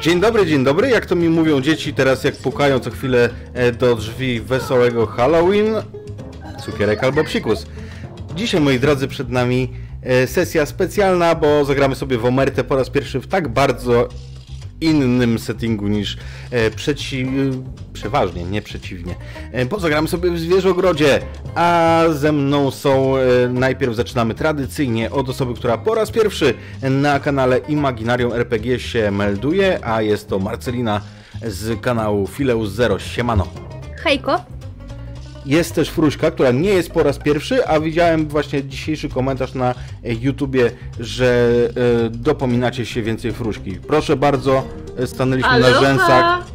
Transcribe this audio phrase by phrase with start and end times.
[0.00, 0.90] Dzień dobry, dzień dobry.
[0.90, 5.74] Jak to mi mówią dzieci teraz, jak pukają co chwilę e, do drzwi wesołego Halloween?
[6.64, 7.66] Cukierek albo psikus.
[8.36, 12.90] Dzisiaj, moi drodzy, przed nami e, sesja specjalna, bo zagramy sobie w Omertę po raz
[12.90, 14.08] pierwszy w tak bardzo
[14.80, 16.16] innym settingu niż
[16.50, 17.22] e, przeci...
[17.22, 17.26] e,
[17.92, 19.14] przeważnie, nie przeciwnie.
[19.52, 21.20] E, bo zagramy sobie w Zwierzogrodzie,
[21.54, 23.16] a ze mną są...
[23.16, 29.10] E, najpierw zaczynamy tradycyjnie od osoby, która po raz pierwszy na kanale Imaginarium RPG się
[29.10, 31.00] melduje, a jest to Marcelina
[31.46, 32.98] z kanału Fileus Zero.
[32.98, 33.46] Siemano.
[33.96, 34.59] Hejko.
[35.50, 39.74] Jest też Fruśka, która nie jest po raz pierwszy, a widziałem właśnie dzisiejszy komentarz na
[40.04, 41.52] e, YouTubie, że
[42.06, 43.72] e, dopominacie się więcej Fruśki.
[43.72, 44.62] Proszę bardzo,
[44.98, 45.80] e, stanęliśmy na Aloha!
[45.80, 46.46] rzęsach.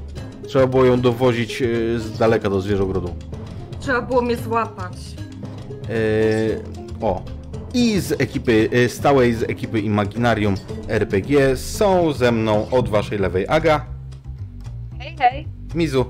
[0.47, 1.65] Trzeba było ją dowozić e,
[1.99, 3.15] z daleka do zwierzogrodu.
[3.79, 4.93] Trzeba było mnie złapać.
[5.89, 7.21] E, o.
[7.73, 10.55] I z ekipy e, stałej z ekipy Imaginarium
[10.87, 13.85] RPG są ze mną od waszej lewej Aga,
[14.99, 15.47] Hej, hej.
[15.75, 16.05] Mizu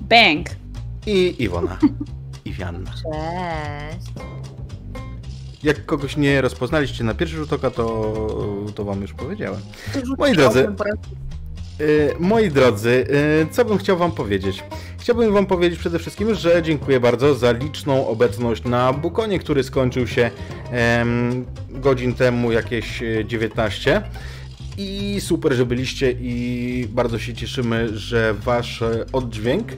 [0.00, 0.59] Bang!
[1.06, 1.78] I Iwona.
[2.44, 2.90] Iwianna.
[2.90, 4.12] Cześć.
[5.62, 8.14] Jak kogoś nie rozpoznaliście na pierwszy rzut oka, to,
[8.74, 9.60] to wam już powiedziałem.
[10.18, 10.68] Moi drodzy,
[11.80, 14.62] y, moi drodzy, y, co bym chciał wam powiedzieć?
[14.98, 20.06] Chciałbym wam powiedzieć przede wszystkim, że dziękuję bardzo za liczną obecność na Bukonie, który skończył
[20.06, 20.30] się
[21.70, 24.02] godzin temu jakieś e, 19.
[24.78, 29.68] I super, że byliście i bardzo się cieszymy, że wasz e, oddźwięk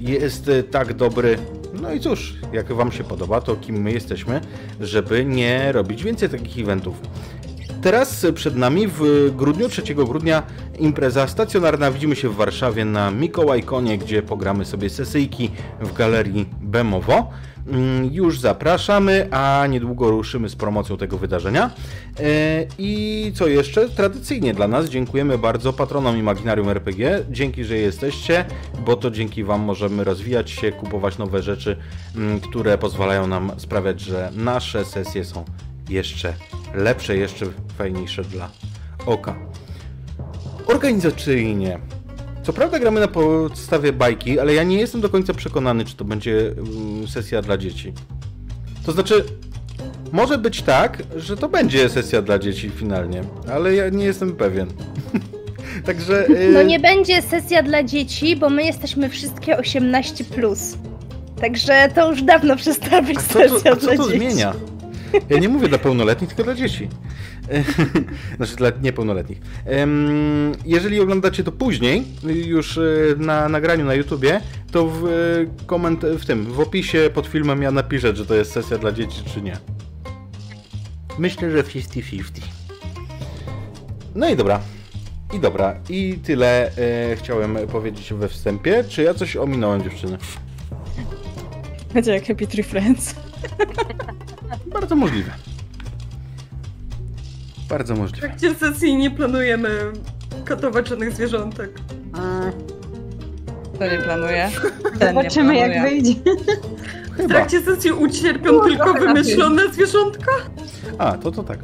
[0.00, 1.38] jest e, tak dobry.
[1.82, 4.40] No i cóż, jak wam się podoba, to kim my jesteśmy,
[4.80, 7.00] żeby nie robić więcej takich eventów.
[7.82, 10.42] Teraz przed nami w grudniu, 3 grudnia
[10.78, 11.90] impreza stacjonarna.
[11.90, 15.50] Widzimy się w Warszawie na Mikołajkonie, gdzie pogramy sobie sesyjki
[15.80, 17.30] w galerii Bemowo.
[17.66, 21.70] Mm, Już zapraszamy, a niedługo ruszymy z promocją tego wydarzenia.
[22.20, 22.22] E,
[22.78, 23.88] I co jeszcze?
[23.88, 27.24] Tradycyjnie dla nas dziękujemy bardzo patronom Imaginarium RPG.
[27.30, 28.44] Dzięki, że jesteście,
[28.86, 31.76] bo to dzięki Wam możemy rozwijać się, kupować nowe rzeczy,
[32.16, 35.44] mm, które pozwalają nam sprawiać, że nasze sesje są
[35.88, 36.34] jeszcze
[36.74, 37.46] lepsze, jeszcze
[37.78, 38.50] fajniejsze dla
[39.06, 39.34] oka.
[40.66, 41.78] Organizacyjnie.
[42.42, 46.04] Co prawda gramy na podstawie bajki, ale ja nie jestem do końca przekonany, czy to
[46.04, 47.92] będzie mm, sesja dla dzieci.
[48.86, 49.24] To znaczy,
[50.12, 54.66] może być tak, że to będzie sesja dla dzieci finalnie, ale ja nie jestem pewien.
[55.86, 56.28] Także.
[56.30, 60.24] y, No nie będzie sesja dla dzieci, bo my jesteśmy wszystkie 18.
[61.40, 64.18] Także to już dawno przestała być A co to, sesja a co dla to dzieci.
[64.18, 64.54] zmienia?
[65.30, 66.88] Ja nie mówię dla pełnoletnich, tylko dla dzieci.
[68.36, 69.40] Znaczy dla niepełnoletnich.
[70.64, 72.82] Jeżeli oglądacie to później, już e,
[73.16, 74.40] na nagraniu na YouTubie,
[74.72, 78.52] to w, e, koment w tym, w opisie pod filmem ja napiszę, czy to jest
[78.52, 79.56] sesja dla dzieci, czy nie.
[81.18, 82.22] Myślę, że 50-50.
[84.14, 84.60] No i dobra.
[85.34, 85.74] I dobra.
[85.88, 88.84] I tyle e, chciałem powiedzieć we wstępie.
[88.88, 90.18] Czy ja coś ominąłem, dziewczyny?
[91.94, 93.14] Będzie jak Happy Tree Friends.
[94.72, 95.51] Bardzo możliwe.
[97.72, 98.28] Bardzo W możliwe.
[98.28, 99.92] trakcie sesji nie planujemy
[100.44, 101.70] katować żadnych zwierzątek.
[103.78, 104.50] To nie planuję.
[104.98, 106.14] Ten Zobaczymy nie jak wyjdzie.
[107.12, 107.28] W Chyba.
[107.28, 109.02] trakcie sesji ucierpią No, tylko lepiej.
[109.02, 110.32] wymyślone zwierzątka?
[110.98, 111.58] A, to to tak.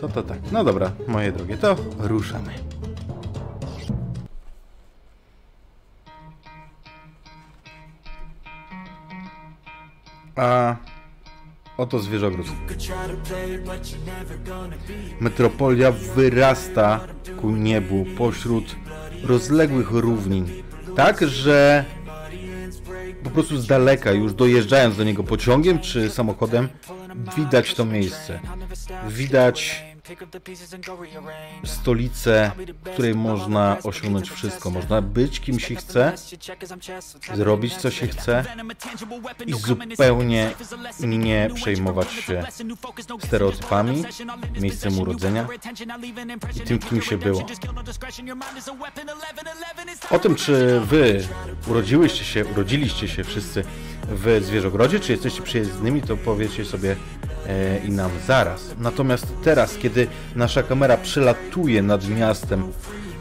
[0.00, 0.38] To to tak.
[0.52, 2.50] No dobra, moje drogie, to ruszamy.
[10.36, 10.76] A
[11.76, 12.46] oto zwierzogród.
[15.20, 17.00] Metropolia wyrasta
[17.40, 18.76] ku niebu pośród
[19.24, 20.46] rozległych równin.
[20.96, 21.84] Tak, że
[23.24, 26.68] po prostu z daleka, już dojeżdżając do niego pociągiem czy samochodem,
[27.36, 28.40] widać to miejsce.
[29.08, 29.84] Widać
[31.64, 32.50] stolicę,
[32.84, 34.70] w której można osiągnąć wszystko.
[34.70, 36.12] Można być kim się chce,
[37.34, 38.44] zrobić co się chce
[39.46, 40.50] i zupełnie
[41.00, 42.44] nie przejmować się
[43.26, 44.04] stereotypami,
[44.60, 45.46] miejscem urodzenia
[46.56, 47.46] i tym, kim się było.
[50.10, 51.28] O tym, czy wy
[51.66, 53.64] urodziłyście się, urodziliście się wszyscy
[54.08, 56.96] w zwierzogrodzie, czy jesteście przyjezdnymi, to powiecie sobie
[57.46, 58.74] e, i nam zaraz.
[58.78, 60.06] Natomiast teraz, kiedy
[60.36, 62.62] nasza kamera przelatuje nad miastem,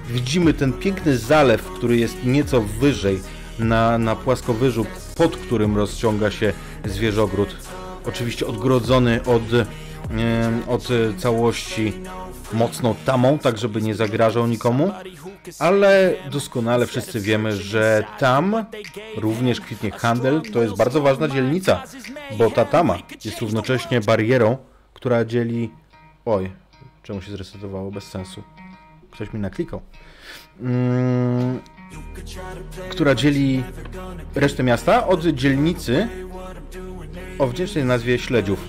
[0.10, 3.20] widzimy ten piękny zalew, który jest nieco wyżej
[3.60, 4.86] na, na płaskowyżu,
[5.16, 6.54] pod którym rozciąga się
[6.86, 7.56] zwierzogród.
[8.06, 9.66] Oczywiście odgrodzony od, e,
[10.68, 10.88] od
[11.18, 11.94] całości
[12.54, 14.92] mocną tamą, tak żeby nie zagrażał nikomu,
[15.60, 18.66] ale doskonale wszyscy wiemy, że tam
[19.18, 20.42] również kwitnie handel.
[20.42, 21.84] To jest bardzo ważna dzielnica,
[22.38, 24.58] bo ta tama jest równocześnie barierą,
[24.94, 25.72] która dzieli...
[26.26, 26.52] Oj,
[27.04, 27.92] czemu się zresetowało?
[27.92, 28.44] Bez sensu.
[29.12, 29.82] ktoś mi naklikał.
[30.62, 31.60] Mm,
[32.90, 33.64] która dzieli
[34.36, 36.08] resztę miasta od dzielnicy
[37.40, 38.68] o wdzięcznej nazwie Śledziów.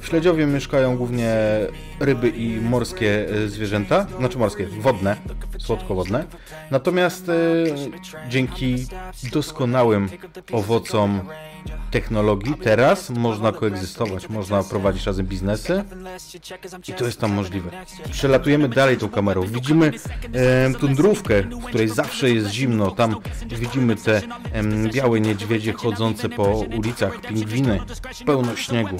[0.00, 1.36] W Śledziowie mieszkają głównie
[2.00, 5.16] ryby i morskie e, zwierzęta, znaczy morskie, wodne,
[5.58, 6.24] słodkowodne.
[6.70, 7.34] Natomiast e,
[8.28, 8.86] dzięki
[9.32, 10.08] doskonałym
[10.52, 11.20] owocom
[11.90, 15.84] technologii teraz można koegzystować, można prowadzić razem biznesy
[16.88, 17.70] i to jest tam możliwe.
[18.10, 19.92] Przelatujemy dalej tą kamerą, widzimy
[20.32, 23.16] e, tundrówkę, w której zawsze jest zimno, tam
[23.46, 24.16] widzimy te
[24.52, 24.62] e,
[24.92, 26.44] białe niedźwiedzie chodzące po
[26.76, 27.80] ulicach, pingwiny,
[28.26, 28.96] pełno śniegu.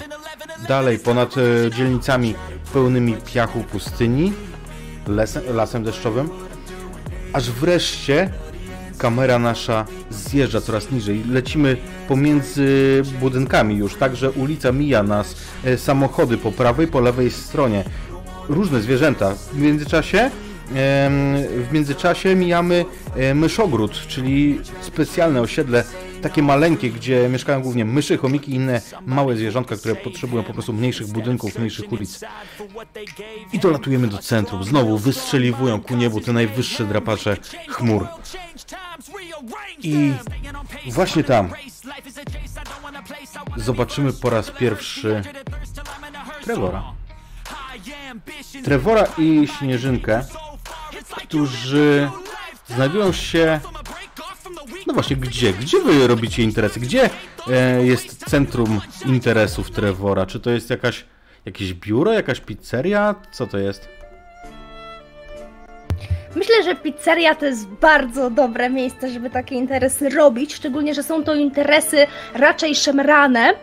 [0.67, 2.35] Dalej ponad e, dzielnicami
[2.89, 4.33] pełnymi piachu pustyni,
[5.07, 6.29] lesem, lasem deszczowym,
[7.33, 8.29] aż wreszcie
[8.97, 11.23] kamera nasza zjeżdża coraz niżej.
[11.31, 11.77] Lecimy
[12.07, 17.83] pomiędzy budynkami już, tak że ulica mija nas, e, samochody po prawej, po lewej stronie,
[18.47, 19.35] różne zwierzęta.
[19.53, 20.31] W międzyczasie
[20.71, 25.83] w międzyczasie mijamy e, myszogród, czyli specjalne osiedle,
[26.21, 30.73] takie maleńkie, gdzie mieszkają głównie myszy, chomiki i inne małe zwierzątka, które potrzebują po prostu
[30.73, 32.19] mniejszych budynków, mniejszych ulic.
[33.53, 34.63] I dolatujemy do centrum.
[34.63, 37.37] Znowu wystrzeliwują ku niebu te najwyższe drapacze
[37.69, 38.07] chmur.
[39.83, 40.13] I
[40.91, 41.49] właśnie tam
[43.57, 45.21] zobaczymy po raz pierwszy
[46.43, 46.83] Trevora.
[48.63, 50.25] Trevora i Śnieżynkę,
[51.17, 52.11] którzy
[52.67, 53.59] znajdują się...
[54.87, 55.53] No właśnie, gdzie?
[55.53, 56.79] Gdzie wy robicie interesy?
[56.79, 57.09] Gdzie
[57.47, 60.25] e, jest centrum interesów Trevora?
[60.25, 61.05] Czy to jest jakaś,
[61.45, 63.15] jakieś biuro, jakaś pizzeria?
[63.31, 63.89] Co to jest?
[66.35, 71.23] Myślę, że pizzeria to jest bardzo dobre miejsce, żeby takie interesy robić, szczególnie, że są
[71.23, 73.53] to interesy raczej szemrane,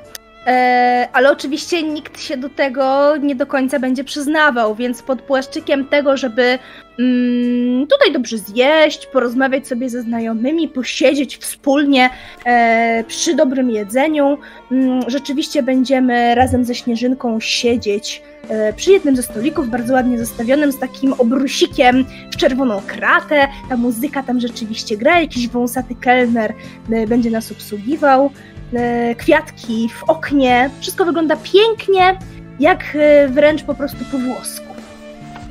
[1.13, 6.17] ale oczywiście nikt się do tego nie do końca będzie przyznawał, więc pod płaszczykiem tego,
[6.17, 6.59] żeby
[6.99, 12.11] mm, tutaj dobrze zjeść, porozmawiać sobie ze znajomymi, posiedzieć wspólnie
[12.45, 14.39] e, przy dobrym jedzeniu,
[14.73, 20.73] mm, rzeczywiście będziemy razem ze Śnieżynką siedzieć E, przy jednym ze stolików, bardzo ładnie zastawionym,
[20.73, 23.49] z takim obrusikiem w czerwoną kratę.
[23.69, 26.55] Ta muzyka tam rzeczywiście gra, jakiś wąsaty kelner
[26.91, 28.31] e, będzie nas obsługiwał.
[28.75, 32.19] E, kwiatki w oknie, wszystko wygląda pięknie,
[32.61, 32.97] jak
[33.29, 34.75] wręcz po prostu po włosku.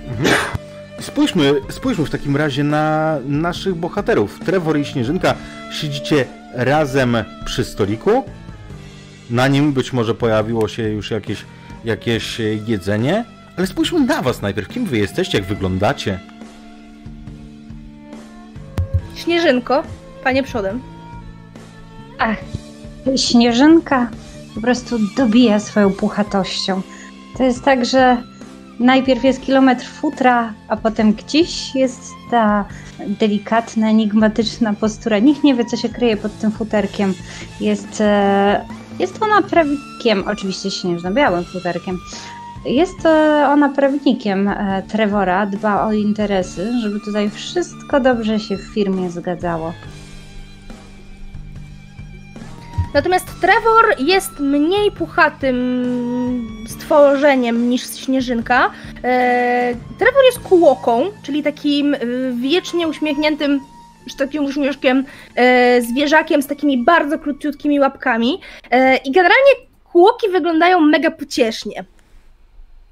[0.10, 0.36] Mhm.
[1.00, 4.40] Spójrzmy, spójrzmy w takim razie na naszych bohaterów.
[4.46, 5.36] Trevor i Śnieżynka
[5.72, 8.24] siedzicie razem przy stoliku.
[9.30, 11.46] Na nim być może pojawiło się już jakieś
[11.86, 13.26] jakieś e, jedzenie,
[13.58, 14.68] ale spójrzmy na was najpierw.
[14.68, 16.20] Kim wy jesteście, jak wyglądacie?
[19.16, 19.84] Śnieżynko,
[20.24, 20.82] panie przodem.
[22.20, 22.38] Ach,
[23.16, 24.10] Śnieżynka
[24.56, 26.82] po prostu dobija swoją puchatością.
[27.38, 28.18] To jest tak, że
[28.80, 32.66] najpierw jest kilometr futra, a potem gdzieś jest ta
[33.20, 35.20] delikatna, enigmatyczna postura.
[35.20, 37.14] Nikt nie wie, co się kryje pod tym futerkiem.
[37.62, 38.66] Jest e,
[39.00, 42.00] jest ona prawnikiem, oczywiście śnieżno-białym futerkiem.
[42.66, 43.06] Jest
[43.48, 49.74] ona prawnikiem e, Trevora, dba o interesy, żeby tutaj wszystko dobrze się w firmie zgadzało.
[52.96, 58.72] Natomiast Trevor jest mniej puchatym stworzeniem niż Śnieżynka.
[59.04, 62.00] E, Trevor jest kłoką, czyli takim e,
[62.42, 63.62] wiecznie uśmiechniętym
[64.10, 65.06] z takim uśmieszkiem,
[65.36, 68.42] e, zwierzakiem z takimi bardzo króciutkimi łapkami.
[69.06, 69.52] I generalnie
[69.92, 71.86] kłoki wyglądają mega pociesznie.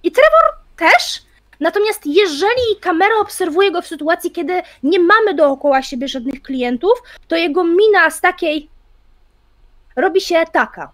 [0.04, 1.22] I Trevor też.
[1.60, 7.36] Natomiast jeżeli kamera obserwuje go w sytuacji, kiedy nie mamy dookoła siebie żadnych klientów, to
[7.36, 8.73] jego mina z takiej
[9.96, 10.92] robi się taka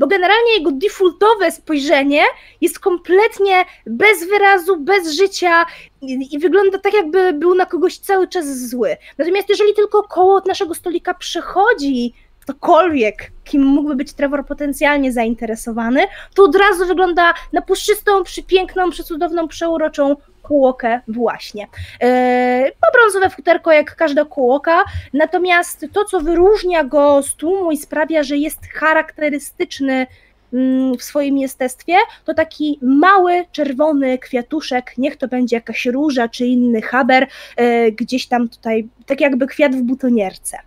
[0.00, 2.22] bo generalnie jego defaultowe spojrzenie
[2.60, 5.66] jest kompletnie bez wyrazu, bez życia
[6.02, 8.96] i, wygląda tak, jakby był na kogoś cały czas zły.
[9.18, 16.44] Natomiast jeżeli tylko koło naszego stolika przechodzi ktokolwiek, kim mógłby być Trevor potencjalnie zainteresowany, to
[16.44, 20.16] od razu wygląda na puszczystą, przypiękną, przecudowną, przeuroczą
[20.50, 21.66] kółokę właśnie.
[22.00, 28.22] Yy, brązowe futerko jak każda kółoka, natomiast to, co wyróżnia go z tłumu i sprawia,
[28.22, 30.06] że jest charakterystyczny
[30.52, 36.46] mm, w swoim jestestwie, to taki mały, czerwony kwiatuszek, niech to będzie jakaś róża czy
[36.46, 37.26] inny haber,
[37.58, 40.58] yy, gdzieś tam tutaj, tak jakby kwiat w butonierce.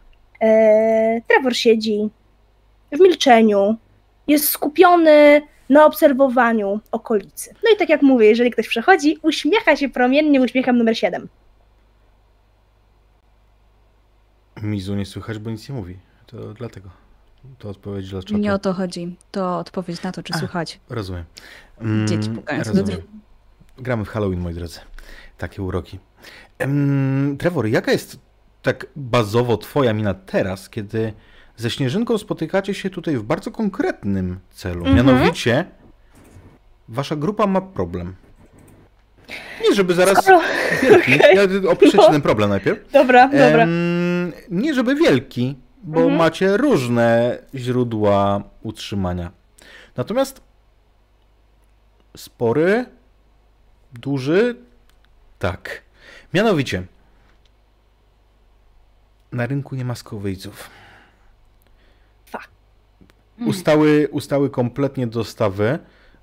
[0.41, 2.09] Yy, Trevor siedzi
[2.91, 3.75] w milczeniu,
[4.27, 7.53] jest skupiony na obserwowaniu okolicy.
[7.63, 11.29] No i tak jak mówię, jeżeli ktoś przechodzi, uśmiecha się promiennie uśmiechem numer 7.
[14.61, 15.97] Mizu nie słychać, bo nic nie mówi.
[16.25, 16.89] To dlatego.
[17.59, 18.37] To odpowiedź dla czatu.
[18.37, 19.15] Nie o to chodzi.
[19.31, 20.79] To odpowiedź na to, czy A, słychać.
[20.89, 21.23] Rozumiem.
[21.81, 23.01] Mm, Dzieci pukają rozumiem.
[23.77, 24.79] Gramy w Halloween, moi drodzy.
[25.37, 25.99] Takie uroki.
[26.59, 28.19] Em, Trevor, jaka jest
[28.61, 31.13] tak bazowo twoja mina teraz, kiedy
[31.57, 34.85] ze Śnieżynką spotykacie się tutaj w bardzo konkretnym celu?
[34.85, 34.95] Mhm.
[34.95, 35.65] Mianowicie
[36.87, 38.15] wasza grupa ma problem.
[39.69, 40.17] Nie, żeby zaraz...
[40.23, 40.41] Skoro...
[40.81, 41.15] Wielki.
[41.19, 41.35] Okej.
[41.63, 42.09] Ja opiszę ci No.
[42.11, 42.91] ten problem najpierw.
[42.91, 43.63] Dobra, dobra.
[43.63, 46.17] Em, nie żeby wielki, bo Mhm.
[46.17, 49.31] macie różne źródła utrzymania.
[49.97, 50.41] Natomiast
[52.17, 52.85] spory,
[53.93, 54.55] duży,
[55.39, 55.81] tak.
[56.33, 56.83] Mianowicie,
[59.31, 60.69] na rynku nie ma skowyjców.
[63.37, 63.49] Fuck.
[63.49, 65.79] Ustały, ustały kompletnie dostawy.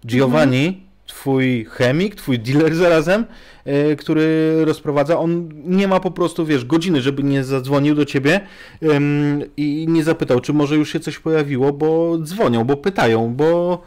[0.06, 3.24] Giovanni, twój chemik, twój dealer zarazem,
[3.64, 8.40] e, który rozprowadza, on nie ma po prostu, wiesz, godziny, żeby nie zadzwonił do ciebie
[8.82, 13.82] em, i nie zapytał, czy może już się coś pojawiło, bo dzwonią, bo pytają, bo,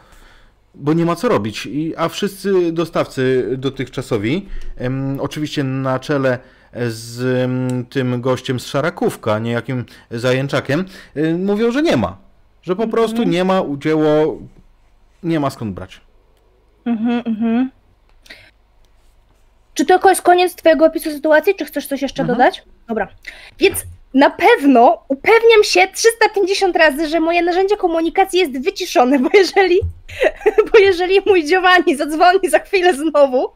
[0.74, 1.66] bo nie ma co robić.
[1.66, 6.38] I, a wszyscy dostawcy dotychczasowi, em, oczywiście na czele
[6.88, 7.50] z
[7.90, 10.84] tym gościem z Szarakówka, niejakim Zajęczakiem,
[11.16, 12.23] y, mówią, że nie ma.
[12.64, 14.38] Że po prostu nie ma udzieło,
[15.22, 16.00] nie ma skąd brać.
[16.84, 17.70] Mhm, mhm.
[19.74, 22.38] Czy to jest koniec twojego opisu sytuacji, czy chcesz coś jeszcze Mhm.
[22.38, 22.62] dodać?
[22.88, 23.08] Dobra.
[23.58, 23.78] Więc
[24.14, 29.80] na pewno upewniam się 350 razy, że moje narzędzie komunikacji jest wyciszone, bo jeżeli,
[30.72, 33.48] bo jeżeli mój Giovanni zadzwoni za chwilę znowu,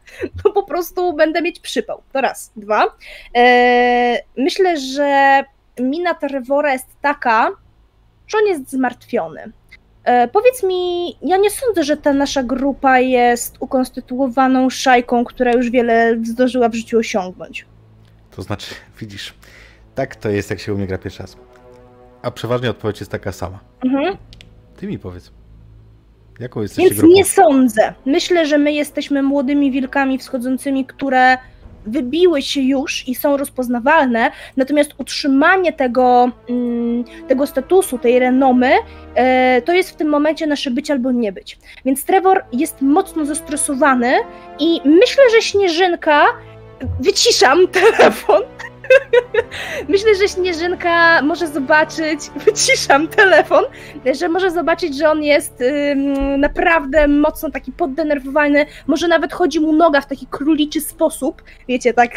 [0.43, 2.01] to po prostu będę mieć przypał.
[2.13, 2.51] To raz.
[2.55, 2.83] Dwa.
[3.33, 5.43] Eee, myślę, że
[5.79, 7.49] mina Trevora jest taka,
[8.29, 9.51] że on jest zmartwiony.
[10.03, 15.69] E, powiedz mi, ja nie sądzę, że ta nasza grupa jest ukonstytuowaną szajką, która już
[15.69, 17.65] wiele zdążyła w życiu osiągnąć.
[18.31, 19.33] To znaczy, widzisz,
[19.95, 21.37] tak to jest, jak się u mnie gra pierwszy raz.
[22.21, 23.59] A przeważnie odpowiedź jest taka sama.
[23.85, 24.17] Mhm.
[24.77, 25.31] Ty mi powiedz.
[26.39, 27.15] Jaką jesteście Więc grupą?
[27.15, 27.93] nie sądzę.
[28.05, 31.37] Myślę, że my jesteśmy młodymi wilkami wschodzącymi, które
[31.89, 38.71] wybiły się już i są rozpoznawalne, natomiast utrzymanie tego, mm, tego statusu, tej renomy,
[39.15, 41.57] e, to jest w tym momencie nasze być albo nie być.
[41.85, 44.13] Więc Trevor jest mocno zestresowany
[44.59, 46.25] i myślę, że Śnieżynka,
[46.99, 47.67] wyciszam
[47.97, 48.41] telefon,
[49.89, 53.63] myślę, że Śnieżynka może zobaczyć, wyciszam telefon,
[54.19, 55.63] że może zobaczyć, że on jest
[56.37, 62.11] naprawdę mocno taki poddenerwowany, może nawet chodzi mu noga w taki króliczy sposób, wiecie, tak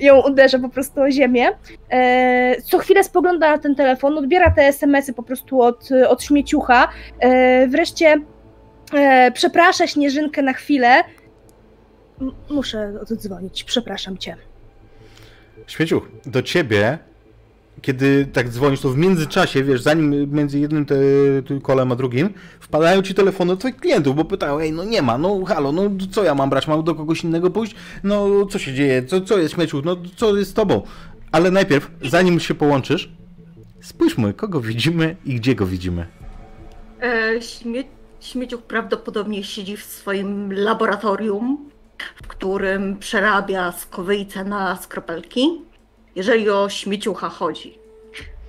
[0.00, 1.48] ją uderza po prostu o ziemię.
[1.90, 6.88] E, co chwilę spogląda na ten telefon, odbiera te SMS-y po prostu od, od śmieciucha,
[7.18, 8.16] e, wreszcie
[8.94, 11.04] e, przeprasza Śnieżynkę na chwilę.
[12.50, 14.36] Muszę oddzwonić, przepraszam cię.
[15.66, 16.98] Śmieciuch, do ciebie,
[17.82, 20.94] kiedy tak dzwonisz, to w międzyczasie, wiesz, zanim między jednym te,
[21.48, 25.02] te kolem a drugim, wpadają ci telefony od twoich klientów, bo pytają, ej, no nie
[25.02, 27.74] ma, no halo, no co ja mam brać, mam do kogoś innego pójść?
[28.04, 30.82] No co się dzieje, co, co jest śmieciuch, no co jest z tobą?
[31.32, 33.12] Ale najpierw, zanim się połączysz,
[33.80, 36.06] spójrzmy, kogo widzimy i gdzie go widzimy.
[37.02, 37.84] E, śmie
[38.20, 41.70] śmieciuch prawdopodobnie siedzi w swoim laboratorium,
[42.14, 45.62] w którym przerabia skowyjce na skropelki,
[46.16, 47.78] jeżeli o śmieciucha chodzi.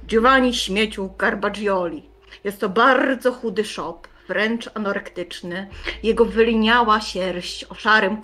[0.07, 2.09] Giovanni Śmieciuch Garbagioli.
[2.43, 5.67] Jest to bardzo chudy szop, wręcz anorektyczny.
[6.03, 8.17] Jego wyliniała sierść o szarym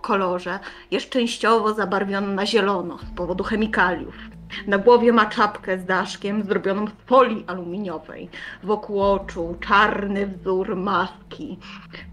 [0.00, 0.58] kolorze
[0.90, 4.14] jest częściowo zabarwiona na zielono z powodu chemikaliów.
[4.66, 8.28] Na głowie ma czapkę z daszkiem zrobioną z folii aluminiowej.
[8.62, 11.58] Wokół oczu czarny wzór maski.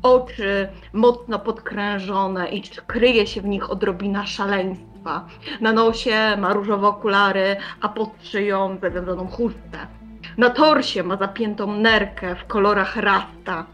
[0.04, 5.26] Oczy mocno podkrężone i kryje się w nich odrobina szaleństwa.
[5.62, 9.88] Na nosie ma różowe okulary, a pod szyją zawiązaną chustę.
[10.38, 13.66] Na torsie ma zapiętą nerkę w kolorach rasta.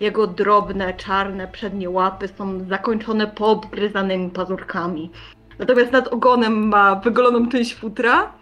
[0.00, 5.10] Jego drobne, czarne przednie łapy są zakończone poobgryzanymi pazurkami.
[5.58, 8.32] Natomiast nad ogonem ma wygoloną część futra,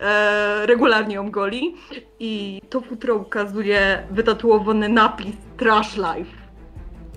[0.00, 1.74] e, regularnie ją goli
[2.20, 6.46] i to futro ukazuje wytatuowany napis Trash Life.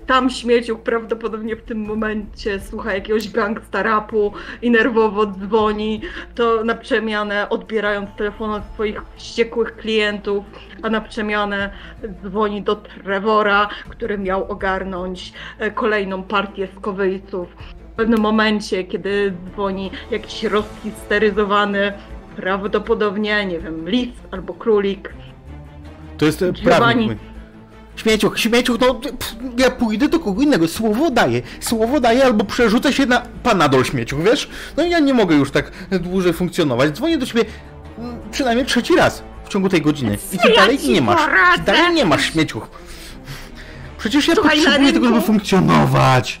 [0.06, 6.00] Tam śmieciuch prawdopodobnie w tym momencie słucha jakiegoś gangsta rapu i nerwowo dzwoni,
[6.34, 10.44] to na przemianę odbierając telefon od swoich wściekłych klientów,
[10.82, 11.70] a na przemianę
[12.24, 17.48] dzwoni do Trevora, który miał ogarnąć e, kolejną partię skowyjców.
[18.00, 21.92] W pewnym momencie, kiedy dzwoni jakiś rozhisteryzowany,
[22.36, 25.14] prawdopodobnie, nie wiem, lis albo królik,
[26.18, 27.18] To jest e, prawnik.
[27.96, 32.92] Śmieciuch, śmieciuch, no pff, ja pójdę do kogo innego, słowo daję, słowo daję albo przerzucę
[32.92, 34.48] się na panadol śmieciuch, wiesz?
[34.76, 37.44] No ja nie mogę już tak dłużej funkcjonować, dzwonię do ciebie
[37.98, 41.20] mm, przynajmniej trzeci raz w ciągu tej godziny i ty ja dalej nie masz,
[41.56, 42.68] ty dalej nie masz śmieciuch.
[43.98, 46.40] Przecież ja Słuchaj, potrzebuję tego, żeby funkcjonować.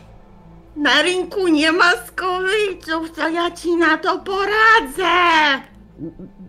[0.80, 5.12] Na rynku nie ma skowyjców, co ja ci na to poradzę?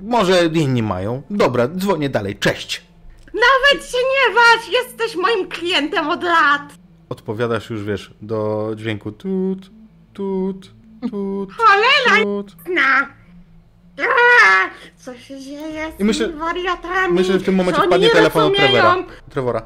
[0.02, 1.22] Może inni mają.
[1.30, 2.36] Dobra, dzwonię dalej.
[2.36, 2.84] Cześć.
[3.34, 6.62] Nawet się nie waż, jesteś moim klientem od lat.
[7.10, 9.70] Odpowiadasz już, wiesz, do dźwięku tut,
[10.14, 10.72] tut,
[11.12, 12.56] tut, Cholera tut.
[14.00, 17.14] Aaa, Co się dzieje z I myślę- tymi wariatami?
[17.14, 18.84] Myślę, że w tym momencie oni wpadnie nie telefon od rozumieją?
[18.84, 19.06] Trevora.
[19.30, 19.62] Trevora.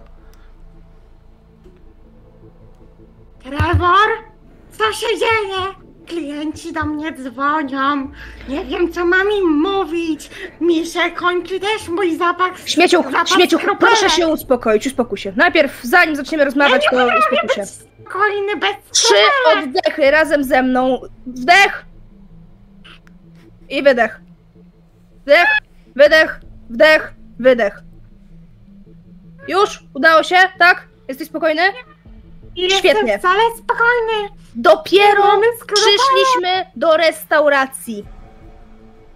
[3.43, 4.34] Trevor?
[4.77, 5.85] Co się dzieje?
[6.07, 8.11] Klienci do mnie dzwonią.
[8.49, 10.29] Nie wiem, co mam im mówić.
[10.61, 12.59] Mi się kończy też mój zapach.
[12.65, 13.97] Śmieciuch, zapach śmieciuch, skropelek.
[13.99, 15.33] proszę się uspokoić, uspokój się.
[15.35, 17.63] Najpierw, zanim zaczniemy rozmawiać, to uspokój się.
[18.09, 19.13] Kolejny bez Trzy
[19.53, 21.01] oddechy razem ze mną.
[21.27, 21.85] Wdech.
[23.69, 24.21] I wydech.
[25.25, 25.47] Wdech,
[25.95, 26.39] wydech,
[26.69, 27.83] wdech, wydech.
[29.47, 29.83] Już?
[29.93, 30.35] Udało się?
[30.59, 30.87] Tak?
[31.07, 31.61] Jesteś spokojny?
[32.55, 33.19] Świetnie.
[33.19, 34.29] wcale spokojny.
[34.55, 35.41] Dopiero
[35.73, 38.05] przyszliśmy do restauracji.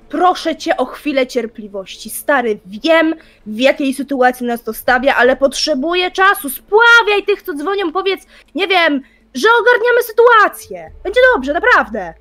[0.10, 2.10] Proszę cię o chwilę cierpliwości.
[2.10, 3.16] Stary, wiem
[3.46, 6.50] w jakiej sytuacji nas to stawia, ale potrzebuję czasu.
[6.50, 9.02] Spławiaj tych, co dzwonią, powiedz, nie wiem,
[9.34, 10.92] że ogarniamy sytuację.
[11.04, 12.14] Będzie dobrze, naprawdę.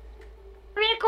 [0.77, 1.07] Wieku,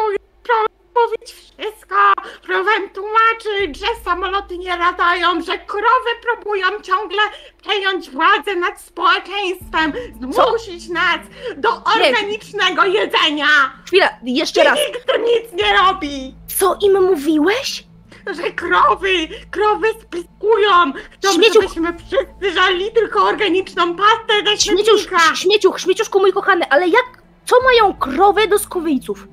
[0.95, 1.95] mówić wszystko.
[2.43, 7.21] Próbowałem tłumaczyć, że samoloty nie latają, że krowy próbują ciągle
[7.61, 11.19] przejąć władzę nad społeczeństwem, zmusić nas
[11.57, 13.47] do organicznego jedzenia.
[13.87, 14.79] Chwila, jeszcze raz.
[14.87, 16.35] Nikt nic nie robi.
[16.57, 17.83] Co im mówiłeś?
[18.31, 20.93] Że krowy, krowy spyskują.
[21.11, 21.53] Chcą, Śmieciuch.
[21.63, 25.35] żebyśmy wszyscy żali tylko organiczną pastę ze Śmieciusz, śmietnika.
[25.35, 27.05] śmieciuch, śmieciuszku mój kochany, ale jak,
[27.45, 29.27] co mają krowy do skowyjców?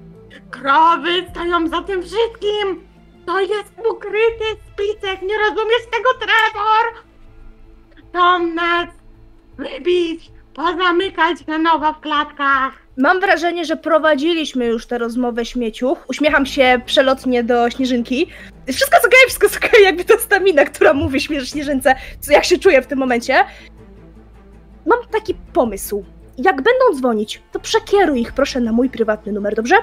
[0.51, 2.89] Krowy stoją za tym wszystkim!
[3.27, 7.05] To jest ukryty spisek, nie rozumiesz tego, Trevor?
[7.97, 8.89] Chcą nas
[9.59, 12.73] wybić, pozamykać na nowo w klatkach.
[12.97, 15.99] Mam wrażenie, że prowadziliśmy już tę rozmowę śmieciuch.
[16.09, 18.27] Uśmiecham się przelotnie do Śnieżynki.
[18.73, 22.45] Wszystko jest okej, wszystko jest okej, jakby to stamina, która mówi śmierz Śnieżynce, co jak
[22.45, 23.45] się czuję w tym momencie.
[24.87, 26.05] Mam taki pomysł.
[26.39, 29.77] Jak będą dzwonić, to przekieruj ich proszę na mój prywatny numer, dobrze?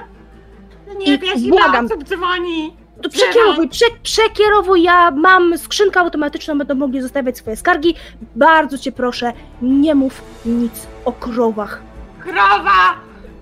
[0.98, 1.86] Nie I wiesz, błagam.
[1.86, 2.76] osób dzwoni.
[3.02, 7.94] To przekierowuj, prze, przekierowuj, ja mam skrzynkę automatyczną, będą mogli zostawiać swoje skargi.
[8.36, 11.82] Bardzo cię proszę, nie mów nic o krowach.
[12.20, 12.94] Krowa!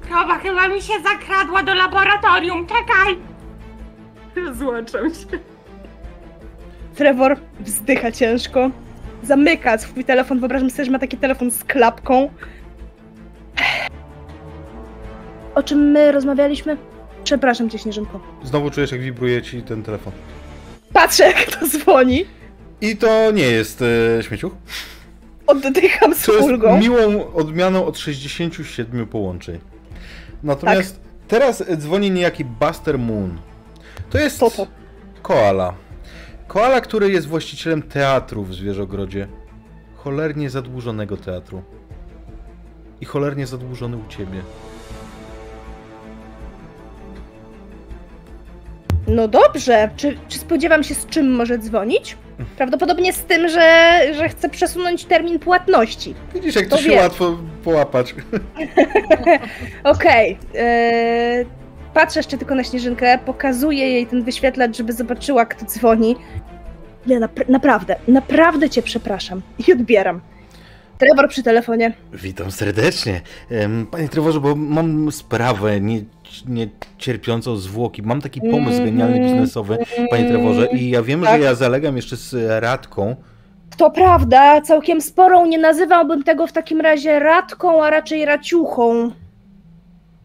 [0.08, 3.18] Krowa chyba mi się zakradła do laboratorium, czekaj!
[4.52, 5.38] Złączam się.
[6.94, 8.70] Trevor wzdycha ciężko.
[9.22, 10.38] Zamyka swój telefon.
[10.40, 12.30] Wyobrażam sobie, że ma taki telefon z klapką.
[15.54, 16.76] O czym my rozmawialiśmy?
[17.24, 18.20] Przepraszam cię, Śnieżynko.
[18.44, 20.12] Znowu czujesz, jak wibruje ci ten telefon.
[20.92, 22.24] Patrzę, jak to dzwoni.
[22.80, 23.82] I to nie jest
[24.18, 24.52] e, śmieciuch.
[25.46, 26.78] Oddycham z To jest ulgą.
[26.78, 29.58] miłą odmianą od 67 połączeń.
[30.42, 33.38] Natomiast teraz dzwoni niejaki Buster Moon.
[34.10, 34.66] To jest Co to?
[35.22, 35.74] koala.
[36.48, 39.28] Koala, który jest właścicielem teatru w Zwierzogrodzie.
[39.96, 41.62] Cholernie zadłużonego teatru.
[43.00, 44.42] I cholernie zadłużony u ciebie.
[49.06, 49.90] No dobrze.
[49.96, 52.16] Czy, czy spodziewam się, z czym może dzwonić?
[52.56, 56.14] Prawdopodobnie z tym, że, że chce przesunąć termin płatności.
[56.34, 56.98] Widzisz, jak to To się wiem.
[56.98, 58.14] łatwo połapać.
[59.84, 60.38] Okej.
[60.54, 61.46] eee,
[61.94, 66.16] patrzę jeszcze tylko na Śnieżynkę, pokazuję jej ten wyświetlacz, żeby zobaczyła, kto dzwoni.
[67.06, 69.42] Nie, napr- naprawdę, naprawdę cię przepraszam.
[69.68, 70.20] I odbieram.
[71.04, 71.92] Trevor przy telefonie.
[72.12, 73.20] Witam serdecznie.
[73.90, 76.00] Panie Trevorze, bo mam sprawę nie,
[76.48, 78.02] nie cierpiącą zwłoki.
[78.02, 79.78] Mam taki pomysł genialny biznesowy,
[80.10, 81.38] panie Trevorze, i ja wiem, Tak.
[81.40, 83.16] że ja zalegam jeszcze z Radką.
[83.76, 85.46] To prawda, całkiem sporą.
[85.46, 89.10] Nie nazywałbym tego w takim razie radką, a raczej raciuchą.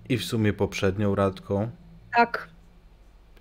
[0.09, 1.67] I w sumie poprzednią Radką.
[2.17, 2.49] Tak.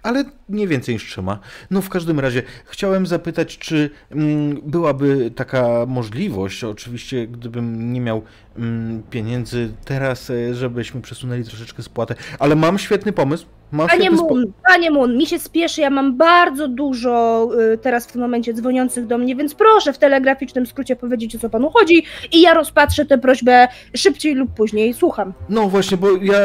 [0.02, 1.38] Ale nie więcej niż trzyma.
[1.70, 8.22] No w każdym razie chciałem zapytać, czy mm, byłaby taka możliwość, oczywiście gdybym nie miał
[9.10, 13.46] pieniędzy teraz, e, żebyśmy przesunęli troszeczkę spłatę, ale mam świetny pomysł.
[13.72, 18.06] Mam Panie świetny Moon, panie Moon, mi się spieszy, ja mam bardzo dużo y, teraz
[18.06, 21.70] w tym momencie dzwoniących do mnie, więc proszę w telegraficznym skrócie powiedzieć, o co panu
[21.70, 24.94] chodzi i ja rozpatrzę tę prośbę szybciej lub później.
[24.94, 25.32] Słucham.
[25.48, 26.40] No właśnie, bo ja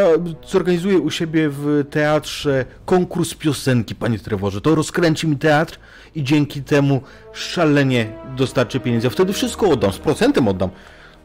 [0.47, 4.61] zorganizuję u siebie w teatrze konkurs piosenki, panie Trevorze.
[4.61, 5.79] To rozkręci mi teatr
[6.15, 7.01] i dzięki temu
[7.33, 9.07] szalenie dostarczy pieniędzy.
[9.07, 10.69] A wtedy wszystko oddam, z procentem oddam.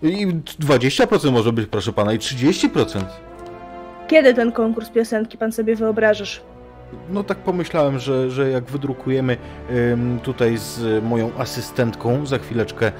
[0.02, 3.04] I 20% może być, proszę pana, i 30%.
[4.08, 6.40] Kiedy ten konkurs piosenki pan sobie wyobrażasz?
[7.10, 9.36] No tak pomyślałem, że, że jak wydrukujemy
[10.22, 12.92] tutaj z moją asystentką za chwileczkę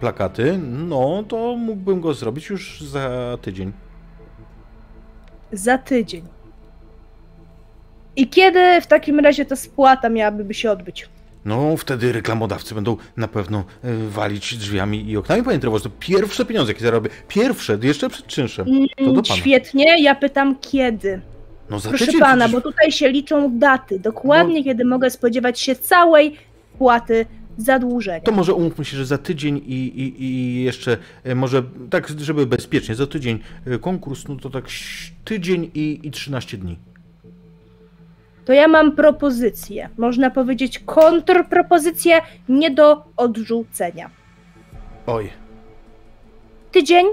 [0.00, 3.10] plakaty, no to mógłbym go zrobić już za
[3.42, 3.72] tydzień.
[5.52, 6.24] za tydzień.
[8.16, 11.08] I kiedy w takim razie ta spłata miałaby się odbyć?
[11.44, 15.82] No, wtedy reklamodawcy będą na pewno y, walić drzwiami i oknami, panie Trevor.
[15.82, 17.10] To pierwsze pieniądze, jakie zarobię.
[17.28, 18.66] Pierwsze, jeszcze przed czynszem.
[18.66, 18.72] To
[19.04, 19.36] do Mm, pana.
[19.40, 21.20] Świetnie, ja pytam kiedy.
[21.70, 22.52] No za Proszę tydzień pana, przecież.
[22.52, 26.36] bo tutaj się liczą daty, dokładnie kiedy mogę spodziewać się całej
[26.78, 27.26] płaty
[27.58, 28.20] zadłużenia.
[28.20, 32.46] To może umówmy się, że za tydzień i, i, i jeszcze e, może tak, żeby
[32.46, 34.64] bezpiecznie, za tydzień e, konkurs, no to tak
[35.24, 36.78] tydzień i, i 13 dni.
[38.48, 44.10] To ja mam propozycję, można powiedzieć kontrpropozycję nie do odrzucenia.
[45.06, 45.30] Oj,
[46.72, 47.06] Tydzień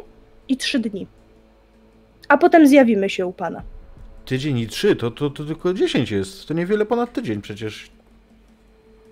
[0.48, 1.08] i trzy dni.
[2.28, 3.62] A potem zjawimy się u pana.
[4.26, 6.48] tydzień i trzy, to, to, to tylko 10 jest.
[6.48, 7.90] To niewiele ponad tydzień przecież.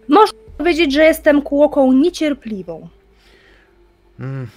[0.08, 2.88] Można powiedzieć, że jestem kłoką niecierpliwą.
[4.20, 4.48] Mm.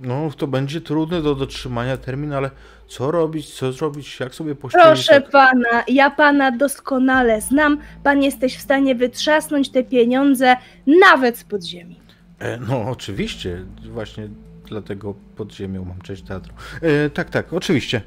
[0.00, 2.50] No, to będzie trudny do dotrzymania termin, ale
[2.88, 4.86] co robić, co zrobić, jak sobie pościelić?
[4.86, 5.30] Proszę tak?
[5.30, 7.78] pana, ja pana doskonale znam.
[8.02, 10.56] Pan jesteś w stanie wytrzasnąć te pieniądze
[11.00, 12.00] nawet z podziemi.
[12.38, 13.64] E, no, oczywiście.
[13.90, 14.28] Właśnie
[14.68, 16.52] dlatego pod ziemią mam część teatru.
[16.82, 18.00] E, tak, tak, oczywiście.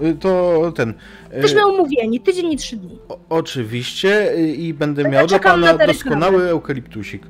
[0.00, 0.94] E, to ten.
[1.32, 2.98] e, Jesteśmy umówieni, tydzień i trzy dni.
[3.08, 7.26] O, oczywiście y, i będę To miał na pana doskonały eukaliptusik.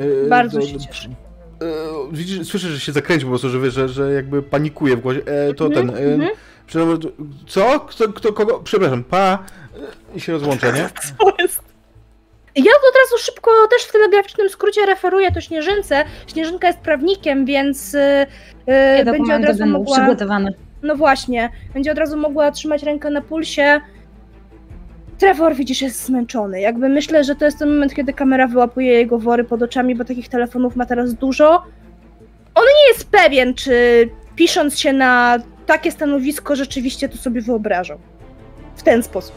[0.00, 1.08] Y, Bardzo to- się cieszę.
[1.62, 5.20] Y, Widzisz, słyszę, że się zakręcił po prostu, że, że, że jakby panikuje w głosie.
[5.26, 5.96] E, to Mhm, ten.
[5.96, 6.22] mhm.
[6.22, 6.30] Y,
[6.66, 7.00] przepraszam,
[7.46, 7.80] co?
[7.80, 8.60] Kto, kto, kogo?
[8.64, 9.38] Przepraszam, pa.
[10.14, 10.88] y, I się rozłącza, nie?
[11.18, 11.60] Co jest?
[12.56, 16.04] Ja tu od razu szybko też w telegraficznym skrócie referuję to Śnieżynce.
[16.26, 17.92] Śnieżynka jest prawnikiem, więc
[18.66, 19.96] yy, będzie od razu mogła...
[19.96, 20.50] przygotowane.
[20.82, 23.80] No właśnie, będzie od razu mogła trzymać rękę na pulsie.
[25.24, 26.60] Trevor, widzisz, jest zmęczony.
[26.60, 30.04] Jakby myślę, że to jest ten moment, kiedy kamera wyłapuje jego wory pod oczami, bo
[30.04, 31.62] takich telefonów ma teraz dużo.
[32.54, 37.98] On nie jest pewien, czy pisząc się na takie stanowisko, rzeczywiście to sobie wyobrażał.
[38.76, 39.34] W ten sposób.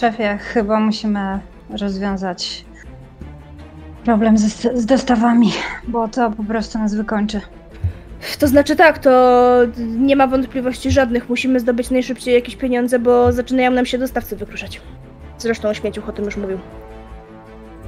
[0.00, 2.64] Szefie, chyba musimy rozwiązać
[4.04, 5.52] problem z, z dostawami,
[5.88, 7.40] bo to po prostu nas wykończy.
[8.38, 9.10] To znaczy tak, to
[9.78, 11.28] nie ma wątpliwości żadnych.
[11.28, 14.80] Musimy zdobyć najszybciej jakieś pieniądze, bo zaczynają nam się dostawcy wykruszać.
[15.38, 16.58] Zresztą o śmieciuch o tym już mówił.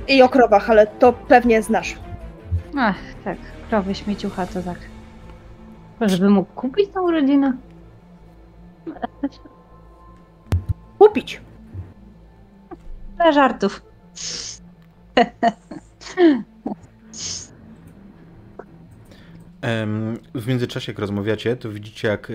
[0.09, 1.99] I o krowach, ale to pewnie znasz.
[2.77, 3.39] Ach, tak,
[3.69, 4.79] krowy śmieciucha to tak.
[6.01, 7.53] Żeby mógł kupić tą rodzinę?
[10.99, 11.41] Kupić.
[13.17, 13.83] Dla żartów.
[16.17, 16.45] Em,
[20.35, 22.33] W międzyczasie, jak rozmawiacie, to widzicie, jak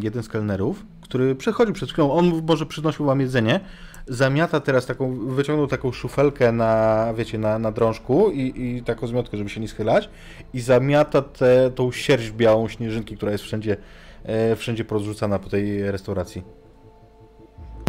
[0.00, 3.60] jeden z kelnerów, który przechodził przed chwilą, on może przynosił wam jedzenie,
[4.06, 9.36] zamiata teraz taką, wyciągnął taką szufelkę na, wiecie, na, na drążku i, i taką zmiotkę,
[9.36, 10.10] żeby się nie schylać.
[10.54, 13.76] I zamiata tę tą sierść białą śnieżynki, która jest wszędzie,
[14.24, 16.61] e, wszędzie porozrzucana po tej restauracji.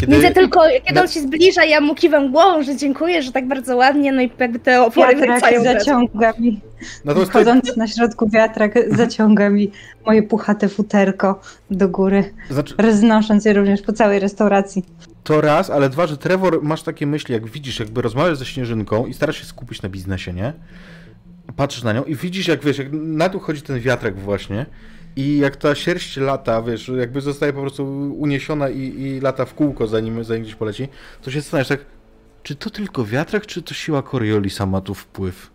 [0.05, 3.47] Kiedy, Widzę tylko, kiedy on się zbliża, ja mu kiwam głową, że dziękuję, że tak
[3.47, 5.63] bardzo ładnie, no i jakby te opory Wiatrak wracają.
[5.63, 6.61] zaciąga mi,
[7.05, 9.71] to, chodząc na środku wiatrak, zaciąga mi
[10.05, 14.85] moje puchate futerko do góry, znaczy, roznosząc je również po całej restauracji.
[15.23, 19.05] To raz, ale dwa, że Trevor masz takie myśli, jak widzisz, jakby rozmawiasz ze Śnieżynką
[19.05, 20.53] i starasz się skupić na biznesie, nie?
[21.55, 24.65] Patrzysz na nią i widzisz, jak wiesz, jak na dół chodzi ten wiatrak właśnie
[25.15, 27.85] i jak ta sierść lata, wiesz, jakby zostaje po prostu
[28.19, 30.87] uniesiona i, i lata w kółko, zanim, zanim gdzieś poleci,
[31.21, 31.85] to się zastanawiasz tak,
[32.43, 35.51] czy to tylko wiatrak, czy to siła Coriolisa ma tu wpływ?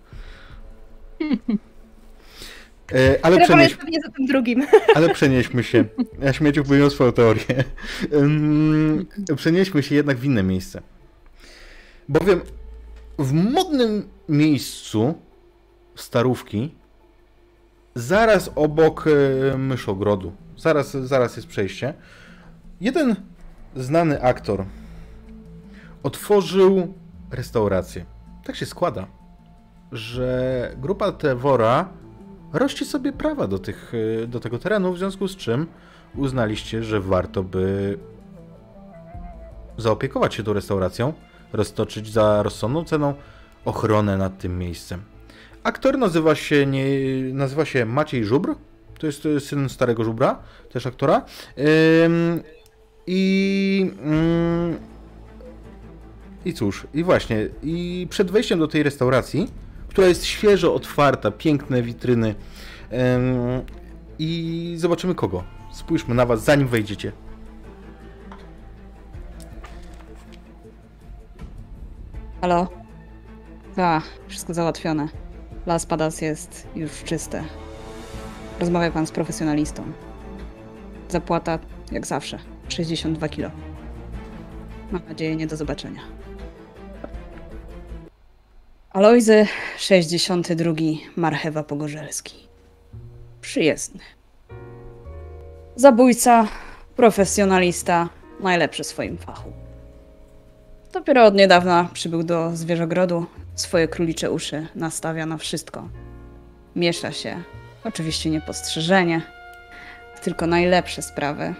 [2.94, 4.66] E, ale przenieś, jest pewnie za tym drugim.
[4.96, 5.84] ale przenieśmy się.
[6.22, 7.64] Ja śmieciu miał swoją teorię.
[9.36, 10.82] Przenieśmy się jednak w inne miejsce.
[12.08, 12.40] Bowiem
[13.18, 15.14] w modnym miejscu
[15.94, 16.74] starówki,
[17.94, 21.94] zaraz obok e, myszogrodu, zaraz, zaraz jest przejście,
[22.80, 23.16] jeden
[23.76, 24.64] znany aktor
[26.02, 26.94] otworzył
[27.30, 28.04] restaurację.
[28.44, 29.06] Tak się składa,
[29.92, 31.88] że grupa Trevora
[32.52, 35.66] rości sobie prawa do, tych, y, do tego terenu, w związku z czym
[36.16, 37.98] uznaliście, że warto by
[39.76, 41.12] zaopiekować się tą restauracją,
[41.52, 43.14] roztoczyć za rozsądną ceną
[43.64, 45.02] ochronę nad tym miejscem.
[45.68, 46.84] Aktor nazywa się, nie,
[47.32, 48.54] nazywa się Maciej Żubr,
[48.98, 50.38] to jest syn starego Żubra,
[50.72, 51.24] też aktora.
[53.06, 53.92] I...
[54.06, 54.76] ym,
[56.44, 59.50] I cóż, i właśnie, i przed wejściem do tej restauracji,
[59.88, 62.34] która jest świeżo otwarta, piękne witryny,
[64.18, 65.44] i zobaczymy kogo.
[65.72, 67.12] Spójrzmy na was, zanim wejdziecie.
[72.40, 72.68] Halo?
[73.76, 75.27] Tak, wszystko załatwione.
[75.68, 77.44] Las Padas jest już czyste.
[78.60, 79.82] Rozmawia pan z profesjonalistą.
[81.08, 81.58] Zapłata,
[81.92, 83.50] jak zawsze, 62 kilo.
[84.92, 86.00] Mam nadzieję, nie do zobaczenia.
[88.90, 89.46] Alojzy
[89.78, 90.72] 62
[91.16, 92.34] Marchewa Pogorzelski.
[93.40, 94.00] Przyjezdny.
[95.76, 96.48] Zabójca,
[96.96, 98.08] profesjonalista,
[98.40, 99.52] najlepszy w swoim fachu.
[100.92, 103.26] Dopiero od niedawna przybył do zwierzogrodu.
[103.58, 105.88] Swoje królicze uszy nastawia na wszystko.
[106.76, 107.42] Miesza się,
[107.84, 109.22] oczywiście niepostrzeżenie,
[110.22, 111.54] tylko najlepsze sprawy,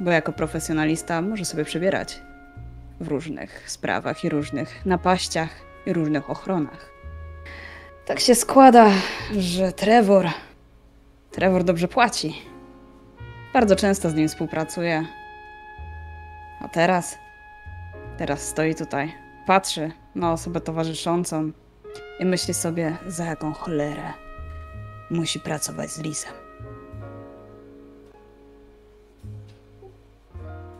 [0.00, 2.20] bo jako profesjonalista może sobie przebierać
[3.00, 5.48] w różnych sprawach i różnych napaściach
[5.86, 6.90] i różnych ochronach.
[8.06, 8.90] Tak się składa,
[9.38, 10.28] że Trevor.
[11.30, 12.42] Trevor dobrze płaci.
[13.52, 15.06] Bardzo często z nim współpracuję.
[16.60, 17.18] A teraz?
[18.18, 19.12] Teraz stoi tutaj,
[19.46, 21.52] patrzy na osobę towarzyszącą
[22.18, 24.12] i myśli sobie, za jaką cholerę
[25.10, 26.32] musi pracować z Lisem.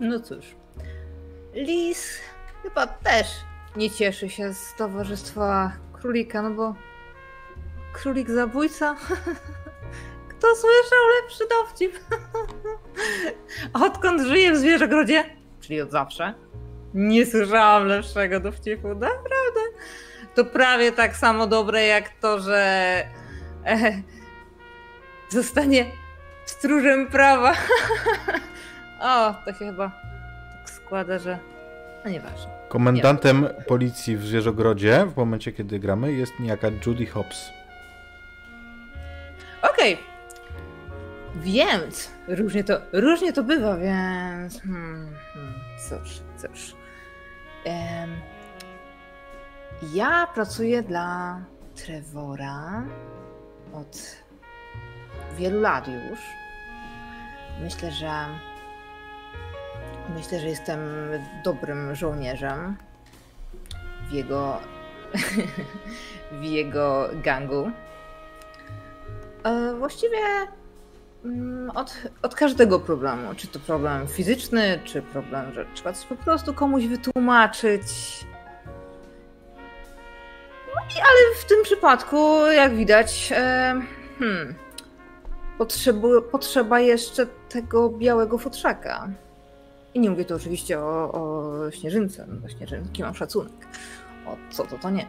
[0.00, 0.44] No cóż,
[1.54, 2.18] Lis
[2.62, 3.26] chyba też
[3.76, 6.74] nie cieszy się z towarzystwa królika, no bo
[7.92, 8.96] królik zabójca?
[10.28, 11.98] Kto słyszał lepszy dowcip?
[13.86, 15.24] Odkąd żyję w zwierzogrodzie,
[15.60, 16.34] czyli od zawsze,
[16.94, 19.60] nie słyszałam lepszego dowcipu, naprawdę.
[20.34, 22.58] To prawie tak samo dobre jak to, że
[23.66, 24.02] e,
[25.28, 25.86] zostanie
[26.44, 27.52] stróżem prawa.
[29.00, 29.92] o, to się chyba
[30.52, 31.38] tak składa, że
[32.04, 32.50] no nieważne.
[32.68, 37.50] Komendantem policji w Zwierzogrodzie w momencie, kiedy gramy jest niejaka Judy Hobbs.
[39.62, 39.98] Okej.
[41.34, 45.54] Więc różnie to, różnie to bywa, więc hmm, hmm,
[45.88, 46.81] cóż, cóż.
[49.92, 51.38] Ja pracuję dla
[51.76, 52.82] Trevora
[53.74, 54.16] od
[55.36, 56.20] wielu lat już.
[57.60, 58.10] Myślę, że
[60.16, 60.80] myślę, że jestem
[61.44, 62.76] dobrym żołnierzem
[64.08, 64.58] w jego
[66.40, 67.70] w jego gangu.
[69.44, 70.18] E, Właściwie
[71.74, 73.34] od, od każdego problemu.
[73.36, 77.82] Czy to problem fizyczny, czy problem, że trzeba coś po prostu komuś wytłumaczyć.
[80.66, 83.82] No i ale w tym przypadku, jak widać, e,
[84.18, 84.54] hmm,
[86.30, 89.08] potrzeba jeszcze tego białego futrzaka.
[89.94, 93.68] I nie mówię tu oczywiście o, o śnieżynce, no do śnieżynki mam szacunek.
[94.26, 95.06] O co to, to nie.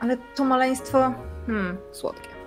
[0.00, 1.12] Ale to maleństwo,
[1.46, 2.37] hmm, słodkie.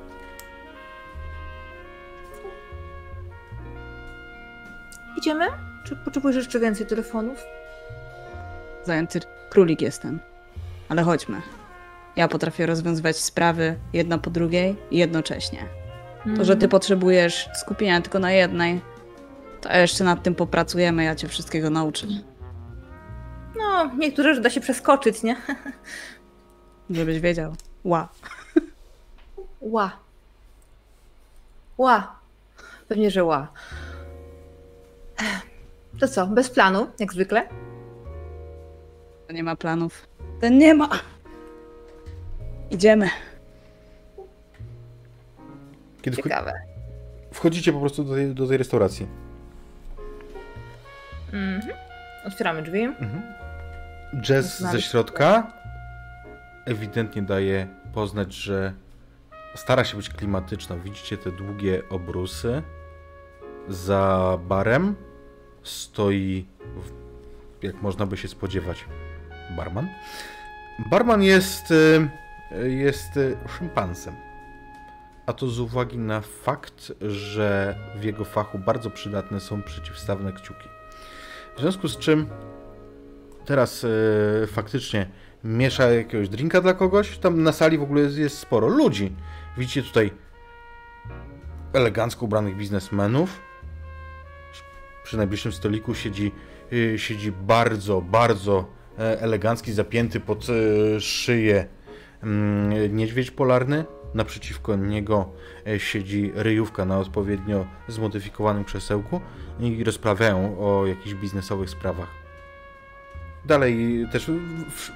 [5.21, 5.45] Idziemy?
[5.84, 7.43] Czy potrzebujesz jeszcze więcej telefonów?
[8.84, 10.19] Zajęty królik jestem.
[10.89, 11.41] Ale chodźmy.
[12.15, 15.60] Ja potrafię rozwiązywać sprawy jedna po drugiej i jednocześnie.
[16.38, 18.81] To, że ty potrzebujesz skupienia tylko na jednej,
[19.62, 22.07] to jeszcze nad tym popracujemy, ja cię wszystkiego nauczę.
[23.57, 25.36] No, niektóre rzeczy da się przeskoczyć, nie?
[26.89, 27.55] Żebyś wiedział.
[27.84, 28.10] Ła.
[29.60, 29.91] Ła.
[31.77, 32.15] Ła.
[32.88, 33.47] Pewnie, że ła.
[35.99, 37.47] To co, bez planu, jak zwykle?
[39.27, 40.07] To nie ma planów.
[40.41, 40.89] Ten nie ma.
[42.71, 43.10] Idziemy.
[46.01, 46.53] Kiedy wcho- Ciekawe.
[47.34, 49.07] wchodzicie po prostu do tej, do tej restauracji.
[51.34, 51.73] Mhm.
[52.25, 52.88] Otwieramy drzwi.
[54.21, 55.53] Jazz ze środka
[56.65, 58.73] ewidentnie daje poznać, że
[59.55, 60.75] stara się być klimatyczna.
[60.77, 62.62] Widzicie te długie obrusy.
[63.69, 64.95] Za barem
[65.63, 66.45] stoi,
[67.62, 68.86] jak można by się spodziewać,
[69.56, 69.88] barman.
[70.89, 72.10] Barman jest, y,
[72.67, 74.15] jest y, szympansem.
[75.26, 80.69] A to z uwagi na fakt, że w jego fachu bardzo przydatne są przeciwstawne kciuki.
[81.58, 82.28] W związku z czym
[83.45, 83.86] teraz
[84.43, 85.08] e, faktycznie
[85.43, 87.17] miesza jakiegoś drinka dla kogoś.
[87.17, 89.15] Tam na sali w ogóle jest, jest sporo ludzi.
[89.58, 90.12] Widzicie tutaj
[91.74, 93.41] elegancko ubranych biznesmenów.
[95.12, 96.32] Przy najbliższym stoliku siedzi,
[96.74, 98.65] y, siedzi bardzo, bardzo
[99.00, 101.67] e, elegancki, zapięty pod e, szyję
[102.24, 103.86] mm, niedźwiedź polarny.
[104.13, 105.32] Naprzeciwko niego
[105.67, 109.21] e, siedzi ryjówka na odpowiednio zmodyfikowanym krzesełku
[109.60, 112.10] i rozprawiają o jakichś biznesowych sprawach.
[113.45, 114.32] Dalej też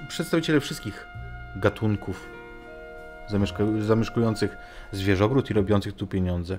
[0.08, 1.06] przedstawiciele wszystkich
[1.56, 2.28] gatunków
[3.80, 4.56] zamieszkujących
[4.92, 6.58] zwierzogród i robiących tu pieniądze.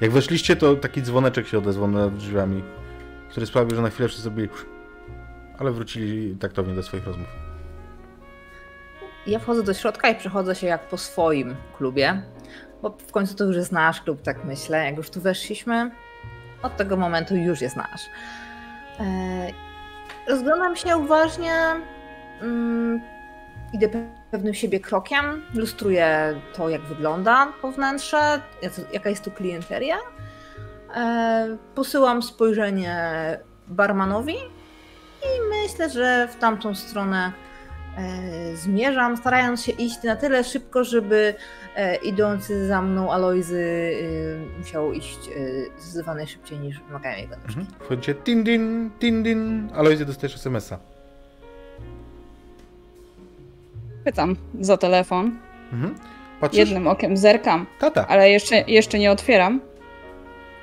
[0.00, 2.62] Jak weszliście, to taki dzwoneczek się odezwał nad drzwiami,
[3.30, 4.48] który sprawił, że na chwilę wszyscy byli...
[5.58, 7.28] Ale wrócili taktownie do swoich rozmów.
[9.26, 12.22] Ja wchodzę do środka i przechodzę się jak po swoim klubie.
[12.82, 14.84] Bo w końcu to już jest nasz klub, tak myślę.
[14.84, 15.90] Jak już tu weszliśmy,
[16.62, 18.00] od tego momentu już jest nasz.
[19.00, 19.04] E,
[20.28, 21.54] rozglądam się uważnie.
[23.74, 23.88] Idę
[24.30, 28.40] pewnym siebie krokiem, lustruję to, jak wygląda po wnętrze,
[28.92, 29.96] jaka jest tu klienteria.
[30.96, 32.96] E, posyłam spojrzenie
[33.68, 34.34] barmanowi
[35.22, 37.32] i myślę, że w tamtą stronę
[37.96, 41.34] e, zmierzam, starając się iść na tyle szybko, żeby
[41.76, 43.92] e, idący za mną Alojzy
[44.58, 45.30] musiał iść
[45.78, 47.60] zdecydowanie szybciej niż wymagają jego nóżki.
[47.60, 47.66] Mhm.
[47.80, 50.93] Wchodzicie tin din, tin din, Alojzy dostajesz SMS-a.
[54.04, 55.38] Pytam za telefon.
[55.72, 55.94] Mhm.
[56.52, 58.06] Jednym okiem zerkam, Tata.
[58.08, 59.60] ale jeszcze, jeszcze nie otwieram.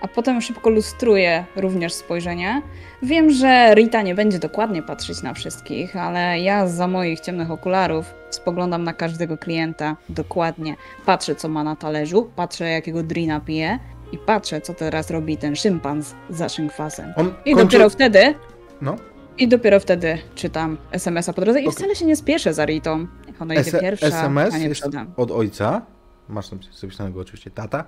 [0.01, 2.62] A potem szybko lustruję również spojrzenie.
[3.04, 8.13] Wiem, że Rita nie będzie dokładnie patrzeć na wszystkich, ale ja za moich ciemnych okularów
[8.30, 10.75] spoglądam na każdego klienta dokładnie.
[11.06, 13.80] Patrzę, co ma na talerzu, patrzę, jakiego drina pije
[14.12, 17.13] i patrzę, co teraz robi ten szympanz za szynkwasem.
[17.15, 17.65] On I kończy...
[17.65, 18.36] dopiero wtedy
[18.82, 18.95] no.
[19.38, 21.75] I dopiero wtedy czytam SMS-a po drodze i okay.
[21.75, 23.08] wcale się nie spieszę za Ritą.
[23.41, 24.84] Ona idzie pierwsza, SMS a nie jest
[25.17, 25.82] od ojca.
[26.30, 27.86] Masz tam zapisanego oczywiście tata.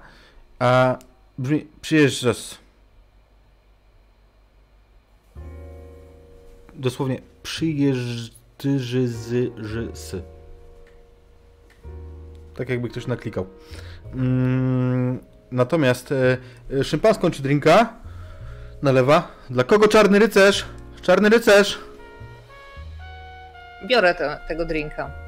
[0.60, 0.98] A
[1.38, 2.58] brzmi, przyjeżdżasz.
[6.74, 10.26] Dosłownie przyjeżdży z
[12.56, 13.46] Tak jakby ktoś naklikał.
[14.13, 15.20] Mm,
[15.52, 16.13] natomiast
[16.72, 17.94] e, szympan skończy drinka.
[18.82, 19.28] Nalewa.
[19.50, 20.66] Dla kogo czarny rycerz?
[21.02, 21.80] Czarny rycerz!
[23.88, 25.23] Biorę te, tego drinka.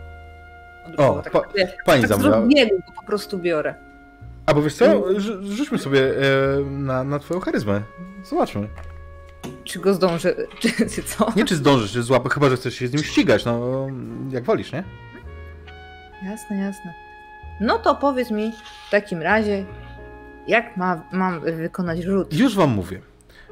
[0.98, 1.42] O, tak, pa,
[1.86, 3.76] pani tak biegu go po prostu biorę.
[4.46, 5.04] A bo wiesz co,
[5.42, 7.82] rzućmy sobie e, na, na twoją charyzmę.
[8.24, 8.68] Zobaczmy.
[9.64, 10.36] Czy go zdążę,
[10.96, 11.34] czy, co?
[11.36, 13.88] Nie czy zdążysz, czy złapę, chyba że chcesz się z nim ścigać, no
[14.32, 14.84] jak wolisz, nie?
[16.24, 16.94] Jasne, jasne.
[17.62, 18.52] No to powiedz mi
[18.88, 19.66] w takim razie,
[20.48, 22.34] jak ma, mam wykonać rzut?
[22.34, 23.02] Już wam mówię.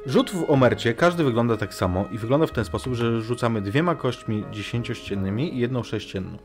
[0.06, 3.94] Rzut w omercie, każdy wygląda tak samo i wygląda w ten sposób, że rzucamy dwiema
[3.94, 6.38] kośćmi dziesięciościennymi i jedną sześcienną.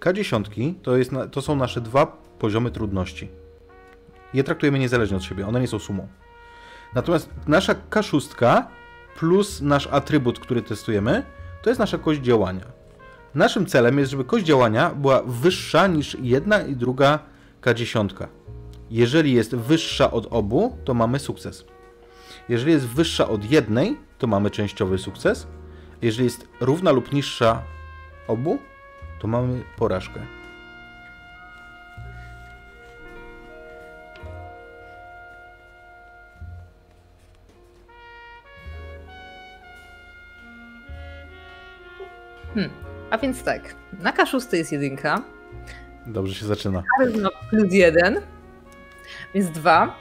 [0.00, 2.06] K10 to, jest, to są nasze dwa
[2.38, 3.28] poziomy trudności.
[4.34, 6.08] Je traktujemy niezależnie od siebie, one nie są sumą.
[6.94, 8.62] Natomiast nasza K6
[9.16, 11.22] plus nasz atrybut, który testujemy,
[11.62, 12.64] to jest nasza kość działania.
[13.34, 17.18] Naszym celem jest, żeby kość działania była wyższa niż jedna i druga
[17.62, 18.26] K10.
[18.90, 21.64] Jeżeli jest wyższa od obu, to mamy sukces.
[22.48, 25.46] Jeżeli jest wyższa od jednej, to mamy częściowy sukces.
[26.02, 27.62] Jeżeli jest równa lub niższa
[28.28, 28.58] obu,
[29.24, 30.20] to mamy porażkę.
[42.54, 42.70] Hmm.
[43.10, 45.22] A więc tak, na K6 jest jedynka.
[46.06, 46.82] Dobrze się zaczyna.
[46.98, 48.20] Charyzma plus jeden,
[49.34, 49.98] więc dwa.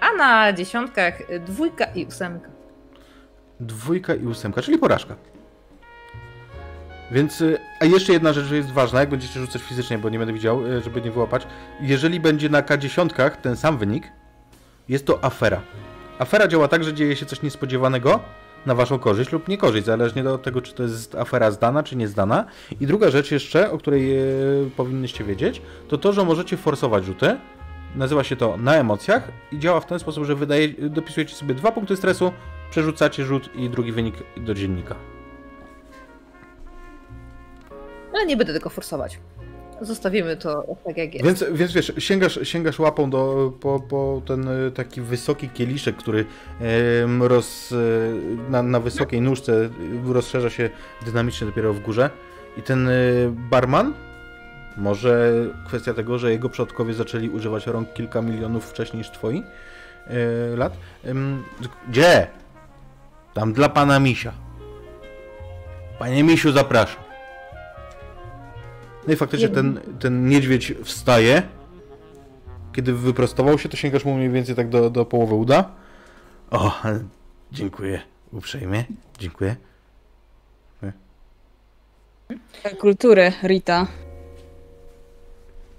[0.00, 1.14] A na dziesiątkach
[1.46, 2.48] dwójka i ósemka.
[3.60, 5.16] Dwójka i ósemka, czyli porażka.
[7.10, 10.32] Więc, y, a jeszcze jedna rzecz jest ważna, jak będziecie rzucać fizycznie, bo nie będę
[10.32, 11.46] widział, y, żeby nie wyłapać.
[11.80, 14.12] Jeżeli będzie na K10 ten sam wynik,
[14.88, 15.60] jest to afera.
[16.18, 18.20] Afera działa tak, że dzieje się coś niespodziewanego
[18.66, 22.44] na waszą korzyść lub niekorzyść, zależnie od tego, czy to jest afera zdana, czy niezdana.
[22.80, 27.36] I druga rzecz jeszcze, o której yy, powinnyście wiedzieć, to to, że możecie forsować rzuty,
[27.96, 31.72] Nazywa się to na emocjach i działa w ten sposób, że wydaje, dopisujecie sobie dwa
[31.72, 32.32] punkty stresu,
[32.70, 34.94] przerzucacie rzut i drugi wynik do dziennika.
[38.14, 39.18] Ale nie będę tego forsować.
[39.80, 41.26] Zostawimy to tak jak jest.
[41.26, 46.24] Więc, więc wiesz, sięgasz, sięgasz łapą do, po, po ten e, taki wysoki kieliszek, który
[47.20, 47.76] roz, e,
[48.50, 49.70] na, na wysokiej nóżce
[50.06, 50.70] rozszerza się
[51.04, 52.10] dynamicznie dopiero w górze.
[52.56, 52.92] I ten e,
[53.50, 53.94] barman
[54.76, 55.32] może
[55.66, 60.76] kwestia tego, że jego przodkowie zaczęli używać rąk kilka milionów wcześniej niż twoi yy, lat.
[61.04, 61.14] Yy,
[61.88, 62.26] gdzie?
[63.34, 64.32] Tam dla pana Misia.
[65.98, 67.09] Panie Misiu, zapraszam.
[69.06, 71.42] No i faktycznie ten, ten niedźwiedź wstaje.
[72.72, 75.70] Kiedy wyprostował się, to sięgasz mu mniej więcej tak do, do połowy uda.
[76.50, 76.72] O,
[77.52, 78.00] dziękuję
[78.32, 78.84] uprzejmie.
[79.18, 79.56] Dziękuję.
[82.80, 83.86] Kultury, Rita.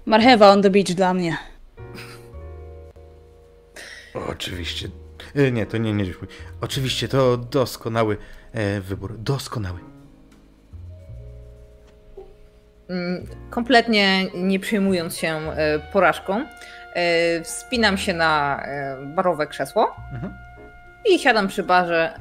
[0.06, 1.36] Marchewa on the beach dla mnie.
[4.28, 4.88] Oczywiście.
[5.34, 6.04] E, nie, to nie, nie.
[6.60, 8.16] Oczywiście, to doskonały
[8.52, 9.18] e, wybór.
[9.18, 9.91] Doskonały.
[13.50, 16.44] Kompletnie nie przejmując się e, porażką,
[17.42, 18.62] wspinam się na
[19.04, 20.34] barowe krzesło mhm.
[21.10, 22.14] i siadam przy barze,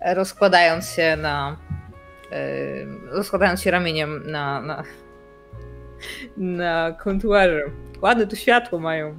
[0.00, 1.56] rozkładając się na.
[3.10, 4.82] rozkładając się ramieniem na, na,
[6.36, 7.62] na kontuarze
[8.04, 9.18] Ładne tu światło mają.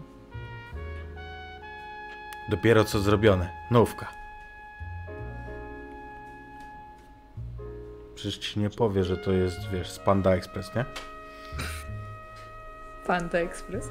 [2.50, 3.50] Dopiero co zrobione.
[3.72, 4.25] Nówka.
[8.26, 10.86] Przecież ci nie powie, że to jest, wiesz, z Panda Express, nie?
[13.08, 13.90] Panda Express.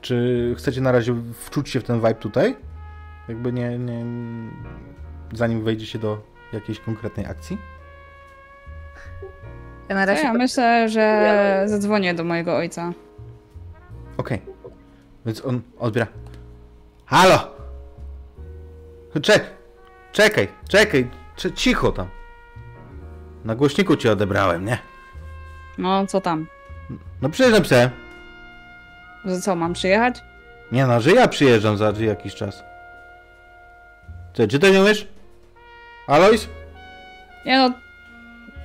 [0.00, 2.56] Czy chcecie na razie wczuć się w ten vibe tutaj?
[3.28, 4.04] Jakby nie, nie...
[5.32, 6.22] Zanim wejdziecie do
[6.52, 7.58] jakiejś konkretnej akcji?
[9.88, 12.92] Ja na razie ja myślę, że zadzwonię do mojego ojca.
[14.16, 14.42] Okej.
[15.26, 16.06] Więc on odbiera.
[17.06, 17.56] Halo!
[19.22, 19.63] Czek!
[20.14, 21.10] Czekaj, czekaj!
[21.36, 22.08] Cze- cicho tam!
[23.44, 24.78] Na głośniku cię odebrałem, nie?
[25.78, 26.46] No, co tam?
[27.22, 27.90] No przecież napisałem.
[29.24, 30.22] Że co, mam przyjechać?
[30.72, 32.62] Nie no, że ja przyjeżdżam za jakiś czas.
[34.34, 35.08] Ty, czy to nie umiesz?
[36.06, 36.48] Alois?
[37.46, 37.72] Nie no,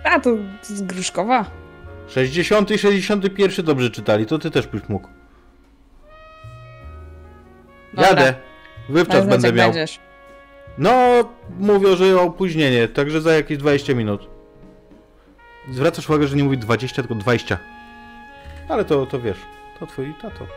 [0.04, 0.30] a to
[0.62, 1.46] z Gruszkowa.
[2.08, 5.08] 60 i 61 dobrze czytali, to ty też byś mógł.
[7.94, 8.34] Dobra, Jadę.
[8.90, 9.68] Wywczas daj znać, będę jak miał.
[9.72, 10.00] będziesz.
[10.80, 11.24] No,
[11.60, 14.28] mówią, że opóźnienie, także za jakieś 20 minut.
[15.72, 17.58] Zwracasz uwagę, że nie mówi 20, tylko 20.
[18.70, 19.38] Ale to, to wiesz,
[19.80, 20.48] to twój tato.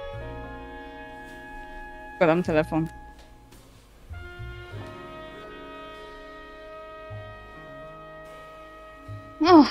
[2.19, 2.87] Podam telefon.
[9.41, 9.65] No,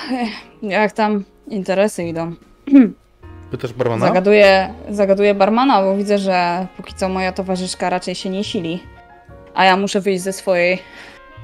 [0.61, 2.35] jak tam interesy idą?
[3.51, 4.07] Pytasz barmana?
[4.07, 8.83] Zagaduję, zagaduję barmana, bo widzę, że póki co moja towarzyszka raczej się nie sili.
[9.55, 10.79] A ja muszę wyjść ze swojej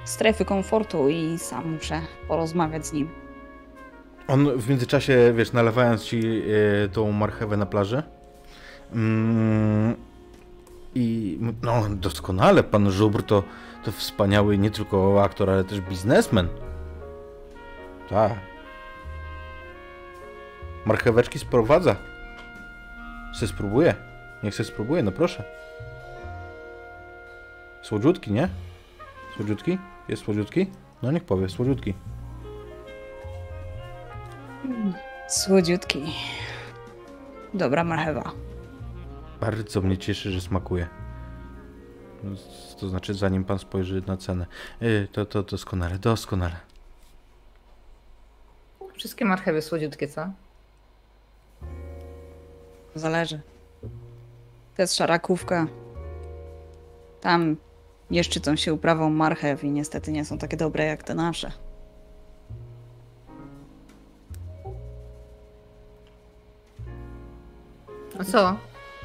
[0.05, 3.09] strefy komfortu i sam muszę porozmawiać z nim.
[4.27, 6.41] On w międzyczasie, wiesz, nalewając ci
[6.85, 8.03] e, tą marchewę na plaży.
[8.93, 9.95] Mm,
[10.95, 13.43] I no, doskonale, pan Żubr to,
[13.83, 16.47] to wspaniały nie tylko aktor, ale też biznesmen.
[18.09, 18.31] Tak.
[20.85, 21.95] Marcheweczki sprowadza.
[23.39, 23.95] Se spróbuję.
[24.43, 25.43] Niech se spróbuję, no proszę.
[27.87, 28.49] Słodziutki, nie?
[29.35, 29.77] Słodziutki?
[30.07, 30.67] Jest słodziutki?
[31.01, 31.93] No niech powie, słodziutki.
[35.27, 36.13] Słodziutki.
[37.53, 38.31] Dobra marchewa.
[39.41, 40.87] Bardzo mnie cieszy, że smakuje.
[42.79, 44.45] To znaczy, zanim pan spojrzy na cenę.
[44.81, 46.55] Y, To, to doskonale, doskonale.
[48.93, 50.29] Wszystkie marchewy słodziutkie, co?
[52.95, 53.41] Zależy.
[54.75, 55.67] To jest szarakówka.
[57.21, 57.55] Tam
[58.11, 61.51] nie szczycą się uprawą marchew i niestety nie są takie dobre jak te nasze.
[68.19, 68.55] A co?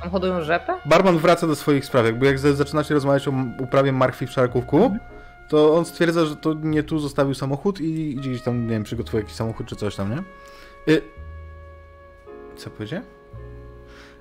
[0.01, 0.75] Tam hodują rzepę?
[0.85, 2.05] Barman wraca do swoich spraw.
[2.07, 4.97] Jakby jak zaczynacie rozmawiać o uprawie marchwi w Szarakówku,
[5.49, 8.83] to on stwierdza, że to nie tu zostawił samochód i idzie gdzieś tam, nie wiem,
[8.83, 10.23] przygotowuje jakiś samochód czy coś tam, nie?
[10.93, 11.03] Y...
[12.57, 13.22] Co powiedziałem?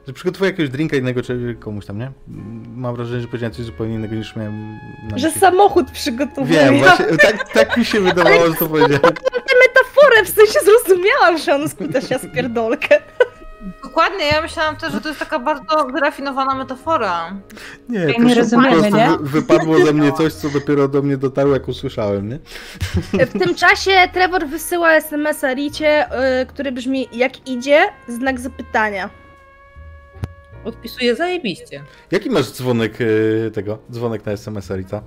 [0.07, 2.11] Że przygotowuje jakiegoś drinka innego czy komuś tam, nie?
[2.75, 4.79] Mam wrażenie, że powiedziałem coś zupełnie innego niż miałem
[5.11, 5.41] na Że myśli.
[5.41, 6.59] samochód przygotowuje.
[6.59, 9.01] Wiem, właśnie, tak, tak mi się wydawało, że to powiedziałem.
[9.01, 12.99] Tę metaforę w sensie zrozumiałam, że on skuta się spierdolkę.
[13.83, 17.31] Dokładnie, ja myślałam też, że to jest taka bardzo wyrafinowana metafora.
[17.89, 19.09] Nie, nie po prostu- rozumiemy, po prostu nie?
[19.19, 22.39] wy- wypadło ze mnie coś, co dopiero do mnie dotarło, jak usłyszałem, nie?
[23.25, 26.05] W tym czasie Trevor wysyła SMS-a Ricie,
[26.41, 29.09] y, który brzmi jak idzie, znak zapytania.
[30.65, 31.83] Odpisuję zajebiście.
[32.11, 33.77] Jaki masz dzwonek y, tego?
[33.91, 35.01] Dzwonek na SMS-a, Rita?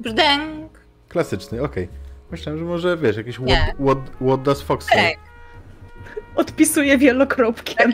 [0.00, 0.80] Brzdęk.
[1.08, 1.88] Klasyczny, okej.
[2.30, 4.96] Myślałem, że może, wiesz, jakieś what, what, what does Fox say?
[4.96, 5.18] Brzdęk.
[6.36, 7.92] Odpisuje wielokropkiem.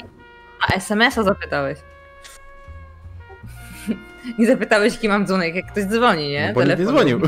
[0.68, 1.78] A SMS-a zapytałeś.
[4.38, 6.48] Nie zapytałeś, jaki mam dzwonek, jak ktoś dzwoni, nie?
[6.48, 7.20] No, bo nie dzwonił.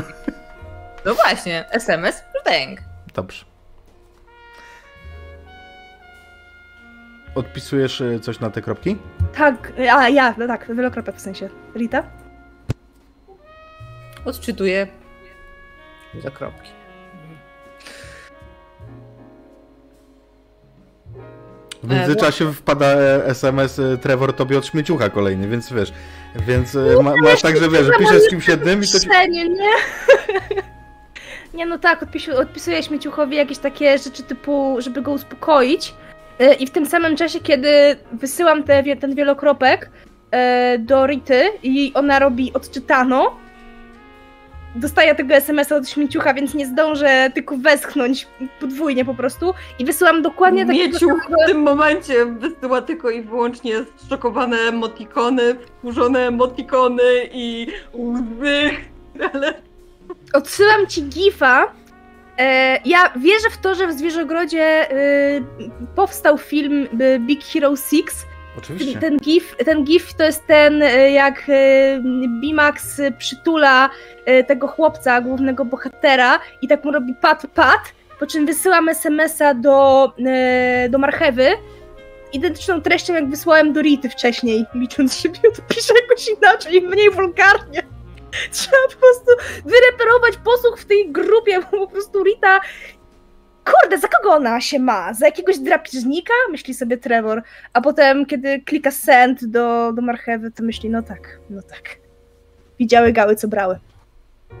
[1.05, 2.79] No właśnie, SMS, brzdęk.
[3.13, 3.45] Dobrze.
[7.35, 8.97] Odpisujesz y, coś na te kropki?
[9.37, 11.49] Tak, a ja, no tak, wielokropek w sensie.
[11.75, 12.03] Rita?
[14.25, 14.87] Odczytuję.
[16.23, 16.69] Za kropki.
[21.83, 25.93] W międzyczasie wpada e, SMS y, Trevor tobie od śmieciucha kolejny, więc wiesz,
[26.47, 29.05] więc y, ma, masz tak, że wiesz, że piszesz z kimś jednym i to ci...
[29.05, 29.69] Średnie, nie?
[31.53, 35.93] Nie, no tak, odpisu, odpisuję śmieciuchowi jakieś takie rzeczy typu, żeby go uspokoić.
[36.41, 39.89] Y, I w tym samym czasie, kiedy wysyłam te, ten wielokropek
[40.31, 43.35] e, do Rity i ona robi odczytano,
[44.75, 48.27] dostaję tego SMS-a od śmieciucha, więc nie zdążę tylko westchnąć
[48.59, 49.53] podwójnie po prostu.
[49.79, 55.55] I wysyłam dokładnie takiego Mieciu samego- w tym momencie wysyła tylko i wyłącznie zszokowane emotikony,
[55.55, 58.69] wkurzone emotikony i łzy,
[59.33, 59.53] ale
[60.33, 61.82] Odsyłam ci gifa E,
[62.85, 65.43] ja wierzę w to, że w Zwierzogrodzie y,
[65.95, 68.03] powstał film y, Big Hero 6.
[68.57, 68.99] Oczywiście.
[68.99, 71.51] Ten gif, ten gif to jest ten, jak
[72.41, 73.89] Bimax przytula
[74.47, 80.11] tego chłopca, głównego bohatera i tak mu robi pat pat, po czym wysyłam SMS-a do,
[80.89, 81.47] do marchewy
[82.33, 87.92] identyczną treścią, jak wysłałem do Rity wcześniej, licząc, że mi odpisze jakoś inaczej, mniej wulgarnie.
[88.51, 89.31] Trzeba po prostu
[89.65, 92.59] wyreperować posłuch w tej grupie, bo po prostu Rita...
[93.65, 95.13] Kurde, za kogo ona się ma?
[95.13, 96.33] Za jakiegoś drapieżnika?
[96.51, 97.43] Myśli sobie Trevor.
[97.73, 101.97] A potem, kiedy klika send do, do marchewy, to myśli, no tak, no tak.
[102.79, 103.79] Widziały gały, co brały.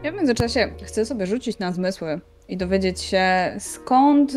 [0.03, 4.33] Ja w międzyczasie chcę sobie rzucić na zmysły i dowiedzieć się, skąd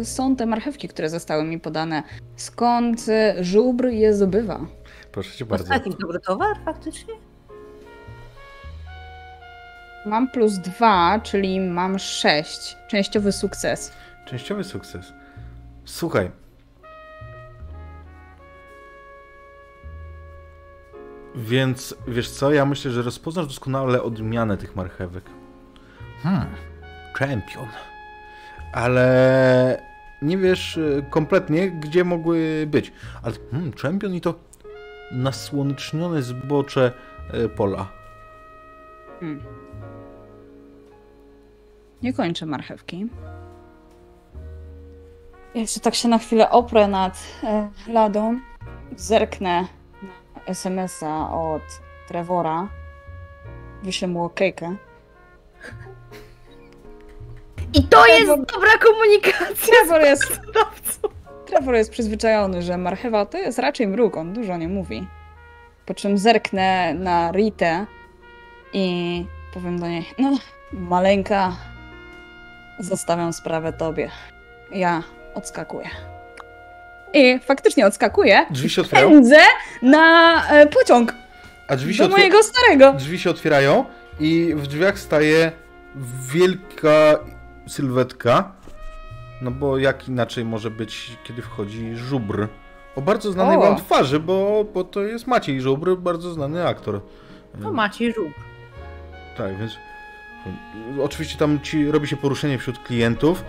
[0.00, 2.02] y, są te marchewki, które zostały mi podane.
[2.36, 4.60] Skąd y, żubr je zdobywa.
[5.12, 5.74] Proszę cię bardzo.
[5.74, 7.14] Jakiś dobry towar faktycznie?
[10.06, 12.76] Mam plus dwa, czyli mam sześć.
[12.88, 13.92] Częściowy sukces.
[14.26, 15.12] Częściowy sukces.
[15.84, 16.30] Słuchaj.
[21.34, 25.24] Więc wiesz co, ja myślę, że rozpoznasz doskonale odmianę tych marchewek.
[26.22, 26.46] Hmm,
[27.14, 27.68] champion.
[28.72, 29.82] Ale
[30.22, 32.92] nie wiesz y, kompletnie, gdzie mogły być.
[33.22, 34.34] Ale hmm, champion i to
[35.12, 36.92] nasłonecznione zbocze
[37.34, 37.88] y, pola.
[39.20, 39.63] Hmm.
[42.04, 43.06] Nie kończę marchewki.
[45.54, 48.40] Jeszcze tak się na chwilę oprę nad e, ladą.
[48.96, 49.60] Zerknę
[50.02, 51.62] na SMS-a od
[52.08, 52.68] Trevora.
[53.82, 54.76] Wyślę mu okejkę.
[57.74, 60.40] I to jest dobra komunikacja Trevor jest.
[61.46, 65.06] Trevor jest przyzwyczajony, że marchewa to jest raczej mruk, on dużo nie mówi.
[65.86, 67.86] Po czym zerknę na Ritę
[68.72, 70.38] i powiem do niej, no
[70.72, 71.52] maleńka,
[72.78, 74.10] zostawiam sprawę tobie.
[74.72, 75.02] Ja
[75.34, 75.88] odskakuję.
[77.12, 78.46] I faktycznie odskakuję.
[78.50, 79.10] Drzwi się otwierają.
[79.10, 79.36] Pędzę
[79.82, 81.14] na e, pociąg
[81.68, 82.92] A drzwi się, do otwier- mojego starego.
[82.92, 83.84] drzwi się otwierają
[84.20, 85.52] i w drzwiach staje
[86.32, 87.18] wielka
[87.66, 88.52] sylwetka.
[89.42, 92.48] No bo jak inaczej może być, kiedy wchodzi żubr?
[92.96, 93.60] O bardzo znanej O.
[93.60, 97.00] wam twarzy, bo, bo to jest Maciej Żubr, bardzo znany aktor.
[97.62, 98.32] To Maciej Żuk.
[99.36, 99.72] Tak, więc
[101.02, 103.44] oczywiście tam ci robi się poruszenie wśród klientów.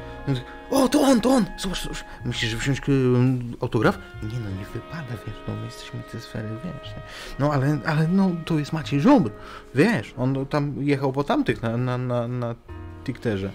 [0.71, 1.45] O, to on, to on!
[1.57, 2.05] Zobacz, zobacz.
[2.31, 3.99] Że wziąć ym, autograf?
[4.23, 6.93] Nie no, nie wypada, wiesz, no my jesteśmy te sfery, wiesz.
[6.95, 7.01] nie?
[7.39, 9.31] No ale, ale no, to jest Maciej Żubr,
[9.75, 12.55] wiesz, on tam jechał po tamtych na, na, na, na
[13.03, 13.51] Tikterze.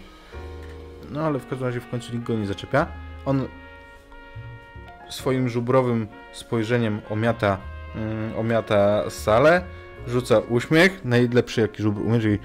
[1.11, 2.86] No ale w każdym razie w końcu nikt go nie zaczepia.
[3.26, 3.49] On
[5.09, 7.59] swoim żubrowym spojrzeniem omiata,
[7.97, 9.64] ym, omiata salę,
[10.07, 12.38] rzuca uśmiech, najlepszy jaki żubr umie, czyli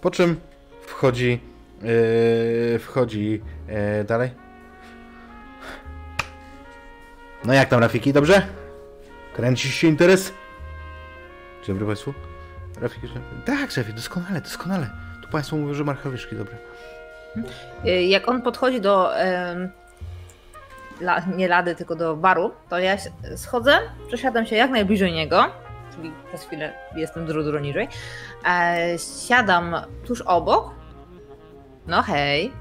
[0.00, 0.40] po czym
[0.86, 1.40] wchodzi
[2.72, 4.30] yy, wchodzi yy, dalej.
[7.44, 8.42] No jak tam Rafiki, dobrze?
[9.34, 10.32] Kręci się interes?
[11.66, 12.14] Dzień dobry Państwu.
[12.80, 13.08] Rafiki,
[13.46, 14.90] tak szefie, doskonale, doskonale.
[15.22, 16.54] Tu Państwo mówią, że marchowieszki dobre.
[17.86, 19.10] Y, Jak on podchodzi do.
[21.00, 22.96] la, nie lady, tylko do baru, to ja
[23.36, 23.78] schodzę,
[24.08, 25.44] przesiadam się jak najbliżej niego,
[25.96, 27.88] czyli przez chwilę jestem dużo, dużo niżej.
[28.46, 28.96] E,
[29.28, 29.76] siadam
[30.06, 30.70] tuż obok.
[31.86, 32.52] No hej.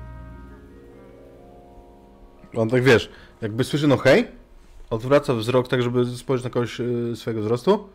[2.56, 3.10] On tak wiesz,
[3.42, 4.28] jakby słyszy no hej,
[4.90, 7.90] odwraca wzrok tak, żeby spojrzeć na kogoś yy, swojego wzrostu,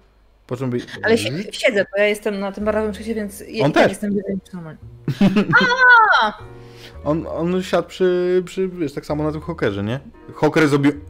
[0.47, 0.79] po czym by...
[1.03, 3.91] Ale si- siedzę, bo ja jestem na tym barowym krześle, więc ja On tak też.
[3.93, 4.17] jestem
[4.53, 4.79] normalnie.
[7.05, 10.01] On, on siadł przy, przy, wiesz, tak samo na tym hokerze, nie?
[10.35, 10.93] Hoker zrobił...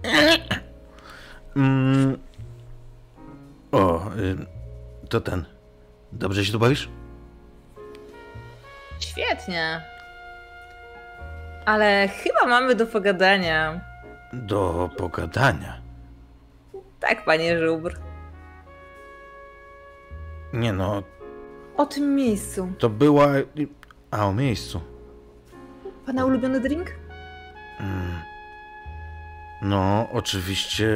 [1.57, 2.19] Mm.
[3.75, 4.37] O, y,
[5.09, 5.45] to ten.
[6.13, 6.89] Dobrze się tu bawisz?
[9.01, 9.81] Świetnie.
[11.67, 13.81] Ale chyba mamy do pogadania.
[14.33, 15.81] Do pogadania.
[17.01, 17.99] Tak, panie Żubr.
[20.53, 21.03] Nie no,
[21.77, 22.73] O tym miejscu.
[22.79, 23.27] to była...
[24.11, 24.81] A, o miejscu.
[26.07, 26.91] Pana ulubiony drink?
[27.81, 28.21] Mm.
[29.63, 30.89] No, oczywiście...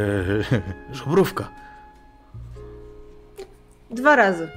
[0.93, 1.49] żubrówka.
[3.91, 4.49] Dwa razy.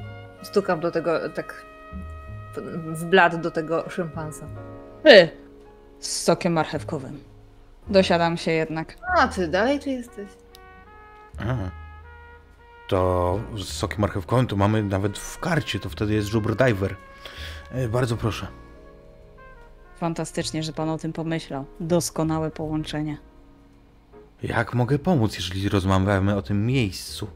[0.41, 1.65] Stukam do tego, tak
[2.85, 4.45] w blat do tego szympansa.
[5.03, 5.29] Ty!
[5.99, 7.19] Z sokiem marchewkowym.
[7.87, 8.95] Dosiadam się jednak.
[9.17, 10.27] A ty dalej tu jesteś?
[11.39, 11.71] Aha.
[12.87, 16.95] To z sokiem marchewkowym to mamy nawet w karcie, to wtedy jest żubr diver.
[17.71, 18.47] E, Bardzo proszę.
[19.97, 21.65] Fantastycznie, że pan o tym pomyślał.
[21.79, 23.17] Doskonałe połączenie.
[24.43, 27.27] Jak mogę pomóc, jeżeli rozmawiamy o tym miejscu?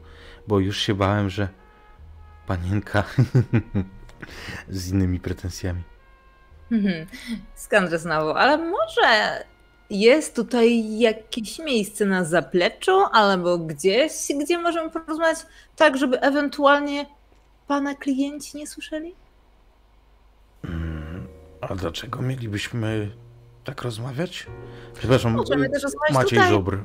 [0.48, 1.48] Bo już się bałem, że
[2.46, 3.04] panienka
[4.68, 5.82] z innymi pretensjami.
[6.72, 7.06] Mhm.
[7.54, 9.44] Skandrę znowu, ale może
[9.90, 15.38] jest tutaj jakieś miejsce na zapleczu albo gdzieś, gdzie możemy porozmawiać
[15.76, 17.06] tak, żeby ewentualnie
[17.66, 19.14] pana klienci nie słyszeli?
[20.64, 21.28] Mm,
[21.60, 23.10] A dlaczego mielibyśmy
[23.64, 24.46] tak rozmawiać?
[24.94, 26.50] Przepraszam, Możemy też rozmawiać Maciej tutaj.
[26.50, 26.78] Żubr.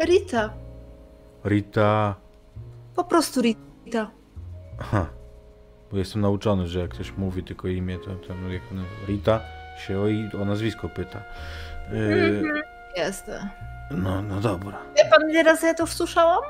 [0.00, 0.54] Rita.
[1.44, 2.14] Rita...
[2.98, 4.10] Po prostu Rita.
[4.80, 5.06] Aha.
[5.92, 9.40] Bo jestem nauczony, że jak ktoś mówi tylko imię, to, to jak ona- Rita
[9.86, 11.22] się o, i- o nazwisko pyta.
[11.92, 12.42] Yy,
[12.96, 13.30] Jest.
[13.90, 14.78] no, no dobra.
[14.96, 16.40] Wie pan, ile razy ja to usłyszałam?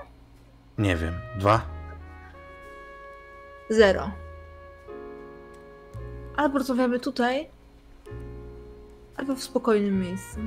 [0.78, 1.14] Nie wiem.
[1.38, 1.60] Dwa?
[3.70, 4.10] Zero.
[6.36, 7.48] Albo rozmawiamy tutaj,
[9.16, 10.40] albo w spokojnym miejscu.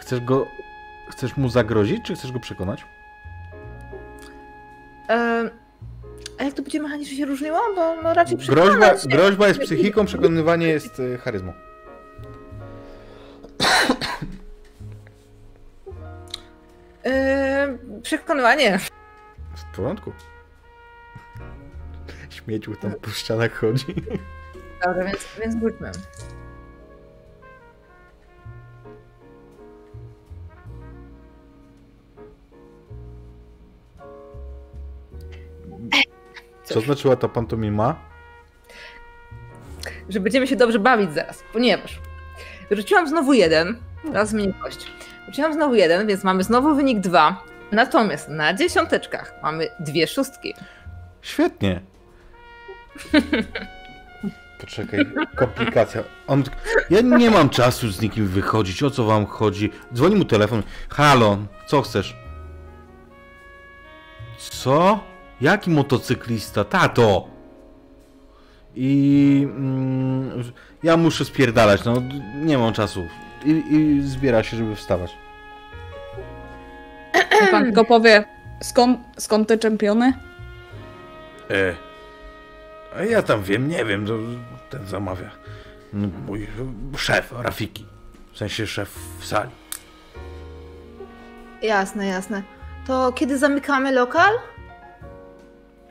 [0.00, 0.46] Chcesz go...
[1.10, 2.84] Chcesz mu zagrozić, czy chcesz go przekonać?
[6.38, 7.60] A jak to będzie mechanicznie się różniło?
[7.76, 11.52] Bo no raczej Groźba, groźba jest psychiką, przekonywanie jest y, charyzmą.
[17.02, 18.78] Em, przekonywanie.
[19.54, 20.12] W porządku.
[22.30, 23.94] Śmieciu tam po ścianach chodzi.
[24.84, 25.90] Dobra, więc, więc wróćmy.
[36.74, 37.96] Co znaczyła ta pantomima?
[40.08, 42.00] Że będziemy się dobrze bawić zaraz, ponieważ
[42.70, 44.86] wyrzuciłam znowu jeden, teraz zmienię kość.
[45.20, 47.42] Wyrzuciłam znowu jeden, więc mamy znowu wynik dwa.
[47.72, 50.54] Natomiast na dziesiąteczkach mamy dwie szóstki.
[51.22, 51.80] Świetnie.
[54.60, 55.06] Poczekaj,
[55.36, 56.02] komplikacja.
[56.26, 56.42] On...
[56.90, 58.82] Ja nie mam czasu z nikim wychodzić.
[58.82, 59.70] O co wam chodzi?
[59.94, 60.62] Dzwoni mu telefon.
[60.88, 62.16] Halo, co chcesz?
[64.38, 65.00] Co?
[65.42, 66.64] Jaki motocyklista?
[66.64, 67.28] Tato!
[68.74, 71.94] I mm, ja muszę spierdalać, no
[72.34, 73.06] nie mam czasu.
[73.44, 75.16] I, I zbiera się, żeby wstawać.
[77.50, 78.24] Pan tylko powie,
[78.62, 80.12] skąd, skąd te czempiony?
[81.50, 81.74] E,
[82.96, 84.18] a ja tam wiem, nie wiem, to
[84.70, 85.30] ten zamawia.
[86.26, 86.48] Mój
[86.96, 87.86] szef, Rafiki.
[88.32, 89.50] W sensie szef w sali.
[91.62, 92.42] Jasne, jasne.
[92.86, 94.32] To kiedy zamykamy lokal?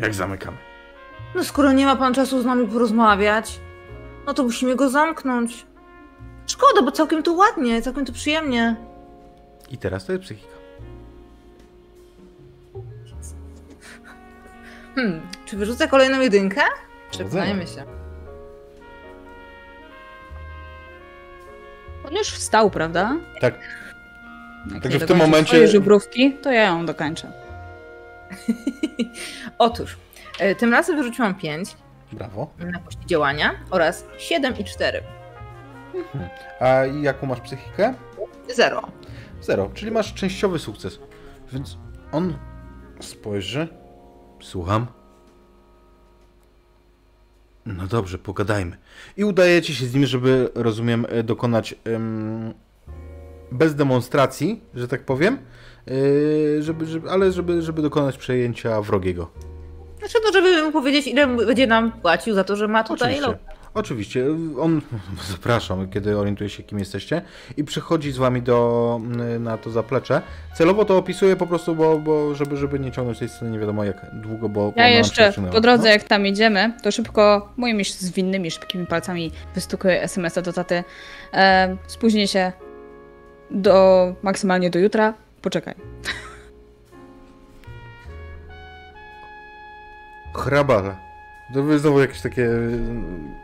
[0.01, 0.57] Jak zamykamy?
[1.35, 3.59] No skoro nie ma pan czasu z nami porozmawiać,
[4.25, 5.65] no to musimy go zamknąć.
[6.47, 8.75] Szkoda, bo całkiem to ładnie, całkiem to przyjemnie.
[9.69, 10.51] I teraz to jest psychika.
[14.95, 16.61] Hmm, czy wyrzucę kolejną jedynkę?
[17.11, 17.83] Przekonajmy się.
[22.07, 23.15] On już wstał, prawda?
[23.41, 23.53] Tak.
[24.73, 27.31] Jak Także w tym momencie- swojej żubrówki, to ja ją dokończę.
[29.61, 29.97] Otóż,
[30.39, 31.75] e, tym razem wyrzuciłam 5
[32.11, 32.53] Brawo.
[32.59, 35.01] na kości działania oraz 7 i 4.
[36.59, 36.67] A
[37.01, 37.93] jaką masz psychikę?
[38.55, 38.81] 0.
[39.41, 40.99] Zero, czyli masz częściowy sukces.
[41.53, 41.77] Więc
[42.11, 42.33] on
[42.99, 43.67] spojrzy.
[44.41, 44.87] Słucham.
[47.65, 48.77] No dobrze, pogadajmy.
[49.17, 52.53] I udajecie się z nim, żeby, rozumiem, e, dokonać em,
[53.51, 55.37] bez demonstracji, że tak powiem,
[55.87, 59.50] e, żeby, żeby, ale żeby, żeby dokonać przejęcia wrogiego.
[60.01, 63.27] Znaczy to, żeby mu powiedzieć, ile będzie nam płacił za to, że ma tutaj Oczywiście.
[63.27, 63.61] lokal.
[63.73, 64.25] Oczywiście.
[64.59, 64.81] On,
[65.31, 67.21] zapraszam, kiedy orientuje się, kim jesteście
[67.57, 68.99] i przychodzi z wami do,
[69.39, 70.21] na to zaplecze.
[70.55, 73.83] Celowo to opisuję po prostu, bo, bo żeby, żeby nie ciągnąć tej sceny nie wiadomo
[73.83, 74.73] jak długo, bo...
[74.75, 75.89] Ja jeszcze po drodze, No.
[75.89, 80.83] jak tam idziemy, to szybko moimi zwinnymi, szybkimi palcami wystukuję SMS-a do taty.
[81.33, 82.51] E, spóźnię się
[83.51, 85.13] do maksymalnie do jutra.
[85.41, 85.75] Poczekaj.
[90.35, 90.95] Hrabala.
[91.53, 93.35] To by znowu jakieś takie mm,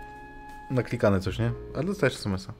[0.72, 1.52] naklikane coś, nie?
[1.76, 2.54] Ale dostajesz SMS-a.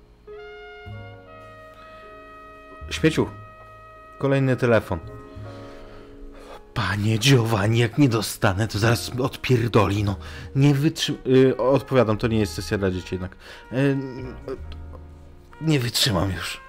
[2.90, 3.30] Śmieciu.
[4.20, 5.00] Kolejny telefon.
[6.74, 10.16] Panie Giovanni, jak nie dostanę, to zaraz odpierdoli, no.
[10.56, 11.22] Nie wytrzymam...
[11.26, 13.36] Yy, odpowiadam, to nie jest sesja dla dzieci jednak.
[13.72, 13.98] Yy,
[15.62, 16.67] nie wytrzymam już.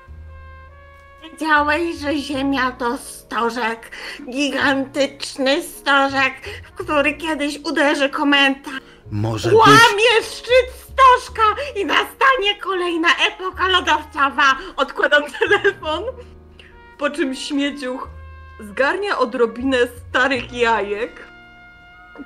[1.40, 3.90] Wiedziałeś, że Ziemia to stożek,
[4.30, 6.34] gigantyczny stożek,
[6.64, 8.70] w który kiedyś uderzy kometa.
[9.10, 9.58] Może być...
[9.58, 11.42] Łamie szczyt stożka
[11.76, 14.56] i nastanie kolejna epoka lodowcowa.
[14.76, 16.04] Odkładam telefon,
[16.98, 18.08] po czym śmieciuch
[18.60, 19.78] zgarnia odrobinę
[20.08, 21.26] starych jajek,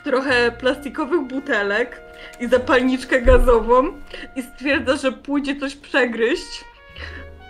[0.04, 2.00] trochę plastikowych butelek
[2.40, 4.00] i zapalniczkę gazową
[4.36, 6.64] i stwierdza, że pójdzie coś przegryźć.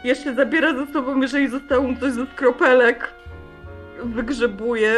[0.05, 3.15] Jeszcze zabiera ze sobą, jeżeli zostało mu coś ze skropelek.
[4.05, 4.95] Wygrzebuje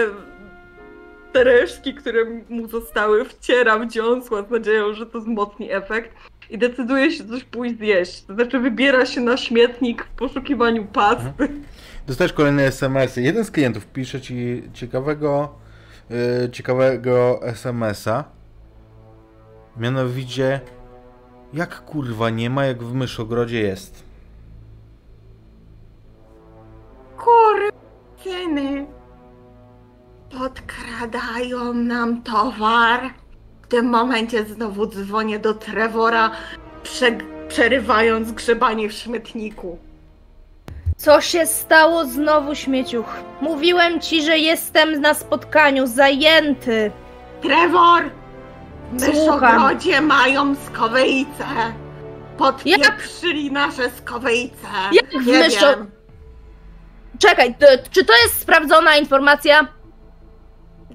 [1.32, 6.10] te resztki, które mu zostały, wcieram dziąsła z nadzieją, że to wzmocni efekt
[6.50, 8.24] i decyduje się coś pójść zjeść.
[8.24, 11.48] To znaczy wybiera się na śmietnik w poszukiwaniu pasty.
[12.06, 13.22] Dostajesz kolejne SMS-y.
[13.22, 15.54] Jeden z klientów pisze ci ciekawego,
[16.10, 18.24] yy, ciekawego SMS-a.
[19.76, 20.60] Mianowicie,
[21.52, 24.03] jak kurwa nie ma, jak w myszogrodzie jest.
[27.24, 28.86] Kurwyny
[30.38, 33.10] podkradają nam towar.
[33.62, 36.30] W tym momencie znowu dzwonię do Trevora,
[36.82, 37.18] prze
[37.48, 39.78] przerywając grzebanie w śmietniku.
[40.96, 43.06] Co się stało znowu, śmieciuch?
[43.40, 46.90] Mówiłem ci, że jestem na spotkaniu, zajęty.
[47.42, 48.02] Trevor!
[48.92, 51.44] W myszogrodzie mają skowejce.
[52.38, 54.66] Podpieprzyli nasze skowejce.
[54.92, 55.93] Jak w myszo-.
[57.18, 59.68] Czekaj, to, czy to jest sprawdzona informacja?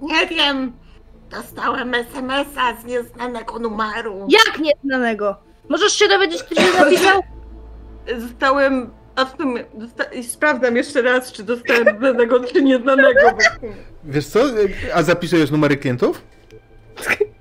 [0.01, 0.73] Nie wiem.
[1.29, 4.27] Dostałem SMS-a z nieznanego numeru.
[4.29, 5.35] Jak nieznanego?
[5.69, 7.21] Możesz się dowiedzieć, kto ci napisał?
[8.27, 8.89] Zostałem.
[9.15, 9.65] A w sumie.
[9.73, 10.03] Dosta...
[10.23, 13.19] Sprawdzam jeszcze raz, czy dostałem znanego, czy nieznanego.
[14.03, 14.39] Wiesz co?
[14.93, 16.21] A zapisujesz numery klientów?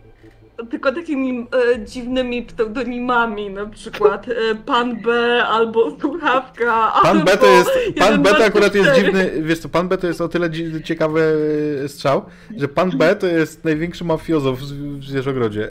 [0.71, 6.93] Tylko takimi e, dziwnymi pseudonimami, na przykład e, Pan B albo Słuchawka.
[7.03, 7.71] Pan B to albo jest.
[7.99, 9.31] Pan B to akurat jest 1124.
[9.33, 9.49] dziwny.
[9.49, 11.37] Wiesz co, pan B to jest o tyle dzi- ciekawy
[11.85, 12.25] e, strzał,
[12.57, 15.69] że pan B to jest największy mafiozo w, w Zwierzogrodzie.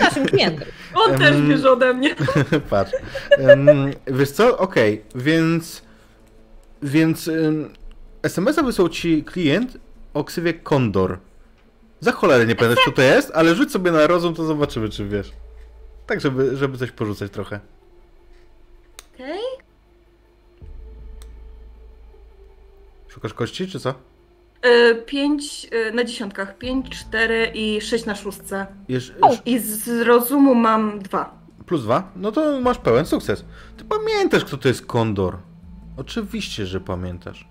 [0.00, 0.68] Naszym klientem.
[0.94, 2.14] On też bierze ode mnie.
[2.70, 2.92] Patrz.
[4.06, 4.58] Wiesz co?
[4.58, 5.82] Okej, więc.
[6.82, 7.28] Więc.
[7.28, 7.68] em,
[8.22, 9.78] SMS-a wysłał ci klient
[10.14, 11.18] o ksywie Kondor.
[12.00, 15.04] Za cholerę nie pamiętasz, co to jest, ale rzuć sobie na rozum, to zobaczymy, czy
[15.08, 15.32] wiesz.
[16.06, 17.60] Tak, żeby, żeby coś porzucać trochę.
[19.14, 19.40] Okej.
[23.08, 23.94] Szukasz kości, czy co?
[24.62, 26.58] E, Pięć e, na dziesiątkach.
[26.58, 28.66] Pięć, cztery i sześć na szóstce.
[29.20, 31.38] O, I z rozumu mam dwa.
[31.66, 32.12] plus dwa?
[32.16, 33.44] No to masz pełen sukces.
[33.76, 35.36] Ty pamiętasz, kto to jest Kondor.
[35.96, 37.48] Oczywiście, że pamiętasz.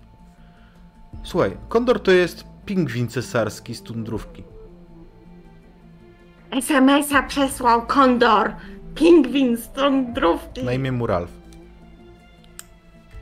[1.24, 4.44] Słuchaj, Kondor to jest pingwin cesarski z tundrówki.
[6.50, 8.52] SMS-a przesłał Kondor.
[8.94, 10.64] Pingwin z tądrówki.
[10.64, 11.30] Na imię mu Ralf.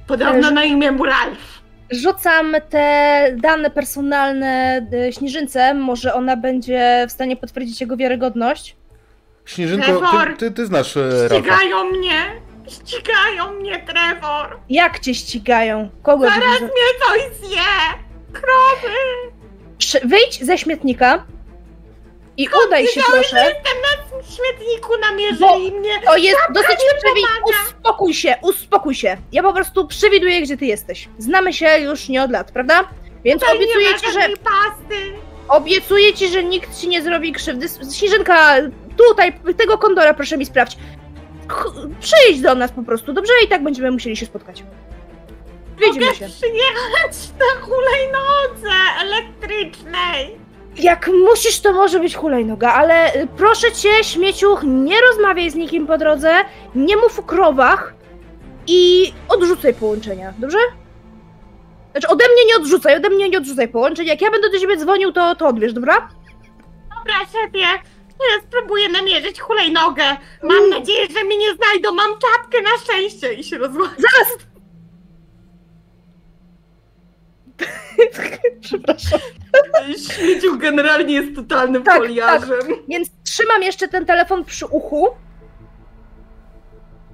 [0.07, 1.63] Podobno na imię mu Ralf.
[1.91, 8.77] Rzucam te dane personalne y, śnieżynce, może ona będzie w stanie potwierdzić jego wiarygodność.
[9.45, 10.29] Śnieżynko, Trevor!
[10.29, 11.37] ty, ty, ty znasz e, Ralfa.
[11.37, 12.21] Ścigają mnie.
[12.69, 14.59] Ścigają mnie, Trevor.
[14.69, 15.91] Jak cię ścigają?
[16.03, 17.63] Kogo Zaraz mnie coś zje.
[18.33, 19.36] Krowy.
[20.05, 21.25] Wyjdź ze śmietnika
[22.37, 23.37] i udaj się proszę.
[23.37, 25.91] jestem na śmietniku, namierzyli mnie.
[26.05, 27.63] To jest dosyć pomaga.
[27.67, 29.17] Uspokój się, uspokój się.
[29.33, 31.09] Ja po prostu przewiduję, gdzie ty jesteś.
[31.19, 32.89] Znamy się już nie od lat, prawda?
[33.25, 35.13] Więc Tutaj obiecuję ci, że pasty.
[35.49, 37.67] obiecuję ci, że nikt ci nie zrobi krzywdy.
[37.99, 38.55] Śnieżynka,
[38.97, 40.77] tutaj tego kondora proszę mi sprawdź.
[42.01, 43.33] Przyjdź do nas po prostu, dobrze?
[43.45, 44.63] I tak będziemy musieli się spotkać.
[45.79, 46.29] Widzimy Mogę się.
[46.29, 50.39] przyjechać na hulajnodze elektrycznej.
[50.77, 55.99] Jak musisz, to może być hulajnoga, ale proszę cię, śmieciuch, nie rozmawiaj z nikim po
[55.99, 56.35] drodze,
[56.75, 57.95] nie mów o krowach
[58.67, 60.59] i odrzucaj połączenia, dobrze?
[61.93, 64.07] Znaczy ode mnie nie odrzucaj, ode mnie nie odrzucaj połączeń.
[64.07, 66.09] Jak ja będę do ciebie dzwonił, to, to odbierz, dobra?
[66.99, 67.59] Dobra, szefie.
[68.21, 70.05] Ja spróbuję namierzyć hulajnogę.
[70.43, 71.93] Mam nadzieję, że mnie nie znajdą.
[71.93, 73.95] Mam czapkę na szczęście i się rozłączę.
[73.99, 74.33] Zaraz!
[78.61, 79.21] Przepraszam.
[80.11, 82.61] Śmieciuk generalnie jest totalnym Tak, foliarzem.
[82.89, 85.07] Więc trzymam jeszcze ten telefon przy uchu.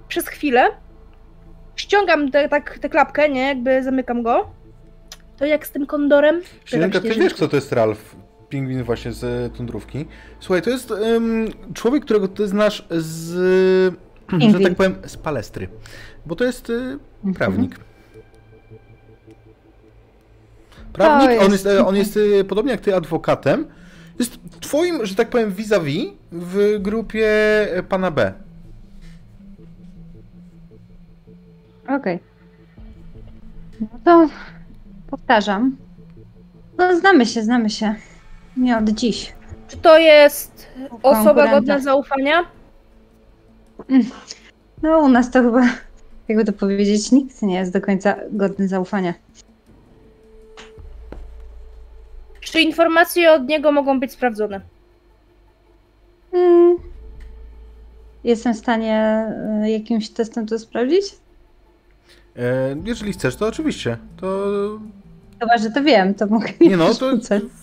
[0.08, 0.70] Przez chwilę.
[1.76, 3.46] Ściągam tę tak, tę klapkę, nie?
[3.48, 4.50] Jakby zamykam go.
[5.36, 6.40] To jak z tym kondorem?
[6.64, 8.16] Śnieżynka, ty wiesz, kto to jest Ralf?
[8.48, 10.06] Pingwin właśnie z e, tundrówki.
[10.40, 13.30] Słuchaj, to jest em, człowiek, którego ty znasz z,
[14.28, 14.62] że Pingwin.
[14.62, 15.68] tak powiem, z palestry.
[16.26, 17.76] Bo to jest e, prawnik.
[20.92, 23.66] Prawnik, To on jest- jest, e, on jest e, podobnie jak ty adwokatem.
[24.18, 27.28] Jest twoim, że tak powiem, vis-a-vis w grupie
[27.76, 28.32] e, pana B.
[31.88, 32.18] Okej.
[33.80, 34.28] No to
[35.10, 35.76] powtarzam.
[36.78, 37.94] No znamy się, znamy się.
[38.56, 39.32] Nie od dziś.
[39.68, 40.66] Czy to jest
[41.02, 42.44] osoba godna zaufania?
[44.82, 45.60] No u nas to chyba,
[46.28, 49.14] jakby to powiedzieć, nikt nie jest do końca godny zaufania.
[52.42, 54.60] Czy informacje od niego mogą być sprawdzone?
[56.32, 56.76] Mm.
[58.24, 59.26] Jestem w stanie
[59.66, 61.04] y, jakimś testem to sprawdzić?
[62.36, 63.96] E, jeżeli chcesz, to oczywiście.
[64.20, 64.46] To
[65.40, 67.12] Chyba, że to wiem, to mogę nie no, to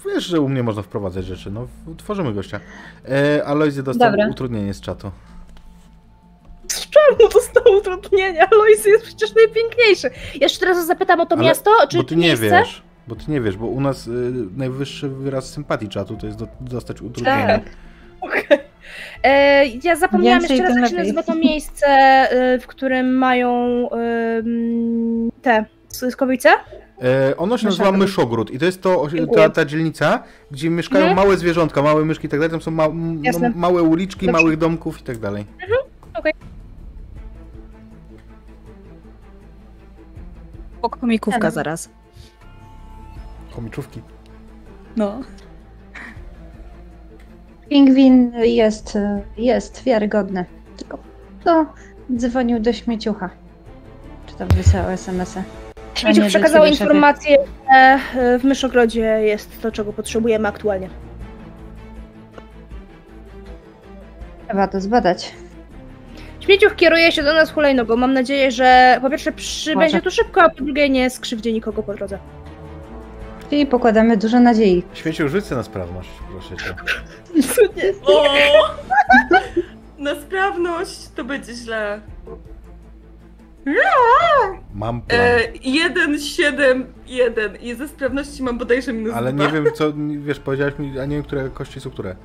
[0.06, 1.68] wiesz, że u mnie można wprowadzać rzeczy, no
[1.98, 2.60] tworzymy gościa.
[3.10, 4.28] E, Alojzy dostał Dobra.
[4.30, 5.12] utrudnienie z czatu.
[6.68, 10.10] Z czarnu dostał utrudnienia, Lois jest przecież najpiękniejszy.
[10.42, 12.50] Jeszcze teraz zapytam o to Ale- miasto, czy Bo ty nie miejsce?
[12.50, 14.12] wiesz, bo ty nie wiesz, bo u nas y,
[14.58, 17.46] najwyższy wyraz sympatii czatu to jest do, dostać utrudnienie.
[17.48, 17.62] Tak.
[18.22, 18.60] Okej.
[19.24, 23.54] E, Ja zapomniałam Więcej, jeszcze raz, jak się nazywa to miejsce, e, w którym mają
[23.92, 25.66] em, te
[26.10, 26.50] skowice.
[27.02, 28.52] E, ono się nazywa Myszogród.
[28.52, 31.16] I to jest to, ta, ta dzielnica, gdzie mieszkają Mhm.
[31.26, 34.42] małe zwierzątka, małe myszki i tak dalej, tam są ma, m, no, małe uliczki, Dobrze.
[34.42, 35.46] małych domków i tak dalej.
[40.82, 41.52] Komikówka Dobra.
[41.52, 41.90] zaraz.
[43.60, 44.02] Komiczówki.
[44.96, 45.22] No.
[47.70, 48.98] Pingwin jest,
[49.38, 50.46] jest wiarygodny.
[50.78, 51.00] Tylko
[51.44, 51.66] to
[52.16, 53.30] dzwonił do śmieciucha.
[54.28, 55.44] Czy tam wysyłał SMS-a.
[55.94, 57.38] Śmieciów do przekazał informację,
[57.72, 60.90] że e, w Myszogrodzie jest to, czego potrzebujemy aktualnie.
[64.48, 65.34] Trzeba to zbadać.
[66.40, 67.96] Śmieciuch kieruje się do nas hulajnogą.
[67.96, 71.94] Mam nadzieję, że po pierwsze przybędzie tu szybko, a po drugie nie skrzywdzi nikogo po
[71.94, 72.20] drodze.
[73.50, 74.84] Czyli pokładamy dużo nadziei.
[74.94, 76.76] Śmieciu, rzuć sobie na sprawność, proszę cię.
[78.06, 78.24] O!
[79.98, 82.02] Na sprawność to będzie źle.
[84.74, 85.22] Mam plan.
[85.22, 89.46] E, 1, 7, 1 i ze sprawności mam bodajże minus Ale dwa.
[89.46, 92.16] nie wiem co, wiesz, powiedziałeś mi, a nie wiem, które kości są które.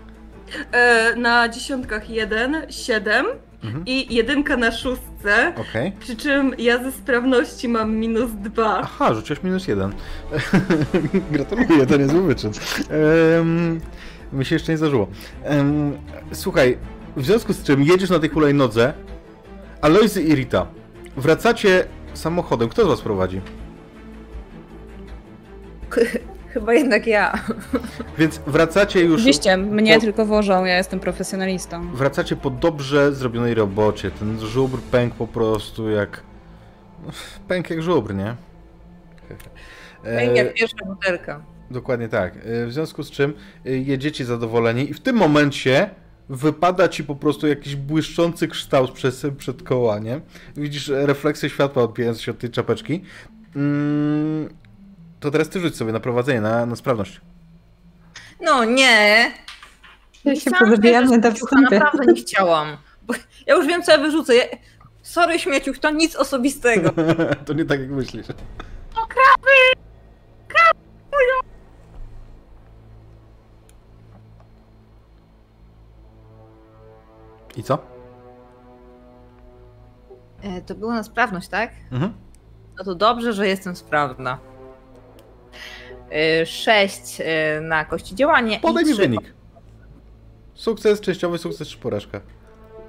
[0.73, 3.27] E, na dziesiątkach 1, 7
[3.65, 3.83] Mhm.
[3.87, 5.53] i jedynka na szóstce.
[5.57, 5.93] Okej.
[6.01, 8.79] Przy czym ja ze sprawności mam minus 2.
[8.83, 9.93] Aha, rzuciłeś minus jeden.
[11.33, 12.53] Gratuluję, to niezły wyczyn.
[13.39, 13.81] Um,
[14.33, 15.09] mi się jeszcze nie zdarzyło.
[15.45, 15.99] Em,
[16.33, 16.79] słuchaj,
[17.17, 18.93] w związku z czym jedziesz na tej hulajnodze,
[19.81, 20.67] Aloysy i Rita,
[21.17, 21.85] wracacie
[22.15, 22.69] samochodem.
[22.69, 23.41] Kto z was prowadzi?
[26.55, 27.33] Chyba jednak ja.
[28.19, 29.15] Więc wracacie już...
[29.15, 31.91] Oczywiście, mnie po- tylko wożą, ja jestem profesjonalistą.
[31.97, 34.11] Wracacie po dobrze zrobionej robocie.
[34.11, 36.23] Ten żubr pękł po prostu jak...
[37.49, 38.35] Pękł jak żubr, nie?
[40.05, 41.41] E, Jak pierwsza butelka.
[41.71, 42.37] Dokładnie tak.
[42.37, 43.33] E, W związku z czym
[43.67, 45.91] e, jedziecie zadowoleni i w tym momencie
[46.29, 50.21] wypada ci po prostu jakiś błyszczący kształt przez, przed koła, nie?
[50.57, 53.03] Widzisz e, refleksy światła odbijające się od tej czapeczki.
[53.57, 54.49] Mm,
[55.25, 57.21] to teraz ty rzuć sobie na prowadzenie, na, na sprawność.
[58.41, 59.33] No nie.
[60.25, 61.79] Ja się do śmieciucha, wstępy.
[61.79, 62.77] Naprawdę nie chciałam.
[63.03, 63.15] Bo
[63.47, 64.35] ja już wiem, co ja wyrzucę.
[64.35, 64.45] Ja...
[65.03, 66.91] Sorry, śmieciuch, to nic osobistego.
[67.47, 68.27] to nie tak jak myślisz.
[77.57, 77.79] I co?
[80.43, 81.71] E, to było na sprawność, tak?
[81.93, 82.13] Mhm.
[82.79, 84.54] No to dobrze, że jestem sprawna.
[86.11, 88.59] E, Sześć e, na kości działania.
[88.61, 89.35] Podaj i mi wynik.
[90.55, 92.21] Sukces, częściowy sukces czy porażka?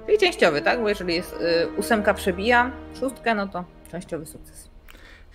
[0.06, 0.80] Czyli częściowy, tak?
[0.82, 4.70] Bo jeżeli jest y, ósemka przebija szóstkę, no to częściowy sukces.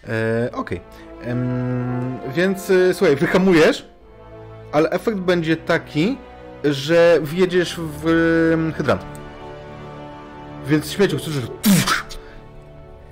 [0.07, 0.81] E, Okej.
[1.23, 3.85] Em, Więc słuchaj, wyhamujesz,
[4.71, 6.17] ale efekt będzie taki,
[6.63, 8.03] że wjedziesz w
[8.77, 9.05] hydrant.
[10.67, 11.45] Więc śmieciu, słyszysz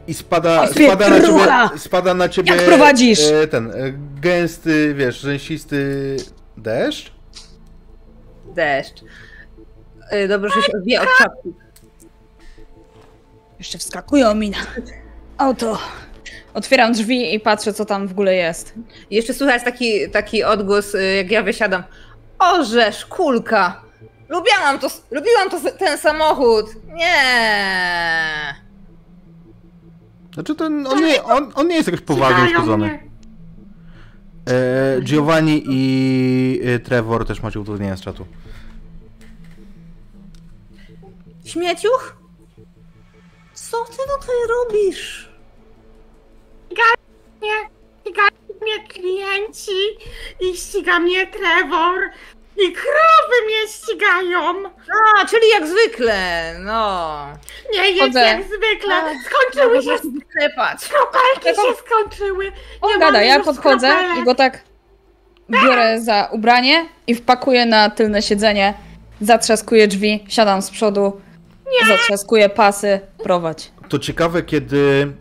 [0.10, 3.20] i spada, spada, na ciebie, spada na ciebie Jak prowadzisz?
[3.32, 3.74] e, ten e,
[4.22, 6.16] gęsty, wiesz, rzęsisty
[6.58, 7.12] deszcz.
[8.56, 9.04] Deszcz.
[10.14, 11.54] Y, Dobrze, że się odbija od czapki.
[13.60, 14.58] Jeszcze wskakują mi na
[15.38, 15.78] auto.
[16.54, 18.74] Otwieram drzwi i patrzę, co tam w ogóle jest.
[19.12, 21.84] Jeszcze słychać taki, taki odgłos, y, jak ja wysiadam.
[22.40, 23.82] Orzesz, kulka!
[24.30, 26.66] Lubiłam to, lubiłam to, ten samochód!
[26.94, 28.69] Nie!
[30.40, 33.10] Znaczy ten, on nie, on, on nie jest jakoś poważnie uszkodzony.
[34.48, 38.26] E, Giovanni i e, Trevor też macie utrudnienia z czatu.
[41.46, 42.16] Śmieciuch?
[43.54, 45.30] Co ty tutaj robisz?
[48.02, 48.30] Ścigają
[48.62, 49.82] mnie klienci
[50.40, 52.00] i ściga mnie Trevor
[52.66, 54.64] i krowy mnie ścigają.
[55.22, 57.18] A, czyli jak zwykle, no.
[57.74, 58.20] Nie jest Chodzę.
[58.20, 58.96] jak zwykle.
[59.26, 59.96] Skończyły się
[60.38, 60.90] Klepać.
[60.90, 62.52] kropelki się skończyły.
[62.82, 64.18] On Nie gada, ja podchodzę kropelek.
[64.22, 64.64] i go tak
[65.50, 68.74] biorę za ubranie i wpakuję na tylne siedzenie,
[69.22, 71.22] zatrzaskuję drzwi, siadam z przodu,
[71.88, 73.72] zatrzaskuję pasy, prowadź.
[73.90, 75.14] To ciekawe, kiedy,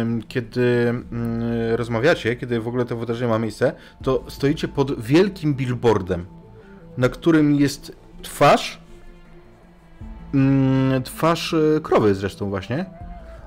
[0.00, 3.72] em, kiedy mm, rozmawiacie, kiedy w ogóle to wydarzenie ma miejsce,
[4.04, 6.26] to stoicie pod wielkim billboardem,
[6.98, 8.78] na którym jest twarz,
[10.34, 12.84] mm, twarz e, krowy zresztą właśnie,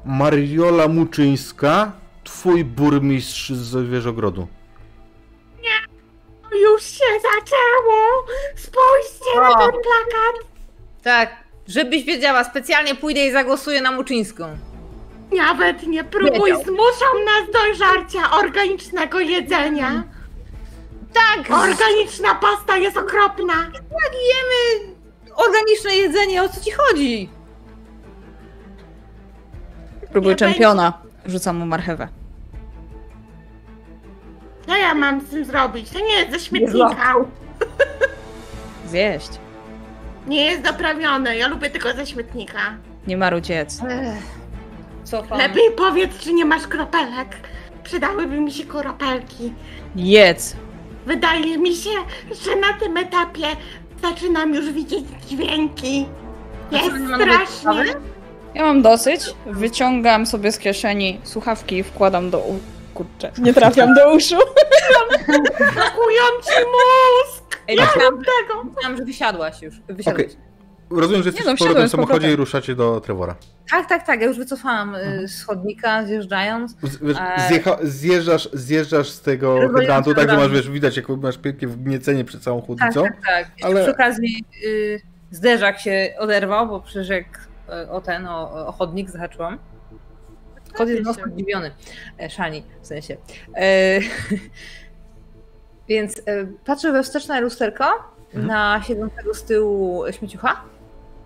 [0.06, 1.92] Mariola Muczyńska,
[2.24, 4.48] twój burmistrz z Wieżogrodu.
[6.62, 8.26] już się zaczęło!
[8.56, 9.56] Spójrzcie na O.
[9.60, 10.48] ten plakat!
[11.04, 11.36] Tak,
[11.68, 14.58] żebyś wiedziała, specjalnie pójdę i zagłosuję na Muczyńską.
[15.38, 16.64] Nawet nie próbuj, Wiedział.
[16.64, 20.04] zmuszą nas do żarcia organicznego jedzenia.
[21.16, 23.54] Tak, Organiczna pasta jest okropna.
[23.74, 24.94] jak jemy
[25.36, 27.30] organiczne jedzenie, o co ci chodzi?
[30.12, 30.94] Próbuj Nie czempiona.
[31.26, 32.08] Rzucam mu marchewę.
[34.68, 35.90] Co ja mam z tym zrobić?
[35.90, 37.16] To nie jest ze śmietnika.
[38.90, 39.30] Zjeść.
[40.28, 41.38] Nie jest doprawione.
[41.38, 42.60] Ja lubię tylko ze śmietnika.
[43.82, 43.94] Nie.
[43.94, 44.24] Ech,
[45.04, 45.38] Cofam.
[45.38, 47.36] Lepiej powiedz, czy nie masz kropelek.
[47.84, 49.54] Przydałyby mi się kropelki.
[49.96, 50.56] Jedz.
[51.06, 51.90] Wydaje mi się,
[52.46, 53.46] że na tym etapie
[54.02, 56.06] zaczynam już widzieć dźwięki.
[56.72, 57.94] Jest strasznie.
[58.56, 59.22] Ja mam dosyć.
[59.46, 62.60] Wyciągam sobie z kieszeni słuchawki i wkładam do u...
[62.94, 64.36] Kurczę, nie trafiam do uszu.
[65.58, 67.60] Blokują ci mózg.
[67.68, 68.64] Ej, myślałam, Tego.
[68.64, 69.76] myślałam, że wysiadłaś już.
[69.90, 70.26] Wysiadłaś.
[70.26, 70.38] Okej.
[70.90, 73.36] Rozumiem, że Nie jesteście no, powrotem w samochodzie i ruszacie do Trevora.
[73.72, 76.72] Tak, tak, tak, ja już wycofałam y, z chodnika, zjeżdżając.
[76.84, 77.48] Z, wiesz, Eee.
[77.48, 82.26] zjecha, zjeżdżasz, zjeżdżasz z tego hydrantu, tak, że masz, wiesz, widać, jak masz pięknie wgniecenie
[82.26, 83.04] przed całą Tak, chłodnicą.
[83.04, 83.48] tak, tak.
[83.58, 87.48] Jeszcze Ale- Przy okazji y, zderzak się oderwał, bo przecież jak
[87.86, 89.60] y, o ten, o, o chodnik zahaczyłam.
[90.74, 91.72] Kot jest mocno zdziwiony.
[92.20, 93.18] E, Szani, w sensie.
[93.56, 94.00] E,
[95.90, 97.86] więc e, patrzę we wsteczne lusterko
[98.26, 98.48] Mhm.
[98.48, 100.62] na siedzącego z tyłu śmieciucha.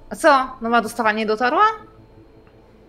[0.10, 0.52] A co?
[0.62, 1.64] Nowa dostawa nie dotarła?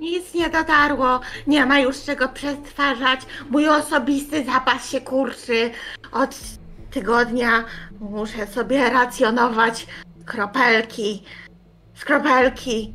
[0.01, 1.21] Nic nie dotarło.
[1.47, 3.21] Nie ma już czego przetwarzać.
[3.51, 5.71] Mój osobisty zapas się kurczy.
[6.13, 6.37] Od
[6.91, 7.65] tygodnia
[8.01, 9.87] muszę sobie racjonować
[10.25, 11.23] kropelki.
[11.95, 12.95] Skropelki.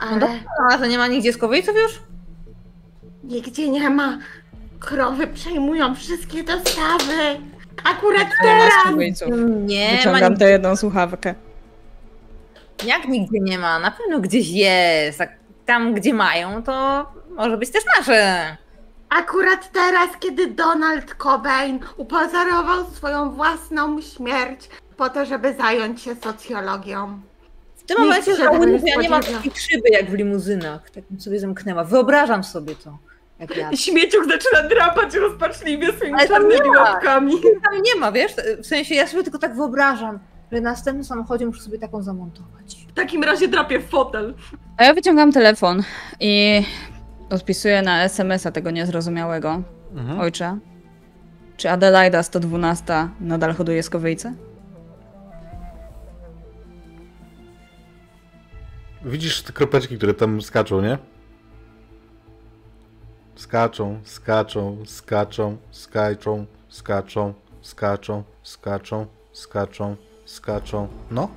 [0.00, 0.38] No Ale dobra,
[0.70, 2.00] a to nie ma nigdzie skowyjców już?
[3.24, 4.18] nigdzie nie ma.
[4.80, 7.40] Krowy przejmują wszystkie dostawy.
[7.84, 9.30] Akurat Nie ma teraz.
[9.66, 11.34] Nie ma Wyciągam tę jedną słuchawkę.
[12.84, 13.78] Jak nigdzie nie ma?
[13.78, 15.20] Na pewno gdzieś jest.
[15.20, 15.26] A
[15.66, 18.56] tam, gdzie mają, to może być też nasze.
[19.08, 27.20] Akurat teraz, kiedy Donald Cobain upozorował swoją własną śmierć po to, żeby zająć się socjologią.
[27.76, 30.90] W tym momencie żałuję, że ja nie mam takich szyby jak w limuzynach.
[30.90, 31.84] Tak bym sobie zamknęła.
[31.84, 32.98] Wyobrażam sobie to.
[33.38, 33.76] Jak ja.
[33.76, 37.32] Śmieciuk zaczyna drapać rozpaczliwie swoimi czarnymi łapkami.
[37.64, 38.32] Tam nie ma, wiesz?
[38.58, 40.18] W sensie ja sobie tylko tak wyobrażam,
[40.52, 42.86] że następnym samochodzie muszę sobie taką zamontować.
[42.88, 44.34] W takim razie drapię w fotel.
[44.76, 45.82] A ja wyciągam telefon
[46.20, 46.62] i
[47.30, 49.62] odpisuję na SMS-a tego niezrozumiałego.
[49.94, 50.20] Mhm.
[50.20, 50.58] Ojcze,
[51.56, 54.34] czy Adelaida 112 nadal hoduje skowyjce?
[59.04, 60.98] Widzisz te kropeczki, które tam skaczą, nie?
[63.34, 69.96] Skaczą, skaczą, skaczą, skaczą, skaczą, skaczą, skaczą, skaczą.
[69.96, 70.11] skaczą.
[71.10, 71.28] No?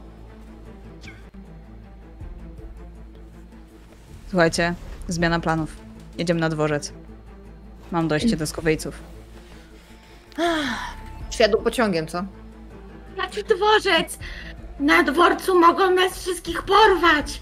[4.29, 4.73] Słuchajcie,
[5.07, 5.75] zmiana planów.
[6.17, 6.93] Jedziemy na dworzec.
[7.91, 8.99] Mam dojście do skowyjców.
[11.29, 12.23] Świadł pociągiem, co?
[13.17, 14.19] Jaki dworzec?
[14.79, 17.41] Na dworcu mogą nas wszystkich porwać.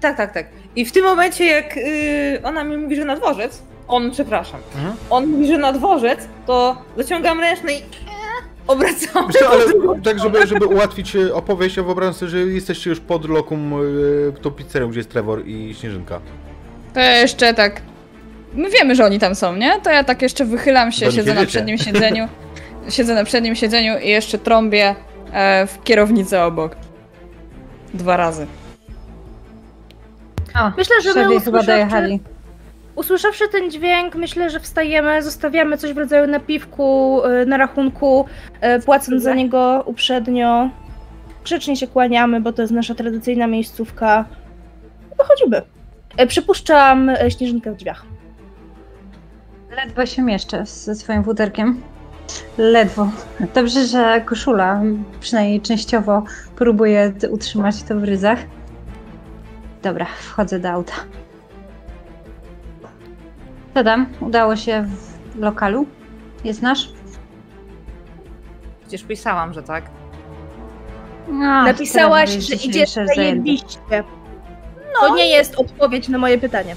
[0.00, 0.46] Tak, tak, tak.
[0.76, 4.96] I w tym momencie, jak yy, ona mi mówi, że na dworzec, on, przepraszam, Mhm.
[5.10, 7.82] on mówi, że na dworzec, to zaciągam ręczny i
[8.66, 9.26] obracam.
[9.26, 9.64] Wiesz co, ale
[10.04, 14.40] tak, żeby, żeby ułatwić e, opowieść, ja wyobrażam sobie, że jesteście już pod lokum e,
[14.42, 16.20] tą pizzerią, gdzie jest Trevor i Śnieżynka.
[16.94, 17.82] To ja jeszcze tak.
[18.54, 19.80] My wiemy, że oni tam są, nie?
[19.80, 22.28] To ja tak jeszcze wychylam się, siedzę na przednim siedzeniu.
[22.88, 24.94] Siedzę na przednim siedzeniu i jeszcze trąbię
[25.32, 26.76] e, w kierownicę obok.
[27.94, 28.46] Dwa razy.
[30.60, 32.20] O, Myślę, że my Szefie chyba dojechali.
[32.96, 38.26] Usłyszawszy ten dźwięk, myślę, że wstajemy, zostawiamy coś w rodzaju napiwku y, na rachunku,
[38.78, 40.70] y, płacąc za niego uprzednio.
[41.44, 44.24] Grzecznie się kłaniamy, bo to jest nasza tradycyjna miejscówka.
[45.18, 45.62] Wychodzimy.
[46.20, 48.04] Y, Przypuszczam śnieżynkę w drzwiach.
[49.70, 51.82] Ledwo się mieszczę ze swoim futerkiem.
[52.58, 53.10] Ledwo.
[53.54, 54.82] Dobrze, że koszula
[55.20, 56.22] przynajmniej częściowo
[56.56, 58.38] próbuje utrzymać to w ryzach.
[59.82, 60.94] Dobra, wchodzę do auta.
[63.84, 64.06] Tam?
[64.20, 64.84] Udało się
[65.34, 65.86] w lokalu?
[66.44, 66.88] Jest nasz?
[68.80, 69.84] Przecież pisałam, że tak.
[71.28, 74.04] No, Napisałaś, że idziesz zajebiście.
[75.00, 76.76] To nie jest odpowiedź na moje pytanie.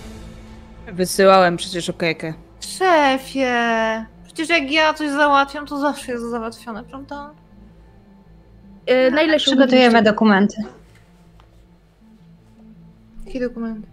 [0.94, 2.34] Wysyłałem przecież okejkę.
[2.60, 7.32] Szefie, przecież jak ja coś załatwiam, to zawsze jest załatwione, prawda?
[9.08, 10.56] Y, Na ile się Przygotujemy dokumenty.
[13.26, 13.86] Jaki dokument?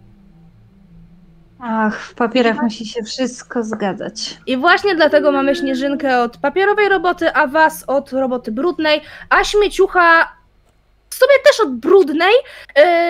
[1.59, 4.37] Ach, w papierach musi się wszystko zgadzać.
[4.45, 10.31] I właśnie dlatego mamy śnieżynkę od papierowej roboty, a was od roboty brudnej, a śmieciucha
[11.09, 12.33] w sumie też od brudnej.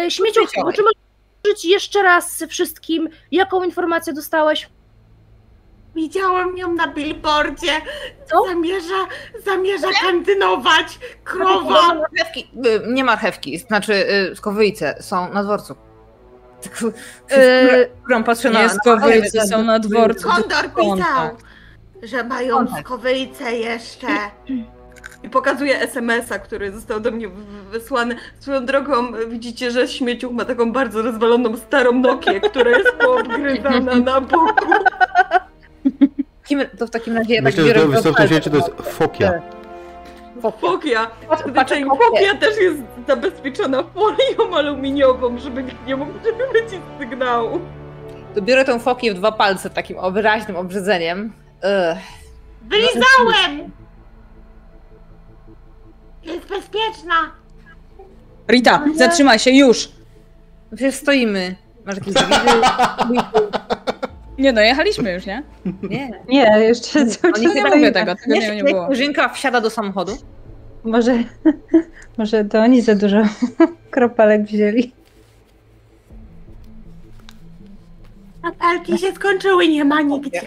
[0.03, 0.73] Yy, śmieciuch, Śmieciowej.
[0.75, 0.95] czy możesz
[1.43, 4.69] powiedzieć jeszcze raz wszystkim, jaką informację dostałeś?
[5.95, 7.71] Widziałam ją na billboardzie.
[8.25, 8.45] Co?
[8.47, 9.07] Zamierza,
[9.45, 10.99] zamierza kandydować.
[11.23, 11.93] Krowa!
[11.95, 13.93] Marchewki, y, nie marchewki, znaczy
[14.31, 15.75] y, skowyjce są na dworcu.
[16.63, 18.69] Tak, Yy, którą patrzę na...
[18.69, 20.29] Skowyjcy są na dworcu.
[20.29, 21.37] Kondor pisał,
[22.03, 22.85] że mają Kontakt.
[22.85, 24.07] skowyjce jeszcze.
[25.23, 27.29] I pokazuje SMS-a, który został do mnie
[27.71, 28.15] wysłany.
[28.39, 34.21] Swoją drogą widzicie, że śmieciuch ma taką bardzo rozwaloną starą Nokię, która jest poobgryzana na
[34.21, 34.71] boku.
[36.79, 37.41] To w takim razie...
[37.41, 39.41] Myślę, tak że biorę to w świecie to jest fokia.
[40.41, 41.07] Fokia.
[41.29, 42.77] Patrz- Gdy ta patrz- fokia też jest
[43.07, 47.59] zabezpieczona folią aluminiową, żeby nikt nie mógł wylecieć sygnału.
[48.35, 51.33] To biorę tą fokię w dwa palce takim wyraźnym obrzedzeniem.
[51.57, 51.97] Ugh.
[52.61, 53.71] Wylizałem!
[56.23, 57.15] Jest bezpieczna.
[58.49, 59.89] Rita, zatrzymaj się już!
[60.71, 61.55] No Przecież stoimy.
[61.85, 62.13] Masz jakieś?
[64.37, 65.43] Nie no, jechaliśmy już, nie?
[65.89, 66.11] Nie.
[66.27, 67.75] Nie, jeszcze cały Oni czas nie Nie stoimy.
[67.77, 68.95] mówię tego, tego nie, nie było.
[68.95, 70.17] Żynka wsiada do samochodu.
[70.83, 71.17] Może,
[72.17, 73.17] może to oni za dużo
[73.91, 74.91] kropelek wzięli.
[78.43, 80.41] Apelki się skończyły, nie ma nigdzie.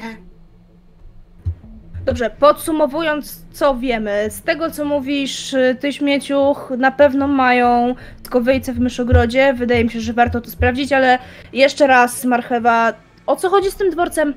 [2.05, 7.95] Dobrze, podsumowując, co wiemy, z tego co mówisz, ty śmieciuch, na pewno mają
[8.27, 9.55] skowyjce w myszogrodzie.
[9.55, 11.19] Wydaje mi się, że warto to sprawdzić, ale
[11.53, 12.93] jeszcze raz, marchewa,
[13.27, 14.35] o co chodzi z tym dworcem?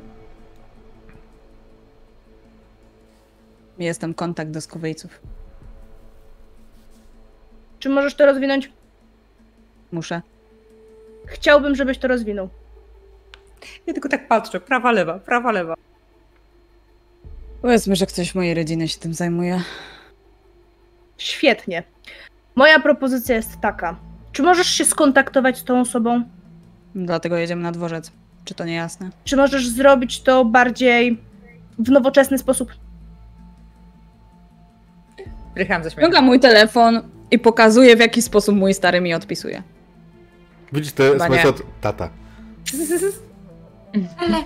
[3.79, 5.21] Jestem kontakt do skowyjców.
[7.79, 8.71] Czy możesz to rozwinąć?
[9.91, 10.21] Muszę.
[11.25, 12.49] Chciałbym, żebyś to rozwinął.
[13.87, 14.59] Ja tylko tak patrzę.
[14.59, 15.75] Prawa, lewa, prawa, lewa.
[17.61, 19.61] Powiedzmy, że ktoś w mojej rodziny się tym zajmuje.
[21.17, 21.83] Świetnie.
[22.55, 23.95] Moja propozycja jest taka.
[24.31, 26.23] Czy możesz się skontaktować z tą osobą?
[26.95, 28.11] Dlatego jedziemy na dworzec.
[28.45, 29.09] Czy to nie jasne?
[29.23, 31.21] Czy możesz zrobić to bardziej
[31.79, 32.71] w nowoczesny sposób?
[35.55, 35.91] Rycham ze.
[35.91, 39.63] Ściągam mój telefon i pokazuję, w jaki sposób mój stary mi odpisuje.
[40.73, 41.49] Widzisz, to Chyba SMS nie.
[41.49, 42.09] od tata.
[44.17, 44.37] Ale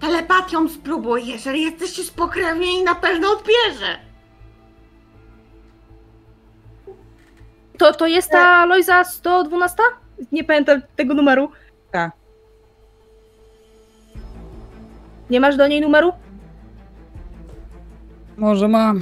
[0.00, 3.98] telepatią spróbuj, jeżeli jesteście spokrewnieni, na pewno odbierze.
[7.78, 9.76] To, to jest ta Lojza 112?
[10.32, 11.50] Nie pamiętam tego numeru.
[11.90, 12.12] Tak.
[15.32, 16.12] Nie masz do niej numeru?
[18.36, 19.00] Może mam.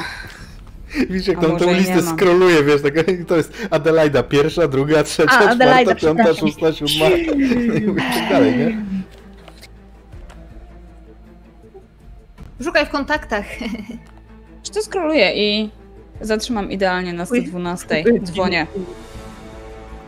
[1.11, 2.17] Widzisz, jak A tam może tą i listę mam.
[2.17, 2.93] skroluje, wiesz, tak,
[3.29, 6.49] to jest Adelaida pierwsza, druga, trzecia, A, czwarta, Adelaida, piąta, przepraszam.
[6.49, 7.07] szósta, siódma
[8.27, 8.77] i dalej, nie?
[12.65, 13.45] Szukaj w kontaktach.
[14.63, 15.71] Czy to skroluję i
[16.21, 18.05] zatrzymam idealnie na 112.
[18.23, 18.67] Dzwonię.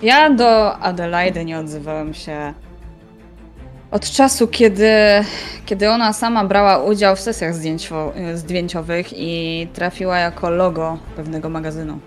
[0.03, 2.55] Ja do Adelaidy nie odzywałem się
[3.93, 4.90] od czasu, kiedy,
[5.66, 11.99] kiedy ona sama brała udział w sesjach zdjęcio, zdjęciowych i trafiła jako logo pewnego magazynu.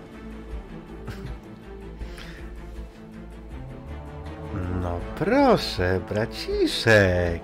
[4.82, 7.40] No proszę, braciszek.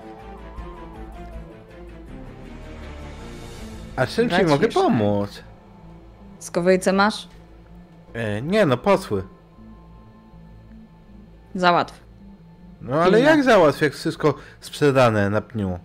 [3.95, 5.43] A czym ci mogę pomóc?
[6.39, 7.27] Skowejce masz?
[8.13, 9.23] E, nie no, posły.
[11.55, 12.02] Załatw.
[12.83, 15.79] No ale jak załatw, jak wszystko sprzedane na pniu?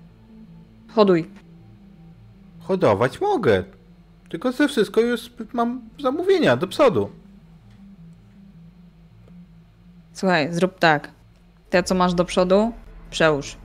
[0.94, 1.30] Hoduj.
[2.60, 3.64] Hodować mogę.
[4.28, 7.10] Tylko ze wszystko już mam zamówienia do przodu.
[10.12, 11.10] Słuchaj, zrób tak.
[11.70, 12.72] Te, co masz do przodu,
[13.10, 13.56] przełóż.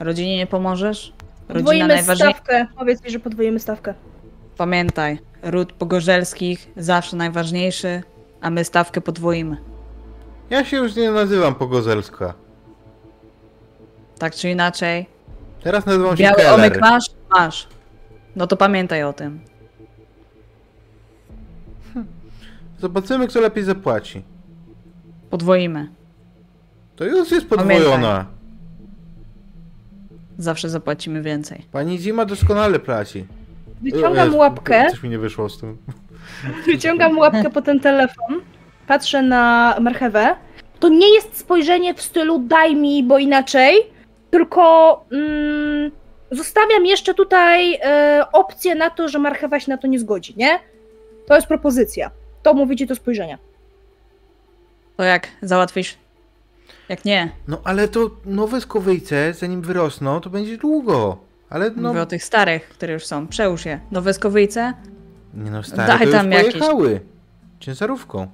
[0.00, 1.12] Rodzinie nie pomożesz?
[1.48, 2.32] Rodzina Podwoimy najważniejsza.
[2.38, 2.66] stawkę.
[2.78, 3.94] Powiedz mi, że podwoimy stawkę.
[4.56, 8.02] Pamiętaj, ród pogorzelskich zawsze najważniejszy,
[8.40, 9.56] a my stawkę podwoimy.
[10.50, 12.34] Ja się już nie nazywam Pogozelska.
[14.22, 15.06] Tak czy inaczej.
[15.62, 16.52] Teraz nazywam się Biały Keller.
[16.54, 17.04] omyk masz?
[17.30, 17.68] Masz.
[18.36, 19.40] No to pamiętaj o tym.
[22.80, 24.22] Zobaczymy, kto lepiej zapłaci.
[25.30, 25.88] Podwoimy.
[26.96, 27.76] To już jest Pamiętaj.
[27.76, 28.26] podwojona.
[30.38, 31.64] Zawsze zapłacimy więcej.
[31.72, 33.26] Pani Zima doskonale płaci.
[33.82, 34.90] Wyciągam łapkę.
[34.90, 35.76] Coś mi nie wyszło z tym.
[36.66, 38.40] Wyciągam łapkę po ten telefon,
[38.86, 40.36] patrzę na marchewę.
[40.80, 43.92] To nie jest spojrzenie w stylu daj mi, bo inaczej,
[44.32, 45.90] tylko mm,
[46.30, 50.60] zostawiam jeszcze tutaj e, opcję na to, że marchewa się na to nie zgodzi, nie?
[51.26, 52.10] To jest propozycja.
[52.42, 53.38] To mówicie to spojrzenie.
[54.96, 55.28] To jak?
[55.42, 55.96] Załatwisz?
[56.88, 61.18] Jak nie, No ale to nowe skowyjce, zanim wyrosną, to będzie długo.
[61.50, 61.88] Ale no...
[61.88, 63.26] mówię o tych starych, które już są.
[63.26, 63.80] Przełóż je.
[63.90, 64.72] Nowe skowyjce,
[65.34, 66.52] Nie no, stare Daj to już tam jakieś.
[66.52, 67.00] pojechały.
[67.60, 68.26] Ciężarówką.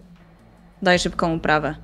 [0.82, 1.74] daj szybką uprawę.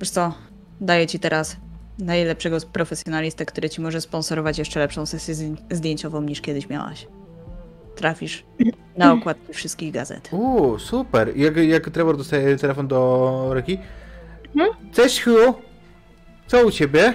[0.00, 0.34] Wiesz co,
[0.80, 1.56] daję ci teraz
[1.98, 7.06] najlepszego profesjonalistę, który ci może sponsorować jeszcze lepszą sesję zdję- zdjęciową niż kiedyś miałaś.
[7.96, 8.44] Trafisz
[8.96, 10.28] na okładki wszystkich gazet.
[10.32, 11.36] Uuu, super.
[11.36, 13.78] Jak, jak Trevor dostaje telefon do Reki?
[14.56, 14.92] Mhm.
[14.92, 15.54] Cześć, Hugh.
[16.46, 17.14] Co u ciebie?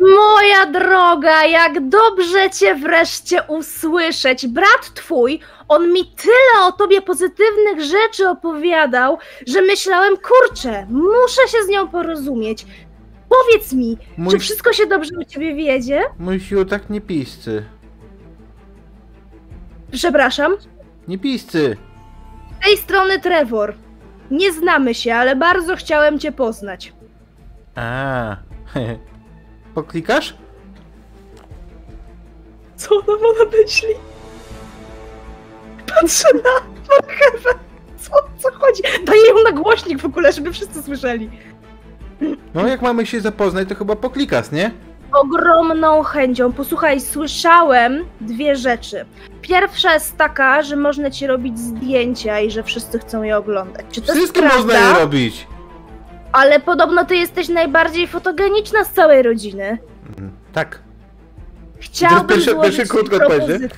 [0.00, 4.46] Moja droga, jak dobrze cię wreszcie usłyszeć.
[4.46, 11.64] Brat twój, on mi tyle o tobie pozytywnych rzeczy opowiadał, że myślałem, kurczę, muszę się
[11.64, 12.66] z nią porozumieć.
[13.30, 16.02] Powiedz mi, Mój, czy wszystko się dobrze u ciebie wiedzie?
[16.18, 17.64] mój Hugh tak nie piscy.
[19.92, 20.56] Przepraszam.
[21.08, 21.76] Nie piscy.
[22.60, 23.74] Z tej strony Trevor.
[24.30, 26.92] Nie znamy się, ale bardzo chciałem cię poznać.
[27.74, 28.36] A.
[29.74, 30.34] Poklikasz?
[32.76, 33.88] Co ona ma na myśli?
[35.86, 36.50] Patrzę na
[36.96, 37.50] marchewę.
[37.98, 38.82] Co, co chodzi?
[39.06, 41.30] Daję ją na głośnik w ogóle, żeby wszyscy słyszeli.
[42.54, 44.70] No jak mamy się zapoznać, to chyba poklikasz, nie?
[45.12, 46.52] Ogromną chęcią.
[46.52, 49.04] Posłuchaj, słyszałem dwie rzeczy.
[49.42, 53.86] Pierwsza jest taka, że można ci robić zdjęcia i że wszyscy chcą je oglądać.
[53.92, 54.94] Czy to Wszystko jest można prawda?
[54.98, 55.46] je robić.
[56.32, 59.78] Ale podobno ty jesteś najbardziej fotogeniczna z całej rodziny.
[60.18, 60.78] Mm, Tak.
[61.78, 63.68] Chciałbym pierwsze- złożyć pierwsze krótko propozycję.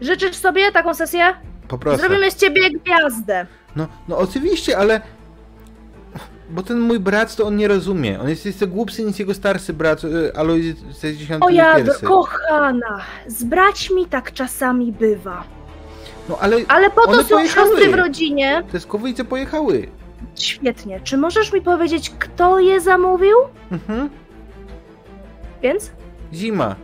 [0.00, 1.24] Życzysz sobie taką sesję?
[1.68, 1.98] Poproszę.
[1.98, 3.46] Zrobimy z ciebie gwiazdę.
[3.76, 5.00] No, no oczywiście, ale...
[6.50, 8.20] Bo ten mój brat to on nie rozumie.
[8.20, 11.42] On jest jeszcze głupszy niż jego starszy brat, y, Alois 61.
[11.42, 15.44] O ja, kochana, z braćmi tak czasami bywa.
[16.28, 18.62] No ale Ale po to są siostry w rodzinie.
[18.72, 19.88] te skowyjce pojechały.
[20.34, 21.00] Świetnie.
[21.04, 23.36] Czy możesz mi powiedzieć, kto je zamówił?
[23.72, 24.10] Mhm.
[25.62, 25.90] Więc?
[26.32, 26.76] Zima.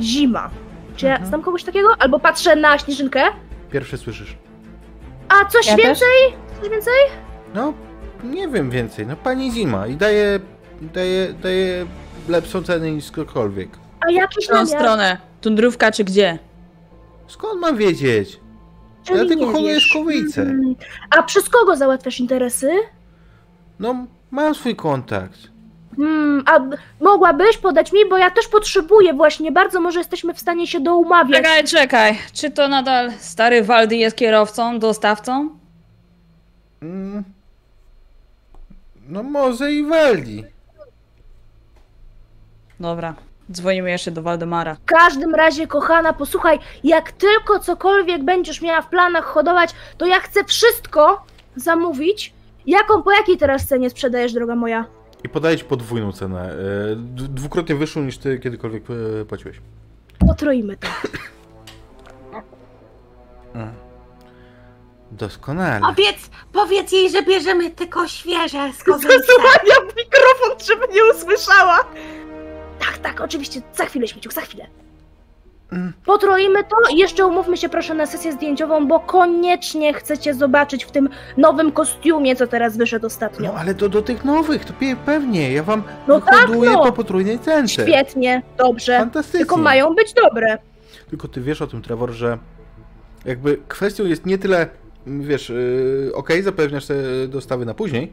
[0.00, 0.50] Zima.
[0.96, 1.28] Czy ja Mhm.
[1.28, 1.88] znam kogoś takiego?
[1.98, 3.22] Albo patrzę na śnieżynkę.
[3.70, 4.36] Pierwsze słyszysz.
[5.28, 5.84] A coś Ja też?
[5.84, 6.08] więcej?
[6.60, 6.94] Coś więcej?
[7.54, 7.72] No,
[8.24, 9.06] nie wiem więcej.
[9.06, 10.40] No pani Zima i daje,
[10.94, 11.86] daje, daje
[12.28, 13.68] lepszą cenę niż ktokolwiek.
[14.08, 14.80] A jakiś którą namiar?
[14.80, 15.16] stronę?
[15.40, 16.38] Tundrówka czy gdzie?
[17.28, 18.40] Skąd mam wiedzieć?
[19.04, 19.82] Czyli Ja tylko nie holuję wiesz.
[19.84, 20.42] szkołyjce.
[20.42, 20.74] Mm.
[21.10, 22.70] A przez kogo załatwiasz interesy?
[23.78, 25.38] No, mam swój kontakt.
[25.96, 30.40] Hmm, a b- mogłabyś podać mi, bo ja też potrzebuję właśnie bardzo, może jesteśmy w
[30.40, 31.36] stanie się doumawiać.
[31.42, 32.18] Czekaj, czekaj.
[32.32, 35.48] Czy to nadal stary Waldy jest kierowcą, dostawcą?
[36.82, 37.24] Mm.
[39.08, 40.44] No może i Waldi.
[42.80, 43.14] Dobra.
[43.52, 44.74] Dzwonimy jeszcze do Waldemara.
[44.74, 50.20] W każdym razie, kochana, posłuchaj, jak tylko cokolwiek będziesz miała w planach hodować, to ja
[50.20, 51.24] chcę wszystko
[51.56, 52.32] zamówić.
[52.66, 54.84] Jaką, po jakiej teraz cenie sprzedajesz, droga moja?
[55.24, 56.50] I podaję ci podwójną cenę.
[56.52, 56.56] e,
[57.28, 58.84] Dwukrotnie wyższą niż ty kiedykolwiek
[59.20, 59.60] e, płaciłeś.
[60.26, 60.88] Potroimy to.
[65.18, 65.80] Doskonale.
[65.80, 68.78] Powiedz, powiedz jej, że bierzemy tylko świeże z.
[69.02, 71.78] Zasłania mikrofon, żeby nie usłyszała.
[72.78, 74.66] Tak, tak, oczywiście, za chwilę, śmieciuk, za chwilę.
[75.72, 75.92] Mm.
[76.04, 80.90] Potroimy to i jeszcze umówmy się proszę na sesję zdjęciową, bo koniecznie chcecie zobaczyć w
[80.90, 83.52] tym nowym kostiumie, co teraz wyszedł ostatnio.
[83.52, 85.52] No ale to do tych nowych, to pe- pewnie.
[85.52, 86.84] Ja wam No tak, wyhoduję no.
[86.84, 87.82] po potrójnej cence.
[87.82, 88.98] Świetnie, dobrze.
[88.98, 89.38] Fantastycznie.
[89.40, 90.58] Tylko mają być dobre.
[91.10, 92.38] Tylko ty wiesz o tym, Trevor, że
[93.24, 94.66] jakby kwestią jest nie tyle,
[95.06, 96.94] wiesz, yy, okej, zapewniasz te
[97.28, 98.12] dostawy na później,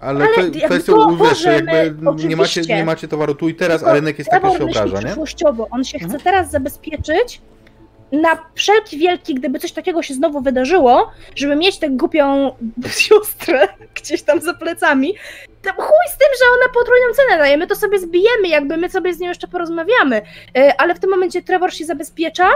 [0.00, 1.94] ale, Ale kwestią, wiesz, jakby
[2.28, 5.04] nie macie, nie macie towaru tu i teraz, a rynek jest taki, się obraża, nie?
[5.04, 5.68] przyszłościowo.
[5.70, 6.12] On się Mhm.
[6.14, 7.40] chce teraz zabezpieczyć
[8.12, 12.52] na wszelki wielki, gdyby coś takiego się znowu wydarzyło, żeby mieć tę głupią
[12.98, 15.14] siostrę gdzieś tam za plecami.
[15.62, 18.90] To chuj z tym, że ona potrójną cenę daje, my to sobie zbijemy, jakby my
[18.90, 20.22] sobie z nią jeszcze porozmawiamy.
[20.56, 22.48] E, Ale w tym momencie Trevor się zabezpiecza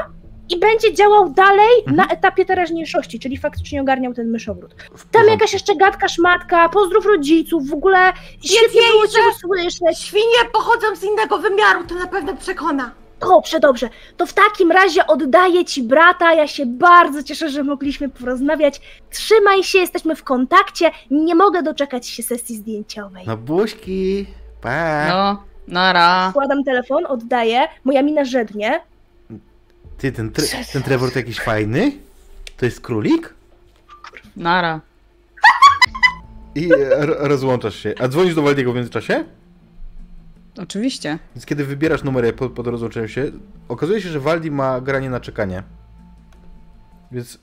[0.48, 1.96] i będzie działał dalej Mhm.
[1.96, 4.74] na etapie teraźniejszości, czyli faktycznie ogarniał ten myszowrót.
[4.96, 8.12] W Tam jakaś jeszcze gadka, szmatka, pozdrów rodziców, w ogóle
[8.44, 9.98] świetnie było cię usłyszeć.
[9.98, 12.90] Świnie pochodzą z innego wymiaru, to na pewno przekona.
[13.20, 13.88] Dobrze, dobrze.
[14.16, 16.34] To w takim razie oddaję ci brata.
[16.34, 18.80] Ja się bardzo cieszę, że mogliśmy porozmawiać.
[19.10, 20.90] Trzymaj się, jesteśmy w kontakcie.
[21.10, 23.24] Nie mogę doczekać się sesji zdjęciowej.
[23.26, 24.26] No buźki,
[24.60, 25.08] pa.
[25.08, 26.30] No, nara.
[26.30, 27.68] Wkładam telefon, oddaję.
[27.84, 28.80] Moja mina żednie.
[29.98, 31.92] Ty, ten, tre- ten Trevor to jakiś fajny?
[32.56, 33.34] To jest królik?
[34.36, 34.80] Nara.
[36.54, 37.94] I e, ro- rozłączasz się.
[38.00, 39.24] A dzwonisz do Waldiego w międzyczasie?
[40.58, 41.18] Oczywiście.
[41.34, 43.32] Więc kiedy wybierasz numer po, po rozłączeniu się,
[43.68, 45.62] okazuje się, że Waldi ma granie na czekanie.
[47.12, 47.38] Więc...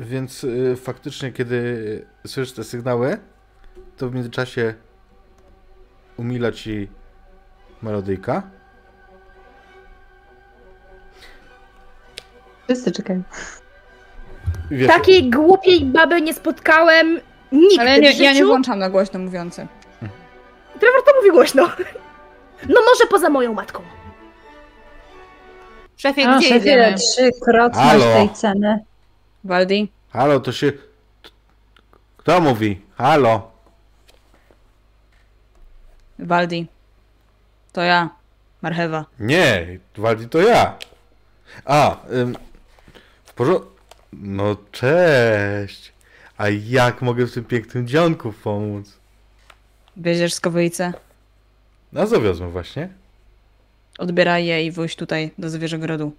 [0.00, 3.18] Więc y, faktycznie, kiedy słyszysz te sygnały,
[3.96, 4.74] to w międzyczasie
[6.16, 6.88] umila ci
[7.84, 8.42] melodyjka.
[12.64, 13.22] Wszyscy czekają.
[14.70, 17.20] Wiesz, Takiej głupiej baby nie spotkałem
[17.52, 18.24] nigdy Ale nie, w życiu.
[18.24, 19.66] ja nie włączam na głośno mówiący.
[20.80, 21.62] Trevor to mówi głośno.
[22.68, 23.82] No może poza moją matką.
[25.96, 26.96] Szefie, A, gdzie szefie, jedziemy?
[26.96, 28.04] trzykrotność Halo.
[28.14, 28.78] tej ceny.
[29.44, 29.92] Waldi?
[30.10, 30.72] Halo, to się...
[32.16, 32.80] Kto mówi?
[32.96, 33.50] Halo.
[36.18, 36.66] Waldi.
[37.74, 38.10] To ja.
[38.62, 39.04] Marchewa.
[39.20, 40.78] Nie, Waldi to ja.
[41.64, 42.36] A, ym,
[43.24, 43.68] w porządku.
[44.12, 45.92] No cześć.
[46.38, 48.92] A jak mogę w tym pięknym dzionku pomóc?
[49.96, 50.92] Wieziesz skowyjce?
[51.92, 52.88] No zawiozłem właśnie.
[53.98, 56.12] Odbieraj je i wóź tutaj do Zwierzogrodu.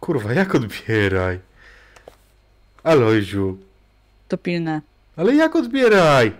[0.00, 1.38] Kurwa, jak odbieraj?
[2.82, 3.58] Alojziu,
[4.28, 4.80] To pilne.
[5.16, 6.32] ale jak odbieraj?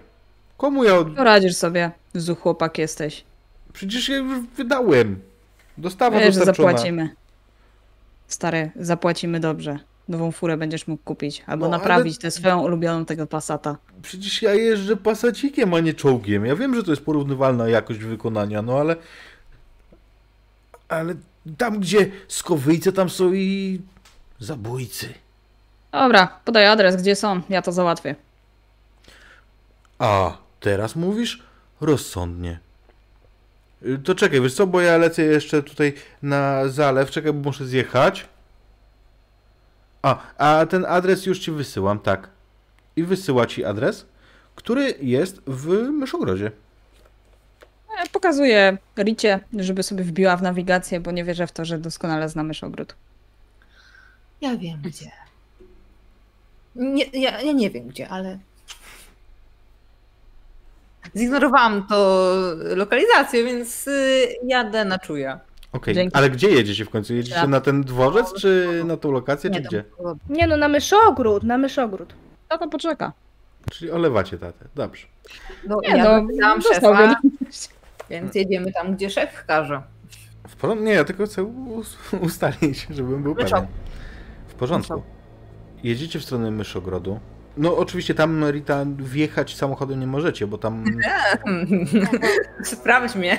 [0.56, 1.16] Komu ja od...
[1.16, 1.90] Poradzisz sobie.
[2.14, 3.24] Zu chłopak jesteś.
[3.72, 5.20] Przecież ja już wydałem.
[5.78, 6.68] Dostawa Wiesz, dostarczona.
[6.68, 7.10] zapłacimy.
[8.28, 9.78] Stary, zapłacimy dobrze.
[10.08, 11.42] Nową furę będziesz mógł kupić.
[11.46, 13.76] Albo No, ale- naprawić tę swoją ulubioną tego Passata.
[14.02, 16.46] Przecież ja jeżdżę pasacikiem, a nie czołgiem.
[16.46, 18.96] Ja wiem, że to jest porównywalna jakość wykonania, no ale...
[20.88, 21.14] Ale
[21.58, 23.80] tam, gdzie skowyjce, tam są i...
[24.38, 25.14] zabójcy.
[25.92, 27.40] Dobra, podaj adres, gdzie są.
[27.48, 28.14] Ja to załatwię.
[29.98, 31.42] A, teraz mówisz?
[31.80, 32.58] Rozsądnie.
[33.86, 37.66] Y, To czekaj, wiesz co, bo ja lecę jeszcze tutaj na zalew, czekaj, bo muszę
[37.66, 38.28] zjechać.
[40.02, 42.28] A, a ten adres już ci wysyłam, tak.
[42.96, 44.06] I wysyła ci adres,
[44.56, 46.52] który jest w Myszogrodzie.
[47.98, 52.28] E, Pokazuję Ricie, żeby sobie wbiła w nawigację, bo nie wierzę w to, że doskonale
[52.28, 52.94] zna myszogród.
[54.40, 55.10] Ja wiem gdzie.
[56.76, 58.38] Nie, ja, ja nie wiem gdzie, ale.
[61.16, 62.26] Zignorowałam to
[62.76, 65.40] lokalizację, więc y, jadę na czuja.
[65.72, 66.16] Okej, Dzięki.
[66.16, 67.14] ale gdzie jedziecie w końcu?
[67.14, 67.48] Jedziecie Tak.
[67.48, 69.84] na ten dworzec, czy na tą lokację, czy Nie gdzie?
[70.02, 70.18] tam.
[70.28, 72.14] Nie no, na myszogród, na myszogród.
[72.48, 73.12] To poczeka.
[73.70, 75.06] Czyli olewacie tatę, dobrze.
[75.68, 77.16] No, Nie ja no, szefa,
[78.10, 79.82] więc jedziemy tam, gdzie szef każe.
[80.48, 80.84] W porządku?
[80.84, 83.50] Nie, ja tylko chcę us- ustalić, żebym był Myszok.
[83.50, 83.66] pewien.
[84.48, 85.02] W porządku.
[85.82, 87.20] Jedziecie w stronę Myszogrodu.
[87.60, 90.84] No oczywiście tam Rita wjechać samochodem nie możecie, bo tam
[92.64, 93.38] Sprawdź mnie.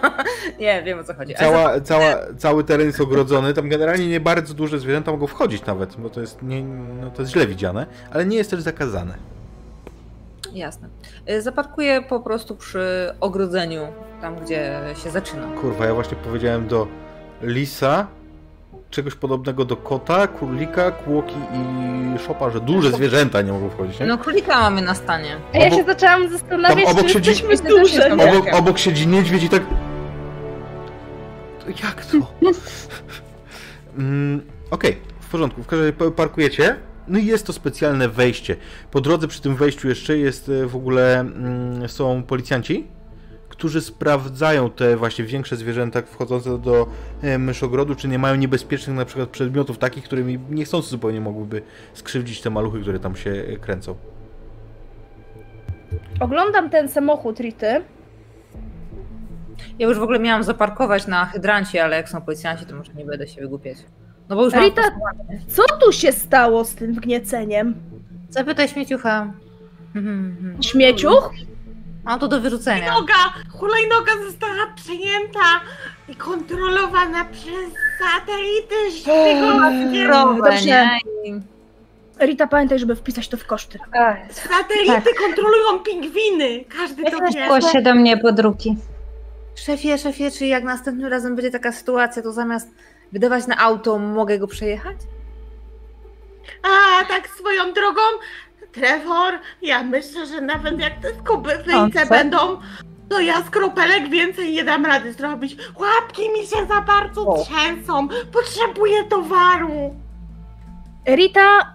[0.60, 1.34] nie, wiem o co chodzi.
[1.34, 3.54] Cała, cała, cały teren jest ogrodzony.
[3.54, 7.22] Tam generalnie nie bardzo duże zwierzęta mogą wchodzić nawet, bo to jest, nie, no to
[7.22, 9.14] jest źle widziane, ale nie jest też zakazane.
[10.44, 10.88] za- Jasne.
[11.30, 13.82] Y, Zaparkuję po prostu przy ogrodzeniu,
[14.20, 15.46] tam gdzie się zaczyna.
[15.60, 16.86] Kurwa, ja właśnie powiedziałem do
[17.42, 18.06] lisa,
[18.94, 24.06] czegoś podobnego do kota, królika, kłoki i szopa, że duże zwierzęta nie mogą wchodzić, nie?
[24.06, 25.36] No królika mamy na stanie.
[25.54, 28.12] A ja Obok- się zaczęłam zastanawiać, tam obok czy siedzi- jesteśmy duże.
[28.12, 29.62] Obok, obok siedzi niedźwiedź i tak...
[31.82, 32.18] Jak to?
[33.98, 35.62] mm, Okej, w porządku.
[35.62, 36.76] W każdym razie pa- parkujecie.
[37.08, 38.56] No i jest to specjalne wejście.
[38.90, 42.86] Po drodze przy tym wejściu jeszcze jest e, w ogóle mm, są policjanci,
[43.54, 46.86] którzy sprawdzają te właśnie większe zwierzęta wchodzące do
[47.22, 51.62] e, myszogrodu, czy nie mają niebezpiecznych na przykład przedmiotów takich, którymi niechcący zupełnie mogłyby
[51.94, 53.94] skrzywdzić te maluchy, które tam się e, kręcą.
[56.20, 57.80] Oglądam ten samochód Rity.
[59.78, 63.04] Ja już w ogóle miałam zaparkować na hydrancie, ale jak są policjanci, to może nie
[63.04, 63.78] będę się wygłupiać.
[64.28, 64.54] No bo już.
[64.54, 64.82] Rita,
[65.48, 67.74] co tu się stało z tym wgnieceniem?
[68.28, 69.32] Zapytaj śmieciucha.
[69.94, 70.62] Mhm, mhm.
[70.62, 71.30] Śmieciuch?
[72.04, 72.82] Mam to do wyrzucenia.
[72.92, 73.14] Hulajnoga,
[73.52, 75.40] hulajnoga została przejęta
[76.08, 80.08] i kontrolowana przez satelity szpiegowskie.
[80.08, 80.66] Dobrze.
[80.66, 80.98] nie?
[81.24, 81.40] I-
[82.26, 83.78] Rita, pamiętaj, żeby wpisać to w koszty.
[84.30, 85.18] Satelity Tak.
[85.26, 86.64] kontrolują pingwiny.
[86.78, 87.44] Każdy to wie.
[87.44, 88.76] Zgłoś się do mnie pod ruki.
[89.54, 92.68] Szefie, szefie, czy jak następnym razem będzie taka sytuacja, to zamiast
[93.12, 94.96] wydawać na auto, mogę go przejechać?
[96.62, 98.00] A tak swoją drogą,
[98.74, 102.08] Trevor, ja myślę, że nawet jak te co?
[102.10, 102.38] będą,
[103.08, 105.56] to ja z kropelek więcej nie dam rady zrobić.
[105.76, 107.44] Łapki mi się za bardzo O.
[107.44, 108.08] trzęsą.
[108.08, 109.94] Potrzebuję towaru.
[111.06, 111.74] Rita,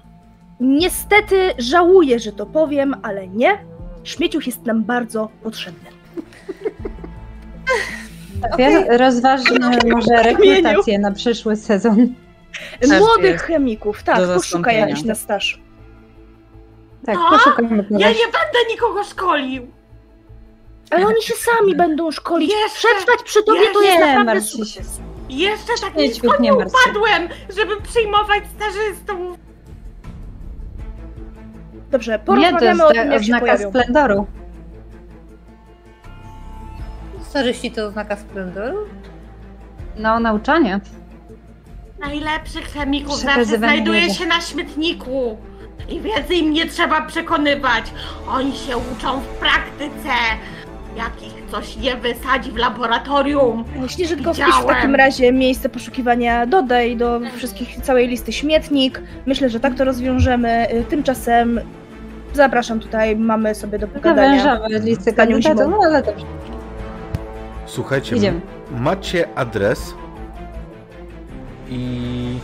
[0.60, 3.58] niestety żałuję, że to powiem, ale nie.
[4.04, 5.90] Śmieciuch jest nam bardzo potrzebny.
[8.54, 8.98] Okay.
[8.98, 9.60] Rozważmy
[9.92, 12.16] może rekrutację na przyszły sezon.
[13.00, 15.60] Młodych chemików, tak, poszukaj jakiś na staż.
[17.14, 17.30] Tak, A?
[17.30, 18.00] poszukamy Ja kogoś.
[18.02, 19.68] nie będę nikogo szkolił.
[20.92, 22.52] Ale oni się sami będą szkolić.
[22.54, 25.00] Jeszcze, Przetrwać przy tobie to jeszcze, jest Nie naprawdę sukces.
[25.30, 29.38] Jeszcze tak nisko nie upadłem, żeby przyjmować stażystów.
[31.92, 33.70] Dobrze, Nie, to porozmawiamy jest o tym, jak się pojawią.
[33.70, 34.28] splendoru.
[37.30, 38.78] Starzyści to oznaka splendoru?
[39.98, 40.80] No, nauczanie.
[42.00, 44.16] Najlepszych chemików zawsze znajduje wiedzy.
[44.16, 45.38] się na śmietniku.
[45.90, 47.84] I więcej im nie trzeba przekonywać.
[48.30, 50.10] Oni się uczą w praktyce.
[50.98, 53.66] Jak ich coś nie wysadzi w laboratorium.
[53.88, 59.02] Śnieżynko, wpisz w takim razie miejsce poszukiwania, dodaj do wszystkich całej listy śmietnik.
[59.26, 60.68] Myślę, że tak to rozwiążemy.
[60.74, 61.62] Y, Tymczasem
[62.34, 64.44] zapraszam tutaj, mamy sobie do pogadania.
[64.44, 65.70] Zawężamy listę kandydatów, Zimą.
[65.78, 66.26] no ale dobrze.
[67.66, 68.42] Słuchajcie, Idziemy.
[68.72, 69.94] macie adres
[71.70, 72.38] i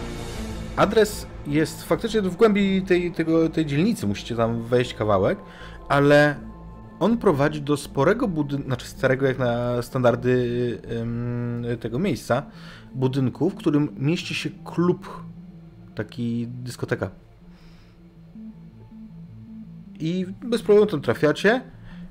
[0.75, 5.39] adres jest faktycznie w głębi tej, tego, tej dzielnicy, musicie tam wejść kawałek,
[5.89, 6.35] ale
[6.99, 12.43] on prowadzi do sporego budynku, znaczy starego jak na standardy ym, tego miejsca,
[12.93, 15.23] budynku, w którym mieści się klub,
[15.95, 17.09] taki dyskoteka.
[19.99, 21.61] I bez problemu tam trafiacie.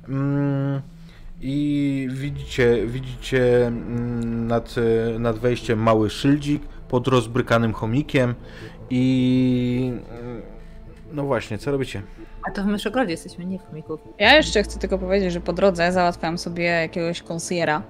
[0.08, 0.80] Mm,
[1.40, 4.74] I widzicie, widzicie mm, nad,
[5.18, 8.34] nad wejściem mały szyldzik pod rozbrykanym chomikiem
[8.90, 10.42] i mm,
[11.12, 12.02] no właśnie, co robicie?
[12.48, 14.00] A to w Myszogrodzie jesteśmy, nie w chomików.
[14.18, 17.82] Ja jeszcze chcę tylko powiedzieć, że po drodze załatwiam sobie jakiegoś konsiera,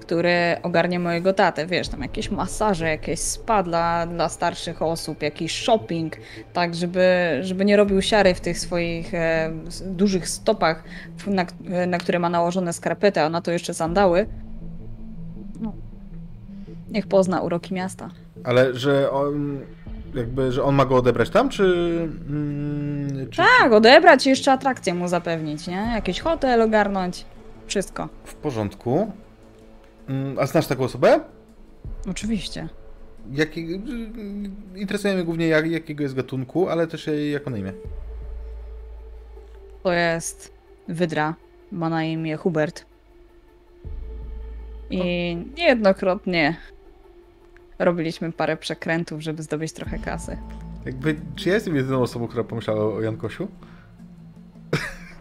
[0.00, 0.32] który
[0.62, 1.66] ogarnie mojego tatę.
[1.66, 6.16] Wiesz, tam jakieś masaże, jakieś spa dla, dla starszych osób, jakiś shopping,
[6.52, 9.52] tak, żeby, żeby nie robił siary w tych swoich e,
[9.86, 10.84] dużych stopach,
[11.26, 11.46] na,
[11.86, 14.26] na które ma nałożone skarpety, a na to jeszcze sandały.
[15.60, 15.72] No.
[16.90, 18.10] Niech pozna uroki miasta.
[18.44, 19.60] Ale że on
[20.16, 21.64] jakby, że on ma go odebrać tam, czy...
[22.28, 25.90] Mm, czy Tak, odebrać i jeszcze atrakcję mu zapewnić, nie?
[25.94, 27.24] Jakiś hotel ogarnąć.
[27.66, 28.08] Wszystko.
[28.24, 29.12] w porządku?
[30.08, 31.20] Mm, A znasz taką osobę?
[32.10, 32.68] Oczywiście.
[33.32, 33.80] Jaki,
[34.74, 37.72] interesuje mnie głównie jak, jakiego jest gatunku, ale też jak na imię.
[39.82, 40.52] To jest
[40.88, 41.34] Wydra.
[41.72, 42.86] Ma na imię Hubert.
[44.90, 46.56] I niejednokrotnie
[47.78, 50.38] robiliśmy parę przekrętów, żeby zdobyć trochę kasy.
[50.86, 53.48] Jakby, czy ja jestem jedyną osobą, która pomyślała o Jankosiu?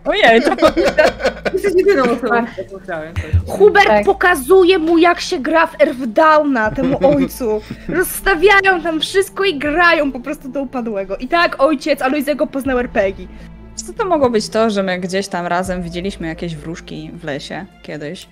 [0.05, 0.51] Ojej, to
[1.53, 3.13] Jesteś jedyną osobą, którą chciałem.
[3.47, 4.05] Hubert Tak.
[4.05, 7.61] pokazuje mu, jak się gra w Earthdowna, temu ojcu.
[7.89, 11.17] Rozstawiają tam wszystko i grają po prostu do upadłego.
[11.17, 13.27] I tak ojciec Alojzego poznał RPG.
[13.75, 17.65] Co to mogło być to, że my gdzieś tam razem widzieliśmy jakieś wróżki w lesie
[17.83, 18.27] kiedyś,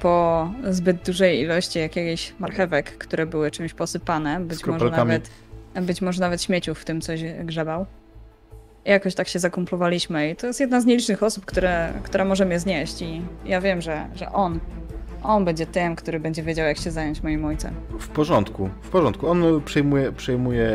[0.00, 5.30] po zbyt dużej ilości jakichś marchewek, które były czymś posypane, być może nawet
[5.80, 7.86] być może nawet śmieciów w tym coś grzebał.
[8.84, 12.44] I jakoś tak się zakumplowaliśmy i to jest jedna z nielicznych osób, które, która może
[12.44, 14.60] mnie znieść i ja wiem, że, że on,
[15.22, 17.74] on będzie tym, który będzie wiedział jak się zająć moim ojcem.
[17.98, 19.28] W porządku, w porządku.
[19.28, 20.68] On przejmuje, przejmuje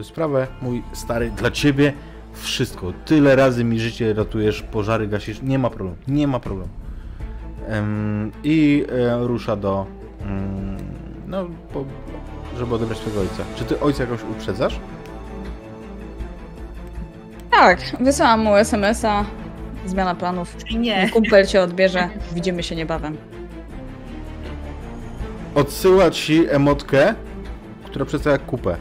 [0.00, 0.46] e, sprawę.
[0.62, 1.92] Mój stary, dla ciebie
[2.32, 2.92] wszystko.
[3.04, 5.42] Tyle razy mi życie ratujesz, pożary gasisz.
[5.42, 6.70] Nie ma problemu, nie ma problemu.
[8.44, 9.86] I e, rusza do.
[10.22, 10.76] mm,
[11.26, 11.84] no, po,
[12.58, 13.42] żeby odebrać twojego ojca.
[13.56, 14.80] Czy ty ojca jakoś uprzedzasz?
[17.50, 19.24] Tak, wysłałam mu SMS-a,
[19.86, 20.56] zmiana planów.
[20.78, 21.10] Nie.
[21.10, 23.16] Kumpel cię odbierze, widzimy się niebawem.
[25.54, 27.14] Odsyła ci emotkę,
[27.84, 28.76] która przedstawia kupę.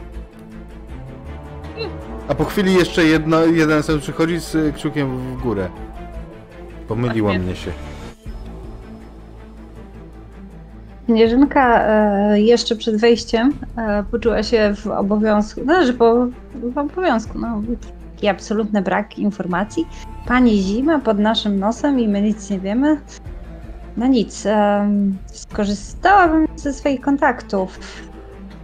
[2.28, 5.70] A po chwili jeszcze jedno, jeden sen przychodzi z kciukiem w górę.
[6.88, 7.72] Pomyliła mnie się.
[11.10, 17.40] Śnieżynka e, jeszcze przed wejściem e, poczuła się w obowiązku, no, że po, w obowiązku,
[17.40, 17.62] no,
[18.16, 19.88] taki absolutny brak informacji.
[20.28, 22.98] Pani zima pod naszym nosem i my nic nie wiemy.
[23.98, 27.80] No nic, em, skorzystałabym ze swoich kontaktów.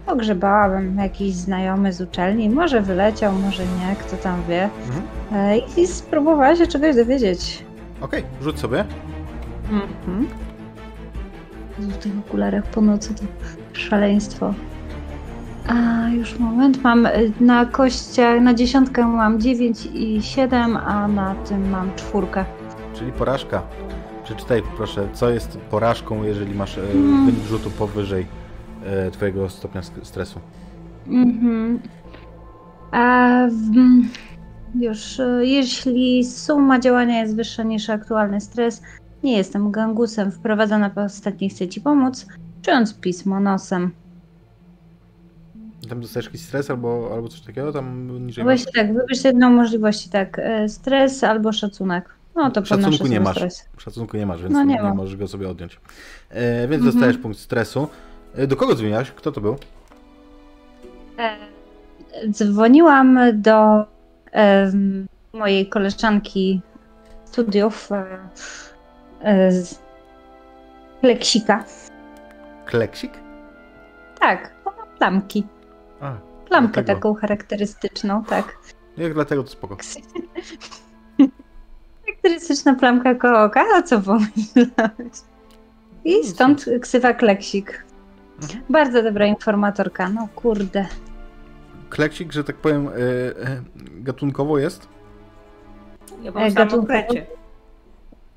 [0.06, 4.70] Pogrzebałabym jakiś znajomy z uczelni, może wyleciał, może nie, kto tam wie.
[4.86, 5.02] Mhm.
[5.32, 7.64] E, I spróbowała się czegoś dowiedzieć.
[8.00, 8.84] Okej, rzuć sobie.
[9.70, 10.45] Mhm.
[11.78, 13.22] W tych okularach po nocy to
[13.72, 14.54] szaleństwo.
[15.68, 21.34] A już moment, mam y, na kościach, na dziesiątkę mam 9 i 7, a na
[21.34, 22.44] tym mam czwórkę.
[22.94, 23.62] Czyli porażka.
[24.24, 27.26] Przeczytaj proszę, co jest porażką, jeżeli masz e, Mm.
[27.26, 28.26] wynik rzutu powyżej
[28.84, 30.40] e, twojego stopnia stresu.
[31.08, 31.80] Mhm.
[32.92, 33.76] A w,
[34.80, 38.82] już, jeśli suma działania jest wyższa niż aktualny stres,
[39.26, 42.26] nie jestem gangusem, wprowadzona po ostatniej chce ci pomóc,
[42.62, 43.90] czując pismo nosem.
[45.88, 48.44] Tam dostajesz jakiś stres albo, albo coś takiego, tam niżej?
[48.44, 52.14] Właśnie tak, wybierz jedną możliwość, tak, e, stres albo szacunek.
[52.34, 53.36] No to Szacunku nie masz.
[53.36, 53.68] stres.
[53.78, 55.80] Szacunku nie masz, więc No nie nie, możesz go sobie odjąć.
[56.30, 56.92] E, więc Mhm.
[56.92, 57.88] dostajesz punkt stresu.
[58.34, 59.10] E, do kogo dzwoniłaś?
[59.10, 59.56] Kto to był?
[61.18, 61.36] E,
[62.30, 63.84] Dzwoniłam do
[65.32, 66.60] mojej koleżanki
[67.24, 68.06] studiów e,
[69.50, 69.78] z
[71.00, 71.64] Kleksika.
[72.66, 73.12] Kleksik?
[74.20, 75.46] Tak, ona plamki.
[76.00, 76.12] A,
[76.48, 76.94] Plamkę Dlatego.
[76.98, 78.58] taką charakterystyczną, tak.
[78.96, 79.76] jak dlatego to spoko.
[82.06, 85.12] Charakterystyczna plamka koło oka, a co pomyślałeś?
[86.04, 87.84] I stąd ksywa Kleksik.
[88.42, 88.60] Mhm.
[88.70, 90.86] Bardzo dobra informatorka, no kurde.
[91.90, 93.62] Kleksik, że tak powiem, e, e,
[94.00, 94.88] gatunkowo jest?
[96.22, 97.35] Ja E, mam samo gatunkowo-.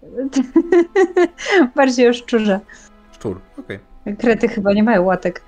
[1.75, 2.59] Bardziej o szczurze.
[3.11, 3.79] Szczur, okej.
[4.19, 5.41] Krety chyba nie mają łatek,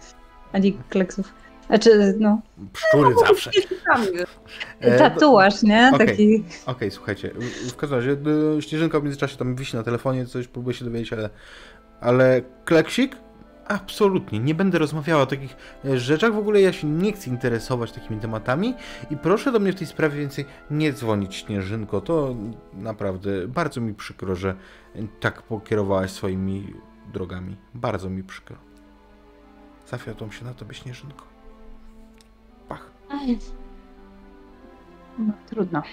[0.54, 1.34] ani kleksów.
[1.68, 2.42] Znaczy, no,
[2.74, 3.52] Pszczury zawsze.
[4.80, 5.92] E, tatuaż, nie?
[5.94, 6.08] okej.
[6.08, 6.44] Taki.
[6.66, 7.32] Okej, słuchajcie,
[7.70, 8.12] w każdym razie
[8.58, 11.30] y, Śnieżynka w międzyczasie tam wisi na telefonie, coś próbuje się dowiedzieć, ale,
[12.02, 13.16] ale Kleksik?
[13.68, 15.56] Absolutnie, nie będę rozmawiała o takich
[15.86, 18.74] e, rzeczach, w ogóle ja się nie chcę interesować takimi tematami
[19.10, 22.36] i proszę do mnie w tej sprawie więcej nie dzwonić, Śnieżynko, to
[22.74, 24.56] naprawdę bardzo mi przykro, że
[25.20, 26.74] tak pokierowałaś swoimi
[27.14, 28.58] drogami, bardzo mi przykro.
[29.88, 31.26] Zawiodłam się na tobie, Śnieżynko.
[32.70, 32.92] Pach.
[35.20, 35.84] No, trudno.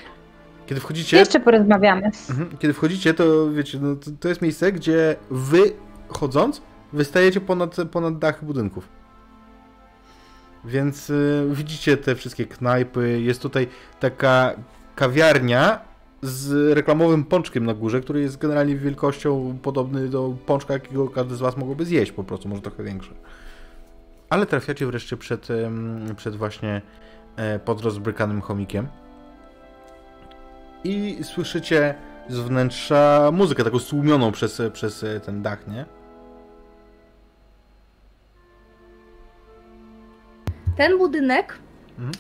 [0.67, 1.17] Kiedy wchodzicie...
[1.17, 2.11] Jeszcze porozmawiamy.
[2.31, 2.59] Mhm.
[2.59, 5.73] Kiedy wchodzicie, to wiecie, no, to, to jest miejsce, gdzie wy
[6.09, 6.63] chodząc,
[6.93, 8.89] wystajecie ponad, ponad dachy budynków.
[10.65, 13.21] Więc y, widzicie te wszystkie knajpy.
[13.21, 13.69] Jest tutaj
[14.01, 14.55] taka
[14.95, 15.81] kawiarnia
[16.23, 21.39] z reklamowym pączkiem na górze, który jest generalnie wielkością podobny do pączka, jakiego każdy z
[21.39, 23.15] was mogłoby zjeść, po prostu, może trochę większy.
[24.31, 25.49] Ale trafiacie wreszcie przed,
[26.17, 26.83] przed właśnie
[27.37, 28.89] e, pod rozbrykanym chomikiem
[30.85, 31.95] i słyszycie
[32.29, 35.98] z wnętrza muzykę taką stłumioną przez, przez ten dach, nie?
[40.79, 41.59] Ten budynek
[41.99, 42.13] Mhm.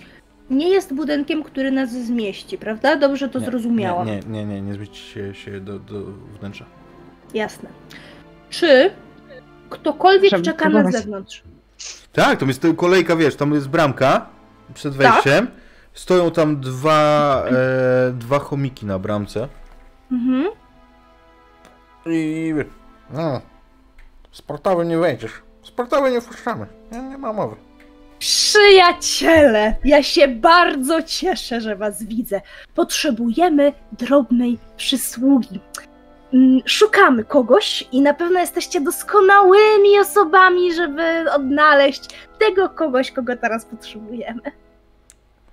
[0.50, 2.96] nie jest budynkiem, który nas zmieści, prawda?
[2.96, 4.06] Dobrze to Nie, zrozumiałam.
[4.06, 6.00] Nie, nie, nie, nie, nie zmieści się, się do, do
[6.40, 6.64] wnętrza.
[7.34, 7.68] Jasne.
[8.50, 8.90] Czy
[9.70, 10.94] ktokolwiek Żeby czeka na próbować.
[10.94, 11.42] zewnątrz?
[12.12, 14.26] Tak, tam jest kolejka, wiesz, tam jest bramka
[14.74, 15.48] przed wejściem.
[15.94, 19.48] Stoją tam dwa, e, dwa chomiki na bramce.
[20.12, 20.44] Mhm.
[22.06, 22.54] I
[23.10, 23.40] no,
[24.32, 25.32] sportowy nie wejdziesz.
[25.62, 26.66] Sportowy nie wpuszczamy.
[26.92, 27.56] Nie, nie ma mowy.
[28.18, 32.40] Przyjaciele, ja się bardzo cieszę, że was widzę.
[32.74, 35.60] Potrzebujemy drobnej przysługi.
[36.34, 42.02] Mm, Szukamy kogoś i na pewno jesteście doskonałymi osobami, żeby odnaleźć
[42.38, 44.42] tego kogoś, kogo teraz potrzebujemy.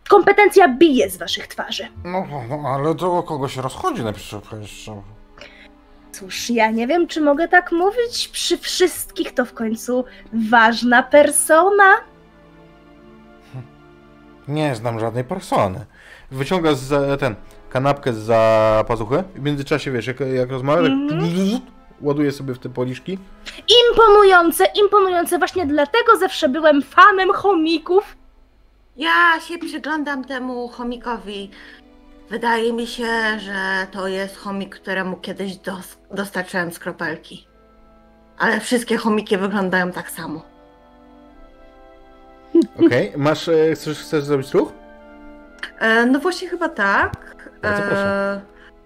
[0.10, 1.88] Kompetencja bije z waszych twarzy.
[2.04, 4.26] No, no ale to o kogo się rozchodzi najpierw.
[6.12, 8.28] Cóż, ja nie wiem, czy mogę tak mówić.
[8.28, 10.06] Przy wszystkich to w końcu
[10.50, 11.84] ważna persona.
[14.48, 15.86] Nie znam żadnej persony.
[16.32, 17.36] Wyciąga z ten
[17.70, 21.60] kanapkę za pazuchy i w międzyczasie wiesz, jak, jak rozmawia, tak Mhm.
[22.02, 23.18] ładuje sobie w te policzki.
[23.90, 25.38] Imponujące, imponujące.
[25.38, 28.18] Właśnie dlatego zawsze byłem fanem chomików.
[28.98, 31.50] Ja się przyglądam temu chomikowi.
[32.30, 37.48] Wydaje mi się, że to jest chomik, któremu kiedyś dos- dostarczyłem skropelki.
[38.38, 40.42] Ale wszystkie chomiki wyglądają tak samo.
[42.86, 44.74] Okej, masz, e, chcesz, chcesz zrobić ruch?
[45.80, 47.36] E, no właśnie chyba tak.
[47.62, 48.42] Bardzo proszę.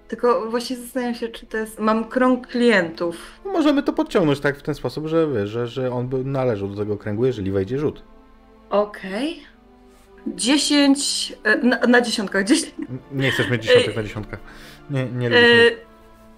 [0.07, 1.79] tylko właśnie zastanawiam się, czy to jest...
[1.79, 3.39] Mam krąg klientów.
[3.45, 6.97] Możemy to podciągnąć tak w ten sposób, że że, że on by należał do tego
[6.97, 8.03] kręgu, jeżeli wejdzie rzut.
[8.69, 9.43] Okej.
[10.27, 12.43] 10 e, na, na dziesiątkach.
[12.43, 12.75] 10,
[13.11, 14.39] Nie chcesz mieć dziesiątek na dziesiątkach.
[14.89, 15.88] Nie, nie lubię.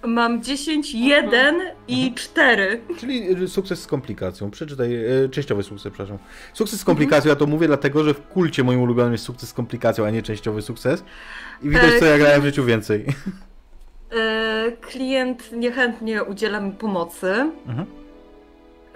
[0.05, 1.55] Mam 10, 1
[1.87, 2.81] i 4.
[2.97, 4.51] Czyli sukces z komplikacją.
[4.51, 6.17] Przeczytaj, e, częściowy sukces, przepraszam.
[6.53, 9.53] Sukces z komplikacją, ja to mówię dlatego, że w kulcie moim ulubionym jest sukces z
[9.53, 11.03] komplikacją, a nie częściowy sukces.
[11.63, 13.05] I widać, E, co ja grałem w życiu więcej.
[14.11, 17.33] E, klient niechętnie udziela mi pomocy.
[17.67, 17.87] Mhm.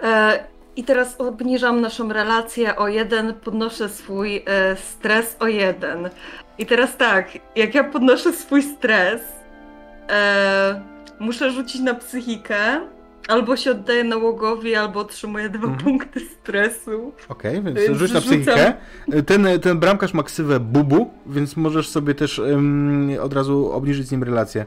[0.02, 0.44] E,
[0.76, 6.10] I teraz obniżam naszą relację o jeden, podnoszę swój e, stres o jeden.
[6.58, 9.22] I teraz tak, jak ja podnoszę swój stres,
[10.10, 12.56] e, muszę rzucić na psychikę,
[13.28, 15.84] albo się oddaję nałogowi, albo otrzymuję dwa Mhm.
[15.84, 17.12] punkty stresu.
[17.28, 18.72] Okej, więc Więc rzuć na psychikę.
[19.26, 24.12] Ten, ten bramkarz ma ksywę Bubu, więc możesz sobie też em, od razu obniżyć z
[24.12, 24.66] nim relację.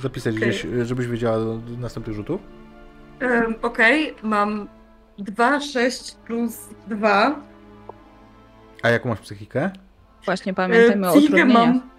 [0.00, 0.48] Zapisać Okej.
[0.48, 2.40] gdzieś, żebyś wiedziała do, następnych rzutów.
[3.20, 4.68] Em, Okej, mam
[5.18, 6.56] 2, 6 plus
[6.88, 7.40] 2.
[8.82, 9.70] A jaką masz psychikę?
[10.24, 11.66] Właśnie pamiętajmy o psychikę utrudnieniach.
[11.66, 11.90] mam.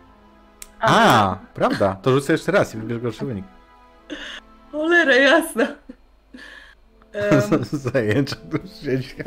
[0.82, 1.98] A, prawda.
[2.02, 3.46] To rzucę jeszcze raz i wybierz gorszy wynik.
[4.72, 5.68] Cholera jasna.
[7.14, 9.16] Em, Zajęcia tu siedzi.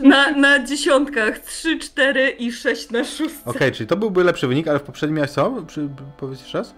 [0.00, 3.50] Na, na dziesiątkach 3, 4 i 6 na szóstce.
[3.50, 5.62] Okej, czyli to byłby lepszy wynik, ale w poprzednim miałeś co?
[5.66, 6.74] Przy, powiedz jeszcze raz.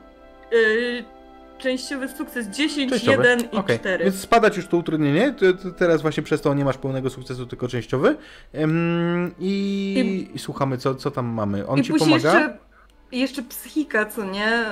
[0.53, 1.05] Y,
[1.59, 3.29] częściowy sukces 10, Częściowy.
[3.29, 4.05] 1 i Okej, 4.
[4.05, 5.35] Więc spadać już to utrudnienie.
[5.77, 8.17] Teraz właśnie przez to nie masz pełnego sukcesu, tylko częściowy.
[8.55, 11.67] Ym, i, I słuchamy, co, co tam mamy.
[11.67, 12.15] On ci pomaga.
[12.15, 12.59] jeszcze,
[13.13, 14.63] jeszcze psychika, co nie?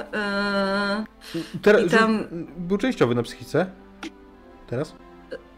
[1.35, 2.25] Y, Teraz, i tam-
[2.57, 3.67] Był częściowy na psychice.
[4.67, 4.95] Teraz?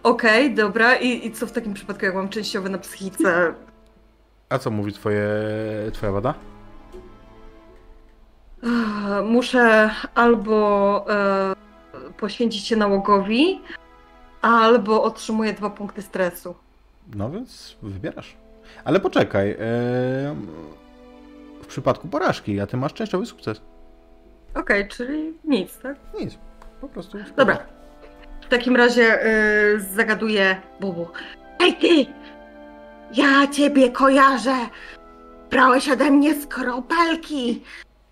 [0.02, 0.94] Okej, dobra.
[0.96, 3.54] I, I co w takim przypadku, jak mam częściowy na psychice?
[4.48, 5.28] A co mówi twoje,
[5.92, 6.34] twoja wada?
[9.24, 11.54] Muszę albo e,
[12.18, 13.60] poświęcić się nałogowi,
[14.42, 16.54] albo otrzymuję dwa punkty stresu.
[17.16, 18.36] No więc wybierasz.
[18.84, 19.50] Ale poczekaj.
[19.50, 20.46] em,
[21.62, 23.60] w przypadku porażki, a ty masz częściowy sukces.
[24.54, 25.96] Okej, czyli nic, tak?
[26.20, 26.38] Nic.
[26.80, 27.18] Po prostu.
[27.36, 27.58] Dobra.
[28.40, 31.06] W takim razie y, zagaduję Bubu.
[31.60, 32.06] Ej ty!
[33.14, 34.56] Ja ciebie kojarzę!
[35.50, 37.62] Brałeś ode mnie skropelki,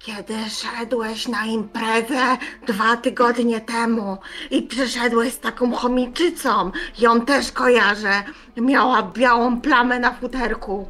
[0.04, 2.36] kiedy szedłeś na imprezę
[2.66, 4.18] dwa tygodnie temu
[4.50, 6.70] i przyszedłeś z taką chomiczycą.
[6.98, 8.22] Ją też kojarzę.
[8.56, 10.88] Miała białą plamę na futerku.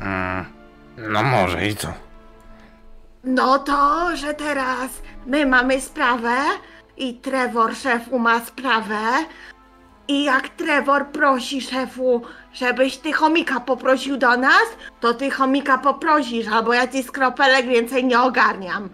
[0.00, 0.44] Mm,
[0.96, 1.88] no może i co?
[3.24, 4.90] No to, że teraz
[5.26, 6.36] my mamy sprawę
[6.96, 9.00] i Trevor szefu ma sprawę.
[10.08, 14.62] I jak Trevor prosi szefu, żebyś ty chomika poprosił do nas,
[15.00, 18.88] to ty chomika poprosisz, albo ja ci skropelek więcej nie ogarniam.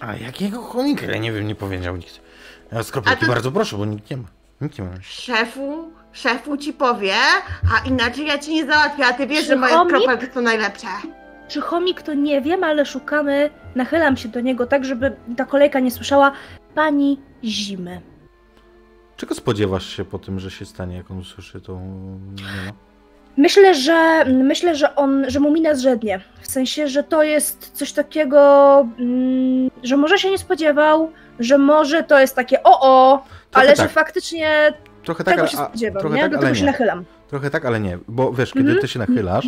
[0.00, 1.06] A jakiego chomika?
[1.06, 2.20] Ja nie wiem, nie powiedział nikt.
[2.72, 4.24] Ja skropelki to- bardzo proszę, bo nikt nie ma.
[4.60, 4.90] Nikt nie ma.
[5.02, 7.14] Szefu, szefu ci powie,
[7.74, 9.96] a inaczej ja ci nie załatwię, a ty wiesz, Czy że moje chomik?
[9.96, 10.86] skropelki są najlepsze.
[11.48, 15.80] Czy chomik to nie wiem, ale szukamy, nachylam się do niego tak, żeby ta kolejka
[15.80, 16.32] nie słyszała
[16.74, 18.00] pani zimy.
[19.16, 21.80] Czego spodziewasz się po tym, że się stanie, jak on usłyszy tą...
[22.34, 22.72] Nie no.
[23.36, 26.20] Myślę, że myślę, że on, że mu mina zrzednie.
[26.40, 28.40] W sensie, że to jest coś takiego,
[28.98, 33.18] mm, że może się nie spodziewał, że może to jest takie o o,
[33.50, 33.86] Trochę ale tak.
[33.86, 34.72] że faktycznie
[35.04, 36.22] Trochę tak, tego ale, się a, spodziewam, trochę nie?
[36.22, 36.70] tak, Do ale tego się nie.
[36.72, 37.04] nachylam.
[37.28, 38.80] Trochę tak, ale nie, bo wiesz, kiedy Mhm.
[38.80, 39.46] ty się nachylasz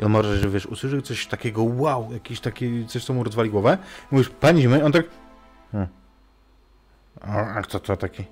[0.00, 3.50] i on może, że wiesz, usłyszy coś takiego wow, jakiś taki, coś, co mu rozwali
[3.50, 3.78] głowę,
[4.10, 5.04] mówisz, pani zimy, on tak...
[5.72, 5.88] Hmm.
[7.56, 8.24] A kto to taki?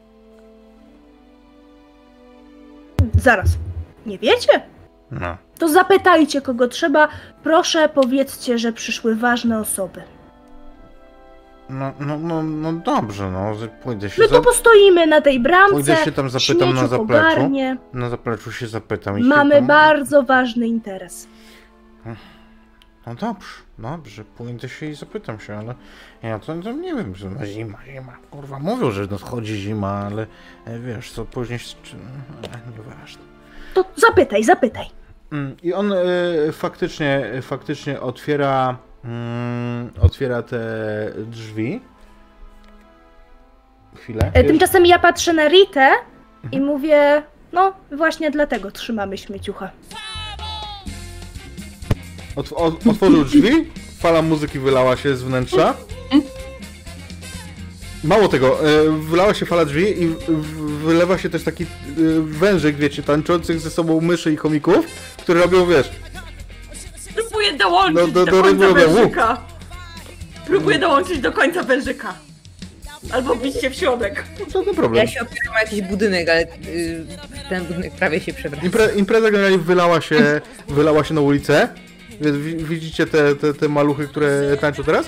[3.15, 3.49] Zaraz.
[4.07, 4.63] Nie wiecie?
[5.11, 5.37] No.
[5.59, 7.09] To zapytajcie kogo trzeba.
[7.43, 10.03] Proszę powiedzcie, że przyszły ważne osoby.
[11.71, 13.53] No, no, no, no dobrze, no,
[13.83, 15.73] pójdę się, My za, tu postoimy na tej bramce.
[15.75, 17.03] pójdę się tam zapytam na zapleczu.
[17.03, 17.77] ogarnie.
[17.93, 19.67] Na zapleczu się zapytam i się Mamy tam...
[19.67, 21.29] bardzo ważny interes.
[23.07, 25.75] No dobrze, dobrze, pójdę się i zapytam się, ale
[26.23, 30.27] ja to, to nie wiem, że no zima, zima, kurwa, mówią, że nadchodzi zima, ale
[30.65, 33.36] e, wiesz, co później, e, nieważne.
[33.77, 34.87] To zapytaj, zapytaj.
[35.33, 35.97] Mm, I on e,
[36.53, 40.59] faktycznie, faktycznie otwiera, mm, otwiera te
[41.17, 41.81] drzwi.
[43.97, 44.31] Chwilę.
[44.35, 44.45] E?
[44.45, 45.91] Tymczasem ja patrzę na Ritę
[46.53, 47.23] i mówię,
[47.53, 49.71] no właśnie dlatego trzymamy śmieciucha.
[52.37, 55.75] Otw otworzył drzwi, fala muzyki wylała się z wnętrza.
[58.05, 61.67] Mało tego, e, wylała się fala drzwi i w- wylewa się też taki e,
[62.21, 64.87] wężyk, wiecie, tańczących ze sobą myszy i chomików,
[65.23, 65.91] które robią, wiesz,
[67.15, 69.41] Próbuję dołączyć No, do- do, do końca wężyka.
[70.47, 72.15] Próbuję dołączyć do końca wężyka.
[73.13, 74.25] Albo bić się w środek.
[74.53, 74.95] żaden problem.
[75.07, 77.07] Ja się opieram o jakiś budynek, ale y,
[77.49, 78.65] ten budynek prawie się przewraca.
[78.67, 81.69] Impre, impreza generalnie wylała się, wylała się na ulicę.
[82.57, 85.07] Widzicie te, te, te maluchy, które tańczą teraz.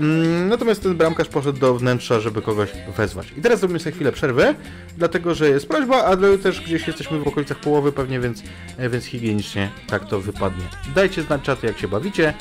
[0.00, 3.32] Mm, natomiast ten bramkarz poszedł do wnętrza, żeby kogoś wezwać.
[3.36, 4.54] I teraz zrobimy sobie chwilę przerwy,
[4.96, 8.42] dlatego że jest prośba, ale też gdzieś jesteśmy w okolicach połowy pewnie, więc,
[8.76, 10.64] e, więc higienicznie tak to wypadnie.
[10.94, 12.34] Dajcie znać czaty, jak się bawicie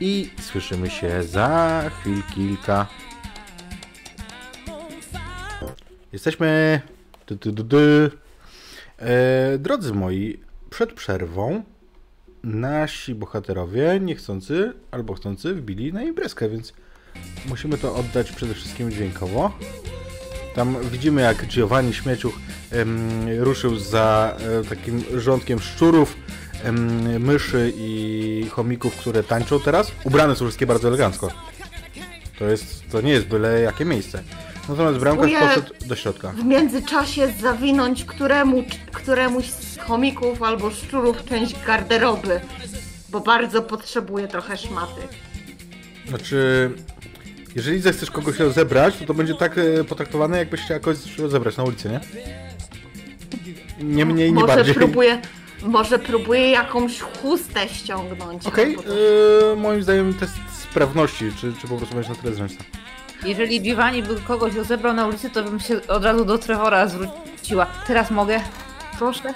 [0.00, 2.86] i słyszymy się za chwil kilka.
[6.12, 6.80] Jesteśmy.
[7.26, 7.78] Du, du, du, du.
[8.98, 10.40] E, drodzy moi,
[10.70, 11.62] przed przerwą
[12.44, 16.72] nasi bohaterowie niechcący albo chcący wbili na imprezkę, więc
[17.48, 19.52] musimy to oddać przede wszystkim dźwiękowo.
[20.54, 22.34] Tam widzimy jak Giovanni Śmieciuch
[22.70, 26.16] em, ruszył za e, takim rządkiem szczurów,
[26.64, 29.92] em, myszy i chomików, które tańczą teraz.
[30.04, 31.30] Ubrane są wszystkie bardzo elegancko.
[32.38, 34.22] To jest, to nie jest byle jakie miejsce.
[34.68, 36.28] Natomiast bramkarz Próbuję- poszedł do środka.
[36.32, 42.40] W międzyczasie zawinąć któremu, któremuś z chomików albo szczurów część garderoby.
[43.08, 45.00] Bo bardzo potrzebuję trochę szmaty.
[46.08, 46.70] Znaczy,
[47.56, 51.64] jeżeli zechcesz kogoś rozebrać, to to będzie tak e, potraktowane, jakbyś chciał kogoś rozebrać na
[51.64, 52.00] ulicy, nie?
[53.80, 54.74] Nie mniej, nie Może bardziej.
[54.74, 55.18] próbuję,
[55.62, 58.46] Może próbuję jakąś chustę ściągnąć.
[58.46, 58.92] Okej, albo coś.
[59.50, 62.64] yy, moim zdaniem test sprawności, czy, czy po prostu będziesz na tyle zręczna.
[63.24, 67.66] Jeżeli Giovanni by kogoś rozebrał na ulicy, to bym się od razu do Trevora zwróciła.
[67.86, 68.40] Teraz mogę?
[68.98, 69.34] Proszę.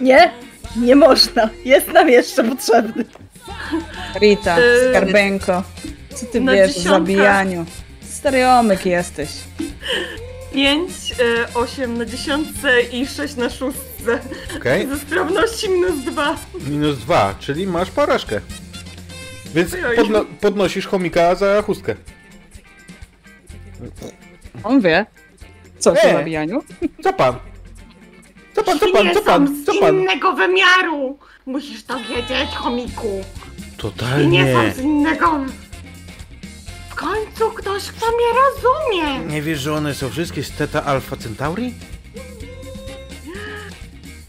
[0.00, 0.30] Nie,
[0.76, 1.48] nie można.
[1.64, 3.04] Jest nam jeszcze potrzebny.
[4.20, 5.62] Rita, Yy, skarbenko.
[6.20, 6.90] Co ty na wiesz o dziesiątkę.
[7.12, 7.64] zabijaniu?
[8.10, 9.28] Stereomyk jesteś.
[10.52, 10.90] 5,
[11.54, 14.18] 8 na dziesiątce i 6 na szóstce.
[14.56, 16.36] Okej, Ze sprawności minus 2.
[16.68, 18.40] minus dwa, czyli masz porażkę.
[19.54, 21.94] Więc podno podnosisz chomika za chustkę.
[24.64, 25.06] On wie.
[25.78, 26.10] Coś Nie.
[26.10, 26.62] o zabijaniu?
[27.04, 27.34] Co pan?
[28.54, 29.94] Co pan, co pan, co pan, co z pan?
[30.00, 31.18] innego wymiaru.
[31.46, 33.08] Musisz to wiedzieć, chomiku.
[33.08, 34.54] I nie Totalnie.
[34.54, 35.40] są z innego...
[37.00, 39.26] W końcu ktoś, kto mnie rozumie.
[39.32, 41.74] Nie wiesz, że one są wszystkie z Teta Alpha Centauri?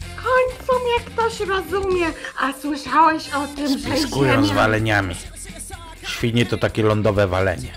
[0.00, 2.06] W końcu mnie ktoś rozumie.
[2.40, 4.60] A słyszałeś o tym, że Piskują z Ziemia...
[4.62, 5.14] waleniami.
[6.06, 7.68] Świnie to takie lądowe walenie.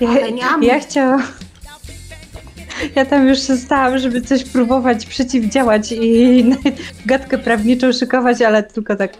[0.00, 0.66] Ja, Waleniami.
[0.66, 1.22] ja chciałam.
[2.94, 6.44] Ja tam już stałam, żeby coś próbować przeciwdziałać i
[7.06, 9.12] gadkę prawniczą szykować, ale tylko tak.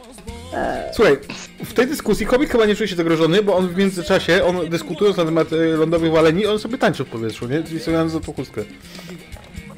[0.93, 1.19] Słuchaj,
[1.65, 5.17] w tej dyskusji komik chyba nie czuje się zagrożony, bo on w międzyczasie, on dyskutując
[5.17, 7.63] na temat e, lądowych waleni, on sobie tańczy w powietrzu, nie?
[7.63, 8.63] Czyli sobie za tą chustkę.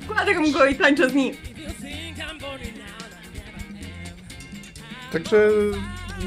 [0.09, 1.35] Kładę go i tańczę z nim.
[5.13, 5.51] Także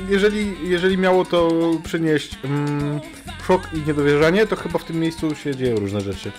[0.09, 1.51] jeżeli, jeżeli miało to
[1.83, 2.99] przynieść mm,
[3.47, 6.31] szok i niedowierzanie, to chyba w tym miejscu się dzieją różne rzeczy.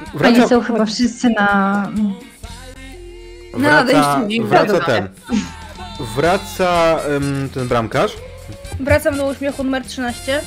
[0.00, 1.90] Oni Wraca, są chyba wszyscy na.
[3.54, 5.08] wraca, dzień wraca ten.
[6.02, 7.00] Wraca
[7.54, 8.16] ten bramkarz.
[8.80, 10.40] Wracam do uśmiechu numer 13.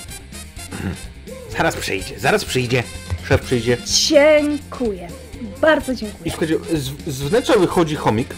[1.57, 2.83] Zaraz przyjdzie, zaraz przyjdzie.
[3.23, 3.77] Szef przyjdzie.
[3.85, 5.07] Dziękuję.
[5.61, 6.31] Bardzo I dziękuję.
[6.31, 8.35] słuchajcie, z, z wnętrza wychodzi chomik,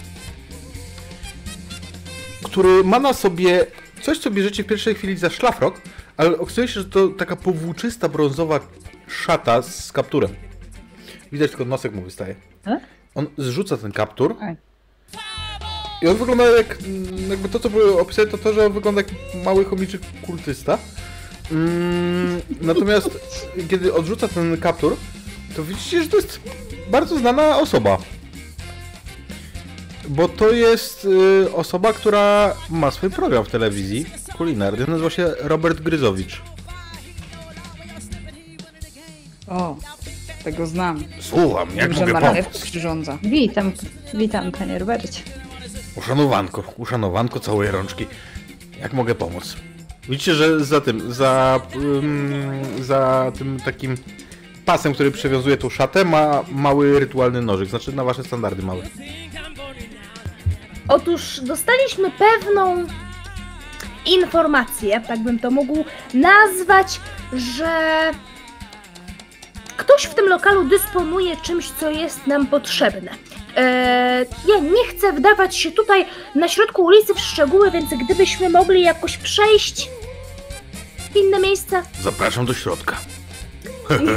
[2.43, 3.65] który ma na sobie
[4.01, 5.81] coś, co bierzecie w pierwszej chwili za szlafrok,
[6.17, 8.59] ale okazuje się, że to taka powłóczysta, brązowa
[9.07, 10.35] szata z kapturem.
[11.31, 12.35] Widać tylko nosek mu wystaje.
[12.67, 12.79] E?
[13.15, 14.55] On zrzuca ten kaptur Ej.
[16.01, 19.01] I on wygląda jak, mm, jakby to, co było opisane, to to, że on wygląda
[19.01, 19.09] jak
[19.45, 20.77] mały chomiczek kultysta.
[21.51, 23.09] Mm, natomiast
[23.69, 24.95] kiedy odrzuca ten kaptur,
[25.55, 26.39] to widzicie, że to jest
[26.91, 27.97] bardzo znana osoba.
[30.09, 31.05] Bo to jest
[31.45, 34.05] y, osoba, która ma swój program w telewizji
[34.37, 34.87] kulinarny.
[34.87, 36.41] Nazywa się Robert Gryzowicz.
[39.47, 39.75] O,
[40.43, 41.03] tego znam.
[41.19, 42.61] Słucham, jak Wiem, że mogę marchew pomóc?
[42.61, 43.17] przyrządza.
[43.23, 43.71] Witam,
[44.13, 45.21] witam, panie Robercie.
[45.97, 48.07] Uszanowanko, uszanowanko całej rączki.
[48.81, 49.55] Jak mogę pomóc?
[50.09, 53.95] Widzicie, że za tym, za, ym, za tym takim
[54.65, 57.69] pasem, który przywiązuje tą szatę, ma mały rytualny nożyk.
[57.69, 58.83] Znaczy na wasze standardy mały.
[60.87, 62.87] Otóż dostaliśmy pewną
[64.05, 66.99] informację, tak bym to mógł nazwać,
[67.33, 68.11] że
[69.77, 73.11] ktoś w tym lokalu dysponuje czymś, co jest nam potrzebne.
[73.55, 76.05] Eee, ja nie chcę wdawać się tutaj
[76.35, 79.89] na środku ulicy w szczegóły, więc gdybyśmy mogli jakoś przejść
[81.13, 81.83] w inne miejsce.
[82.01, 82.97] Zapraszam do środka.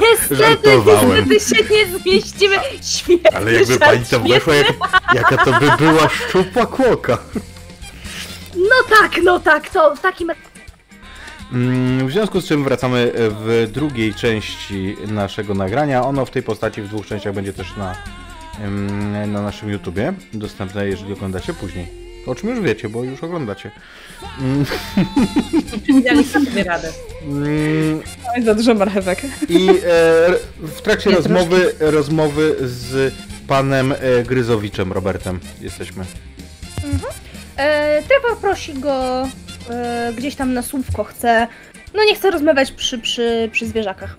[0.00, 1.28] Niestety, Żartowałem.
[1.30, 2.56] niestety się nie zmieścimy.
[2.82, 3.36] Świetnie.
[3.36, 4.66] Ale jakby pani tam weszła, jak,
[5.14, 7.18] jaka to by była szczupła kłoka.
[8.56, 10.30] No tak, no tak, to w takim
[11.52, 16.02] Mm, W związku z czym wracamy w drugiej części naszego nagrania.
[16.02, 17.94] Ono w tej postaci w dwóch częściach będzie też na,
[19.26, 21.86] na naszym YouTubie dostępne, jeżeli oglądacie później.
[22.26, 23.70] O czym już wiecie, bo już oglądacie.
[26.04, 26.88] Daliśmy sobie radę.
[27.22, 28.00] mm,
[28.36, 29.22] Oj, za dużo marchewek.
[29.48, 29.72] I e,
[30.58, 33.14] w trakcie Nie, rozmowy, rozmowy z
[33.46, 36.04] panem e, Gryzowiczem, Robertem jesteśmy.
[37.56, 39.28] E, Trevor prosi go
[39.70, 41.46] e, gdzieś tam na słówko, chce.
[41.94, 44.16] No nie chce rozmawiać przy, przy, przy zwierzakach.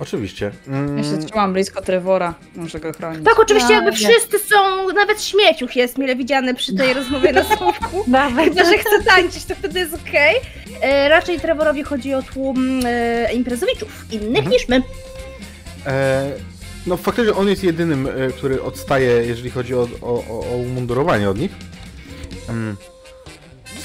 [0.00, 0.50] Oczywiście.
[0.68, 3.24] Mm, Ja się trzymam blisko Trevora, muszę go chronić.
[3.24, 3.96] Tak, oczywiście, No, jakby nie.
[3.96, 8.04] wszyscy są, nawet śmieciuch jest mile widziany przy tej rozmowie na słówku.
[8.10, 8.44] Nawet.
[8.44, 10.36] Chyba, że chce tańczyć, to wtedy jest okej.
[10.82, 14.48] E, Raczej Trevorowi chodzi o tłum e, imprezowiczów, innych Mhm.
[14.50, 14.82] niż my.
[15.86, 16.30] E,
[16.86, 21.30] no faktycznie on jest jedynym, e, który odstaje, jeżeli chodzi o, o, o, o umundurowanie
[21.30, 21.50] od nich.
[22.48, 22.76] Mm.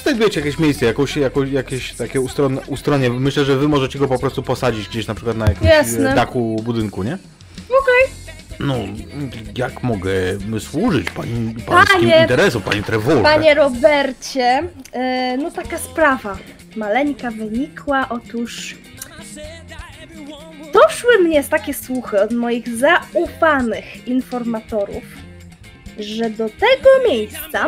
[0.06, 3.10] Znajdujecie jakieś miejsce, jakąś, jakąś, jakieś takie ustron, ustronie.
[3.10, 6.12] Myślę, że wy możecie go po prostu posadzić gdzieś na przykład na jakimś Jasne.
[6.12, 7.18] e, dachu budynku, nie?
[7.68, 8.10] Okej.
[8.60, 8.74] No,
[9.56, 10.10] jak mogę
[10.58, 13.22] służyć pani, pańskim Panie- interesom, panie Trevorze?
[13.22, 14.62] Panie Robercie,
[14.92, 16.38] e, no taka sprawa.
[16.76, 18.74] Maleńka wynikła, otóż
[20.72, 25.04] doszły mnie takie słuchy od moich zaufanych informatorów,
[25.98, 27.66] że do tego miejsca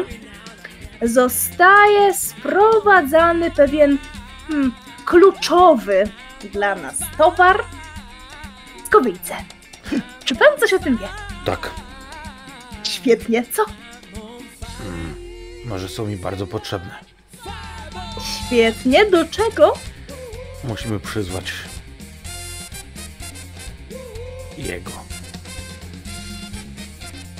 [1.03, 3.99] zostaje sprowadzany pewien
[4.49, 4.73] hmm,
[5.05, 6.05] kluczowy
[6.53, 7.65] dla nas towar
[8.87, 9.35] skowice.
[10.25, 11.09] Czy pan coś o tym wie?
[11.45, 11.71] Tak,
[12.83, 13.65] Świetnie, co?
[15.65, 16.95] może są mi bardzo potrzebne.
[18.47, 19.73] Świetnie, do czego?
[20.65, 21.53] Musimy przyzwać
[24.59, 24.91] jego.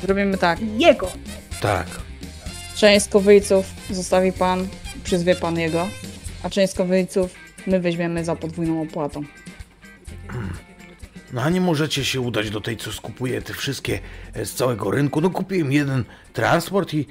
[0.03, 0.59] Zrobimy tak.
[0.79, 1.11] Jego.
[1.61, 1.87] Tak.
[2.79, 4.69] Część skowyjców zostawi pan,
[5.05, 5.89] przyzwie pan jego,
[6.43, 7.35] a część skowyjców
[7.67, 9.23] my weźmiemy za podwójną opłatą.
[11.33, 13.99] No a nie możecie się udać do tej, co skupuje te wszystkie
[14.35, 15.21] e, z całego rynku.
[15.21, 17.07] No kupiłem jeden transport i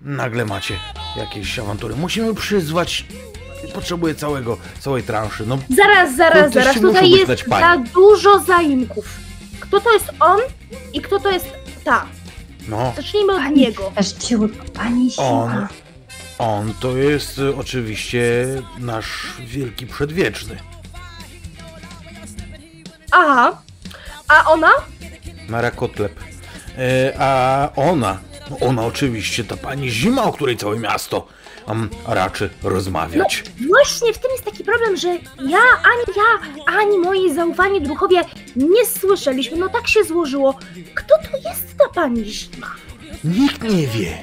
[0.00, 0.74] nagle macie
[1.16, 1.96] jakieś awantury.
[1.96, 3.04] Musimy przyzwać.
[3.74, 5.46] Potrzebuję całego, całej transzy.
[5.46, 6.80] No Zaraz, zaraz, No, to zaraz.
[6.80, 9.18] Tutaj jest za dużo zaimków.
[9.60, 10.40] Kto to jest on
[10.92, 11.46] i kto to jest
[11.84, 12.06] ta?
[12.68, 13.92] No, Zacznijmy od Pani niego.
[13.96, 15.68] Deszczyły, pani on, zima.
[16.38, 18.22] on to jest e, oczywiście
[18.78, 20.56] nasz wielki przedwieczny.
[23.10, 23.62] Aha.
[24.28, 24.70] A ona?
[25.48, 26.12] Mara Kotleb.
[26.78, 28.18] E, a ona,
[28.50, 31.26] no ona oczywiście, ta pani Zima, o której całe miasto
[31.70, 33.44] um, raczy rozmawiać.
[33.68, 35.08] Właśnie w tym jest taki problem, że
[35.48, 38.24] ja, ani ja, ani moi zaufani druhowie
[38.56, 39.56] nie słyszeliśmy.
[39.56, 40.54] No tak się złożyło.
[40.94, 42.66] Kto to jest ta pani Zima?
[43.24, 44.18] Nikt nie wie.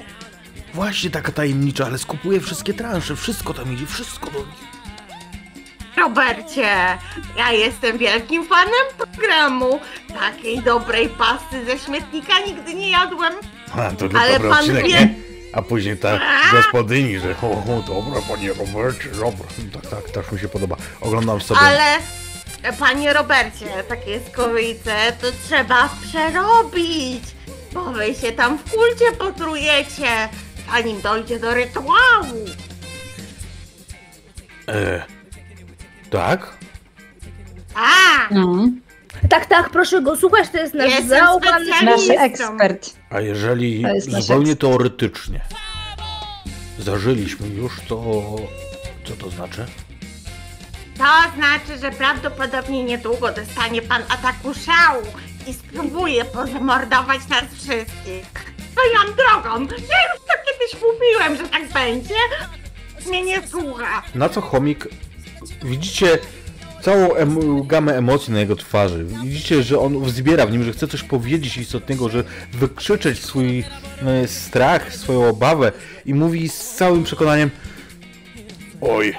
[0.73, 4.67] Właśnie taka tajemnicza, ale skupuje wszystkie transze, wszystko tam idzie, wszystko do nich.
[5.97, 6.67] Robercie,
[7.37, 9.79] ja jestem wielkim fanem programu.
[10.19, 13.33] Takiej dobrej pasty ze śmietnika nigdy nie jadłem.
[13.71, 15.26] A, to Ale pan odcinek, wie- nie?
[15.57, 16.19] A później ta
[16.51, 19.47] gospodyni, że o, o dobra, panie Robercie, dobra.
[19.73, 20.75] Tak, tak, też mi się podoba.
[21.01, 21.59] Oglądam sobie.
[21.61, 21.97] Ale,
[22.79, 27.23] panie Robercie, takie skowyjce to trzeba przerobić,
[27.73, 30.29] bo wy się tam w kulcie potrujecie,
[30.71, 32.45] zanim dojdzie do rytuału.
[34.67, 35.05] E,
[36.09, 36.57] tak?
[37.75, 38.67] A, No,
[39.29, 42.13] Tak, tak, proszę go słuchać, to jest nasz Jestem zaufany specjalistą.
[42.15, 42.93] nasz ekspert.
[43.09, 44.71] A jeżeli To jest nasz zupełnie ekspert.
[44.71, 45.41] teoretycznie
[46.79, 47.95] zażyliśmy już, to
[49.07, 49.65] co to znaczy?
[50.97, 55.03] to znaczy, że prawdopodobnie niedługo dostanie pan ataku szału
[55.47, 58.25] i spróbuje pozamordować nas wszystkich.
[58.71, 62.15] Swoją drogą, ja już to kiedyś mówiłem, że tak będzie.
[63.07, 64.03] Mnie nie słucha.
[64.15, 64.87] Na co chomik?
[65.63, 66.17] Widzicie
[66.81, 69.05] całą em gamę emocji na jego twarzy.
[69.23, 72.23] Widzicie, że on wzbiera w nim, że chce coś powiedzieć istotnego, że
[72.53, 73.63] wykrzyczeć swój
[74.05, 75.71] e, strach, swoją obawę
[76.05, 77.49] i mówi z całym przekonaniem
[78.81, 79.15] Oj,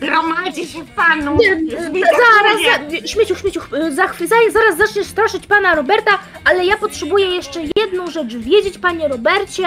[0.00, 1.36] Gromadzi się panu.
[1.36, 1.60] Nie,
[2.02, 7.60] zaraz, za, śmieciu, śmieciu, za chwilę, zaraz zaczniesz straszyć pana Roberta, ale ja potrzebuję jeszcze
[7.76, 9.62] jedną rzecz wiedzieć, panie Robercie.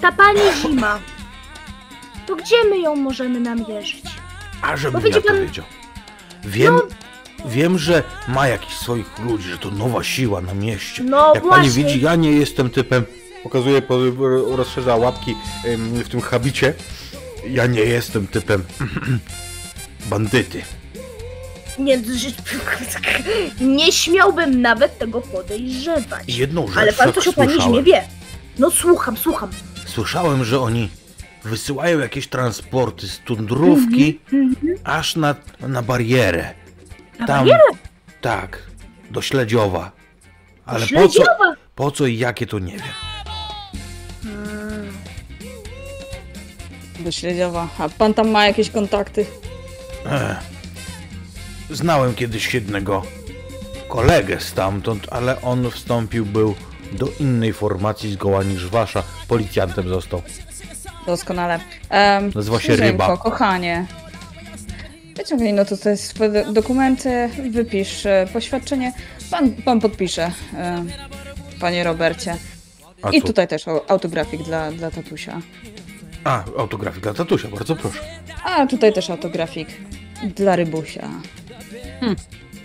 [0.00, 0.98] Ta pani Zima.
[2.26, 4.17] To gdzie my ją możemy namierzyć?
[4.62, 5.64] A żebym ja to pan- wiedział.
[6.44, 6.78] Wiem,
[7.46, 11.02] wiem, że ma jakichś swoich ludzi, że to nowa siła na mieście.
[11.04, 11.50] No Jak właśnie.
[11.50, 13.04] pani widzi, ja nie jestem typem,
[13.42, 13.98] pokazuje, po-
[14.56, 15.34] rozszerza łapki
[16.04, 16.74] w tym habicie.
[17.50, 18.64] Ja nie jestem typem
[20.10, 20.62] bandyty.
[21.78, 21.98] Nie,
[23.60, 26.24] nie śmiałbym nawet tego podejrzewać.
[26.36, 27.84] Jedną rzecz Ale pan tak coś o pani słyszałem.
[27.84, 28.02] wie.
[28.58, 29.50] No słucham, słucham.
[29.86, 30.88] Słyszałem, że oni
[31.48, 34.20] wysyłają jakieś transporty z tundrówki
[34.84, 36.54] aż na, na barierę.
[37.18, 37.62] Na Tam, barierę?
[38.20, 38.62] Tak,
[39.10, 39.92] do Śledziowa.
[40.66, 41.54] Ale po co, Śledziowa?
[41.74, 42.82] po co i jakie to nie wiem.
[47.00, 47.68] Do Śledziowa.
[47.78, 49.26] A pan tam ma jakieś kontakty?
[50.06, 50.36] Ech.
[51.70, 53.02] Znałem kiedyś jednego
[53.88, 56.54] kolegę stamtąd, ale on wstąpił był
[56.92, 59.02] do innej formacji zgoła niż wasza.
[59.28, 60.22] Policjantem został.
[61.12, 61.60] Doskonale.
[61.90, 63.16] Um, Nazywa się Ryba.
[63.16, 63.86] kochanie.
[65.16, 68.92] Wyciągnij no tutaj swoje do- dokumenty, wypisz e, poświadczenie.
[69.30, 70.84] Pan, pan podpisze, e,
[71.60, 72.36] panie Robercie.
[73.02, 75.40] A, I tu- tutaj też au- autografik dla, dla tatusia.
[76.24, 77.98] A, autografika tatusia, bardzo proszę.
[78.44, 79.68] A tutaj też autografik
[80.36, 81.08] dla Rybusia.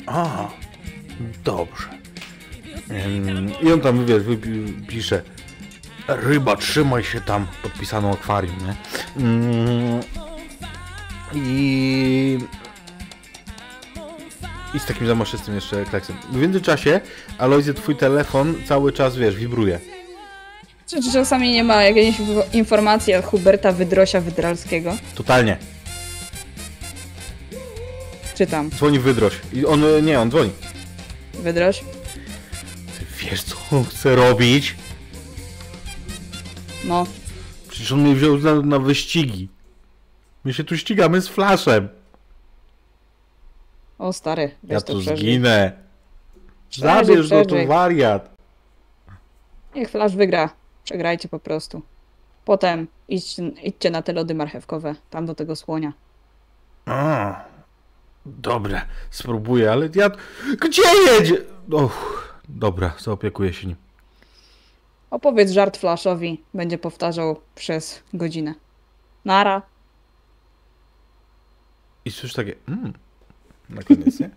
[0.05, 0.47] A,
[1.43, 1.87] dobrze.
[3.63, 4.23] I on tam, wiesz,
[4.87, 5.21] pisze
[6.07, 8.75] Ryba, trzymaj się tam, podpisano akwarium, nie?
[9.25, 9.99] Ym,
[11.34, 12.38] I...
[14.73, 16.15] I z takim zamaszystym jeszcze kleksem.
[16.31, 17.01] W międzyczasie,
[17.38, 19.80] Alojzy, twój telefon cały czas, wiesz, wibruje.
[20.88, 22.15] Czy, czy czasami nie ma jakiejś
[22.53, 24.97] informacji od Huberta Wydrosia Wydralskiego?
[25.15, 25.57] Totalnie.
[28.35, 28.69] Czytam.
[28.69, 29.34] Dzwoni Wydroś.
[29.53, 30.49] I on, nie, on dzwoni.
[31.34, 31.84] Wydroś?
[33.19, 34.75] Wiesz co on chce robić?
[36.85, 37.05] No,
[37.69, 39.49] Przecież on mnie wziął na, na wyścigi.
[40.43, 41.89] My się tu ścigamy z flaszem.
[43.99, 45.18] o stary, Ja to tu przeżyj.
[45.18, 45.72] zginę.
[46.72, 48.30] Zabierz go, to wariat.
[49.76, 50.49] Niech Flash wygra.
[50.84, 51.81] Przegrajcie po prostu.
[52.45, 55.93] Potem idźcie, idźcie na te lody marchewkowe, tam do tego słonia.
[56.85, 57.41] A,
[58.26, 60.10] dobra, spróbuję, ale ja...
[60.61, 60.81] Gdzie
[61.11, 61.38] jedzie?
[61.72, 63.76] Och, dobra, zaopiekuję się nim.
[65.14, 68.53] Opowiedz żart Flashowi, będzie powtarzał przez godzinę.
[69.26, 69.61] Nara.
[72.06, 72.56] I słyszę takie...
[72.68, 72.94] Mm,
[73.69, 74.30] na koniec, nie?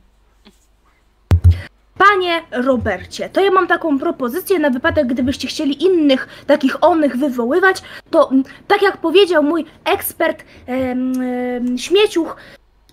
[1.98, 7.82] Panie Robercie, to ja mam taką propozycję na wypadek, gdybyście chcieli innych takich onych wywoływać,
[8.10, 12.36] to mm, tak jak powiedział mój ekspert em, em, śmieciuch,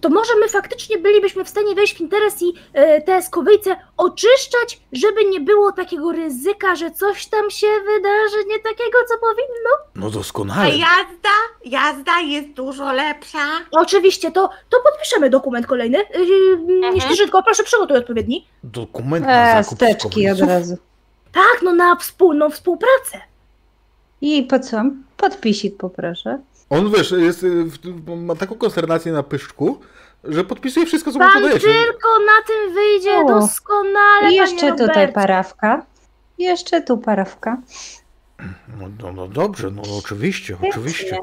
[0.04, 4.80] to może my faktycznie bylibyśmy w stanie wejść w interes i e, te skowyjce oczyszczać,
[4.92, 9.70] żeby nie było takiego ryzyka, że coś tam się wydarzy nie takiego, co powinno.
[9.96, 10.70] No A doskonale.
[10.70, 11.30] jazda?
[11.66, 13.40] Jazda jest dużo lepsza.
[13.72, 15.98] Oczywiście, to, to podpiszemy dokument kolejny.
[15.98, 18.48] Yy, Śnieżynko, proszę przygotuj odpowiedni.
[18.64, 20.78] Dokument na E, zakup steczki od razu.
[21.32, 23.22] Tak, no na wspólną współpracę.
[24.22, 24.84] I po co?
[25.18, 26.40] Podpisik poproszę.
[26.69, 27.65] On, wiesz, jest, y,
[28.18, 29.80] ma taką konsternację na pyszczku,
[30.23, 31.68] że podpisuje wszystko, co mu Pan podajecie.
[31.68, 33.27] tylko na tym wyjdzie O.
[33.27, 35.14] doskonale, I jeszcze tutaj Robercie.
[35.14, 35.85] parawka.
[36.38, 37.57] Jeszcze tu parawka.
[38.80, 41.18] No, no, no dobrze, no oczywiście, oczywiście.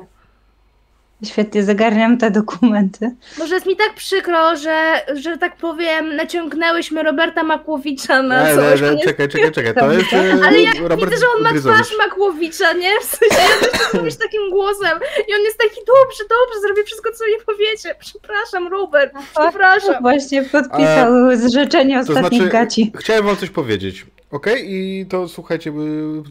[1.27, 3.15] Świetnie zagarniam te dokumenty.
[3.39, 8.81] Może jest mi tak przykro, że, że tak powiem, naciągnęłyśmy Roberta Makłowicza na Nie, coś.
[8.81, 9.09] nie, on nie, jest...
[9.09, 12.73] czekaj, czekaj, czekaj, to jest e, Ale ja Robert widzę, że on ma twarz Makłowicza,
[12.73, 13.01] nie?
[13.01, 14.99] W sensie ja też chcę mówić takim głosem.
[15.29, 17.95] I on jest taki, dobrze, dobrze, zrobię wszystko, co mi powiecie.
[18.01, 20.03] Przepraszam, Robert, przepraszam.
[20.03, 22.93] Właśnie podpisał zrzeczenie To ostatnich znaczy, gaci.
[22.99, 24.47] chciałem wam coś powiedzieć, ok?
[24.65, 25.73] I to słuchajcie,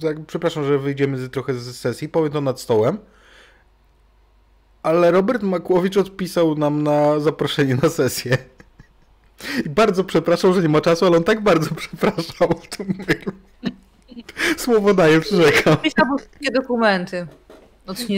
[0.01, 2.97] tak, przepraszam, że wyjdziemy z, trochę z sesji, powiem to nad stołem.
[4.83, 8.37] Ale Robert Makłowicz odpisał nam na zaproszenie na sesję.
[9.65, 13.31] I bardzo przepraszam, że nie ma czasu, ale on tak bardzo przepraszał w tym mailu.
[14.57, 15.77] Słowo daję, przyrzekam.
[15.77, 17.27] Pisał wszystkie dokumenty.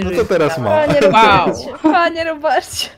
[0.03, 0.69] No to teraz ma.
[0.69, 2.89] Panie Robercie, panie Robercie.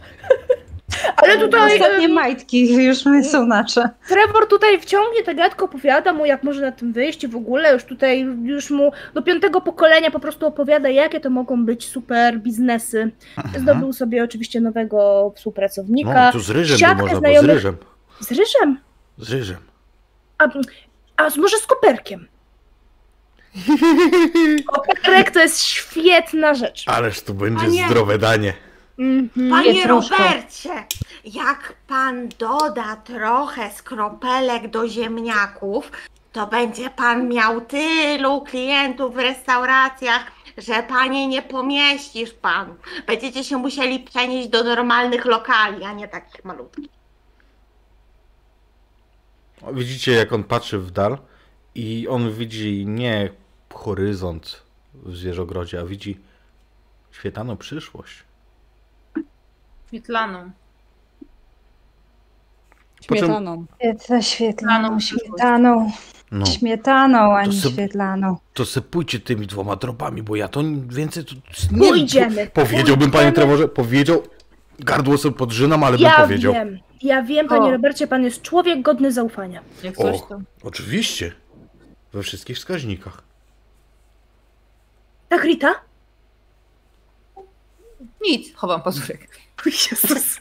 [1.17, 2.97] Ale tutaj Ostatnie majtki już
[3.31, 3.89] są nasze.
[4.07, 7.73] Trevor tutaj wciągnie tę gadkę, opowiada mu, jak może na tym wyjść i w ogóle
[7.73, 12.39] już tutaj, już mu do piątego pokolenia po prostu opowiada, jakie to mogą być super
[12.39, 13.11] biznesy.
[13.57, 16.25] Zdobył sobie oczywiście nowego współpracownika.
[16.25, 17.77] No, tu z ryżem siatkę można, bo z znajomych- ryżem.
[18.19, 18.77] Z ryżem?
[19.17, 19.57] Z ryżem.
[20.37, 20.47] A,
[21.17, 22.27] a z- może z koperkiem?
[24.73, 26.83] Koperek to jest świetna rzecz.
[26.87, 28.53] Ależ to będzie zdrowe danie.
[28.99, 29.49] Mhm.
[29.49, 30.15] Panie Pietruszko.
[30.17, 30.85] Robercie,
[31.25, 35.91] jak pan doda trochę skropelek do ziemniaków,
[36.31, 42.75] to będzie pan miał tylu klientów w restauracjach, że panie nie pomieścisz pan.
[43.07, 46.89] Będziecie się musieli przenieść do normalnych lokali, a nie takich malutkich.
[49.73, 51.17] Widzicie, jak on patrzy w dal
[51.75, 53.29] i on widzi nie
[53.73, 54.63] horyzont
[54.93, 56.19] w zwierzogrodzie, a widzi
[57.11, 58.23] świetlaną przyszłość.
[59.93, 60.51] Świetlaną.
[63.07, 63.65] Po Śmietaną.
[63.79, 65.27] Świetla, świetlaną, Śmietaną.
[65.27, 65.91] śmietaną.
[66.31, 68.37] No, Śmietaną, a To nie świetlaną.
[68.53, 71.35] to sypujcie tymi dwoma dropami, bo ja to więcej tu
[71.71, 73.31] nie Pójdziemy, Powiedziałbym, panie.
[73.31, 74.23] Trevorze, powiedział,
[74.79, 76.53] gardło sobie podrzynam, ale bym Ja powiedział.
[76.53, 77.71] wiem, ja wiem, panie O.
[77.71, 79.61] Robercie, pan jest człowiek godny zaufania.
[79.83, 80.39] Jak coś O, to.
[80.63, 81.31] oczywiście.
[82.13, 83.23] We wszystkich wskaźnikach.
[85.29, 85.73] Tak, Rita?
[88.23, 89.27] Nic, chowam pazurek.
[89.65, 90.39] Jezus.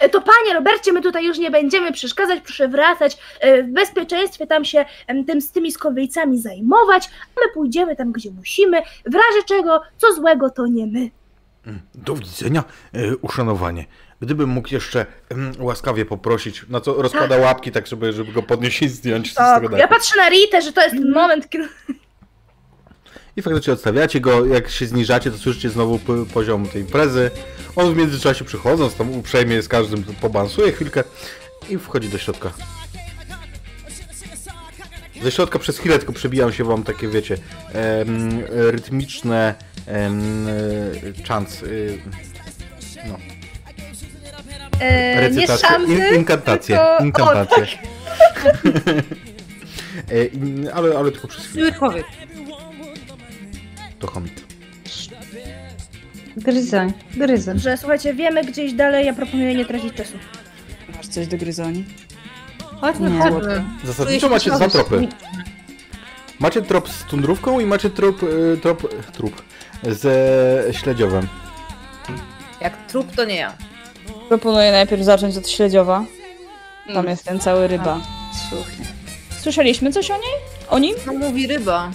[0.00, 4.46] E, To panie Robercie, my tutaj już nie będziemy przeszkadzać, proszę wracać e, w bezpieczeństwie,
[4.46, 4.84] tam się
[5.26, 10.14] tym, z tymi skowyjcami zajmować, a my pójdziemy tam, gdzie musimy, w razie czego, co
[10.14, 11.10] złego, to nie my.
[11.66, 12.64] Mm, Do widzenia,
[12.94, 13.84] e, uszanowanie.
[14.20, 15.06] Gdybym mógł jeszcze
[15.58, 19.62] łaskawie poprosić, na co rozkłada łapki, tak żeby, żeby go podnieść i zdjąć z Tak,
[19.62, 19.94] tego ja dachu.
[19.94, 21.68] patrzę na Ritę, że to jest ten moment, kiedy...
[23.36, 25.98] I faktycznie odstawiacie go, jak się zniżacie, to słyszycie znowu
[26.34, 27.30] poziom tej imprezy.
[27.76, 31.04] On w międzyczasie przychodząc, tam uprzejmie z każdym pobansuje chwilkę
[31.68, 32.52] i wchodzi do środka.
[35.22, 37.38] Ze środka przez chwilę tylko przebijają się wam takie, wiecie,
[37.72, 39.54] em, rytmiczne
[39.86, 41.98] em, e, chants, y,
[43.08, 43.16] no,
[44.80, 47.04] E, nie recytacje, szanty, in, inkantacje, tylko...
[47.04, 47.62] inkantacje.
[47.64, 47.66] O,
[48.34, 48.54] tak.
[50.10, 52.06] E, in- ale, ale tylko przez chwilę, człowiek.
[54.00, 54.44] To chomit.
[56.36, 57.58] Gryzoń, gryzoń.
[57.58, 60.12] Że słuchajcie, wiemy gdzieś dalej, ja proponuję nie tracić czasu.
[60.96, 61.84] Masz coś do gryzoni?
[62.80, 63.18] Chodźmy, Nie.
[63.18, 63.64] chodźmy.
[63.84, 65.08] Zasadniczo macie dwa tropy.
[66.38, 69.42] Macie trop z tundrówką i macie trop, y, trop, trup
[69.82, 70.14] ze
[70.72, 71.28] śledziowem.
[72.60, 73.52] Jak trup, to nie ja.
[74.28, 76.04] Proponuję najpierw zacząć od śledziowa.
[76.86, 77.10] Tam Mm.
[77.10, 78.00] jest ten cały ryba.
[78.48, 78.99] Słuchaj.
[79.40, 80.32] Słyszeliśmy coś o niej?
[80.68, 80.94] O nim?
[81.04, 81.90] To mówi ryba.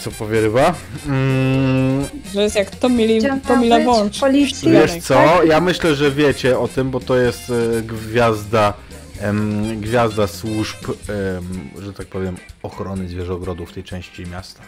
[0.00, 0.74] Co powie ryba?
[1.06, 4.16] Mm, Że jest jak Tomili, Chciałam Tomila być Bącz.
[4.16, 4.70] w policji.
[4.72, 5.02] wiesz Tak.
[5.02, 5.44] co?
[5.44, 8.74] Ja myślę, że wiecie o tym, bo to jest e, gwiazda
[9.20, 14.62] em, gwiazda służb, em, że tak powiem, ochrony zwierzogrodu w tej części miasta.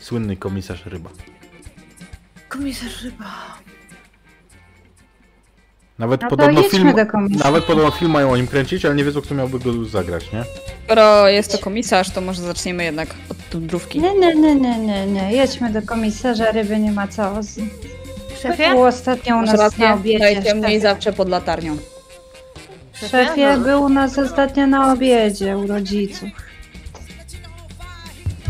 [0.00, 1.10] Słynny komisarz ryba.
[2.48, 3.24] Komisarz ryba.
[6.00, 6.92] Nawet No podobno film,
[7.44, 10.44] nawet podobno film mają o nim kręcić, ale nie wiedzą kto miałby go zagrać, nie?
[10.86, 14.00] Skoro jest to komisarz, to może zaczniemy jednak od tundrówki.
[14.00, 15.32] Nie, nie, nie, nie, nie, nie.
[15.32, 17.42] Jedźmy do komisarza, ryby nie ma co.
[17.42, 17.58] Z-
[18.42, 18.70] Szefie?
[18.70, 20.18] Był ostatnio u nas na obiedzie.
[20.18, 20.80] najciemniej szefie.
[20.80, 21.76] zawsze pod latarnią.
[23.10, 23.64] Szefie, No.
[23.64, 26.28] był u nas ostatnio na obiedzie u rodziców.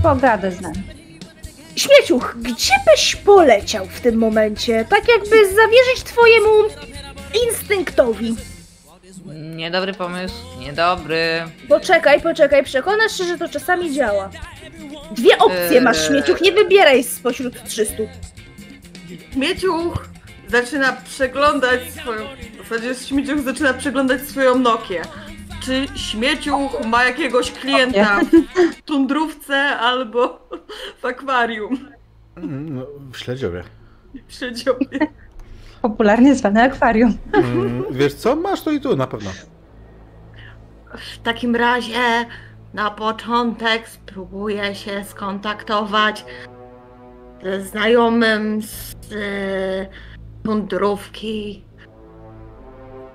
[0.02, 0.82] Pogadę z nami.
[1.77, 4.85] Śmieciuch, gdzie byś poleciał w tym momencie?
[4.90, 6.48] Tak jakby zawierzyć twojemu
[7.48, 8.36] instynktowi.
[9.57, 10.35] Niedobry pomysł.
[10.59, 11.43] Niedobry.
[11.69, 14.31] Poczekaj, poczekaj, przekonasz się, że to czasami działa.
[15.11, 16.07] Dwie opcje masz, Eee.
[16.09, 17.94] śmieciuch, nie wybieraj spośród 300.
[19.32, 20.09] Śmieciuch
[20.48, 22.23] zaczyna przeglądać swoją.
[22.65, 25.02] W zasadzie Śmieciuch zaczyna przeglądać swoją Nokię.
[25.65, 28.20] Czy Śmieciuch ma jakiegoś klienta
[28.78, 30.48] w tundrówce albo
[31.02, 31.89] w akwarium?
[32.36, 33.62] Mm, No, w śledziowie.
[34.28, 34.98] w Śledziowie.
[35.82, 37.16] Popularnie zwane akwarium.
[37.32, 38.36] Mm, wiesz co?
[38.36, 39.31] Masz to i tu na pewno.
[40.94, 42.27] W takim razie
[42.74, 46.24] na początek spróbuję się skontaktować
[47.43, 49.86] ze znajomym z y,
[50.44, 51.65] tundrówki.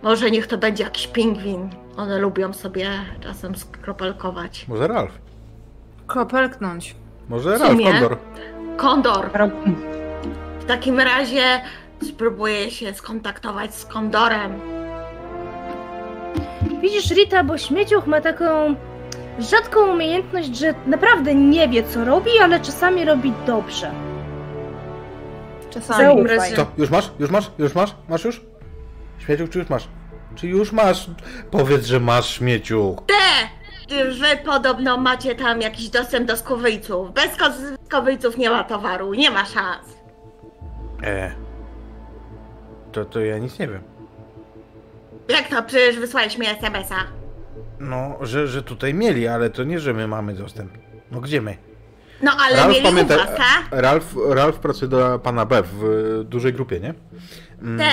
[0.04, 1.70] Może niech to będzie jakiś pingwin.
[1.98, 2.90] One lubią sobie
[3.20, 4.66] czasem skropelkować.
[4.68, 5.20] Może Ralf.
[6.08, 6.96] Kropelknąć.
[7.30, 7.78] Może Ralf.
[7.84, 8.18] Kondor.
[8.78, 9.30] Kondor.
[10.60, 11.62] W takim razie
[12.04, 14.60] spróbuję się skontaktować z Kondorem.
[16.82, 18.76] Widzisz, Rita, bo śmieciuch ma taką
[19.40, 23.92] rzadką umiejętność, że naprawdę nie wie, co robi, ale czasami robi dobrze.
[25.70, 26.28] Czasami.
[26.28, 26.56] Zaufaj.
[26.56, 26.66] Co?
[26.78, 27.12] Już masz?
[27.20, 27.52] Już masz?
[27.58, 27.96] Już masz?
[28.10, 28.42] Masz już?
[29.20, 29.88] Śmieciuch, czy już masz?
[30.36, 31.10] Czy już masz?
[31.52, 33.00] Powiedz, że masz śmieciuch.
[33.08, 33.50] Te!
[34.12, 37.14] Wy podobno macie tam jakiś dostęp do skowyjców.
[37.14, 39.98] Bez ko- skowyjców nie ma towaru, nie ma szans.
[41.04, 41.45] E.
[42.96, 43.82] To, to ja nic nie wiem.
[45.30, 45.64] Jak to?
[45.64, 46.96] Przecież wysłałeś mi SMS-a.
[47.80, 50.72] No, że, że tutaj mieli, ale to nie, że my mamy dostęp.
[51.12, 51.58] No gdzie my?
[52.22, 53.68] No ale Ralf, mieli pamiętaj, u was, tak?
[53.72, 56.94] Ralf, Ralf pracuje do pana B w y, dużej grupie, nie?
[57.62, 57.92] Mm, Te,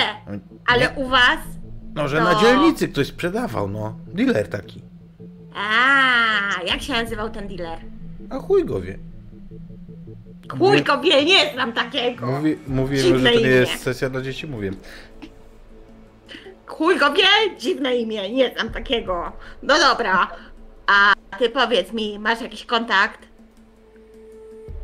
[0.65, 1.39] ale u was?
[1.95, 2.33] No, że no.
[2.33, 3.95] na dzielnicy ktoś sprzedawał, no.
[4.07, 4.81] Dealer taki.
[5.55, 7.79] A, jak się nazywał ten dealer?
[8.29, 8.99] A chuj go wie.
[10.49, 12.25] Chujko wie, nie znam takiego.
[12.25, 13.49] Mówi, mówię, że to nie imię.
[13.49, 14.71] jest sesja dla dzieci, mówię.
[16.65, 17.57] Chuj go wie?
[17.59, 19.31] Dziwne imię, nie znam takiego.
[19.63, 20.27] No dobra,
[20.87, 23.19] a ty powiedz mi, masz jakiś kontakt?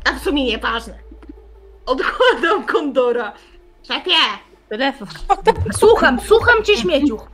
[0.04, 0.98] A w sumie nieważne.
[1.86, 3.32] Odkładam kondora.
[3.88, 4.16] Szefie,
[4.68, 5.08] Telefon.
[5.78, 7.28] Słucham, słucham cię, śmieciuch.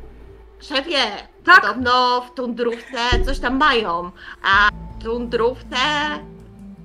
[0.61, 0.99] szefie,
[1.45, 1.61] Tak?
[1.61, 4.11] podobno w tundrówce coś tam mają,
[4.43, 5.77] a w tundrówce,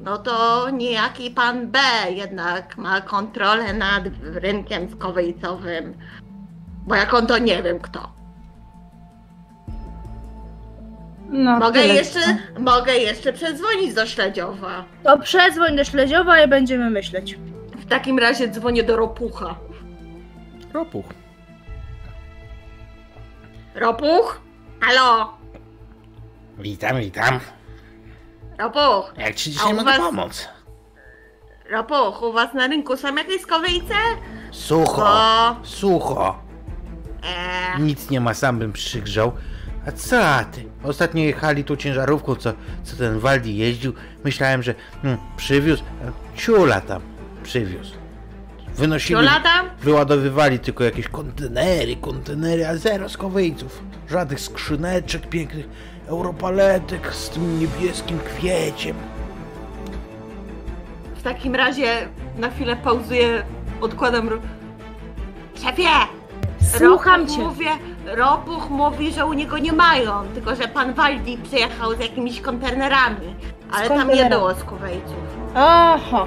[0.04, 1.80] no to niejaki pan B
[2.10, 5.94] jednak ma kontrolę nad rynkiem skowyjcowym.
[6.88, 8.12] Bo jak on to nie wiem kto.
[11.30, 11.94] No, Mogę tyle.
[11.94, 12.20] jeszcze,
[12.60, 14.84] mogę jeszcze przedzwonić do Śledziowa.
[15.04, 17.38] To przedzwoń do Śledziowa i będziemy myśleć.
[17.76, 19.56] W takim razie dzwonię do Ropucha.
[20.74, 21.06] Ropuch.
[23.76, 24.42] Ropuch?
[24.82, 25.34] Halo?
[26.58, 27.40] Witam, witam.
[28.62, 29.14] Ropuch?
[29.18, 30.48] Jak ci A u was- pomóc?
[31.72, 33.94] Ropuch, u was na rynku są jakieś skowyjce?
[34.52, 36.40] Sucho, O, sucho.
[37.78, 39.32] e, Nic nie ma, sam bym przygrzał.
[39.88, 40.18] A co
[40.52, 40.66] ty?
[40.84, 43.94] Ostatnio jechali tu ciężarówką, co, co ten Waldi jeździł.
[44.24, 45.84] Myślałem, że hmm, przywiózł.
[46.08, 47.02] a Ciula tam
[47.44, 47.94] przywiózł.
[48.76, 49.70] Wynosili, Ciula tam?
[49.80, 53.82] wyładowywali tylko jakieś kontenery, kontenery, a zero skowyjców.
[54.10, 55.68] Żadnych skrzyneczek, pięknych
[56.12, 58.96] europaletek z tym niebieskim kwieciem.
[61.16, 61.88] w takim razie
[62.38, 63.44] na chwilę pauzuję,
[63.82, 64.30] odkładam...
[64.30, 64.38] Ro...
[65.64, 65.90] Szefie!
[66.78, 67.42] Słucham Ropuch cię.
[67.44, 67.66] Mówi,
[68.06, 73.36] Ropuch mówi, że u niego nie mają, tylko że pan Waldi przyjechał z jakimiś kontenerami.
[73.72, 75.18] Ale tam nie było skowyjców.
[75.56, 76.26] Aha.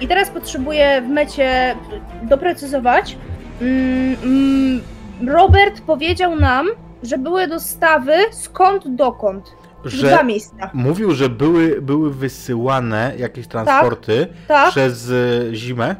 [0.00, 1.76] I teraz potrzebuję w mecie
[2.22, 3.16] doprecyzować.
[3.60, 4.82] Mm, mm,
[5.28, 6.66] Robert powiedział nam,
[7.06, 9.52] że były dostawy skąd dokąd.
[9.84, 10.70] Że Dwa miejsca.
[10.74, 15.96] mówił, że były, były wysyłane jakieś transporty Tak, przez e, zimę,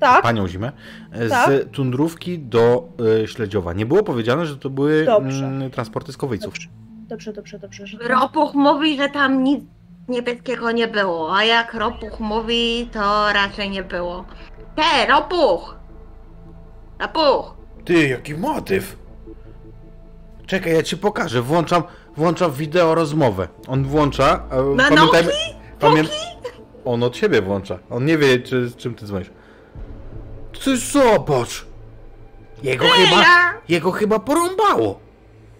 [0.00, 0.22] tak.
[0.22, 0.72] panią zimę,
[1.12, 1.50] e, z Tak.
[1.72, 2.88] tundrówki do
[3.22, 3.72] e, Śledziowa.
[3.72, 5.44] Nie było powiedziane, że to były Dobrze.
[5.46, 6.54] mm, transporty z Kowyców.
[7.08, 7.82] Dobrze, dobrze, dobrze.
[7.84, 8.08] dobrze że...
[8.08, 9.64] Ropuch mówi, że tam nic
[10.08, 14.24] niebieskiego nie było, a jak Ropuch mówi, to raczej nie było.
[14.76, 15.76] Te, Ropuch!
[17.00, 17.54] Ropuch!
[17.84, 18.96] Ty, jaki motyw!
[20.50, 21.42] Czekaj, ja ci pokażę.
[21.42, 21.82] Włączam,
[22.16, 23.48] włączam wideo rozmowę.
[23.68, 24.42] On włącza.
[24.76, 25.32] Na pamiętajmy.
[25.80, 26.04] Pamię...
[26.84, 27.78] On od siebie włącza.
[27.90, 29.30] On nie wie, czy, z czym ty dzwonisz.
[30.64, 31.66] Ty zobacz!
[32.62, 33.22] Jego chyba.
[33.22, 33.54] ja!
[33.68, 35.00] Jego chyba porąbało.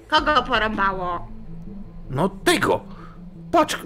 [0.09, 1.29] Kogo porąbało?
[2.11, 2.81] No tego!
[3.53, 3.77] Patrz!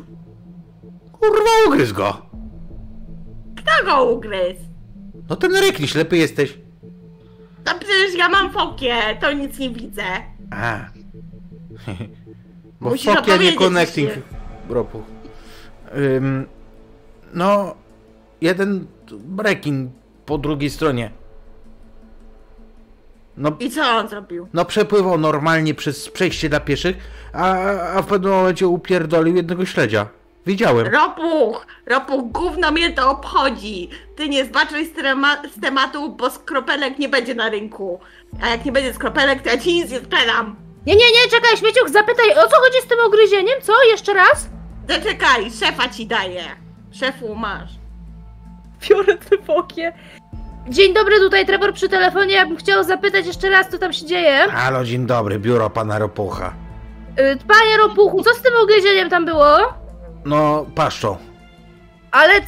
[1.12, 2.26] Kurwa, ugryzł go!
[3.56, 4.64] Kto go ugryzł?
[5.28, 6.59] No ten rekli, ślepy jesteś.
[7.66, 10.05] No przecież ja mam fokię, to nic nie widzę.
[10.51, 10.94] A.
[12.80, 14.10] Bo Musisz Fokia nie connecting
[14.68, 15.02] ropu.
[15.96, 16.46] Ym,
[17.34, 17.74] no,
[18.40, 18.86] jeden
[19.38, 19.90] rekin
[20.26, 21.10] po drugiej stronie.
[23.36, 24.48] No, I co on zrobił?
[24.52, 26.96] no przepływał normalnie przez przejście dla pieszych,
[27.32, 27.55] a,
[27.96, 30.06] a w pewnym momencie upierdolił jednego śledzia.
[30.46, 30.86] Widziałem.
[30.86, 31.66] Ropuch!
[31.86, 33.88] Ropuch, gówno mnie to obchodzi!
[34.16, 38.01] Ty nie zbaczyj z, trema- z tematu, bo skropelek nie będzie na rynku.
[38.42, 40.56] A jak nie będzie skropelek, to ja ci nic nie sprzedam.
[40.86, 43.61] Nie, nie, nie, czekaj, śmieciuch, zapytaj, o co chodzi z tym ugryzieniem?
[43.62, 43.73] Co?
[43.90, 44.48] Jeszcze raz?
[44.89, 46.43] Zaczekaj, szefa ci daję.
[46.93, 47.70] Szefu masz.
[48.90, 49.93] Biorę te fokie.
[50.69, 52.35] Dzień dobry, tutaj Trevor przy telefonie.
[52.35, 54.47] Ja bym chciał zapytać jeszcze raz, co tam się dzieje.
[54.51, 56.52] Halo, dzień dobry, biuro pana Ropucha.
[57.19, 59.56] Y, Panie Ropuchu, co z tym ugryzieniem tam było?
[60.24, 61.16] No, paszczą.
[62.11, 62.47] Ale c-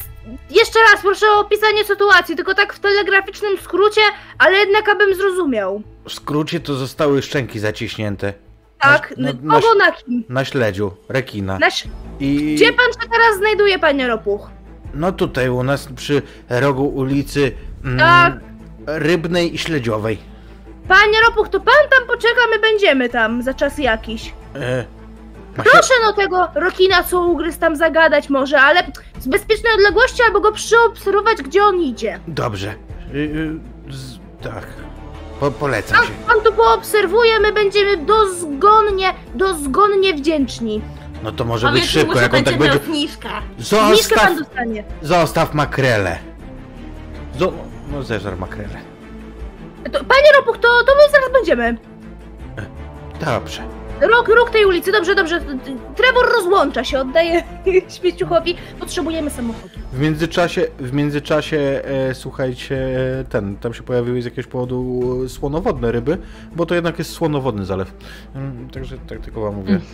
[0.51, 4.01] jeszcze raz proszę o opisanie sytuacji, tylko tak w telegraficznym skrócie,
[4.39, 5.83] ale jednak abym zrozumiał.
[6.09, 8.33] W skrócie to zostały szczęki zaciśnięte.
[8.81, 10.25] Tak, Na, n- na, na, kogo na kim?
[10.29, 11.59] na śledziu, rekina.
[11.59, 11.85] Nasz...
[12.21, 12.55] I...
[12.55, 14.51] Gdzie pan się teraz znajduje, panie Ropuch?
[14.95, 17.53] No tutaj u nas przy rogu ulicy
[17.85, 18.33] mm, Tak.
[18.87, 20.19] Rybnej i Śledziowej.
[20.89, 24.33] Panie Ropuch, to pan tam poczeka, my będziemy tam za czas jakiś.
[24.55, 24.85] E.
[25.55, 28.81] Proszę no tego Rokina, co ugryzł tam zagadać może, ale
[29.21, 32.21] z bezpiecznej odległości albo go przeobserwować, gdzie on idzie.
[32.29, 32.75] Dobrze.
[33.15, 34.67] Y, y, z, tak.
[35.41, 36.13] Po, polecam Pan, się.
[36.27, 40.83] pan tu poobserwuje, my będziemy dozgonnie, dozgonnie wdzięczni.
[41.23, 42.79] No to może być Powiedz szybko, jak on tak będzie.
[42.79, 44.85] Zniżkę Zostaw, pan dostanie.
[45.03, 46.19] zostaw makrele.
[47.39, 47.53] Zo...
[47.93, 48.81] No zeżar makrele.
[49.85, 51.77] To, panie Ropuch, to, to my zaraz będziemy.
[53.21, 53.63] Dobrze.
[54.01, 55.41] Rok, rok tej ulicy, dobrze, dobrze.
[55.97, 57.43] Trevor rozłącza się, oddaje
[58.01, 58.55] śmieciuchowi.
[58.81, 59.75] Potrzebujemy samochodu.
[59.93, 62.79] W międzyczasie, w międzyczasie e, słuchajcie,
[63.31, 66.19] ten, tam się pojawiły z jakiegoś powodu słonowodne ryby,
[66.57, 67.93] bo to jednak jest słonowodny zalew.
[68.35, 69.81] Mm, Także tak tylko wam mówię.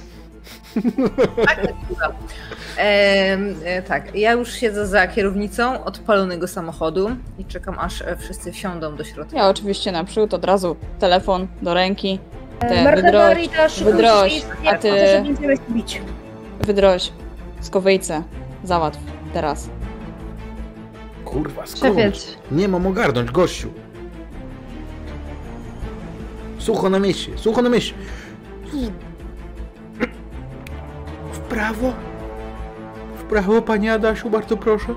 [2.76, 8.52] Em, e, tak, ja już siedzę za kierownicą odpalonego samochodu i czekam aż e, wszyscy
[8.52, 9.36] wsiądą do środka.
[9.36, 12.18] Ja oczywiście naprzód, od razu telefon do ręki.
[12.68, 16.02] Te, Margaret wydroś, wydroś, a ty- to, że będziemy się bić.
[16.60, 17.12] wydroś,
[17.60, 18.22] skowyjce,
[18.64, 18.98] załatw,
[19.32, 19.68] teraz.
[21.24, 21.94] Kurwa, skąd?
[21.96, 23.68] Szefiec, Nie mam ogarnąć, gościu.
[26.58, 27.94] Sucho na mieście, sucho na mieście.
[31.32, 31.92] W prawo?
[33.18, 34.94] W prawo, panie Adasiu, bardzo proszę.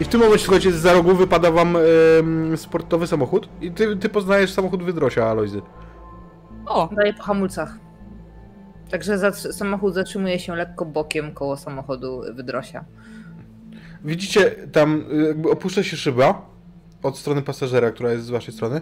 [0.00, 1.76] I w tym momencie, słuchajcie, za rogu wypada wam
[2.56, 5.62] sportowy samochód i ty, ty poznajesz samochód Wydrosia, Alojzy.
[6.66, 7.78] O, Daję po hamulcach.
[8.90, 12.84] Także zatr- samochód zatrzymuje się lekko bokiem koło samochodu Wydrosia.
[14.04, 16.46] Widzicie, tam jakby opuszcza się szyba
[17.02, 18.80] od strony pasażera, która jest z waszej strony.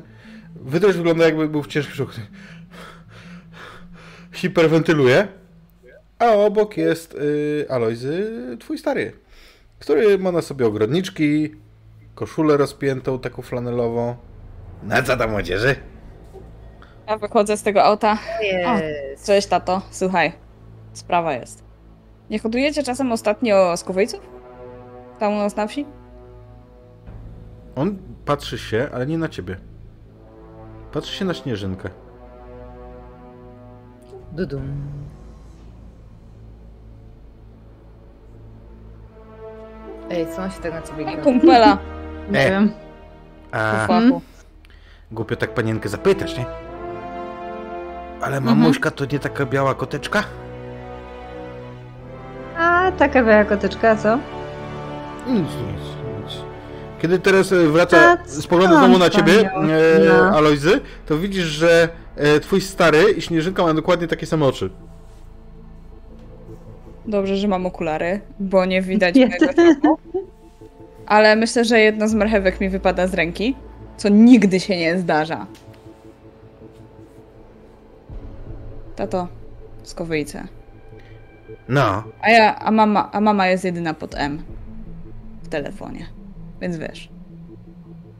[0.54, 2.12] Wydroś wygląda jakby był w ciężkim szoku.
[4.32, 5.28] Hiperwentyluje.
[6.18, 8.30] A obok jest y, Alojzy,
[8.60, 9.12] twój stary,
[9.78, 11.54] który ma na sobie ogrodniczki,
[12.14, 14.16] koszulę rozpiętą, taką flanelową.
[14.82, 15.76] Na co tam młodzieży?
[17.06, 18.18] ja wychodzę z tego auta.
[18.42, 19.26] Jest.
[19.26, 20.32] Cześć, tato, słuchaj,
[20.92, 21.64] sprawa jest.
[22.30, 24.20] Nie hodujecie czasem ostatnio skowejców?
[25.18, 25.86] Tam u nas na wsi?
[27.76, 29.56] On patrzy się, ale nie na ciebie.
[30.92, 31.90] Patrzy się na śnieżynkę.
[34.32, 34.62] Dudum.
[40.10, 41.16] Ej, co on się tak na ciebie gra?
[41.22, 41.78] Kumpela,
[42.30, 42.50] nie E.
[42.50, 42.72] wiem.
[43.52, 43.86] A
[45.12, 46.44] głupio tak panienkę zapytać, nie?
[48.20, 48.44] Ale Mhm.
[48.58, 50.24] mamuśka to nie taka biała koteczka?
[52.58, 54.16] A taka biała koteczka, co?
[55.26, 55.80] Nic, nic,
[56.24, 56.36] nic.
[57.02, 60.36] Kiedy teraz e, wraca, Tak, spogląda znowu na ciebie, e, No.
[60.36, 64.70] Alojzy, to widzisz, że e, twój stary i Śnieżynka mają dokładnie takie same oczy.
[67.08, 69.26] Dobrze, że mam okulary, bo nie widać Nie.
[69.26, 69.98] mojego.
[71.06, 73.54] Ale myślę, że jedna z marchewek mi wypada z ręki,
[73.96, 75.46] co nigdy się nie zdarza.
[78.96, 79.28] Tato,
[79.82, 80.48] skowyjce.
[81.68, 82.04] No.
[82.20, 84.42] A ja, a mama, a mama jest jedyna pod M.
[85.42, 86.06] W telefonie.
[86.60, 87.08] Więc wiesz.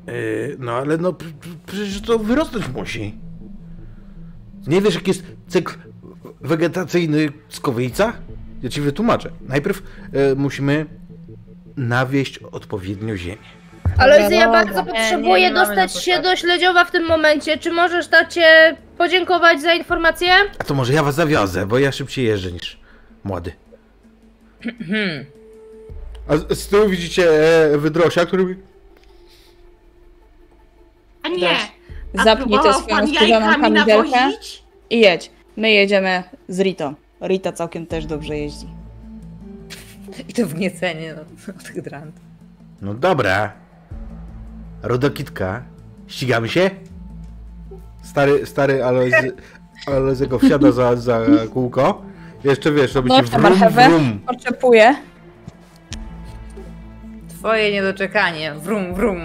[0.07, 0.13] E,
[0.59, 1.15] no ale no
[1.67, 3.15] przecież to wyrosnąć musi.
[4.67, 5.75] Nie wiesz, jaki jest cykl
[6.41, 8.13] wegetacyjny skowyjca?
[8.63, 9.31] Ja ci wytłumaczę.
[9.49, 9.83] Najpierw
[10.13, 10.87] e, musimy
[11.77, 13.37] nawieść odpowiednio ziemię.
[13.99, 17.07] Ale ja bardzo potrzebuję nie, nie mamy dostać na to się do Śledziowa w tym
[17.07, 17.59] momencie.
[17.59, 20.31] Czy możesz tacie podziękować za informację?
[20.59, 22.81] A to może ja was zawiozę, bo ja szybciej jeżdżę niż
[23.25, 23.53] młody.
[26.29, 27.31] A z, z tyłu widzicie
[27.75, 28.57] e, wydrosia, który mówi,
[31.23, 31.57] A nie!
[32.19, 34.63] A Zapnij tę próbował swoją pan skórzaną jajkami kamizelkę nawozić?
[34.91, 35.31] i jedź.
[35.57, 36.95] My jedziemy z Rito.
[37.23, 38.67] Rita całkiem też dobrze jeździ.
[40.29, 41.23] I to w niecenie no,
[41.57, 42.15] od hydrant.
[42.83, 43.53] no dobra.
[44.83, 45.63] Rodokitka,
[46.07, 46.71] ścigamy się?
[48.03, 49.33] Stary, stary Alojzy,
[49.87, 51.21] Alojzego wsiada za, za
[51.53, 52.03] kółko.
[52.45, 54.21] Jeszcze wiesz, robicie No, tę wrum, marchewę wrum.
[54.27, 54.97] Oczekuję.
[57.29, 58.55] Twoje niedoczekanie.
[58.55, 59.21] Wrum, wrum.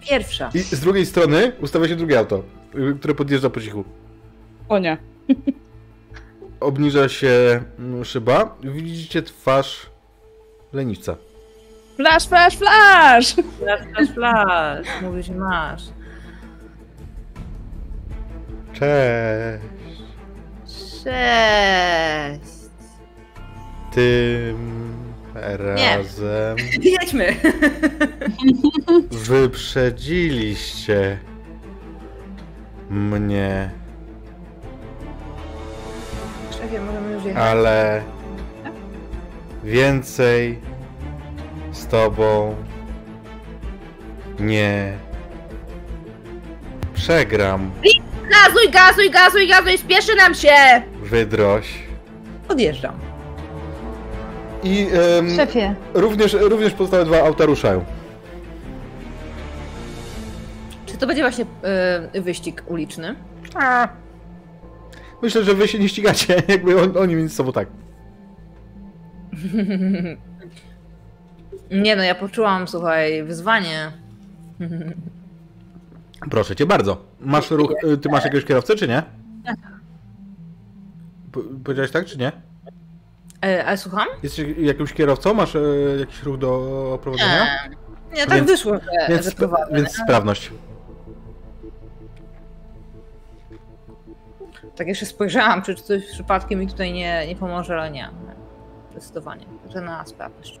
[0.00, 0.50] Pierwsza.
[0.54, 2.42] I z drugiej strony ustawia się drugie auto,
[3.00, 3.84] które podjeżdża po cichu.
[4.68, 4.96] O nie.
[6.60, 8.56] Obniża się mm, szyba.
[8.62, 9.86] Widzicie twarz
[10.72, 11.16] leniwca.
[11.96, 13.34] Flash, flash, flash!
[13.34, 14.86] Flash, flash, flash.
[15.02, 15.82] Mówisz, masz.
[18.72, 19.64] Cześć.
[21.04, 22.52] Cześć.
[23.92, 24.94] Tym
[25.34, 26.56] razem
[27.00, 27.36] Jedźmy.
[29.10, 31.18] wyprzedziliście
[32.90, 33.70] mnie,
[36.68, 37.42] Szefie, możemy już jechać.
[37.42, 38.02] ale
[39.64, 40.58] więcej
[41.72, 42.54] z tobą
[44.40, 44.92] nie
[46.94, 47.70] przegram,
[48.30, 50.48] Gazuj, gazuj, gazuj, gazuj, spieszy nam się!
[51.02, 51.78] wydroś.
[52.48, 52.94] Odjeżdżam.
[54.62, 54.86] I
[55.18, 57.84] em, Szefie, również, również pozostałe dwa auta ruszają.
[60.86, 61.44] Czy to będzie właśnie
[62.14, 63.14] y, wyścig uliczny?
[65.22, 67.68] Myślę, że wy się nie ścigacie, jakby on, oni między sobą tak.
[71.70, 73.92] Nie no, ja poczułam, słuchaj, wyzwanie.
[76.30, 77.04] Proszę cię bardzo.
[77.20, 79.02] Masz ruch, y, ty masz jakiegoś kierowcę, czy nie?
[81.32, 82.32] Po- Powiedziałeś tak, czy nie?
[83.44, 84.06] E, ale słucham?
[84.22, 85.34] Jesteś jakimś kierowcą?
[85.34, 85.60] Masz e,
[86.00, 87.44] jakiś ruch do prowadzenia?
[87.44, 87.76] Nie.
[88.16, 89.76] Nie, tak Więc- wyszło, że, Więc, że prowadzę.
[89.76, 90.50] więc sprawność.
[94.78, 98.08] Tak jeszcze spojrzałam, czy coś przypadkiem mi tutaj nie, nie pomoże, ale nie.
[98.90, 99.46] Zdecydowanie.
[99.68, 100.60] Że na sprawność.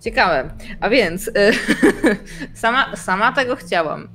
[0.00, 0.50] Ciekawe.
[0.80, 1.32] A więc y,
[2.54, 4.02] sama, sama tego chciałam.
[4.02, 4.08] Y,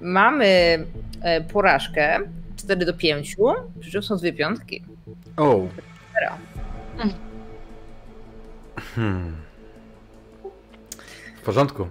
[0.00, 0.78] mamy
[1.38, 2.18] y, porażkę
[2.72, 3.36] 4 do 5,
[3.80, 4.84] przy czym są dwie piątki.
[5.36, 5.66] O.
[6.14, 6.38] Zero.
[8.94, 9.36] Hmm.
[11.36, 11.88] W porządku.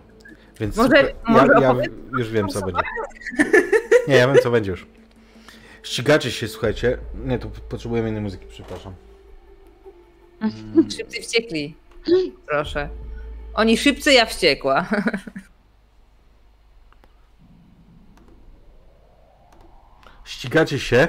[0.59, 2.81] Więc Może- ja, może ja opowiedz- już wiem, co będzie.
[4.07, 4.87] Nie, ja wiem, co będzie już.
[5.83, 6.97] Ścigacie się, słuchajcie.
[7.25, 8.93] Nie, tu potrzebujemy innej muzyki, przepraszam.
[10.97, 11.75] Szybcy wściekli.
[12.47, 12.89] Proszę.
[13.53, 14.85] Oni szybcy, ja wściekła.
[20.31, 21.07] ścigacie się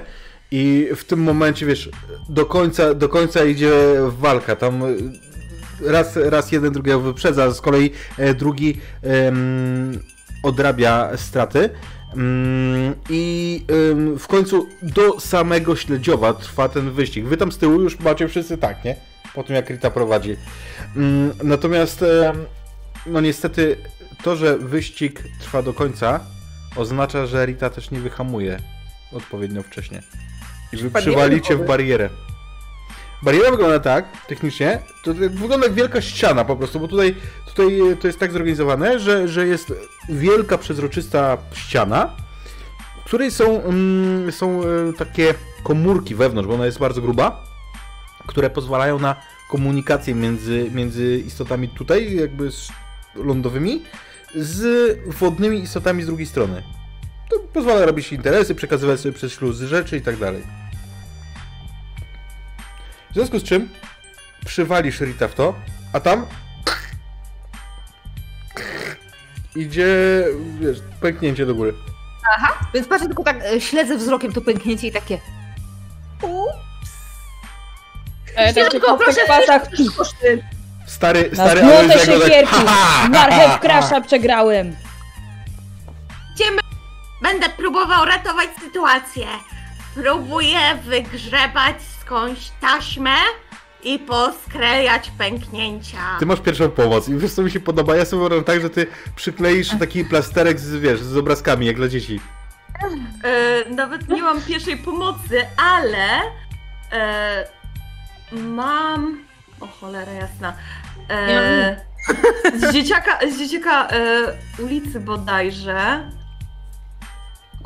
[0.50, 1.90] i w tym momencie, wiesz,
[2.28, 3.72] do końca, do końca idzie
[4.08, 4.56] walka.
[4.56, 4.96] Tam y,
[5.92, 8.80] raz, raz jeden drugiego wyprzedza, z kolei e, drugi
[10.42, 11.70] odrabia straty.
[12.16, 13.64] Mm, I
[14.18, 17.24] w końcu do samego Śledziowa trwa ten wyścig.
[17.24, 18.96] Wy tam z tyłu już macie wszyscy tak, nie?
[19.34, 20.36] Po tym jak Rita prowadzi.
[20.96, 22.04] Mm, Natomiast
[23.06, 23.76] no niestety
[24.22, 26.20] to, że wyścig trwa do końca
[26.76, 28.58] oznacza, że Rita też nie wyhamuje
[29.14, 30.02] odpowiednio wcześnie.
[30.72, 32.10] I wy przywalicie w barierę.
[33.22, 37.16] Bariera wygląda tak, technicznie, to wygląda jak wielka ściana po prostu, bo tutaj,
[37.47, 39.72] tutaj to jest tak zorganizowane, że, że jest
[40.09, 42.16] wielka, przezroczysta ściana,
[43.01, 47.44] w której są, mm, są e, takie komórki wewnątrz, bo ona jest bardzo gruba,
[48.26, 49.16] które pozwalają na
[49.51, 52.51] komunikację między, między istotami tutaj, jakby
[53.14, 53.82] lądowymi
[54.34, 56.62] z wodnymi istotami z drugiej strony.
[57.32, 60.42] To pozwala robić interesy, przekazywać sobie przez śluz rzeczy i tak dalej.
[63.10, 63.68] W związku z czym
[64.44, 65.54] przywalisz Rita w to,
[65.92, 66.26] a tam
[69.56, 69.86] idzie,
[70.60, 71.74] wiesz, pęknięcie do góry.
[72.74, 75.18] Więc patrzę tylko tak, e, śledzę wzrokiem to pęknięcie i takie...
[78.36, 79.62] E, tak Tylko w proszę pasach.
[79.96, 80.44] Koszty.
[80.86, 82.56] Stary, Na stary złote jako tak, siekierki!
[83.12, 84.76] Marchew krasza przegrałem!
[87.22, 89.26] Będę próbował ratować sytuację.
[89.94, 93.14] Próbuję wygrzebać skądś taśmę
[93.82, 95.98] i posklejać pęknięcia.
[96.18, 98.70] Ty masz pierwszą pomoc i wiesz co mi się podoba, ja sobie wyobrażam tak, że
[98.70, 98.86] ty
[99.16, 102.20] przykleisz taki plasterek z, wiesz, z obrazkami, jak dla dzieci.
[103.24, 106.20] E, nawet nie mam pierwszej pomocy, ale
[106.92, 107.48] e,
[108.32, 109.24] mam.
[109.60, 110.52] O cholera jasna.
[111.10, 111.84] E,
[112.54, 113.88] z dzieciaka, z dzieciaka
[114.58, 116.10] ulicy bodajże.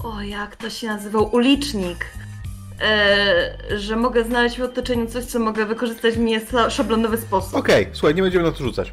[0.06, 1.34] O, jak to się nazywał?
[1.34, 2.06] Ulicznik.
[2.80, 7.54] E, że mogę znaleźć w otoczeniu coś, co mogę wykorzystać w nieszablonowy sposób.
[7.54, 8.92] Okej, słuchaj, nie będziemy na to rzucać.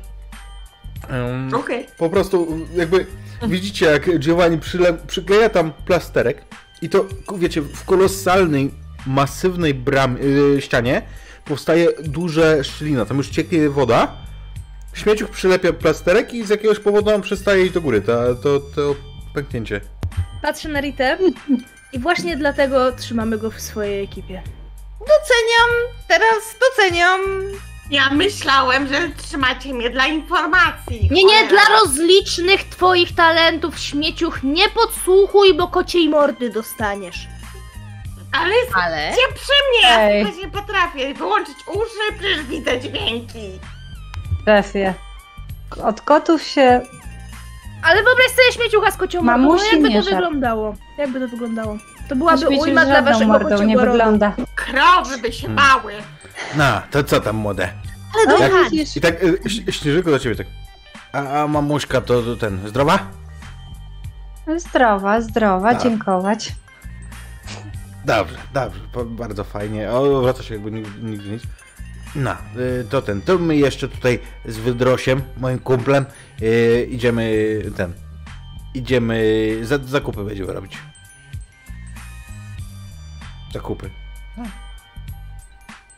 [1.09, 1.87] Em, Okej.
[1.97, 3.05] Po prostu jakby
[3.47, 6.45] widzicie, jak Giovanni przyle, przykleja tam plasterek
[6.81, 7.05] i to,
[7.37, 8.71] wiecie, w kolosalnej,
[9.07, 11.01] masywnej bram, yy, ścianie
[11.45, 14.17] powstaje duże szczelina, tam już cieknie woda,
[14.93, 18.95] śmieciuch przylepia plasterek i z jakiegoś powodu on przestaje iść do góry, to, to, to
[19.33, 19.92] pęknięcie.
[20.41, 21.17] Patrzę na Ritę
[21.93, 24.41] i właśnie dlatego trzymamy go w swojej ekipie.
[24.99, 25.69] Doceniam,
[26.07, 27.21] teraz doceniam.
[27.91, 31.09] Ja myślałem, że trzymacie mnie dla informacji.
[31.11, 31.49] Nie, nie, Cholera.
[31.49, 37.27] dla rozlicznych twoich talentów, śmieciuch, nie podsłuchuj, bo kociej mordy dostaniesz.
[38.41, 38.53] Ale
[38.85, 39.11] Ale...
[39.11, 39.97] Gdzie przy mnie?
[39.97, 40.23] Ej.
[40.23, 43.59] Ja nie potrafię wyłączyć uszy, przecież widzę dźwięki.
[44.45, 44.93] Szefie.
[45.83, 46.81] Od kotów się
[47.83, 50.15] Ale wyobraź sobie śmieciucha z kocią mordą, no jakby nie to żart.
[50.15, 50.75] wyglądało?
[50.97, 51.77] Jakby to wyglądało?
[52.09, 54.33] To byłaby świecił ujma dla waszego mordą, nie wygląda.
[54.55, 55.55] Krowy by się Hmm.
[55.67, 55.93] bały.
[56.57, 57.69] No, to co tam młode?
[58.27, 60.47] No Jak- widzisz, I tak, y, Ś- Śnieżyko do ciebie tak.
[61.13, 62.99] A, a mamuśka to, to ten, zdrowa?
[64.57, 65.83] zdrowa, zdrowa, Tak.
[65.83, 66.51] dziękować.
[68.05, 69.91] Dobrze, dobrze, bardzo fajnie.
[69.91, 71.43] O, wraca się jakby nigdy, nigdy nic.
[72.15, 76.05] No, y, to ten, to my jeszcze tutaj z Wydrosiem, moim kumplem,
[76.43, 77.93] y, idziemy ten,
[78.73, 79.19] idziemy,
[79.63, 80.77] za, zakupy będziemy robić.
[83.53, 83.89] Zakupy.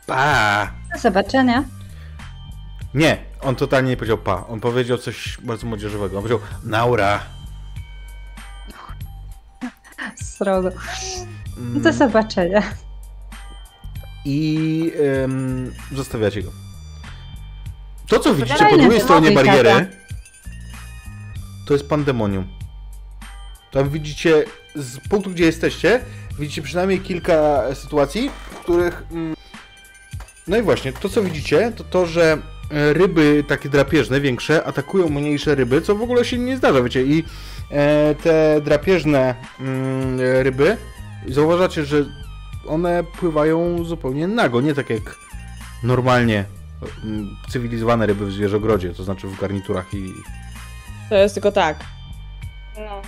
[0.06, 0.70] Pa!
[0.92, 1.64] Do zobaczenia.
[2.94, 7.20] Nie, on totalnie nie powiedział pa, on powiedział coś bardzo młodzieżowego, on powiedział naura.
[10.16, 10.70] Srogo.
[11.58, 12.62] Mm, Do zobaczenia.
[14.24, 14.92] i
[15.24, 16.50] ym, zostawiacie go.
[18.08, 19.86] To, co widzicie po drugiej stronie bariery.
[21.66, 22.46] To jest pandemonium.
[23.72, 24.44] Tam widzicie,
[24.74, 26.00] z punktu, gdzie jesteście,
[26.38, 29.02] widzicie przynajmniej kilka sytuacji, w których...
[29.12, 29.34] mm,
[30.46, 32.38] No i właśnie, to co widzicie, to to, że
[32.70, 37.02] e, ryby takie drapieżne, większe, atakują mniejsze ryby, co w ogóle się nie zdarza, wiecie,
[37.04, 37.24] i
[37.70, 40.76] e, te drapieżne mm, ryby,
[41.28, 42.04] zauważacie, że
[42.66, 45.16] one pływają zupełnie nago, nie tak jak
[45.82, 46.44] normalnie
[47.04, 50.12] mm, cywilizowane ryby w zwierzogrodzie, to znaczy w garniturach i...
[51.08, 51.76] To jest tylko tak.
[52.78, 53.02] No.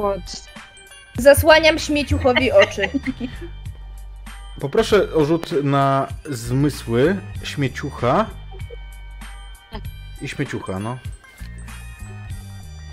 [0.00, 0.48] What?
[1.18, 2.88] Zasłaniam śmieciuchowi oczy.
[4.60, 8.26] Poproszę o rzut na zmysły śmieciucha
[10.22, 10.98] i śmieciucha, no.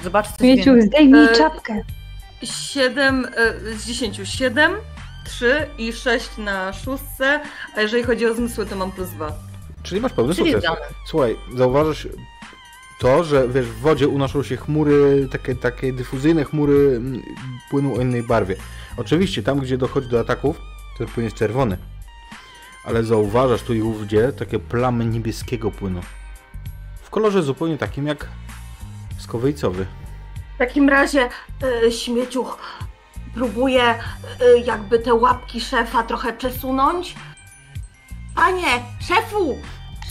[0.04, 1.82] Zobacz, co Śmieciu, zdejmij E, czapkę.
[2.44, 4.72] 7 e, z 10, 7,
[5.26, 7.40] 3 i 6 na szóstce,
[7.76, 9.32] a jeżeli chodzi o zmysły, to mam plus 2.
[9.84, 10.72] Czyli masz pełny Czyli sukces.
[11.08, 12.08] Słuchaj, zauważysz
[13.02, 17.22] to, że wiesz, w wodzie unoszą się chmury, takie, takie dyfuzyjne chmury mm,
[17.70, 18.56] płynu o innej barwie.
[18.98, 20.62] Oczywiście, tam gdzie dochodzi do ataków,
[20.98, 21.78] ten płyn jest czerwony.
[22.86, 26.02] Ale zauważasz tu i ówdzie takie plamy niebieskiego płynu.
[27.04, 28.28] W kolorze zupełnie takim jak
[29.18, 29.86] skowejcowy.
[30.56, 31.30] W takim razie
[31.86, 32.58] e, śmieciuch
[33.34, 33.98] próbuje e,
[34.66, 37.16] jakby te łapki szefa trochę przesunąć.
[38.36, 39.58] Panie, szefu!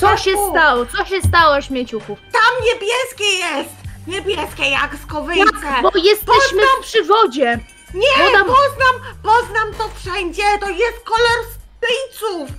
[0.01, 0.51] Co się Szefu!
[0.51, 0.87] stało?
[0.87, 2.17] Co się stało, śmieciuchu?
[2.33, 3.71] Tam niebieskie jest!
[4.07, 5.83] Niebieskie jak skowyjce!
[5.83, 7.59] Bo jesteśmy w przywodzie.
[7.95, 12.57] Nie, Woda- poznam, poznam to wszędzie, to jest kolor spyjców!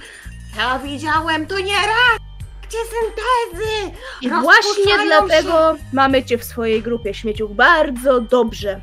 [0.57, 2.17] Ja widziałem to nie raz!
[2.67, 3.97] Gdzie syntezy?
[4.21, 5.05] I właśnie się.
[5.05, 7.51] dlatego mamy cię w swojej grupie, śmieciuch.
[7.51, 8.81] Bardzo dobrze.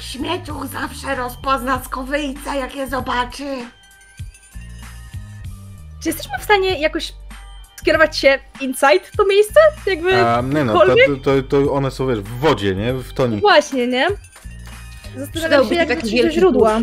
[0.00, 3.44] Śmieciuch zawsze rozpozna skowyjce, jak je zobaczy.
[6.06, 7.12] Czy jesteśmy w stanie jakoś
[7.76, 9.60] skierować się inside to miejsce?
[9.86, 12.92] Jakby A, nie no, to, to, to one są, wiesz, w wodzie, nie?
[12.94, 13.40] W toni.
[13.40, 14.06] Właśnie, nie?
[15.16, 16.80] Zastanawiam się, jak dotrzeć do źródła.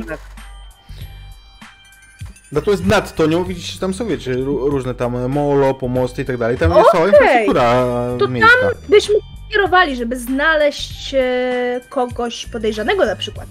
[2.52, 6.26] No to jest nad Tonią, widzicie, tam są, wiecie, ró- różne tam molo, pomosty i
[6.26, 6.58] tak dalej.
[6.58, 7.86] Tam jest cała infrastruktura
[8.20, 8.70] To miejska.
[8.90, 9.16] Byśmy
[9.52, 13.48] kierowali, żeby znaleźć e, kogoś podejrzanego na przykład.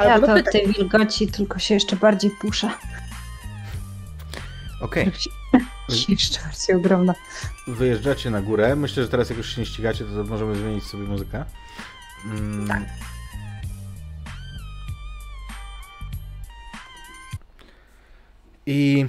[0.00, 0.52] Ja Albo to w dopytać.
[0.52, 2.70] tej wilgoci tylko się jeszcze bardziej puszę.
[4.80, 5.10] Okej,
[6.08, 7.14] Jeszcze bardziej ogromna.
[7.66, 8.76] wyjeżdżacie na górę.
[8.76, 11.44] Myślę, że teraz jak już się nie ścigacie, to możemy zmienić sobie muzykę.
[12.24, 12.68] Mm.
[12.68, 12.82] Tak.
[18.66, 19.06] I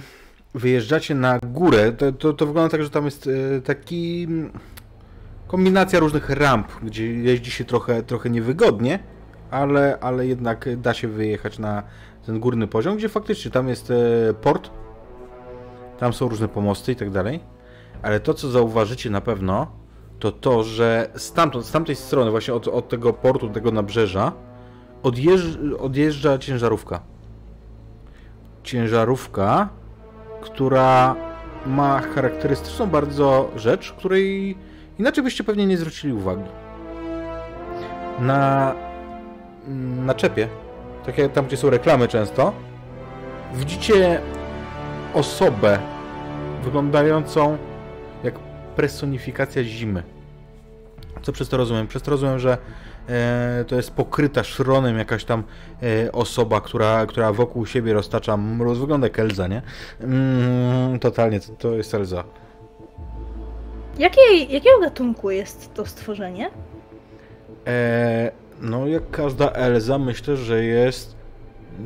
[0.54, 1.92] wyjeżdżacie na górę.
[1.92, 4.52] To, to, to wygląda tak, że tam jest e, taki mm,
[5.48, 9.00] kombinacja różnych ramp, gdzie jeździ się trochę, trochę niewygodnie,
[9.52, 11.84] ale, ale jednak da się wyjechać na
[12.26, 14.70] ten górny poziom, gdzie faktycznie tam jest e, port,
[16.00, 17.40] tam są różne pomosty i tak dalej.
[18.02, 19.68] Ale to, co zauważycie na pewno,
[20.20, 24.32] to to, że stamtąd, z tamtej strony, właśnie od, od tego portu, tego nabrzeża,
[25.04, 27.00] odjeżdż, odjeżdża ciężarówka.
[28.64, 29.70] Ciężarówka,
[30.42, 31.16] która
[31.66, 34.58] ma charakterystyczną bardzo rzecz, której
[35.00, 36.50] inaczej byście pewnie nie zwrócili uwagi.
[38.20, 38.74] Na
[39.68, 40.48] mm, naczepie,
[41.06, 42.54] tak jak tam, gdzie są reklamy często,
[43.54, 44.22] widzicie
[45.18, 45.80] osobę
[46.64, 47.58] wyglądającą
[48.24, 48.40] jak
[48.76, 50.04] personifikacja zimy.
[51.22, 51.88] Co przez to rozumiem?
[51.88, 52.58] Przez to rozumiem, że
[53.10, 55.44] e, to jest pokryta szronem jakaś tam
[55.84, 58.78] e, osoba, która, która wokół siebie roztacza mróz.
[58.78, 59.62] Wygląda jak Elza, nie?
[60.02, 62.24] Mm, totalnie, to, to jest Elza.
[64.00, 66.50] Jakiej, jakiego gatunku jest to stworzenie?
[67.68, 68.32] E,
[68.62, 71.16] no, jak każda Elza, myślę, że jest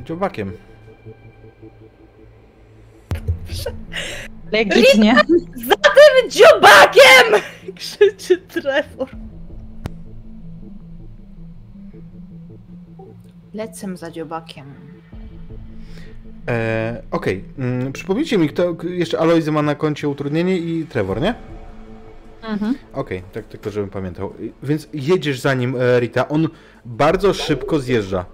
[0.04, 0.52] dziobakiem.
[4.52, 5.16] Legitnie.
[6.30, 7.42] Dziobakiem!
[7.76, 9.10] Krzyczy Trevor.
[13.54, 14.66] Lecę za dziobakiem.
[16.48, 21.36] E, Okej, mm, przypomnijcie mi, kto jeszcze Aloizy ma na koncie utrudnienie i Trevor, nie?
[22.44, 22.76] Mhm.
[22.94, 24.34] Okej, tak tylko żebym pamiętał.
[24.64, 26.28] Więc jedziesz za nim, e, Rita.
[26.28, 26.48] On
[26.86, 28.26] bardzo szybko zjeżdża.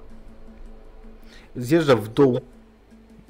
[1.56, 2.40] Zjeżdża w dół.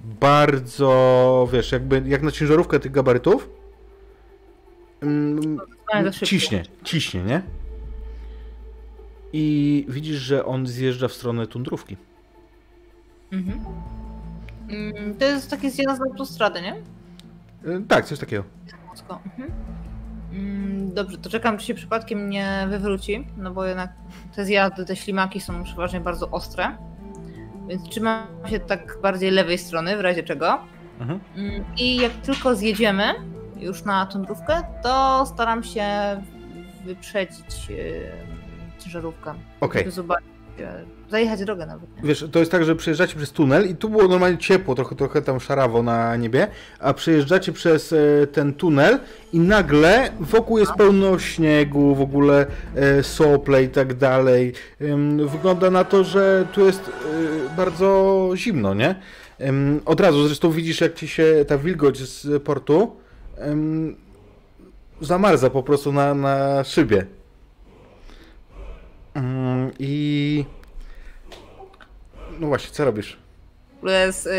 [0.03, 3.49] Bardzo, wiesz, jakby jak na ciężarówkę tych gabarytów.
[5.01, 5.57] Mm,
[6.11, 6.25] szybko.
[6.25, 7.41] ciśnie, ciśnie, nie?
[9.33, 11.97] I widzisz, że on zjeżdża w stronę tundrówki.
[13.31, 13.59] Mhm.
[14.69, 16.73] Mm, To jest takie zjazd na autostradę, nie?
[16.73, 18.43] E, Tak, coś takiego.
[19.25, 19.51] Mhm.
[20.31, 23.93] Mm, Dobrze, to czekam, czy się przypadkiem nie wywróci, no bo jednak
[24.35, 26.77] te zjazdy, te ślimaki są przeważnie bardzo ostre.
[27.67, 30.59] Więc trzymam się tak bardziej lewej strony, w razie czego.
[30.99, 31.19] Mhm.
[31.35, 33.03] Mm, I jak tylko zjedziemy
[33.59, 35.85] już na tundrówkę, to staram się
[36.85, 38.11] wyprzedzić yy,
[38.79, 39.33] ciężarówkę.
[39.61, 39.81] Okej.
[39.81, 40.27] Żeby zobaczyć,
[41.11, 41.89] zajechać drogę nawet.
[42.03, 45.21] Wiesz, to jest tak, że przejeżdżacie przez tunel i tu było normalnie ciepło, trochę, trochę
[45.21, 46.47] tam szarawo na niebie,
[46.79, 48.99] a przejeżdżacie przez e, ten tunel
[49.33, 54.53] i nagle wokół jest pełno śniegu, w ogóle e, sople i tak dalej.
[54.81, 58.95] Ym, Wygląda na to, że tu jest e, bardzo zimno, nie?
[59.85, 62.91] Od razu zresztą widzisz, jak ci się ta wilgoć z portu
[65.01, 67.05] zamarza po prostu na, na szybie.
[69.79, 70.45] I...
[72.39, 73.17] No właśnie, co robisz?
[73.83, 74.29] Jest, y,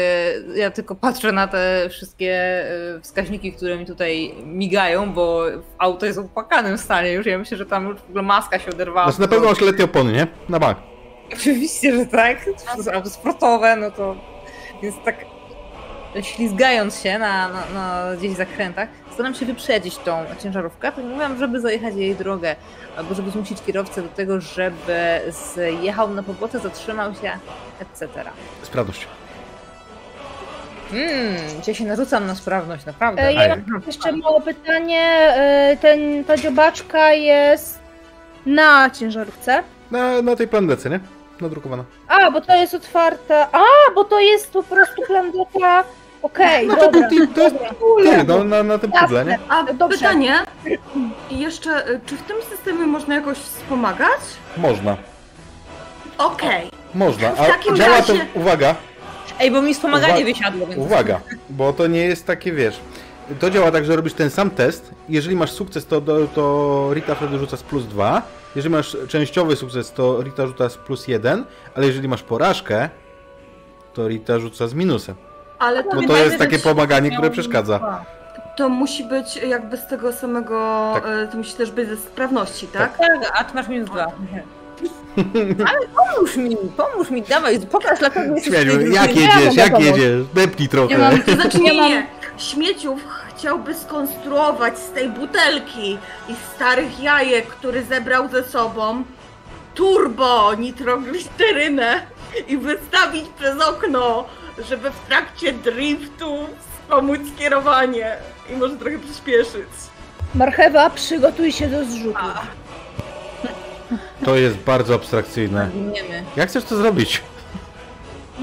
[0.55, 2.65] ja tylko patrzę na te wszystkie
[2.97, 5.45] y, wskaźniki, które mi tutaj migają, bo
[5.79, 7.27] auto jest w opłakanym stanie już.
[7.27, 9.07] Ja myślę, że tam już w ogóle maska się oderwała.
[9.07, 10.27] Znaczy na pewno masz letnie opony, nie?
[10.49, 10.79] Na bank.
[11.35, 12.45] Oczywiście, że tak.
[12.77, 14.17] To są auto sportowe, no to...
[14.83, 15.25] Więc tak
[16.23, 18.89] ślizgając się na, na, na gdzieś zakrętach,
[19.19, 22.57] staram się wyprzedzić tą ciężarówkę, tak mówiłam, żeby zajechać jej drogę,
[22.97, 27.33] albo żeby zmusić kierowcę do tego, żeby zjechał na pobocę, zatrzymał się,
[27.81, 28.09] etc.
[28.63, 29.07] Sprawność.
[30.93, 31.37] Mmm,
[31.67, 33.23] ja się narzucam na sprawność, naprawdę.
[33.23, 35.01] E, ja mam jeszcze małe pytanie.
[35.01, 37.79] E, ten, ta dziobaczka jest
[38.47, 39.63] na ciężarówce.
[39.91, 41.01] Na, na tej plandece, nie?
[41.41, 41.85] Nadrukowana.
[42.09, 43.47] A, bo to jest otwarte.
[43.53, 43.63] A,
[43.95, 45.85] bo to jest po prostu plandeka.
[46.23, 47.09] Okej, No to, dobra.
[47.09, 47.71] to, to jest dobra.
[48.19, 49.39] ty, no, na, na tym pudle, nie?
[49.49, 49.99] A Dobrze.
[49.99, 50.35] pytanie,
[51.31, 54.21] jeszcze, y, czy w tym systemie można jakoś wspomagać?
[54.57, 54.97] Można.
[56.19, 56.71] Okej.
[56.95, 57.31] Można.
[57.33, 58.75] W A takim działa to, razie- uwaga,
[59.41, 60.81] Ej, bo mi wspomaganie Uwa- wysiadło, więc...
[60.81, 61.21] uwaga,
[61.51, 62.81] bo to nie jest takie, wiesz,
[63.41, 67.15] to działa tak, że robisz ten sam test, jeżeli masz sukces, to, to, to Rita
[67.15, 68.23] wtedy rzuca z plus 2,
[68.57, 72.89] jeżeli masz częściowy sukces, to Rita rzuca z plus 1, ale jeżeli masz porażkę,
[73.95, 75.15] to Rita rzuca z minusem.
[75.59, 78.05] Ale to, Bo to jest takie pomaganie, które przeszkadza.
[78.57, 81.05] to musi być jakby z tego samego, Tak.
[81.07, 82.99] e, to musi też być ze sprawności, tak?
[82.99, 84.07] Tak, a ty masz minus dwa.
[85.71, 89.87] Ale pomóż mi, pomóż mi, dawaj, pokaż dlaczego jesteś Śmianiu, jak jedziesz, jak pomóc.
[89.87, 90.27] jedziesz?
[90.35, 90.93] Depnij trochę.
[90.93, 92.07] Ja mam- To znaczy nie, mam- nie.
[92.37, 93.01] Śmieciów
[93.37, 95.99] chciałby skonstruować z tej butelki
[96.29, 99.03] i starych jajek, który zebrał ze sobą
[99.75, 102.01] turbo nitroglicerynę
[102.49, 104.25] i wystawić przez okno,
[104.65, 108.17] żeby w trakcie driftu wspomóc kierowanie
[108.51, 109.69] i może trochę przyspieszyć.
[110.35, 112.19] Marchewa, przygotuj się do zrzutu.
[114.25, 115.71] To jest bardzo abstrakcyjne.
[116.37, 117.23] Jak chcesz to zrobić?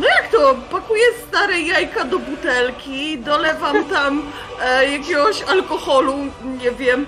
[0.02, 0.56] Jak to?
[0.72, 4.24] Pakuję stare jajka do butelki, dolewam tam
[4.62, 6.14] e, jakiegoś alkoholu,
[6.64, 7.06] nie wiem,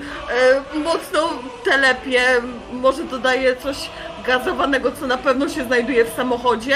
[0.74, 1.30] e, mocno
[1.64, 2.24] telepię,
[2.72, 3.90] może dodaję coś
[4.26, 6.76] gazowanego, co na pewno się znajduje w samochodzie.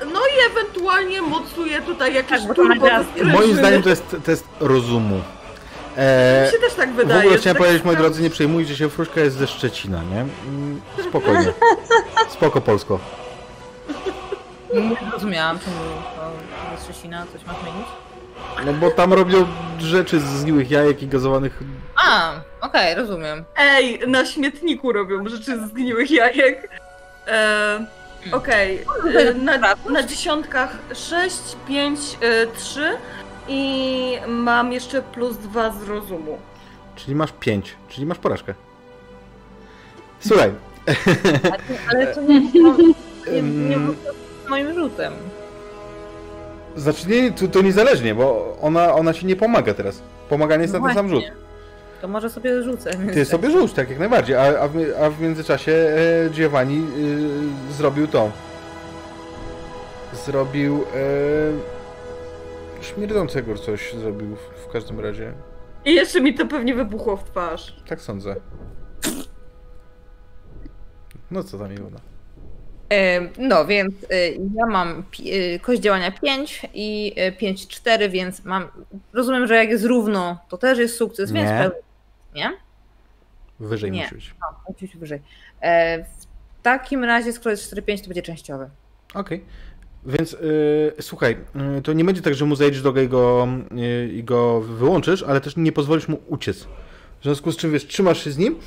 [0.00, 3.24] No i ewentualnie mocuję tutaj jakieś Tak, turbo ze.
[3.24, 5.20] Moim zdaniem to jest test rozumu.
[5.96, 7.20] E, Mi się też tak w wydaje.
[7.20, 10.20] ogóle że chciałem tak powiedzieć, moi drodzy, nie przejmujcie się, Fruszka jest ze Szczecina, nie?
[10.20, 11.52] Mm, Spokojnie.
[12.28, 12.98] Spoko Polsko.
[14.74, 15.76] Nie zrozumiałam, czemu
[16.16, 17.86] to jest Szczecina, coś ma zmienić?
[18.66, 19.46] No bo tam robią
[19.78, 21.58] rzeczy z zgniłych jajek i gazowanych...
[22.04, 23.44] A, okej, rozumiem.
[23.56, 26.68] Ej, na śmietniku robią rzeczy z zgniłych jajek.
[27.26, 27.86] E,
[28.32, 28.84] Okej,
[29.18, 29.58] e, na,
[29.90, 31.36] na dziesiątkach 6,
[31.68, 32.96] 5, e, 3
[33.48, 36.38] i mam jeszcze plus 2 z rozumu.
[36.96, 38.54] Czyli masz pięć, czyli masz porażkę.
[40.20, 40.50] Słuchaj,
[41.92, 42.40] Ale to nie,
[43.42, 43.94] nie, było
[44.48, 45.12] moim rzutem.
[46.76, 50.02] znaczy nie, to, to niezależnie, bo ona, ona ci nie pomaga teraz.
[50.28, 51.24] Pomaganie jest No na ten sam rzut.
[52.04, 52.90] To może sobie rzucę.
[53.14, 57.72] Ty sobie rzuć, tak jak najbardziej, a, a, w, a w międzyczasie e, Giovanni e,
[57.72, 58.30] zrobił to.
[60.12, 60.84] Zrobił
[62.80, 65.32] e, śmierdzącego coś zrobił w, w każdym razie.
[65.84, 67.76] I jeszcze mi to pewnie wybuchło w twarz.
[67.88, 68.36] Tak sądzę.
[71.30, 72.00] No co tam Iwona?
[72.92, 75.04] E, No, więc e, ja mam
[75.54, 78.68] e, kość działania 5 i e, 5, 4, więc mam.
[79.12, 81.58] Rozumiem, że jak jest równo, to też jest sukces, więc Nie.
[81.58, 81.84] pełny.
[82.34, 82.52] Nie?
[83.60, 84.02] Wyżej Nie.
[84.02, 84.34] musi być.
[84.40, 85.22] No, musi być wyżej.
[85.60, 88.70] E, W takim razie, skoro jest 4, 5, to będzie częściowy.
[89.14, 89.44] Okej.
[90.06, 91.36] Więc y, słuchaj,
[91.78, 95.22] y, to nie będzie tak, że mu zejdziesz drogę i go, y, i go wyłączysz,
[95.22, 96.64] ale też nie pozwolisz mu uciec.
[97.20, 98.58] W związku z czym wiesz, trzymasz się z nim.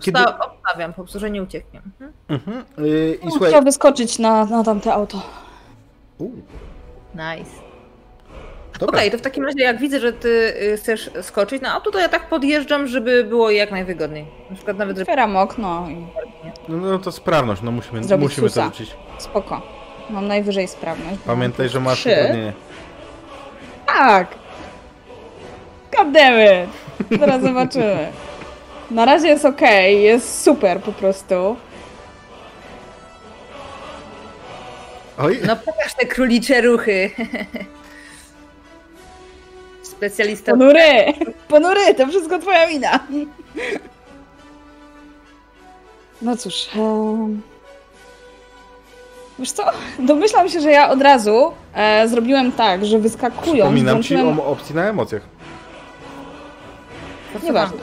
[0.00, 0.18] Kiedy...
[0.18, 1.82] Obsta- obstawiam, po prostu, że nie ucieknie.
[2.00, 2.12] Mhm.
[2.28, 2.64] Mhm.
[2.86, 3.48] Y, I słuchaj.
[3.48, 5.22] Chciał wyskoczyć na, na tamte auto.
[6.18, 6.30] U,
[7.14, 7.50] Nice.
[8.80, 10.28] Okej, to w takim razie jak widzę, że ty
[10.62, 14.26] y, chcesz skoczyć na auto, to ja tak podjeżdżam, żeby było jak najwygodniej.
[14.50, 14.98] Na przykład nawet.
[14.98, 16.06] Otwieram okno i
[16.68, 18.96] No, no to sprawność, no musimy, Zrobić musimy to rzucić.
[19.18, 19.62] spoko.
[20.10, 21.16] Mam najwyżej sprawność.
[21.26, 22.10] Pamiętaj, że masz trzy.
[22.10, 22.52] utrudnienie.
[23.86, 24.28] Tak!
[25.96, 26.70] Goddammit!
[27.20, 28.08] Zaraz zobaczymy.
[28.90, 31.56] Na razie jest ok, jest super po prostu.
[35.18, 37.10] Oj, No pokaż te królicze ruchy.
[40.00, 40.52] Specjalista.
[40.52, 41.12] Ponury!
[41.48, 43.00] Ponury, to wszystko twoja wina.
[46.22, 46.68] No cóż.
[46.76, 47.42] em,
[49.38, 49.64] Wiesz co?
[49.98, 54.40] Domyślam się, że ja od razu e, zrobiłem tak, że wyskakując, przypominam ci włączyłem...
[54.40, 55.22] o opcji na emocjach.
[57.42, 57.78] Nieważne.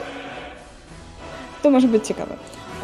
[1.62, 2.34] To może być ciekawe.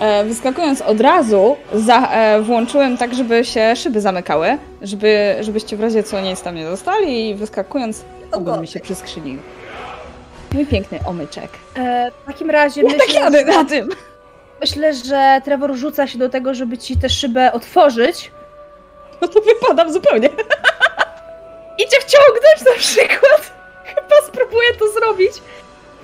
[0.01, 5.81] E, wyskakując od razu, za, e, włączyłem tak, żeby się szyby zamykały, żeby, żebyście w
[5.81, 9.39] razie co nic tam nie dostali i wyskakując, ogon mi się przyskrzynił.
[10.53, 11.51] Mój piękny omyczek.
[11.77, 13.89] E, w takim razie Ja tak myślę, jadę że, na tym!
[14.61, 18.31] myślę, że Trevor rzuca się do tego, żeby ci tę szybę otworzyć
[19.21, 20.29] No to wypadam zupełnie.
[21.79, 23.53] i cię wciągnąć na przykład.
[23.95, 25.33] Chyba spróbuję to zrobić.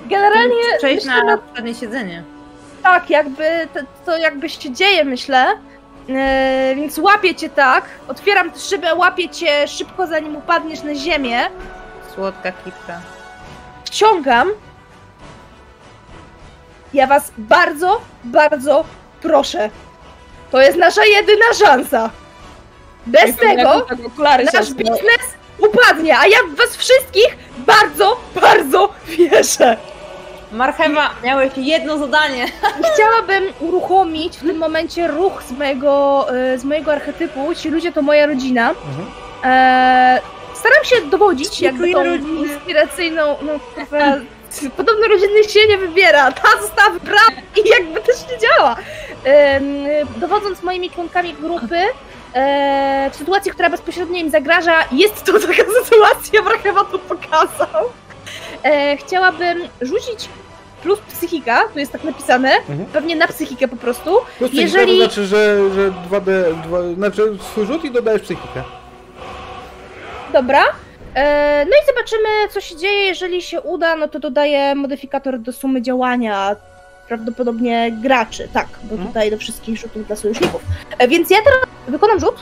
[0.06, 2.24] Generalnie Przejść myślę, na przednie siedzenie.
[2.82, 5.46] tak, jakby to, to jakby się dzieje, myślę.
[6.08, 11.40] E, więc łapię cię tak, otwieram tę szybę, łapię cię szybko zanim upadniesz na ziemię,
[12.14, 13.00] Słodka kipka.
[13.84, 14.48] wciągam.
[16.94, 18.84] Ja was bardzo, bardzo
[19.22, 19.70] proszę.
[20.50, 22.10] To jest nasza jedyna szansa.
[23.06, 23.86] Bez tego
[24.22, 25.20] Tak nasz biznes
[25.58, 29.76] upadnie, a ja w was wszystkich bardzo, bardzo wierzę.
[30.52, 32.46] Marchewa, miałeś jedno zadanie.
[32.94, 37.54] Chciałabym uruchomić w tym momencie ruch z mojego, e, z mojego archetypu.
[37.54, 38.70] Ci ludzie to moja rodzina.
[38.70, 39.06] Mhm.
[39.44, 40.20] E,
[40.60, 42.40] staram się dowodzić jakby tą rodziny.
[42.52, 44.16] inspiracyjną, no kurwa,
[44.76, 48.76] podobno rodziny się nie wybiera, ta została wybrana i jakby też nie działa.
[50.16, 51.76] Dowodząc moimi członkami grupy,
[52.34, 57.84] e, w sytuacji, która bezpośrednio im zagraża, jest to taka sytuacja, Brachewa to pokazał.
[58.62, 60.28] e, chciałabym rzucić
[60.82, 62.84] plus psychika, tu jest tak napisane, Mhm.
[62.92, 64.10] pewnie na psychikę po prostu.
[64.38, 68.62] Plus psychika Jeżeli- to znaczy, że, że 2D, dwa, znaczy swój rzut i dodajesz psychikę.
[70.32, 70.62] Dobra.
[71.14, 73.04] E, no i zobaczymy, co się dzieje.
[73.04, 76.56] Jeżeli się uda, no to dodaję modyfikator do sumy działania.
[77.08, 79.08] Prawdopodobnie graczy, tak, bo Mhm.
[79.08, 80.62] tutaj do wszystkich rzutów dla sojuszników.
[80.98, 82.34] E, więc ja teraz wykonam rzut.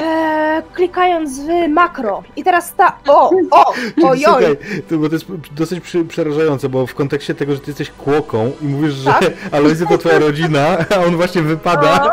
[0.00, 2.22] E, klikając w makro.
[2.36, 2.98] I teraz ta.
[3.08, 3.30] O!
[3.50, 3.72] O!
[4.08, 4.22] Ojoj!
[4.24, 4.56] Słuchaj,
[4.88, 8.52] to, bo to jest dosyć przy, przerażające, bo w kontekście tego, że ty jesteś kłoką
[8.62, 9.24] i mówisz, że Tak.
[9.52, 12.12] Alojzy to twoja rodzina, a on właśnie wypada.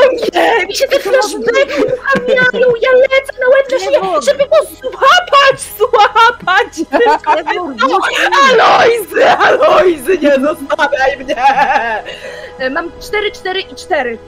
[0.00, 0.66] O nie!
[0.66, 2.72] Mi się te flashbacki uruchamiają!
[2.82, 3.66] Ja lecę na łeb
[4.24, 5.60] żeby go złapać!
[5.78, 6.78] Złapać!
[7.88, 8.00] No,
[8.50, 9.26] Alojzy!
[9.28, 10.18] Alojzy!
[10.18, 11.36] Nie zostawiaj mnie!
[12.58, 14.18] E, Mam 4, 4 i 4.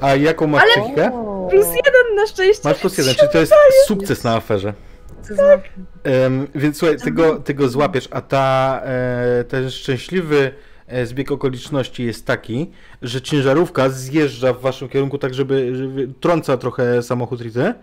[0.00, 1.10] A jaką masz Ale- psychikę?
[1.50, 2.68] Plus jeden na szczęście.
[2.68, 3.52] Masz plus jeden, czyli to jest
[3.86, 4.72] sukces na aferze.
[5.22, 5.60] Znaczy,
[6.04, 10.52] Em, więc słuchaj, ty go, ty go złapiesz, a ta, e, ten szczęśliwy
[11.04, 12.70] zbieg okoliczności jest taki,
[13.02, 17.74] że ciężarówka zjeżdża w waszym kierunku tak, żeby, żeby trąca trochę samochód Rity,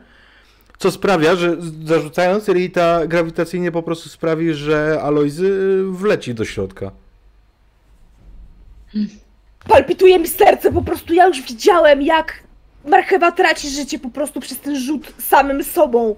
[0.77, 6.91] co sprawia, że zarzucając Rita grawitacyjnie po prostu sprawi, że Alojzy wleci do środka.
[9.67, 12.43] Palpituje mi serce, po prostu ja już widziałem, jak
[12.85, 16.15] marchewa traci życie po prostu przez ten rzut samym sobą.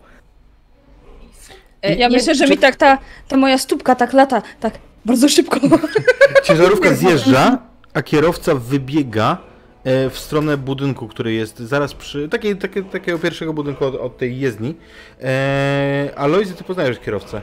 [1.81, 2.97] E, Ja myślę, że mi tak ta,
[3.27, 4.73] ta moja stópka tak lata, tak
[5.05, 5.59] bardzo szybko.
[6.43, 7.57] Ciężarówka zjeżdża,
[7.93, 9.37] a kierowca wybiega
[9.83, 12.29] e, w stronę budynku, który jest zaraz przy.
[12.29, 14.75] Takiej, takie, takiego pierwszego budynku od, od tej jezdni.
[15.23, 17.41] E, Alojzy, ty poznajesz kierowcę.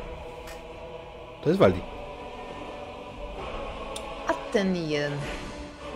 [1.42, 1.81] To jest Waldi.
[4.28, 5.12] a ten jeden.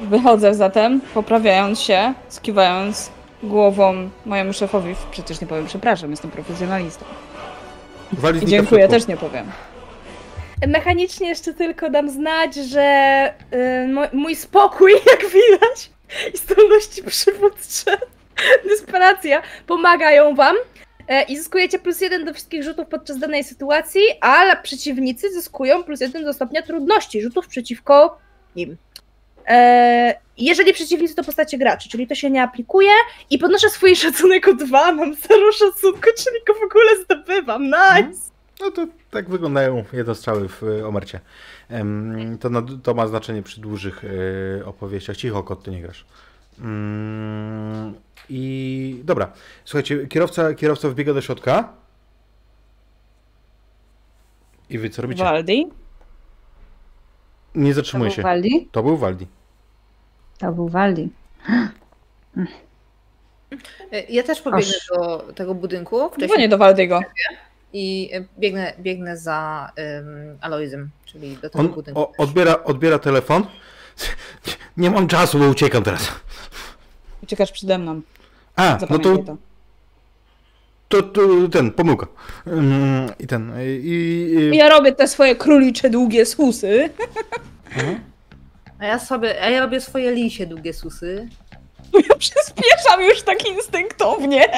[0.00, 3.10] Wychodzę zatem, poprawiając się, skiwając
[3.42, 4.94] głową mojemu szefowi.
[5.10, 7.04] Przecież nie powiem przepraszam, jestem profesjonalistą.
[8.12, 9.46] Waldi I dziękuję, też nie powiem.
[10.66, 13.34] Mechanicznie jeszcze tylko dam znać, że
[13.84, 15.90] y, mo- mój spokój, jak widać,
[16.34, 17.98] i zdolności przywódcze,
[18.68, 20.56] desperacja pomagają wam
[21.08, 26.00] e, i zyskujecie plus jeden do wszystkich rzutów podczas danej sytuacji, a przeciwnicy zyskują plus
[26.00, 28.18] jeden do stopnia trudności rzutów przeciwko
[28.56, 28.76] nim.
[29.48, 32.90] E, jeżeli przeciwnicy to postacie graczy, czyli to się nie aplikuje
[33.30, 38.35] i podnoszę swój szacunek o dwa, mam zero szacunku, czyli go w ogóle zdobywam, nice!
[38.60, 41.20] No to tak wyglądają jednostrzały w e, Omercie.
[42.40, 45.16] To, na, to ma znaczenie przy dłuższych e, opowieściach.
[45.16, 46.06] Cicho, kot, ty nie grasz.
[46.58, 47.94] Mm,
[48.28, 49.32] I dobra,
[49.64, 51.72] słuchajcie, kierowca, kierowca wbiega do środka.
[54.70, 55.24] I wy co robicie?
[55.24, 55.70] Waldi?
[57.54, 58.22] Nie zatrzymuje się.
[58.22, 58.68] Waldi?
[58.72, 59.26] To był Waldi.
[60.38, 61.08] To był Waldi.
[64.08, 64.98] Ja też pobiegnę Aż.
[64.98, 67.00] do tego budynku wcześniej nie do Waldiego.
[67.76, 72.00] I e, biegnę, biegnę za um, Aloizem, czyli do tego On budynku.
[72.00, 73.46] o, odbiera, odbiera telefon.
[74.76, 76.08] Nie mam czasu, bo uciekam teraz.
[77.22, 78.00] Uciekasz przede mną.
[78.56, 79.36] A, no to, to.
[80.88, 82.06] to, to ten, pomyłka.
[82.46, 84.50] Mm, I ten, i...
[84.52, 86.90] i Ja robię te swoje królicze długie susy.
[88.78, 91.28] A ja sobie, a ja robię swoje lisie długie susy.
[91.94, 94.48] Ja przyspieszam już tak instynktownie.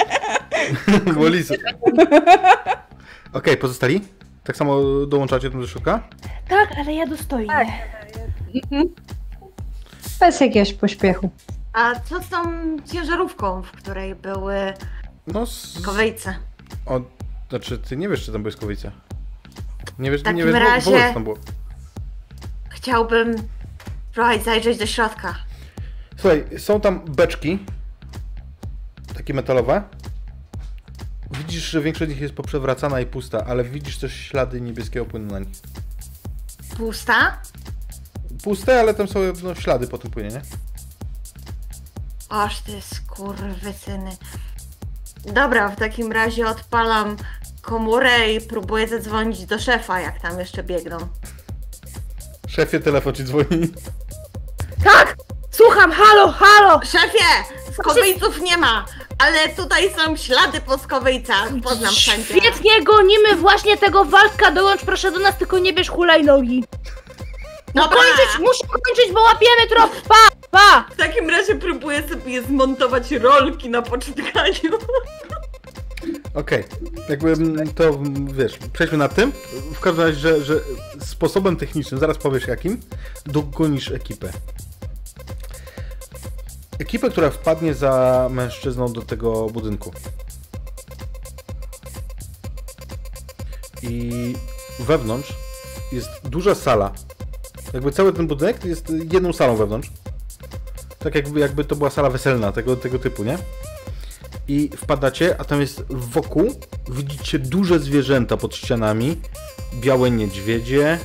[1.19, 1.59] Wolisy.
[3.33, 4.01] Okej, pozostali?
[4.45, 6.03] Tak samo dołączacie tam do środka?
[6.49, 7.83] Tak, ale ja dostojnie.
[10.21, 11.31] Bez jakiegoś pośpiechu.
[11.73, 12.39] A co z tą
[12.93, 14.55] ciężarówką, w której były
[15.27, 15.81] No, z...
[15.85, 16.35] kowejce?
[16.87, 17.01] o,
[17.49, 18.91] znaczy, ty nie wiesz, czy tam były skowice.
[19.99, 21.37] Nie wiesz, W takim nie wiesz razie- co tam było.
[22.71, 23.35] Chciałbym
[24.11, 25.35] spróbować zajrzeć do środka.
[26.17, 27.59] Słuchaj, są tam beczki,
[29.17, 29.83] takie metalowe.
[31.31, 35.33] Widzisz, że większość z nich jest poprzewracana i pusta, ale widzisz też ślady niebieskiego płynu
[35.33, 35.57] na nich.
[36.77, 37.43] Pusta?
[38.45, 40.41] Puste, ale tam są no, ślady po tym płynie, nie?
[42.29, 44.11] Oż ty skurwysyny.
[45.25, 47.17] Dobra, w takim razie odpalam
[47.63, 50.99] komórę i próbuję zadzwonić do szefa, jak tam jeszcze biegną.
[52.49, 53.73] Szefie, telefon ci dzwoni.
[54.85, 55.17] Tak!
[55.51, 56.81] Słucham, halo, halo!
[56.85, 57.55] Szefie!
[57.73, 58.85] Skowejców nie ma!
[59.19, 61.49] Ale tutaj są ślady po skowejcach.
[61.65, 62.25] Poznam wszędzie.
[62.41, 66.65] Świetnie gonimy właśnie tego Waldka, dołącz proszę do nas, tylko nie bierz hulajnogi.
[67.75, 67.99] No Dobra.
[67.99, 70.15] kończyć, muszę kończyć, bo łapiemy trop, pa,
[70.51, 70.85] pa!
[70.95, 74.79] W takim razie próbuję sobie zmontować rolki na poczytkaniu.
[76.35, 76.65] Okej,
[77.09, 77.35] jakby
[77.75, 77.99] to
[78.33, 79.33] wiesz, przejdźmy nad tym.
[79.75, 80.55] W każdym razie, że, że
[81.01, 82.81] sposobem technicznym, zaraz powiesz jakim,
[83.27, 84.33] dogonisz ekipę.
[86.79, 89.93] Ekipę, która wpadnie za mężczyzną do tego budynku.
[94.89, 95.35] wewnątrz
[95.93, 96.93] jest duża sala.
[97.73, 99.91] Jakby cały ten budynek jest jedną salą wewnątrz.
[100.99, 103.39] Tak jakby, jakby to była sala weselna, tego, tego typu, nie?
[104.49, 106.55] I wpadacie, a tam jest wokół,
[106.89, 109.17] widzicie duże zwierzęta pod ścianami.
[109.81, 110.99] Białe niedźwiedzie,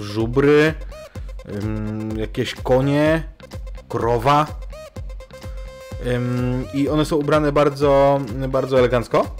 [0.00, 0.74] żubry,
[2.16, 3.33] jakieś konie,
[3.88, 4.46] krowa.
[6.06, 9.36] Ym, I one są ubrane bardzo, bardzo elegancko.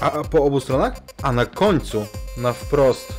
[0.00, 0.92] A, a po obu stronach?
[1.22, 3.12] A na końcu, na wprost,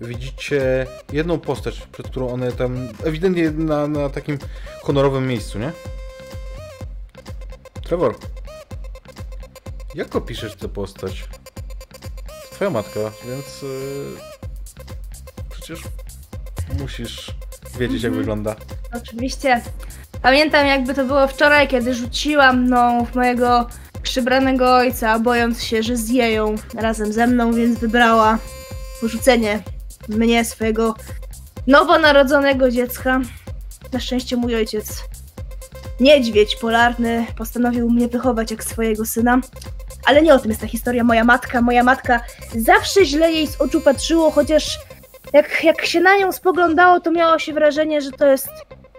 [0.00, 2.88] widzicie jedną postać, przed którą one tam.
[3.04, 4.38] Ewidentnie na, na takim
[4.82, 5.72] honorowym miejscu, nie?
[7.82, 8.14] Trevor.
[9.94, 11.28] Jak opiszesz tę postać?
[12.26, 13.62] To twoja matka, więc.
[13.62, 14.34] Yy,
[15.50, 15.82] przecież
[16.78, 17.34] musisz
[17.78, 18.56] wiedzieć, jak wygląda.
[18.96, 19.60] Oczywiście.
[20.22, 23.66] Pamiętam, jakby to było wczoraj, kiedy rzuciłam no, w mojego
[24.02, 28.38] przybranego ojca, bojąc się, że zje ją razem ze mną, więc wybrała
[29.00, 29.62] porzucenie
[30.08, 30.94] mnie, swojego
[31.66, 33.20] nowonarodzonego dziecka.
[33.92, 35.04] Na szczęście mój ojciec,
[36.00, 39.40] niedźwiedź polarny, postanowił mnie wychować jak swojego syna.
[40.06, 41.04] Ale nie o tym jest ta historia.
[41.04, 42.20] Moja matka, moja matka
[42.56, 44.78] zawsze źle jej z oczu patrzyło, chociaż
[45.34, 48.48] jak, jak się na nią spoglądało, to miało się wrażenie, że to jest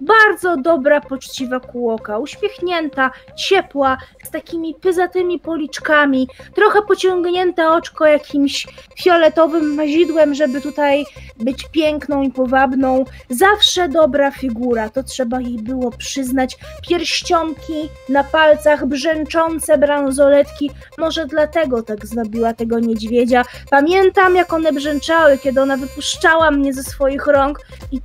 [0.00, 8.66] bardzo dobra, poczciwa kłoka, uśmiechnięta, ciepła, z takimi pyzatymi policzkami, trochę pociągnięte oczko jakimś
[9.02, 13.04] fioletowym mazidłem, żeby tutaj być piękną i powabną.
[13.30, 16.56] Zawsze dobra figura, to trzeba jej było przyznać.
[16.88, 23.44] Pierścionki na palcach, brzęczące bransoletki, może dlatego tak zwabiła tego niedźwiedzia.
[23.70, 27.58] Pamiętam, jak one brzęczały, kiedy ona wypuszczała mnie ze swoich rąk
[27.92, 28.00] i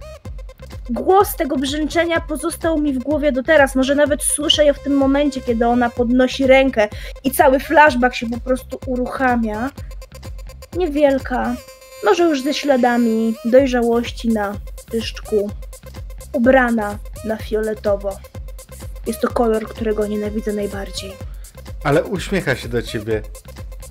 [0.92, 3.76] głos tego brzęczenia pozostał mi w głowie do teraz.
[3.76, 6.88] Może nawet słyszę je w tym momencie, kiedy ona podnosi rękę
[7.24, 9.70] i cały flashback się po prostu uruchamia.
[10.78, 11.56] Niewielka,
[12.06, 14.54] może już ze śladami dojrzałości na
[14.92, 15.50] pyszczku,
[16.34, 18.18] ubrana na fioletowo.
[19.08, 21.14] Jest to kolor, którego nienawidzę najbardziej.
[21.84, 23.22] Ale uśmiecha się do ciebie.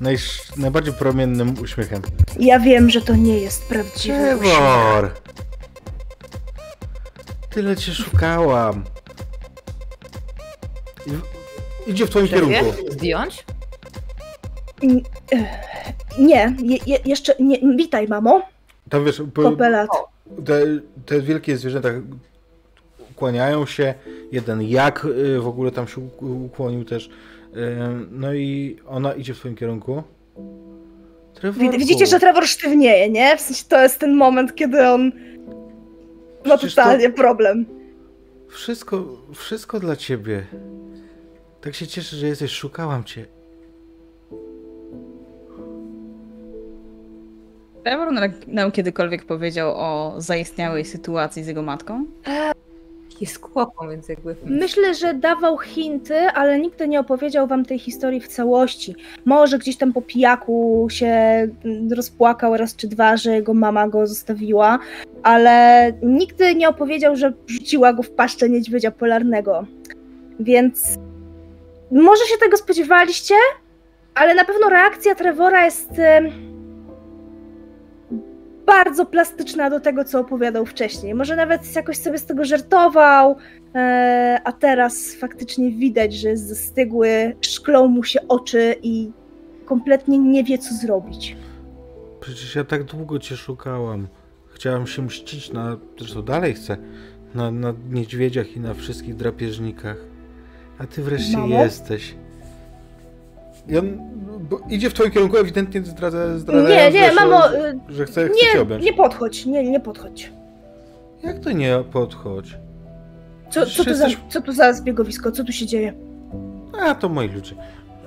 [0.00, 0.56] Najsz...
[0.56, 2.02] Najbardziej promiennym uśmiechem.
[2.38, 5.22] Ja wiem, że to nie jest prawdziwy uśmiech.
[7.50, 8.84] Tyle cię szukałam.
[11.86, 12.64] Idzie w twoim kierunku.
[12.90, 13.44] Zdjąć?
[14.82, 15.00] N-
[15.32, 15.46] eh,
[16.18, 17.58] Nie, je, je, jeszcze nie.
[17.76, 18.42] Witaj, mamo.
[18.90, 19.88] Tam wiesz, po, Kopelat.
[20.46, 20.60] te,
[21.06, 21.88] te wielkie zwierzęta
[23.16, 23.94] kłaniają się.
[24.32, 27.06] Jeden jak y, w ogóle tam się uk- ukłonił też.
[27.06, 27.10] Y,
[28.10, 30.02] No i ona idzie w twoim kierunku.
[31.34, 33.36] Trevorku, Wid- Widzicie, że Trevor sztywnieje, nie?
[33.36, 35.12] W sensie to jest ten moment, kiedy on
[36.46, 37.66] ma Przecież to- totalnie problem.
[38.48, 39.04] Wszystko,
[39.34, 40.46] wszystko dla ciebie.
[41.60, 42.50] Tak się cieszę, że jesteś.
[42.52, 43.26] Szukałam cię.
[47.84, 48.08] Trevor
[48.46, 52.06] nam kiedykolwiek powiedział o zaistniałej sytuacji z jego matką?
[53.20, 54.36] Jest kłopą, więc jakby...
[54.44, 58.94] Myślę, że dawał hinty, ale nigdy nie opowiedział wam tej historii w całości.
[59.24, 64.06] Może gdzieś tam po pijaku się mm, rozpłakał raz czy dwa, że jego mama go
[64.06, 64.78] zostawiła,
[65.22, 69.64] ale nigdy nie opowiedział, że rzuciła go w paszczę niedźwiedzia polarnego.
[70.40, 70.96] Więc
[71.90, 73.34] może się tego spodziewaliście,
[74.14, 75.90] ale na pewno reakcja Trevora jest
[78.66, 81.14] bardzo plastyczna do tego, co opowiadał wcześniej.
[81.14, 83.36] Może nawet jakoś sobie z tego żartował,
[83.74, 89.10] e, a teraz faktycznie widać, że jest zastygły, szklą mu się oczy i
[89.64, 91.36] kompletnie nie wie, co zrobić.
[92.20, 94.08] Przecież ja tak długo cię szukałam.
[94.54, 95.76] Chciałam się mścić na.
[95.98, 96.76] Zresztą dalej chcę.
[97.34, 99.96] Na, na niedźwiedziach i na wszystkich drapieżnikach.
[100.78, 101.62] A ty wreszcie Mamo?
[101.62, 102.14] jesteś.
[103.68, 103.98] I on
[104.70, 107.42] idzie w twoim kierunku, ewidentnie zdradza, zdradza Nie, nie, że, mamo,
[107.88, 108.84] że chce, chce cię nie, objąć.
[108.84, 110.32] nie podchodź, nie, nie podchodź.
[111.22, 112.56] Jak to nie podchodź?
[113.50, 115.92] Co, co, tu za, Jesteś- co tu za zbiegowisko, co tu się dzieje?
[116.80, 117.54] A, to moi ludzie.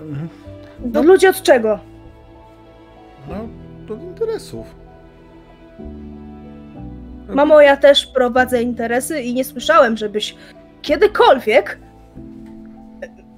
[0.01, 0.29] Mhm.
[0.93, 1.01] No.
[1.03, 1.79] Ludzie od czego?
[3.29, 3.35] No,
[3.87, 4.65] do interesów.
[7.29, 10.35] Mamo, ja też prowadzę interesy i nie słyszałem, żebyś
[10.81, 11.79] kiedykolwiek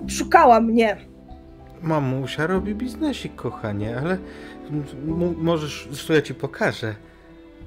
[0.08, 0.98] szukała mnie.
[1.82, 4.18] Mamusia robi biznesik, kochanie, ale
[5.38, 6.96] możesz, zresztą ja ci pokażę,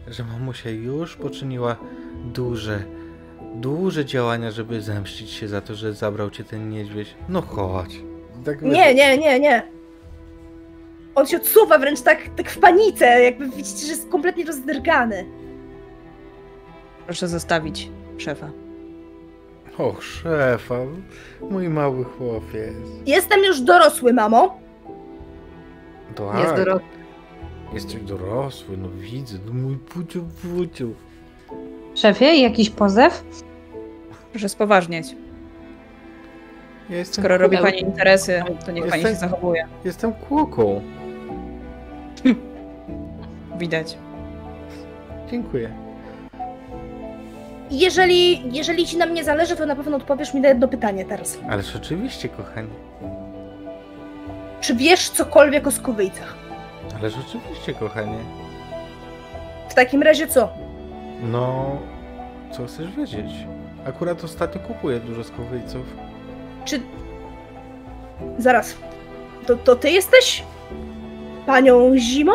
[0.09, 1.77] że mamusia już poczyniła
[2.35, 2.83] duże,
[3.55, 7.15] duże działania, żeby zemścić się za to, że zabrał cię ten niedźwiedź.
[7.29, 8.01] No chodź.
[8.45, 9.63] Tak Nie, nie, nie, nie.
[11.15, 15.25] On się odsuwa wręcz tak, tak w panice, jakby widzicie, że jest kompletnie rozdrgany.
[17.07, 18.51] Proszę zostawić szefa.
[19.79, 20.75] Och, szefa,
[21.51, 22.75] mój mały chłopiec.
[23.07, 24.59] Jestem już dorosły, mamo.
[26.15, 26.57] To Jest tak.
[26.57, 26.89] dorosły.
[27.73, 30.25] Jesteś dorosły, no widzę, no mój puciu,
[30.57, 30.95] puciu.
[31.95, 33.25] Szefie, jakiś pozew?
[34.31, 35.07] Proszę spoważnieć.
[36.91, 39.67] Ja jestem Skoro robi pani interesy, to niech pani się Jestem- zachowuje.
[39.85, 40.83] Jestem kłoką.
[43.59, 43.99] Widać.
[45.31, 45.88] Dziękuję.
[47.71, 51.39] Jeżeli, jeżeli ci na mnie zależy, to na pewno odpowiesz mi na jedno pytanie teraz.
[51.51, 52.69] Ależ oczywiście, kochani.
[54.61, 56.35] Czy wiesz cokolwiek o skowyjcach?
[57.01, 58.19] Ależ oczywiście, kochanie.
[59.69, 60.49] W takim razie co?
[61.23, 61.77] No,
[62.53, 63.31] co chcesz wiedzieć?
[63.87, 65.87] Akurat ostatnio kupuję dużo skowyjców.
[66.65, 66.81] Czy...
[68.39, 68.77] Zaraz.
[69.47, 70.45] To, to ty jesteś?
[71.47, 72.33] Panią Zimą?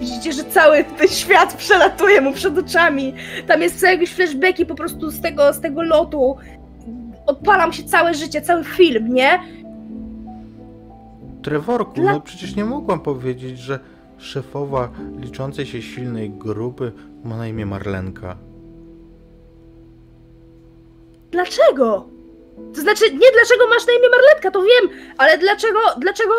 [0.00, 3.14] Widzicie, że cały ten świat przelatuje mu przed oczami.
[3.46, 6.36] Tam jest co jakieś flashbacki po prostu z tego, z tego lotu.
[7.26, 9.40] Odpalam się całe życie, cały film, nie?
[11.42, 13.78] Trevorku, Dla- no przecież nie mogłam powiedzieć, że
[14.18, 14.88] szefowa
[15.20, 16.92] liczącej się silnej grupy
[17.24, 18.36] ma na imię Marlenka.
[21.30, 22.08] Dlaczego?
[22.74, 26.32] To znaczy, nie dlaczego masz na imię Marletka, to wiem, ale dlaczego, dlaczego...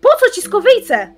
[0.00, 1.14] Po co ci skowyjce?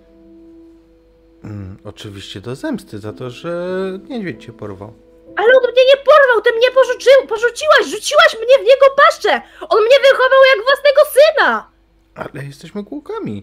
[1.87, 3.73] Oczywiście do zemsty za to, że
[4.09, 4.93] niedźwiedź cię porwał.
[5.37, 9.41] Ale on mnie nie porwał, ty mnie porzucił, porzuciłaś, rzuciłaś mnie w niego paszczę!
[9.69, 11.71] On mnie wychował jak własnego syna!
[12.15, 13.43] Ale jesteśmy kółkami.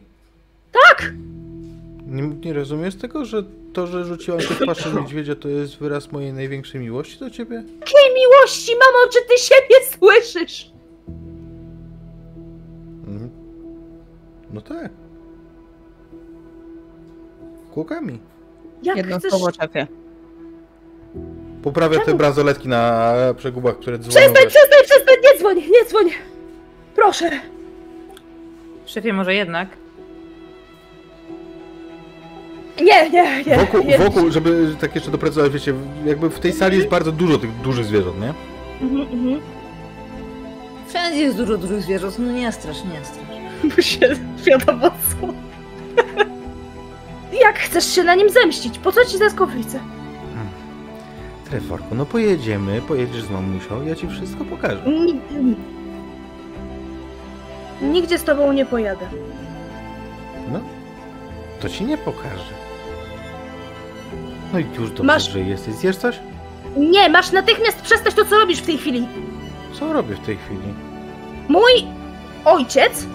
[0.72, 1.12] Tak!
[2.08, 6.12] Nie, nie rozumiesz tego, że to, że rzuciłam cię w paszę niedźwiedzia, to jest wyraz
[6.12, 7.56] mojej największej miłości do ciebie?
[7.56, 10.72] Jakiej miłości, mamo, czy ty siebie słyszysz?
[13.08, 13.30] Mm.
[14.54, 14.92] No tak.
[17.74, 18.33] Kółkami.
[18.84, 19.32] Jak Jedno chcesz...
[19.32, 19.88] słowo, szefie.
[21.64, 22.18] Poprawia te Czemu?
[22.18, 24.12] bransoletki na przegubach, które dzwonią.
[24.16, 26.10] Przestań, przestań, przestań, nie dzwoń, nie dzwoń!
[26.96, 27.30] Proszę.
[28.86, 29.68] Szefie, może jednak?
[32.82, 33.58] Nie, nie, nie.
[33.58, 33.98] Wokół, nie.
[33.98, 35.74] wokół, żeby tak jeszcze doprecyzować, wiecie,
[36.06, 38.34] jakby w tej sali jest bardzo dużo tych dużych zwierząt, nie?
[38.82, 39.42] Mhm, mhm.
[40.88, 43.28] Wszędzie jest dużo dużych zwierząt, no nie strasz, nie strasz.
[43.76, 45.28] Bo się wiadomo co.
[47.42, 48.80] Jak chcesz się na nim zemścić?
[48.80, 49.80] Po co ci te skowyjce?
[51.50, 54.82] Treforku, no pojedziemy, pojedziesz z mamusią, ja ci wszystko pokażę.
[54.86, 55.56] Ni-
[57.82, 59.06] Nigdzie z tobą nie pojadę.
[60.52, 60.60] No,
[61.62, 62.54] to ci nie pokażę.
[64.54, 65.74] No i już dobrze, Masz- że jesteś.
[65.74, 66.20] Zjesz coś?
[66.78, 69.08] Nie, masz natychmiast przestać to, co robisz w tej chwili.
[69.80, 70.74] Co robię w tej chwili?
[71.50, 71.72] Mój
[72.46, 73.06] ojciec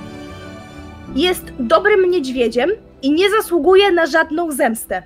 [1.15, 2.71] jest dobrym niedźwiedziem
[3.02, 5.02] i nie zasługuje na żadną zemstę.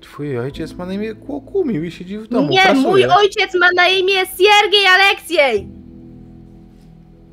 [0.00, 2.82] Twój ojciec ma na imię Kłokumił i siedzi w domu, nie, pracuje.
[2.82, 5.68] mój ojciec ma na imię Siergiej Aleksiej.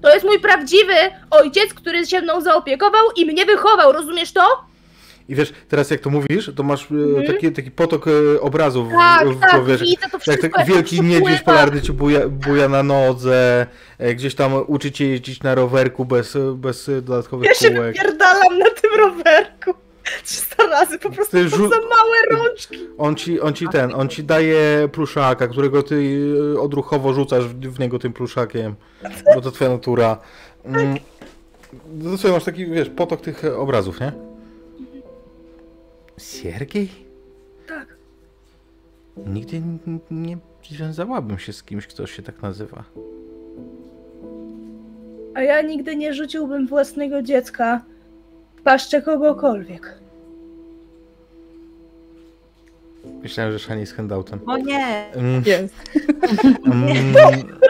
[0.02, 0.94] To jest mój prawdziwy
[1.32, 4.42] ojciec, który się mną zaopiekował i mnie wychował, rozumiesz to?
[5.30, 7.28] I wiesz, teraz jak to mówisz, to masz Mhm.
[7.28, 9.78] taki, taki potok e, obrazów w- Tak, w, tak, głowie.
[9.78, 13.68] widzę to Jak tak wielki niedźwiedź polarny ci buja, buja na nodze,
[13.98, 17.94] e, gdzieś tam uczy cię jeździć na rowerku bez, bez dodatkowych Ja się kółek.
[17.98, 19.74] wypierdalam na tym rowerku.
[20.24, 22.78] 300 razy, po prostu Ty żu- za małe rączki.
[22.98, 27.80] On ci, on ci ten, on ci daje pluszaka, którego ty e, odruchowo rzucasz w,
[27.80, 28.76] niego tym pluszakiem,
[29.36, 30.18] bo to twoja natura.
[30.66, 30.98] Mm.
[31.94, 34.12] No masz taki, wiesz, potok tych obrazów, nie?
[36.18, 36.90] Siergiej?
[37.68, 37.96] Tak.
[39.18, 39.62] Nigdy
[40.12, 40.38] nie
[40.70, 42.84] związałabym się z kimś, kto się tak nazywa.
[45.34, 47.82] A ja nigdy nie rzuciłbym własnego dziecka
[48.64, 50.00] paszczę kogokolwiek.
[53.24, 54.40] Myślałem, że Shani z handoutem.
[54.46, 55.76] O nie, Mm, Jest.
[56.66, 57.16] mm,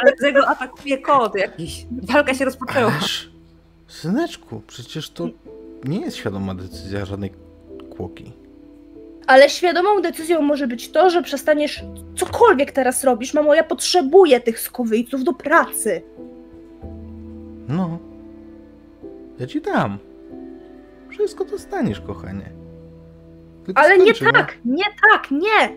[0.02, 1.86] ale z jego atakuje kot jakiś.
[2.02, 2.92] Walka się rozpoczęła.
[2.92, 3.32] ależ,
[3.88, 5.28] syneczku, przecież to
[5.84, 7.32] nie jest świadoma decyzja żadnej
[7.98, 8.32] kłoki.
[9.28, 11.84] Ale świadomą decyzją może być to, że przestaniesz
[12.16, 13.34] cokolwiek teraz robisz.
[13.34, 16.02] Mamo, ja potrzebuję tych skowyjców do pracy.
[17.68, 18.00] No.
[19.40, 19.98] Ja ci dam.
[21.14, 22.52] Wszystko dostaniesz, kochanie.
[23.66, 24.32] Tylko Ale nie skończymy.
[24.34, 25.76] tak, nie tak, nie.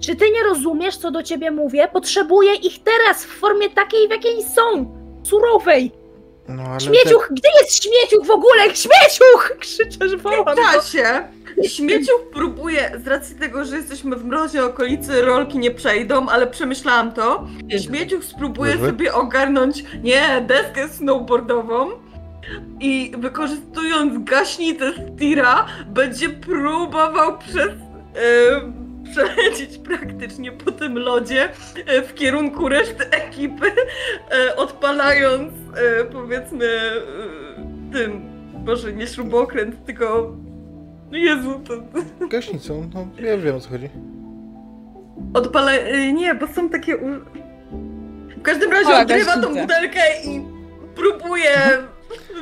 [0.00, 1.88] Czy ty nie rozumiesz, co do ciebie mówię?
[1.92, 4.94] Potrzebuję ich teraz w formie takiej, w jakiej są.
[5.22, 5.92] Surowej.
[6.48, 8.62] No, ale Śmieciuch, gdzie jest śmieciuch w ogóle?
[8.64, 9.52] Śmieciuch!
[9.60, 10.54] Krzyczę, wołam W go.
[10.62, 11.28] czasie
[11.68, 17.12] śmieciuch próbuje, z racji tego, że jesteśmy w mrozie okolicy, rolki nie przejdą, ale przemyślałam
[17.12, 17.46] to.
[17.86, 21.90] Śmieciuch spróbuje sobie ogarnąć, nie, deskę snowboardową
[22.80, 27.68] i wykorzystując gaśnicę z tira, będzie próbował przez...
[27.68, 31.48] E, przelecieć praktycznie po tym lodzie
[31.86, 33.66] e, w kierunku reszty ekipy,
[34.30, 35.52] e, odpalając
[36.12, 36.66] powiedzmy
[37.92, 38.22] tym
[38.54, 40.36] Boże, nie śrubokręt, tylko...
[41.10, 41.74] No Jezu, to...
[42.26, 43.88] Gaśnicą, no ja wiem o co chodzi.
[45.34, 45.92] Odpalę...
[45.94, 46.96] y, Nie, bo są takie...
[46.96, 47.20] u-
[48.38, 49.60] W każdym razie Ola, odrywa tą gaśnicę.
[49.62, 50.42] butelkę i
[50.94, 51.50] próbuje...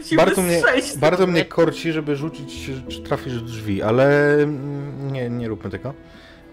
[0.03, 0.63] się Bardzo mnie,
[0.97, 5.95] bardzo mnie korci, żeby rzucić, czy trafisz w drzwi, ale mm, nie, nie róbmy tego.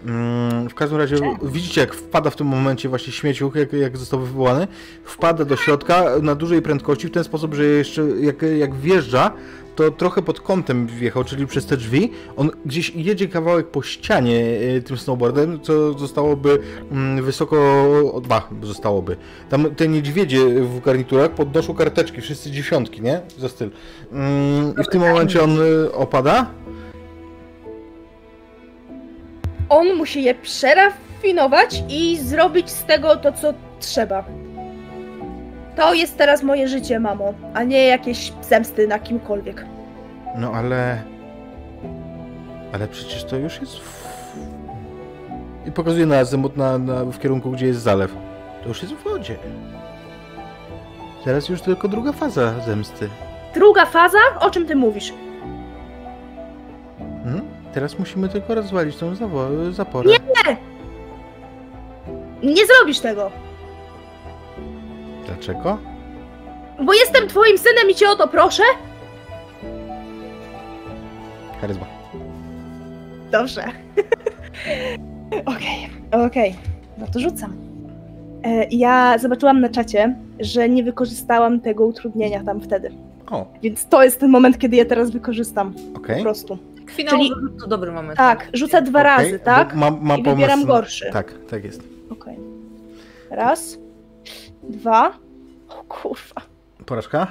[0.06, 4.20] Mm, W każdym razie widzicie, jak wpada w tym momencie właśnie śmieciuch, jak, jak został
[4.20, 4.68] wywołany,
[5.04, 9.32] wpada do środka na dużej prędkości w ten sposób, że jeszcze jak, jak wjeżdża,
[9.78, 12.12] to trochę pod kątem wjechał, czyli przez te drzwi.
[12.36, 14.44] On gdzieś jedzie kawałek po ścianie
[14.76, 16.58] e, tym snowboardem, co zostałoby
[16.92, 17.56] mm, wysoko,
[18.12, 19.16] o, ba, zostałoby.
[19.50, 23.20] Tam te niedźwiedzie w garniturach podnoszą karteczki, wszyscy dziesiątki, nie?
[23.38, 23.70] Za styl.
[24.12, 26.50] Mm, I w tym momencie on y, opada.
[29.68, 34.47] On musi je przerafinować i zrobić z tego to, co trzeba.
[35.78, 39.64] To jest teraz moje życie, mamo, a nie jakieś zemsty na kimkolwiek.
[40.36, 41.02] No ale...
[42.72, 43.78] Ale przecież to już jest...
[43.78, 44.08] W...
[45.66, 48.16] I pokazuje na azymut na, na, w kierunku, gdzie jest zalew.
[48.62, 49.36] To już jest w wodzie.
[51.24, 53.08] Teraz już tylko druga faza zemsty.
[53.54, 54.18] Druga faza?
[54.40, 55.12] O czym ty mówisz?
[57.24, 57.42] Hmm?
[57.74, 59.14] Teraz musimy tylko rozwalić tą
[59.70, 60.10] zaporę.
[60.10, 60.56] Nie!
[62.42, 63.30] Nie zrobisz tego,
[65.28, 65.78] Dlaczego?
[66.84, 68.62] bo jestem twoim synem i cię o to proszę.
[71.60, 71.86] Charyzma.
[73.30, 73.64] Dobrze.
[75.56, 75.90] Okej,
[76.26, 76.54] okej.
[76.98, 77.52] No to rzucam.
[78.44, 82.90] E, ja zobaczyłam na czacie, że nie wykorzystałam tego utrudnienia tam wtedy.
[83.30, 85.74] O, Więc to jest ten moment, kiedy je teraz wykorzystam.
[85.94, 86.22] Po okej.
[86.22, 86.58] prostu.
[86.90, 88.16] Finałowy Czyli- to dobry moment.
[88.18, 89.74] Tak, rzucę dwa Okej, razy, bo tak?
[89.74, 91.10] Mam, mam I pomysł wybieram na- gorszy.
[91.12, 91.82] Tak, tak jest.
[92.10, 92.36] Okej.
[93.30, 93.78] Raz,
[94.62, 95.18] dwa.
[95.68, 96.40] O kurwa.
[96.86, 97.26] Porażka?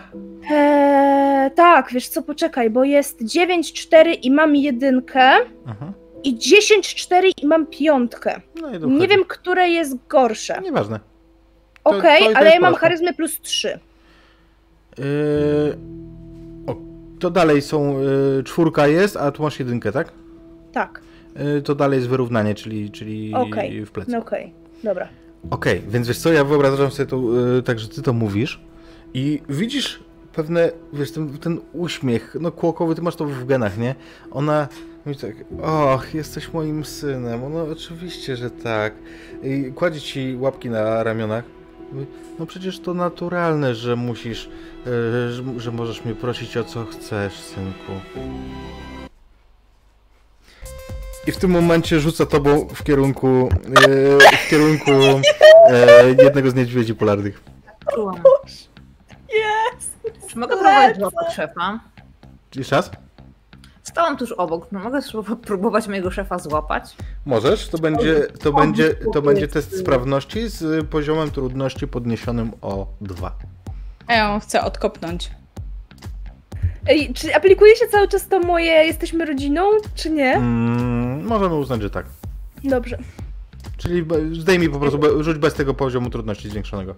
[0.51, 5.31] Eee, tak, wiesz co, poczekaj, bo jest 9-4 i mam jedynkę
[5.67, 5.91] Mhm.
[6.23, 8.41] i 10-4 i mam piątkę.
[8.61, 10.61] No i Nie wiem, które jest gorsze.
[10.64, 10.99] Nieważne.
[11.83, 13.80] Okej, to ale ja mam charyzmę plus 3.
[14.97, 15.06] Yy...
[16.67, 16.75] O,
[17.19, 17.99] to dalej są.
[18.01, 20.11] Yy, czwórka jest, a tu masz jedynkę, tak?
[20.73, 21.01] Tak,
[21.56, 23.85] Yy, to dalej jest wyrównanie, czyli, czyli Okej.
[23.85, 24.11] w plecy.
[24.11, 25.07] no okej, dobra.
[25.50, 28.61] Okej, więc wiesz co, ja wyobrażam sobie to yy, tak, że ty to mówisz
[29.14, 30.00] i widzisz
[30.34, 33.95] pewne, wiesz, ten, ten uśmiech, no kłokowy, ty masz to w genach, nie?
[34.32, 34.67] Ona
[35.06, 38.93] mówi tak, och, jesteś moim synem, no oczywiście, że tak.
[39.43, 41.43] I kładzie ci łapki na ramionach.
[42.40, 44.50] No przecież to naturalne, że musisz,
[44.85, 47.92] yy, że, że możesz mnie prosić o co chcesz, synku.
[51.27, 53.49] I w tym momencie rzuca tobą w kierunku,
[53.88, 57.43] yy, w kierunku yy, jednego z niedźwiedzi polarnych.
[57.93, 58.15] Czułam.
[59.33, 59.97] Jest!
[60.27, 61.80] Czy mogę próbować złapać szefa?
[62.56, 62.91] Jeszcze raz?
[63.83, 64.67] Stałam tuż obok.
[64.72, 64.99] No mogę
[65.41, 66.95] próbować mojego szefa złapać?
[67.25, 73.35] Możesz, to będzie, to będzie, to będzie test sprawności z poziomem trudności podniesionym o 2.
[74.07, 75.31] A ja ją chcę odkopnąć.
[76.88, 79.61] Ej, czy aplikuje się cały czas to moje jesteśmy rodziną,
[79.95, 80.33] czy nie?
[80.33, 80.97] Mm,
[81.27, 82.06] możemy uznać, że tak.
[82.64, 82.97] Dobrze.
[83.77, 84.06] Czyli
[84.39, 86.95] zdejmij po prostu, be- rzuć bez tego poziomu trudności zwiększonego.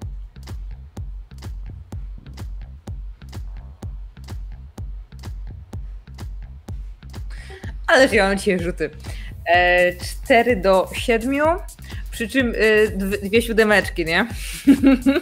[7.87, 8.89] Ale ja mam dzisiaj rzuty.
[9.45, 9.93] E,
[10.25, 11.35] 4 do 7,
[12.11, 14.27] przy czym e, dwie, dwie siódemeczki, nie?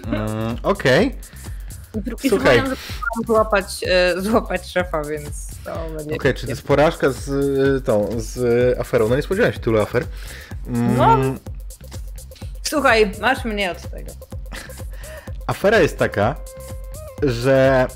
[0.07, 1.15] Mm, Okej.
[1.95, 2.63] Pró- i próbuję
[3.27, 5.46] złapać, e, złapać szefa, więc
[6.15, 9.09] Okej, czy to jest porażka z y, tą, z aferą?
[9.09, 10.03] No nie spodziewałem się tylu afer.
[10.67, 11.17] Mm, No.
[12.63, 14.11] Słuchaj, masz mnie od tego.
[15.47, 16.35] Afera jest taka,
[17.23, 17.87] że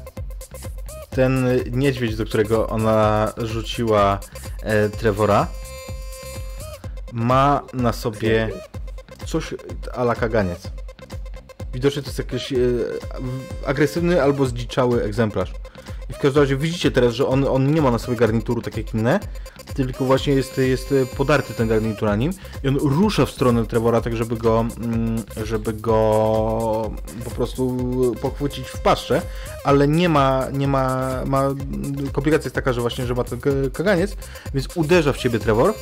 [1.09, 4.19] ten niedźwiedź, do którego ona rzuciła
[4.63, 5.47] e, Trevora,
[7.13, 8.49] ma na sobie
[9.25, 9.53] coś
[9.93, 10.59] ala kaganiec.
[11.73, 12.57] Widocznie to jest jakiś e,
[13.65, 15.53] agresywny albo zdziczały egzemplarz.
[16.11, 18.77] I w każdym razie widzicie teraz, że on, on nie ma na sobie garnituru tak
[18.77, 19.19] jak inne,
[19.75, 22.33] tylko właśnie jest, jest podarty ten garnitur na nim
[22.63, 26.91] i on rusza w stronę Trevora tak, żeby go, mm, żeby go
[27.25, 27.77] po prostu
[28.21, 29.21] pochwycić w paszczę,
[29.63, 31.43] ale nie ma, nie ma, ma
[32.13, 33.39] komplikacja jest taka, że właśnie, że ma ten
[33.73, 34.15] kaganiec,
[34.53, 35.73] więc uderza w ciebie Trevor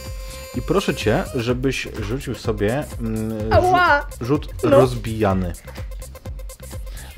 [0.56, 4.08] i proszę cię, żebyś rzucił sobie mm, rzut, Ała!
[4.22, 4.70] rzut No.
[4.70, 5.54] rozbijany.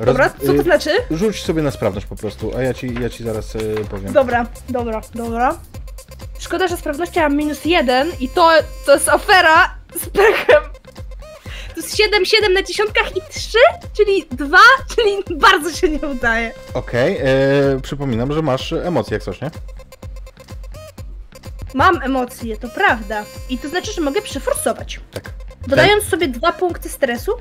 [0.01, 0.89] Roz- Dobra, co to y, znaczy?
[1.11, 4.13] Rzuć sobie na sprawność po prostu, a ja ci, ja ci zaraz y, powiem.
[4.13, 5.57] Dobra, dobra, dobra.
[6.39, 8.49] Szkoda, że sprawności mam minus jeden i to,
[8.85, 10.63] to jest afera z pechem.
[11.75, 13.57] To jest 7, 7 na dziesiątkach i 3,
[13.97, 14.57] czyli 2,
[14.95, 16.51] czyli bardzo się nie udaje.
[16.73, 17.25] Okej, e,
[17.81, 19.51] przypominam, że masz emocje jak coś, nie?
[21.73, 23.25] Mam emocje, to prawda.
[23.49, 24.99] I to znaczy, że mogę przeforsować.
[25.11, 25.29] Tak.
[25.67, 27.31] Dodając sobie dwa punkty stresu.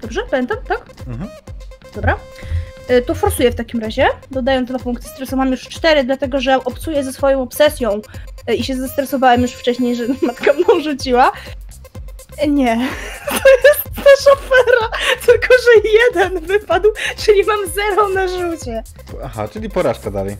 [0.00, 0.80] Dobrze, pamiętam, tak?
[1.08, 1.30] Mhm.
[1.94, 2.16] Dobra.
[2.90, 4.06] Y, To forsuję w takim razie.
[4.30, 5.36] Dodając dwa punkty stresu.
[5.36, 8.00] Mam już cztery, dlatego że obcuję ze swoją obsesją
[8.50, 11.32] y, i się zestresowałem już wcześniej, że matka mną rzuciła.
[12.44, 12.76] Y, Nie,
[13.28, 13.34] to
[13.68, 14.88] jest też afera,
[15.26, 18.82] tylko że jeden wypadł, czyli mam zero na rzucie.
[19.24, 20.36] Aha, czyli porażka dalej.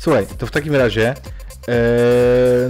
[0.00, 1.14] Słuchaj, to w takim razie e,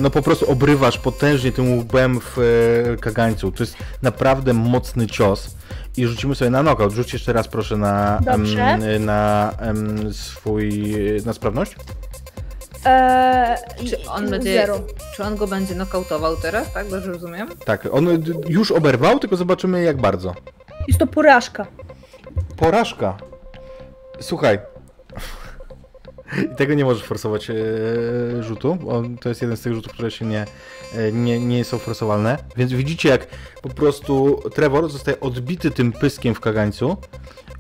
[0.01, 3.53] no po prostu obrywasz potężnie tym łbem w e, kagańcu.
[3.53, 5.55] To jest naprawdę mocny cios.
[5.97, 6.93] I rzucimy sobie na knockout.
[6.93, 8.63] Rzuć jeszcze raz proszę na, Dobrze.
[8.63, 9.53] em, na
[10.13, 10.95] swój,
[11.27, 11.77] na sprawność.
[12.85, 13.57] Eee,
[13.89, 14.81] Czy on będzie, Zero.
[15.17, 16.89] czy on go będzie nokautował teraz, tak?
[16.89, 17.49] Dobrze rozumiem?
[17.65, 18.07] Tak, on
[18.49, 20.35] już oberwał, tylko zobaczymy jak bardzo.
[20.89, 21.67] Jest to porażka.
[22.57, 23.17] Porażka.
[24.21, 24.59] Słuchaj.
[26.53, 27.55] I tego nie możesz forsować e,
[28.41, 28.79] rzutu.
[28.89, 30.47] On, to jest jeden z tych rzutów, które się nie,
[30.95, 32.39] e, nie, nie są forsowalne.
[32.57, 33.27] Więc widzicie, jak
[33.63, 36.97] po prostu Trevor zostaje odbity tym pyskiem w kagańcu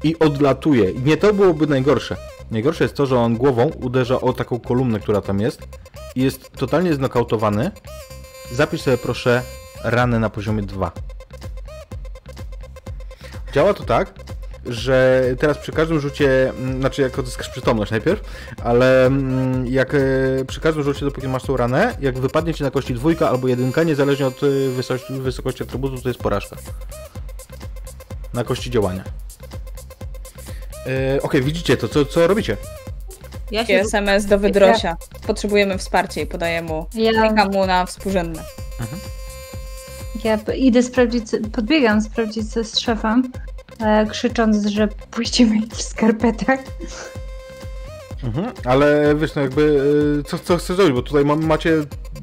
[0.03, 0.91] i odlatuje.
[0.91, 2.17] I nie to byłoby najgorsze.
[2.51, 5.63] Najgorsze jest to, że on głową uderza o taką kolumnę, która tam jest
[6.15, 7.71] i jest totalnie znokautowany.
[8.53, 9.43] Zapisz sobie proszę
[9.85, 10.93] ranę na poziomie 2.
[13.53, 14.15] Działa to tak,
[14.67, 18.21] że teraz przy każdym rzucie, mm, znaczy jak odzyskasz przytomność najpierw,
[18.65, 19.99] ale mm, jak e,
[20.47, 23.83] przy każdym rzucie, dopóki masz tą ranę, jak wypadnie ci na kości dwójka albo jedynka,
[23.83, 26.57] niezależnie od e, wysokości, wysokości atrybutu, to jest porażka.
[28.35, 29.05] Na kości działania.
[30.87, 32.57] E, Okej, widzicie to, co, co robicie?
[33.51, 34.97] Ja się SMS do Wydrosia.
[35.27, 36.87] Potrzebujemy wsparcia i podaję mu.
[36.95, 38.43] Ja, mu na współrzędne.
[40.25, 43.33] ja p- idę sprawdzić, podbiegam sprawdzić co z szefem,
[44.11, 46.59] krzycząc, że puścimy ich w skarpetach.
[48.25, 49.83] Mhm, ale wiesz, no jakby,
[50.21, 51.73] e, co, co chcesz zrobić, bo tutaj macie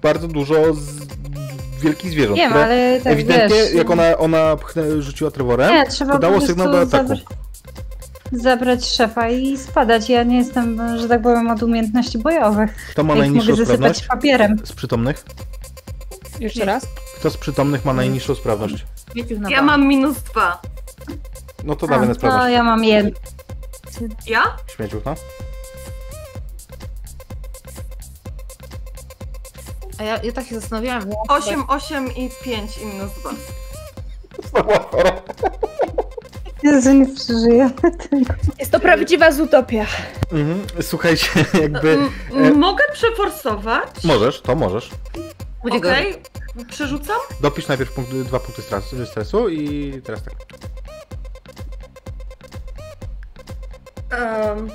[0.01, 0.88] bardzo dużo z
[1.81, 3.73] wielkich zwierząt, Wiem, ale tak ewidentnie, wiesz...
[3.73, 7.07] jak ona, ona pchnę, rzuciła Trevorem, Nie, trzeba to dało sygnał do ataku.
[7.13, 7.21] zabra-
[8.31, 10.09] zabrać szefa i spadać.
[10.09, 12.75] Ja nie jestem, że tak powiem, od umiejętności bojowych.
[12.91, 14.57] Kto ma Ja najniższą mogę sprawność papierem.
[14.63, 15.25] z przytomnych?
[16.39, 16.83] Jeszcze raz?
[17.19, 18.85] Kto z przytomnych ma najniższą sprawność?
[19.49, 20.61] Ja mam minus dwa.
[21.64, 22.53] No to dawaj na no sprawność.
[22.53, 23.11] ja mam jeden.
[24.27, 24.43] Ja?
[24.75, 25.15] Śmieciuch, no.
[29.99, 31.01] A ja, ja tak się zastanawiałam.
[31.01, 33.31] że- 8, 8 i 5 i minus 2.
[36.64, 37.69] Jezu, nie przeżyję
[38.09, 38.33] tego.
[38.59, 39.85] Jest to prawdziwa zutopia.
[40.31, 40.61] Mhm.
[40.81, 41.27] Słuchajcie,
[41.61, 41.91] jakby...
[41.91, 42.09] M-
[42.45, 44.03] E, Mogę przeforsować?
[44.03, 44.91] możesz, to możesz.
[45.72, 46.22] Okej,
[46.69, 47.17] przerzucam?
[47.41, 50.33] Dopisz najpierw punkt, dwa punkty stresu, stresu i teraz tak.
[54.11, 54.69] Um,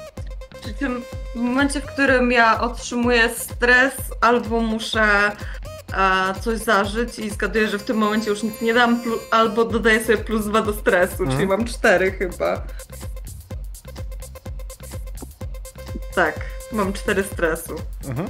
[0.61, 1.03] przy tym
[1.35, 5.33] w momencie, w którym ja otrzymuję stres, albo muszę
[5.97, 10.05] e, coś zażyć i zgaduję, że w tym momencie już nic nie dam, albo dodaję
[10.05, 11.49] sobie plus 2 do stresu, czyli Mhm.
[11.49, 12.63] mam 4 chyba.
[16.15, 16.41] Tak,
[16.73, 17.75] mam 4 stresu.
[18.09, 18.29] Mhm.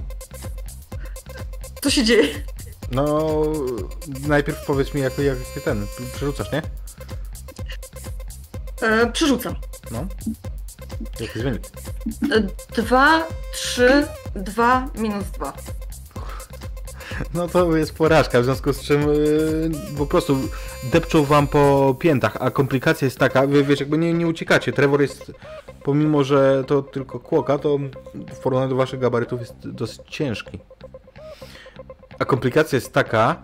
[1.82, 2.28] Co się dzieje?
[2.90, 3.36] No,
[4.28, 5.86] najpierw powiedz mi, jak, jak ten,
[6.16, 6.62] przerzucasz, nie?
[8.82, 9.54] E, przerzucam.
[9.90, 10.06] No.
[11.20, 11.62] Jaki jest wynik?
[12.76, 15.52] 2, 3, 2, minus 2.
[17.34, 20.36] No to jest porażka, w związku z czym yy, po prostu
[20.92, 24.72] depczą wam po piętach, a komplikacja jest taka, wy wiesz, jakby nie, nie uciekacie.
[24.72, 25.32] Trevor jest,
[25.82, 27.78] pomimo że to tylko kłoka, to
[28.14, 30.58] w porównaniu do waszych gabarytów jest dosyć ciężki.
[32.18, 33.42] A komplikacja jest taka,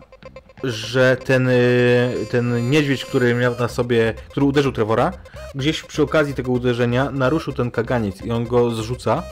[0.64, 5.12] że ten, yy, ten niedźwiedź, który miał na sobie, który uderzył Trevora,
[5.54, 9.22] gdzieś przy okazji tego uderzenia naruszył ten kaganiec i on go zrzuca.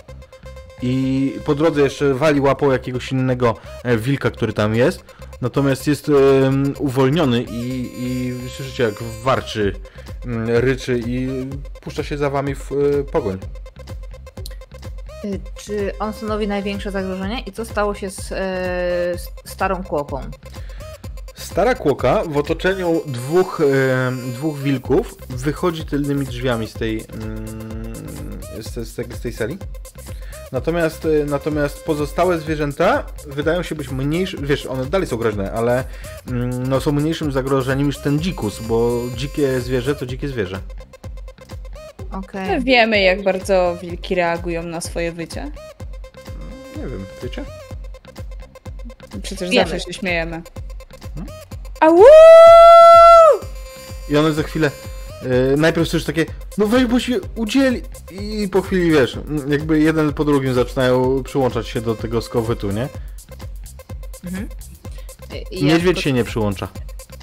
[0.83, 5.05] I po drodze jeszcze wali łapą jakiegoś innego e, wilka, który tam jest.
[5.41, 9.73] Natomiast jest em, uwolniony i, i słyszycie jak warczy,
[10.27, 11.29] mm, ryczy i
[11.81, 13.39] puszcza się za wami w e, pogoń.
[15.25, 18.35] Y, Czy on stanowi największe zagrożenie i co stało się z, e,
[19.19, 20.21] z starą kłoką?
[21.41, 23.61] Stara kłoka w otoczeniu dwóch,
[24.07, 27.47] em, dwóch wilków wychodzi tylnymi drzwiami z tej, mm,
[28.61, 29.59] z, z, tej- z tej sali.
[30.53, 35.85] Natomiast, e, natomiast pozostałe zwierzęta wydają się być mniejsze, wiesz, one dalej są groźne, ale
[36.29, 40.61] mm, no, są mniejszym zagrożeniem niż ten dzikus, bo dzikie zwierzę to dzikie zwierzę.
[42.13, 42.49] Okej.
[42.49, 45.45] My wiemy, jak bardzo wilki reagują na swoje wycie.
[46.77, 47.45] Nie wiem, wiecie?
[49.23, 49.71] Przecież Wiemy.
[49.71, 50.43] zawsze się śmiejemy.
[51.81, 51.99] Au!
[54.09, 54.71] I one za chwilę
[55.23, 56.27] e, najpierw słyszysz takie,
[56.59, 59.19] no weź, bo się udzieli i po chwili, wiesz,
[59.49, 62.89] jakby jeden po drugim zaczynają przyłączać się do tego skowytu, nie?
[65.51, 66.69] I ja Niedźwiedź sko- się nie przyłącza.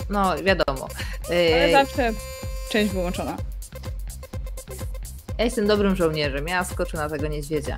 [0.10, 0.88] No, wiadomo.
[1.30, 1.36] Ale
[1.68, 2.14] Yy, zawsze
[2.70, 3.38] część wyłączona.
[5.38, 7.78] Ja jestem dobrym żołnierzem, ja skoczę na tego niedźwiedzia.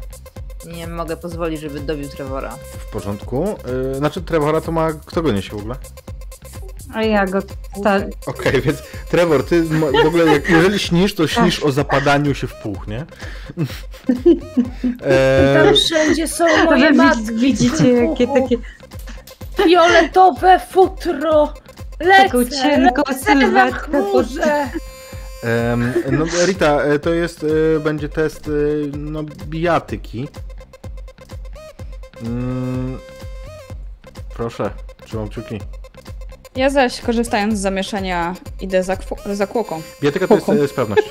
[0.65, 2.57] Nie mogę pozwolić, żeby dobił Trevora.
[2.79, 3.57] W porządku.
[3.91, 5.75] E, znaczy Trevora to ma, kto go niesie w ogóle?
[6.93, 7.39] A ja go...
[7.83, 7.95] Ta...
[8.25, 8.77] Okej, więc
[9.09, 9.63] Trevor, ty
[10.03, 13.05] w ogóle, jak, jeżeli śnisz, to śnisz o zapadaniu się w puch, nie?
[15.03, 17.21] E, Tam wszędzie są moje matki.
[17.21, 18.55] widz- widzicie jakie takie...
[19.63, 21.53] Fioletowe futro.
[21.99, 24.03] Lecę, Taką cienką sylwetkę
[26.11, 27.45] no, Rita, e, to jest,
[27.75, 30.27] e, będzie test, e, no, bijatyki.
[32.21, 32.97] Mm,
[34.35, 34.71] proszę,
[35.05, 35.59] trzymam kciuki.
[36.59, 38.97] Ja zaś, korzystając z zamieszania, idę za,
[39.33, 39.81] za kłoką.
[40.01, 41.03] Bijatyka to jest e, sprawność.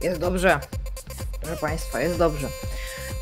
[0.00, 0.60] Jest dobrze.
[1.40, 2.48] Proszę Państwa, jest dobrze.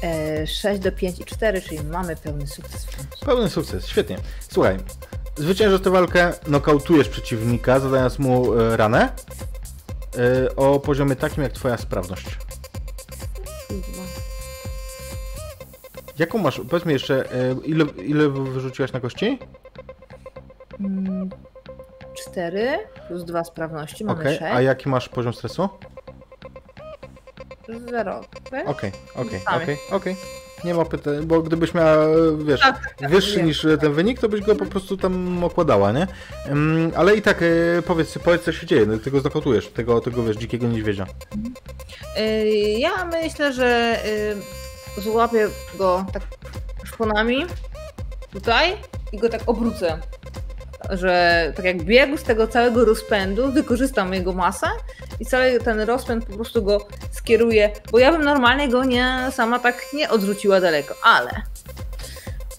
[0.02, 2.86] E, 6 do 5 i 4, czyli mamy pełny sukces.
[3.27, 4.19] Pełny sukces, świetnie.
[4.52, 4.77] Słuchaj,
[5.36, 9.12] zwyciężasz tę walkę, nokautujesz przeciwnika, zadając mu e, ranę
[10.19, 12.39] e, o poziomie takim jak twoja sprawność.
[16.19, 19.39] Jaką masz, powiedz mi jeszcze, e, ile, ile wyrzuciłaś na kości?
[20.81, 21.31] Mm,
[22.15, 24.43] 4 plus 2 sprawności, mamy Okej, 6.
[24.55, 25.69] a jaki masz poziom stresu?
[27.91, 28.21] 0.
[28.67, 30.17] Okej, okej, okej, okej.
[30.65, 31.97] Nie ma pytań, bo gdybyś miała,
[32.45, 33.47] wiesz, Tak, wyższy wiem.
[33.47, 36.07] niż ten wynik, to byś go po prostu tam okładała, nie?
[36.51, 37.47] Ym, ale i tak, e,
[37.87, 41.07] powiedz, powiedz co się dzieje, no, ty go zakontujesz, tego, tego, wiesz, dzikiego niedźwiedzia.
[42.19, 42.49] Y,
[42.79, 43.99] Ja myślę, że
[44.99, 45.49] y, złapię
[45.79, 46.23] go tak
[46.85, 47.47] szponami
[48.33, 48.77] tutaj
[49.13, 49.99] i go tak obrócę.
[50.91, 54.67] Że tak jak biegł z tego całego rozpędu, wykorzystam jego masę
[55.20, 59.59] i cały ten rozpęd po prostu go skieruję, bo ja bym normalnie go nie sama
[59.59, 61.31] tak nie odrzuciła daleko, ale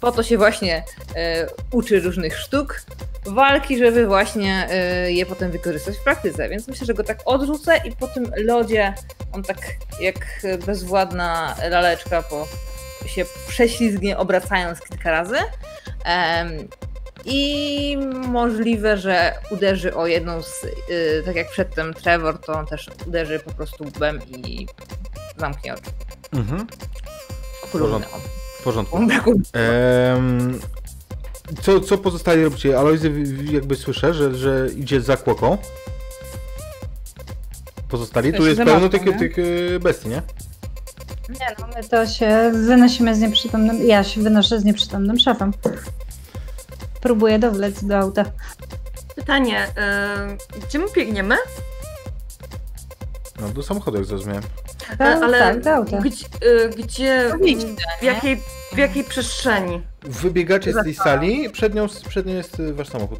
[0.01, 0.83] po to się właśnie
[1.15, 2.81] e, uczy różnych sztuk
[3.25, 6.49] walki, żeby właśnie e, je potem wykorzystać w praktyce.
[6.49, 8.93] Więc myślę, że go tak odrzucę i po tym lodzie
[9.31, 9.57] on tak
[9.99, 10.17] jak
[10.65, 12.47] bezwładna laleczka po,
[13.05, 15.37] się prześlizgnie obracając kilka razy.
[17.25, 22.89] I możliwe, że uderzy o jedną z, y, tak jak przedtem Trevor, to on też
[23.07, 24.67] uderzy po prostu łbem i
[25.37, 25.91] zamknie oczy.
[26.33, 26.67] Mhm,
[27.71, 28.05] Kolumny.
[28.59, 28.95] w porządku.
[28.95, 29.09] On.
[29.53, 30.59] Em,
[31.61, 32.79] co, co pozostali robicie?
[32.79, 33.11] Alojzy
[33.51, 35.57] jakby słyszę, że, że idzie za kłoką.
[37.89, 38.33] Pozostali?
[38.33, 39.19] Tu jest pełno tych, nie?
[39.19, 40.21] tych y, bestii, nie?
[41.29, 43.87] Nie, no my to się wynosimy z nieprzytomnym...
[43.87, 45.53] Ja się wynoszę z nieprzytomnym szefem.
[47.01, 48.25] Próbuję dowlec do auta.
[49.15, 49.67] Pytanie,
[50.55, 51.35] y, gdzie my biegniemy?
[53.41, 54.43] No do samochodu jak zrozumiałem.
[54.97, 55.97] To, E, ale tak, do auta.
[55.97, 56.25] gdzie,
[56.65, 57.65] y, gdzie Wyjdź,
[57.99, 58.41] w, jakiej,
[58.73, 59.81] w jakiej przestrzeni?
[60.01, 63.19] Wybiegacie z tej sali, przed nią, przed nią jest y, wasz samochód.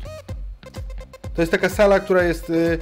[1.36, 2.80] To jest taka sala, która jest y,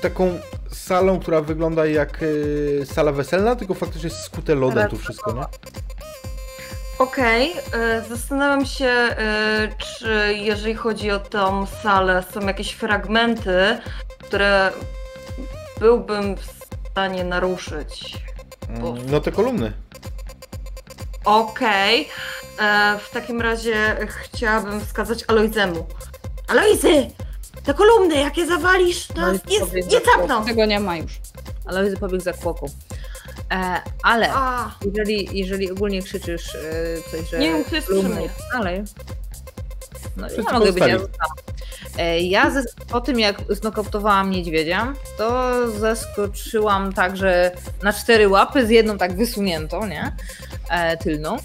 [0.00, 0.38] taką
[0.72, 5.44] salą, która wygląda jak y, sala weselna, tylko faktycznie jest skute lodem tu wszystko, nie?
[6.98, 13.78] Okej, y, zastanawiam się, y, czy jeżeli chodzi o tą salę, są jakieś fragmenty,
[14.18, 14.72] które
[15.80, 16.42] byłbym w
[16.90, 18.16] stanie naruszyć.
[18.68, 19.72] Mm, No te kolumny.
[21.24, 22.08] Okej,
[22.60, 25.86] e, w takim razie chciałabym wskazać Alojzemu.
[26.48, 27.10] Alojzy!
[27.64, 30.44] Te kolumny, jakie zawalisz, to Alojzy nie, nie że capną!
[30.44, 31.12] Tego nie ma już.
[31.66, 32.66] Ale widzę pobiegł za kłoką.
[33.52, 36.60] E, ale A, jeżeli, jeżeli ogólnie krzyczysz e,
[37.10, 37.38] coś, że...
[37.38, 37.52] Nie
[38.08, 38.28] mnie.
[38.52, 38.82] Dalej.
[40.16, 40.98] No Wszyscy ja mogę być, ja.
[41.98, 47.50] E, Ja ze, po tym jak znokautowałam niedźwiedzia, to zeskoczyłam także
[47.82, 50.16] na cztery łapy z jedną tak wysuniętą, nie?
[50.70, 51.36] E, tylną.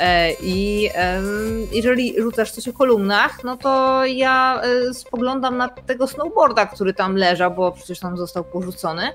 [0.00, 6.06] E, I em, jeżeli rzucasz coś o kolumnach, no to ja e, spoglądam na tego
[6.06, 9.08] snowboarda, który tam leżał, bo przecież tam został porzucony.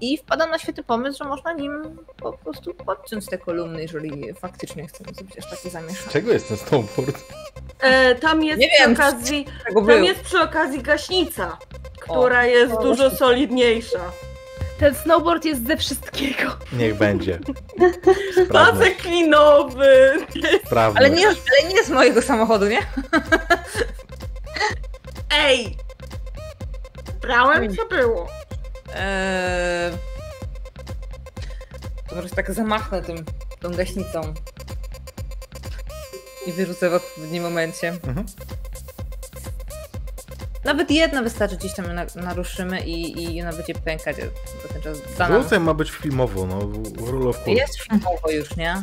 [0.00, 4.86] I wpadam na świetny pomysł, że można nim po prostu podciąć te kolumny, jeżeli faktycznie
[4.86, 6.10] chcemy zrobić aż takie zamieszanie.
[6.10, 7.22] Czego jest ten snowboard?
[7.82, 10.04] E, tam jest Nie przy wiem, okazji, tam był.
[10.04, 11.58] jest przy okazji gaśnica,
[12.00, 14.00] która jest o, dużo solidniejsza.
[14.78, 16.56] Ten snowboard jest ze wszystkiego.
[16.72, 17.38] Niech będzie.
[18.52, 20.12] Pasek klinowy!
[20.94, 22.78] Ale nie, ale nie z mojego samochodu, nie?
[25.44, 25.76] Ej!
[27.20, 28.28] Brałem co było.
[28.96, 29.92] Eee...
[32.08, 33.24] To może tak zamachnę tym,
[33.60, 34.34] tą gaśnicą.
[36.46, 37.88] I wyrzucę w odpowiednim momencie.
[37.88, 38.26] Mhm.
[40.64, 44.16] Nawet jedna wystarczy, gdzieś tam naruszymy i, i ona będzie pękać.
[45.42, 46.60] Rzucaj ma być filmowo, no.
[47.06, 47.56] Rule of cool.
[47.56, 48.82] Jest filmowo już, nie?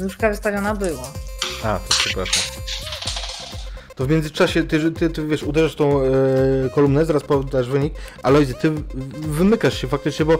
[0.00, 1.12] Nóżka wystawiona była.
[1.64, 2.42] A, to przepraszam.
[3.94, 6.10] To w międzyczasie ty, ty, ty wiesz, uderzasz tą e,
[6.74, 8.70] kolumnę, zaraz podasz wynik, ale ty
[9.18, 10.38] wymykasz się faktycznie, bo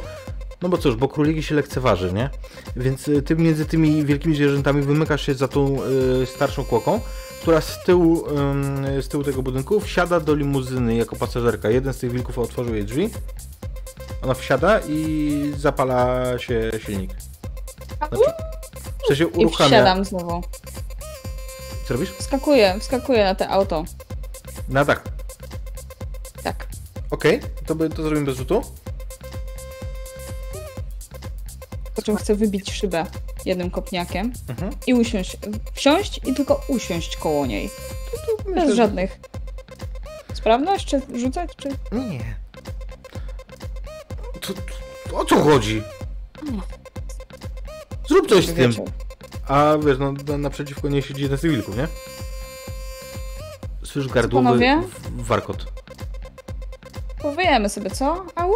[0.62, 2.30] no bo cóż, bo króliki się lekceważy, nie?
[2.76, 5.78] Więc e, ty między tymi wielkimi zwierzętami wymykasz się za tą
[6.22, 7.00] e, starszą kłoką,
[7.40, 8.26] która z tyłu,
[8.98, 11.70] e, z tyłu tego budynku wsiada do limuzyny jako pasażerka.
[11.70, 13.10] Jeden z tych wilków otworzył jej drzwi.
[14.22, 17.10] Ona wsiada i zapala się silnik.
[18.08, 18.24] Znaczy,
[19.02, 19.68] w sensie I uruchamia.
[19.68, 20.42] wsiadam znowu.
[21.88, 22.10] Co robisz?
[22.10, 23.84] Wskakuję, wskakuję na te auto.
[24.68, 25.02] Na dach.
[26.42, 26.66] Tak.
[27.10, 28.62] Okej, to, by, to zrobimy bez rzutu.
[31.98, 33.06] Po czym chcę wybić szybę
[33.44, 34.72] jednym kopniakiem Mhm.
[34.86, 35.36] i usiąść.
[35.74, 37.70] Wsiąść i tylko usiąść koło niej.
[38.46, 39.18] Myślę, Bez że- żadnych.
[40.34, 40.86] Sprawność?
[40.86, 41.50] Czy rzucać?
[41.56, 41.68] Czy...
[41.92, 42.36] Nie.
[44.40, 44.52] To,
[45.10, 45.82] to, o co chodzi?
[48.08, 48.72] Zrób coś z tym.
[49.48, 51.88] A wiesz, no na, naprzeciwko niej siedzi jeden z wilków, nie?
[53.84, 54.60] Słyszysz gardłowy
[55.16, 55.66] warkot.
[57.22, 58.24] Powiejemy sobie, co?
[58.34, 58.52] Au.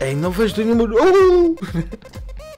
[0.00, 0.94] Ej, no weź, to nie może...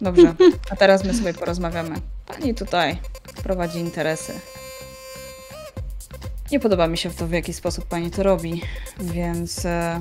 [0.01, 0.35] Dobrze.
[0.71, 2.01] A teraz my sobie porozmawiamy.
[2.27, 2.99] Pani tutaj
[3.43, 4.41] prowadzi interesy.
[6.53, 8.63] Nie podoba mi się w to, w jaki sposób pani to robi,
[9.01, 10.01] więc e,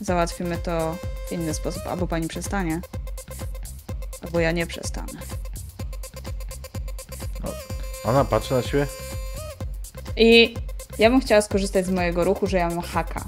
[0.00, 0.96] załatwimy to
[1.28, 1.86] w inny sposób.
[1.86, 2.80] Albo pani przestanie,
[4.22, 5.12] albo ja nie przestanę.
[8.04, 8.86] Ona patrzy na siebie.
[10.16, 10.54] I
[10.98, 13.24] ja bym chciała skorzystać z mojego ruchu, że ja mam haka.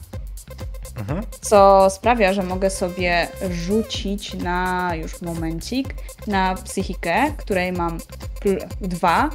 [1.01, 1.23] Mhm.
[1.41, 5.95] co sprawia, że mogę sobie rzucić na już momencik
[6.27, 7.99] na psychikę, której mam
[8.81, 9.31] dwa.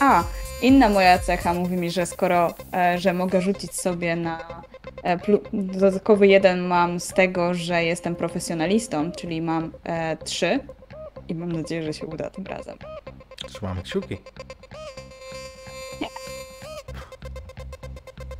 [0.00, 0.24] A
[0.62, 4.62] inna moja cecha mówi mi, że skoro, e, że mogę rzucić sobie na
[5.02, 5.18] e,
[5.52, 10.60] dodatkowy jeden mam z tego, że jestem profesjonalistą, czyli mam e, trzy
[11.28, 12.78] i mam nadzieję, że się uda tym razem.
[13.46, 14.18] Trzymamy kciuki.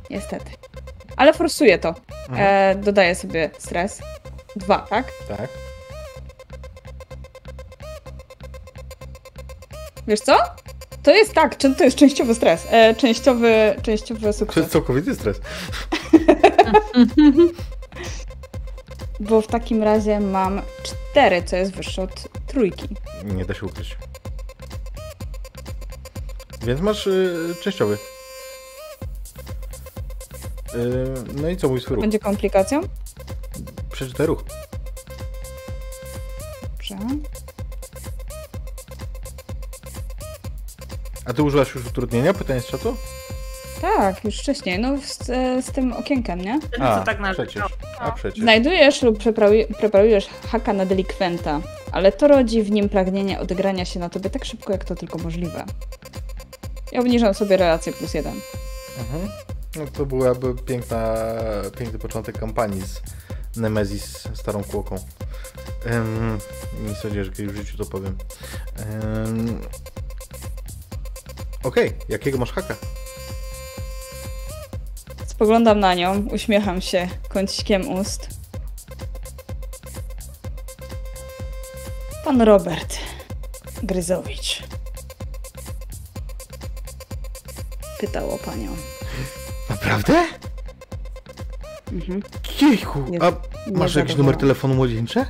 [0.09, 0.68] Niestety.
[1.19, 1.89] Ale forsuję to.
[2.29, 2.39] Mhm.
[2.39, 3.99] E, dodaję sobie stres.
[4.55, 5.11] Dwa, tak?
[5.27, 5.49] Tak.
[10.07, 10.37] Wiesz co?
[11.03, 12.67] To jest tak, to jest częściowy stres.
[12.71, 14.69] E, częściowy, częściowy To jest sukces.
[14.69, 15.39] całkowity stres.
[19.19, 22.87] Bo w takim razie mam cztery, co jest wyższe od trójki.
[23.23, 23.97] Nie da się ukryć.
[26.61, 27.97] Więc masz y, częściowy.
[30.75, 32.01] Y, no i co mój swój ruch?
[32.03, 32.81] Będzie komplikacją?
[33.91, 34.43] Przeczytaj ruch.
[36.61, 36.95] Dobrze.
[41.25, 42.33] A ty używasz już utrudnienia?
[42.33, 42.95] Pytanie z czatu?
[43.81, 44.79] Tak, już wcześniej.
[44.79, 46.59] No z, e, z tym okienkiem, nie?
[46.77, 47.63] Co tak na przecież.
[47.99, 48.39] A przecież.
[48.43, 53.99] Znajdujesz lub preparu- preparujesz haka na delikwenta, ale to rodzi w nim pragnienie odegrania się
[53.99, 55.65] na tobie tak szybko, jak to tylko możliwe.
[56.91, 58.33] Ja obniżam sobie relację plus jeden.
[58.99, 59.29] Mhm.
[59.75, 61.15] No to byłaby piękna,
[61.77, 62.81] piękny początek kampanii
[63.51, 64.95] z Nemesis starą kłoką.
[65.85, 66.37] Um,
[66.87, 68.17] nie sądzę, że kiedyś w życiu to powiem.
[68.79, 69.61] Um,
[71.63, 72.75] Okej, jakiego masz haka?
[75.25, 78.27] Spoglądam na nią, uśmiecham się kącikiem ust.
[82.25, 82.97] Pan Robert
[83.83, 84.63] Gryzowicz.
[87.99, 88.98] Pytał o panią.
[89.69, 90.27] Naprawdę?
[91.91, 92.23] Mhm.
[92.61, 93.31] Jejku, Jest a
[93.71, 95.25] masz jakiś numer telefonu młodzieńcze?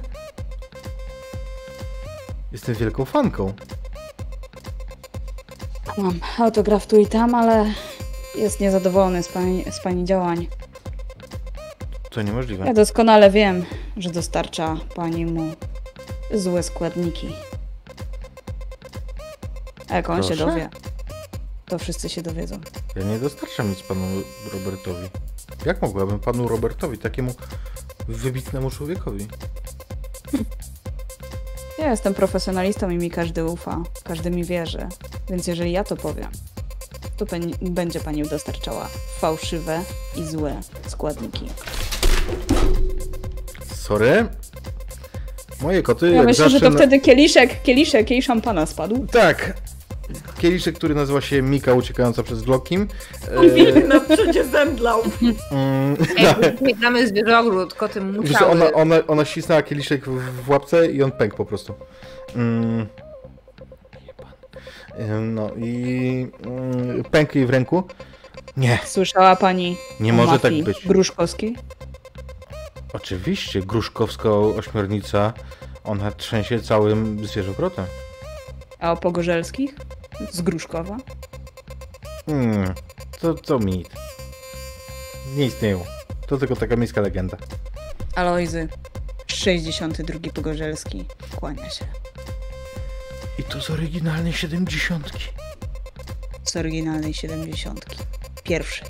[2.52, 3.54] Jestem wielką fanką.
[5.98, 7.74] Mam autograf tu i tam, ale
[8.36, 10.48] jest niezadowolony z pani, z pani działań.
[12.10, 12.66] To niemożliwe.
[12.66, 13.66] Ja doskonale wiem,
[13.98, 15.52] że dostarcza pani mu
[16.34, 17.36] złe składniki.
[19.90, 20.46] A jak on się Proszę?
[20.46, 20.70] dowie,
[21.70, 22.60] to wszyscy się dowiedzą.
[22.96, 24.06] Ja nie dostarczam nic panu
[24.54, 25.08] Robertowi.
[25.66, 27.34] Jak mogłabym panu Robertowi, takiemu
[28.08, 29.28] wybitnemu człowiekowi?
[31.80, 34.88] Ja jestem profesjonalistą i mi każdy ufa, każdy mi wierzy.
[35.30, 36.32] Więc jeżeli ja to powiem,
[37.18, 37.26] to
[37.62, 38.90] będzie pani dostarczała
[39.20, 39.82] fałszywe
[40.16, 41.50] i złe składniki.
[43.76, 44.28] Sorry.
[45.62, 49.08] Moje koty Ja myślę, zawsze że to wtedy kieliszek, kieliszek jej szampana spadł.
[49.08, 49.58] Tak.
[50.38, 52.88] Kieliszek, który nazywa się Mika uciekająca przez Glockim.
[53.76, 53.88] E...
[53.88, 55.02] Na przodzie zemdlał.
[55.52, 58.52] Mm, Ej, nie gramy zwierzogród, koty Wiesz, musiały.
[58.52, 61.74] ona, ona, ona ścisnęła kieliszek w, w łapce i on pękł po prostu.
[62.36, 62.86] Mm.
[65.00, 67.84] Ym, No i mm, pękł jej w ręku.
[68.58, 70.88] Nie, Słyszała pani nie może tak być.
[70.88, 71.56] Gruszkowskiej?
[72.94, 75.34] Oczywiście, Gruszkowska ośmiornica,
[75.84, 77.86] ona trzęsie całym zwierzogrodem.
[78.80, 79.76] A o Pogorzelskich?
[80.32, 80.98] Z Gruszkowa?
[82.26, 82.74] Hmm,
[83.20, 83.90] to, to mit.
[85.36, 85.86] Nie istnieją.
[86.28, 87.38] To tylko taka miejska legenda.
[88.16, 88.68] Alojzy,
[89.28, 91.86] 62 Pogorzelski, kłania się.
[93.40, 95.24] I to z oryginalnej siedemdziesiątki.
[96.44, 97.86] Z oryginalnej 70.
[98.44, 98.88] Pierwszej.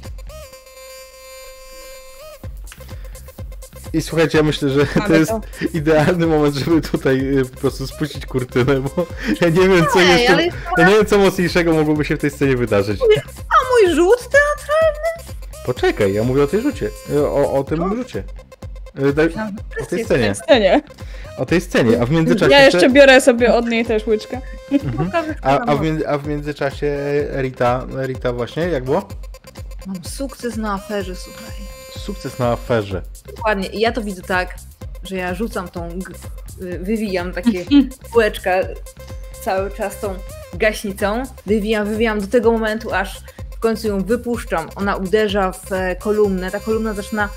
[3.93, 5.31] I słuchajcie, ja myślę, że to jest
[5.73, 9.05] idealny moment, żeby tutaj y, po prostu spuścić kurtynę, bo
[9.41, 10.45] ja nie wiem, co Ej, jeszcze...
[10.77, 13.01] Ja nie wiem, co mocniejszego mogłoby się w tej scenie wydarzyć.
[13.01, 15.33] a mój rzut teatralny?
[15.65, 16.89] Poczekaj, ja mówię o tej rzucie.
[17.11, 18.23] y, O, o tym rzucie.
[18.99, 19.51] Y, daj-
[19.81, 20.35] O tej scenie.
[20.35, 20.81] Scenie.
[21.37, 22.51] O tej scenie, a w międzyczasie...
[22.51, 24.41] Ja jeszcze biorę sobie od niej też łyczkę.
[25.41, 26.97] A, a, w, między, a w międzyczasie
[27.41, 29.07] Rita, Rita właśnie, jak było?
[29.85, 31.55] Mam sukces na aferze, słuchaj.
[31.97, 33.01] Sukces na aferze.
[33.35, 33.67] Dokładnie.
[33.69, 34.55] I ja to widzę tak,
[35.03, 35.89] że ja rzucam tą,
[36.61, 37.65] y, wywijam takie
[38.11, 38.51] kółeczka
[39.41, 40.15] cały czas tą
[40.53, 44.69] gaśnicą, wywijam, wywijam do tego momentu, aż w końcu ją wypuszczam.
[44.75, 47.29] Ona uderza w e, kolumnę, ta kolumna zaczyna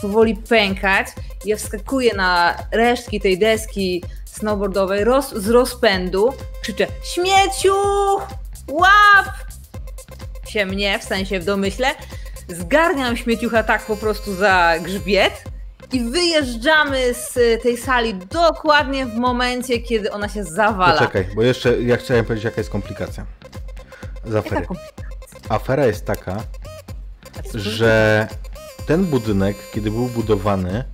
[0.00, 1.06] powoli pękać.
[1.44, 6.32] Ja wskakuję na resztki tej deski snowboardowej roz, z rozpędu,
[6.62, 7.74] krzyczę śmieciu,
[8.70, 9.34] łap
[10.48, 11.88] się mnie, w sensie w domyśle,
[12.48, 15.44] zgarniam śmieciucha tak po prostu za grzbiet
[15.92, 20.92] i wyjeżdżamy z tej sali dokładnie w momencie, kiedy ona się zawala.
[20.92, 23.26] Poczekaj, bo jeszcze ja chciałem powiedzieć, jaka jest komplikacja.
[24.24, 24.66] Z afery.
[25.48, 26.42] Afera jest taka,
[27.54, 28.28] że
[28.86, 30.84] ten budynek, kiedy był budowany,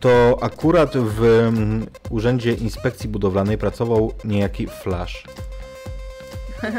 [0.00, 5.24] to akurat w mm, Urzędzie Inspekcji Budowlanej pracował niejaki Flash.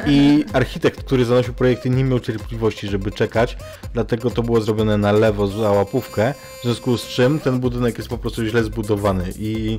[0.08, 3.58] I architekt, który zanosił projekty, nie miał cierpliwości, żeby czekać,
[3.94, 8.10] dlatego to było zrobione na lewo za łapówkę, w związku z czym ten budynek jest
[8.10, 9.78] po prostu źle zbudowany i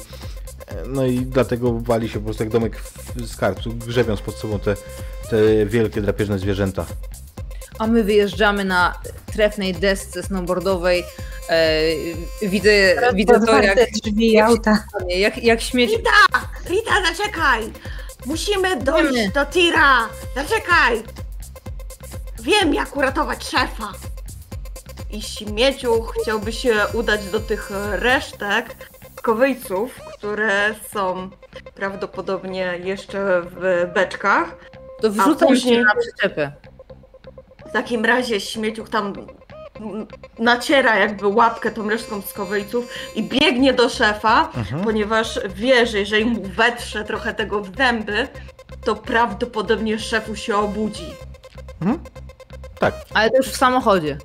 [0.86, 4.58] no i dlatego wali się po prostu jak domek w- z kartu, grzebiąc pod sobą
[4.58, 4.74] te,
[5.30, 6.86] te wielkie drapieżne zwierzęta.
[7.78, 8.98] A my wyjeżdżamy na
[9.32, 11.04] trefnej desce snowboardowej.
[11.50, 11.80] E,
[12.42, 12.70] widzę,
[13.14, 14.84] widzę to, jak, drzwi auta.
[15.08, 15.94] jak, jak śmieci.
[16.70, 17.62] Rita, zaczekaj!
[18.26, 19.32] Musimy dojść Wiemy.
[19.32, 20.08] do tira!
[20.34, 21.02] Zaczekaj!
[22.42, 23.92] Wiem, jak uratować szefa.
[25.10, 28.76] I śmieciu chciałby się udać do tych resztek
[29.22, 31.30] kowyjców, które są
[31.74, 34.56] prawdopodobnie jeszcze w beczkach.
[35.00, 36.52] To wrzucam później- się na przyczepę.
[37.68, 39.12] W takim razie śmieciuch tam
[40.39, 44.84] naciera jakby łapkę tą resztką z kowyjców i biegnie do szefa, Mhm.
[44.84, 48.28] ponieważ wie, że jeżeli mu wetrze trochę tego w zęby,
[48.84, 51.07] to prawdopodobnie szefu się obudzi.
[51.81, 51.98] Mhm.
[52.78, 52.94] Tak.
[53.15, 54.18] Ale to już w samochodzie.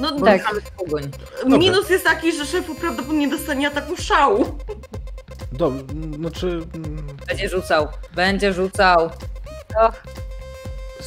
[0.00, 0.60] No tak.
[0.76, 1.10] pogoń.
[1.46, 4.58] Minus jest taki, że szefu prawdopodobnie dostanie ataku szału.
[5.52, 5.84] Dobrze,
[6.16, 6.46] znaczy...
[6.74, 7.88] mm, Będzie rzucał.
[8.14, 9.10] Będzie rzucał.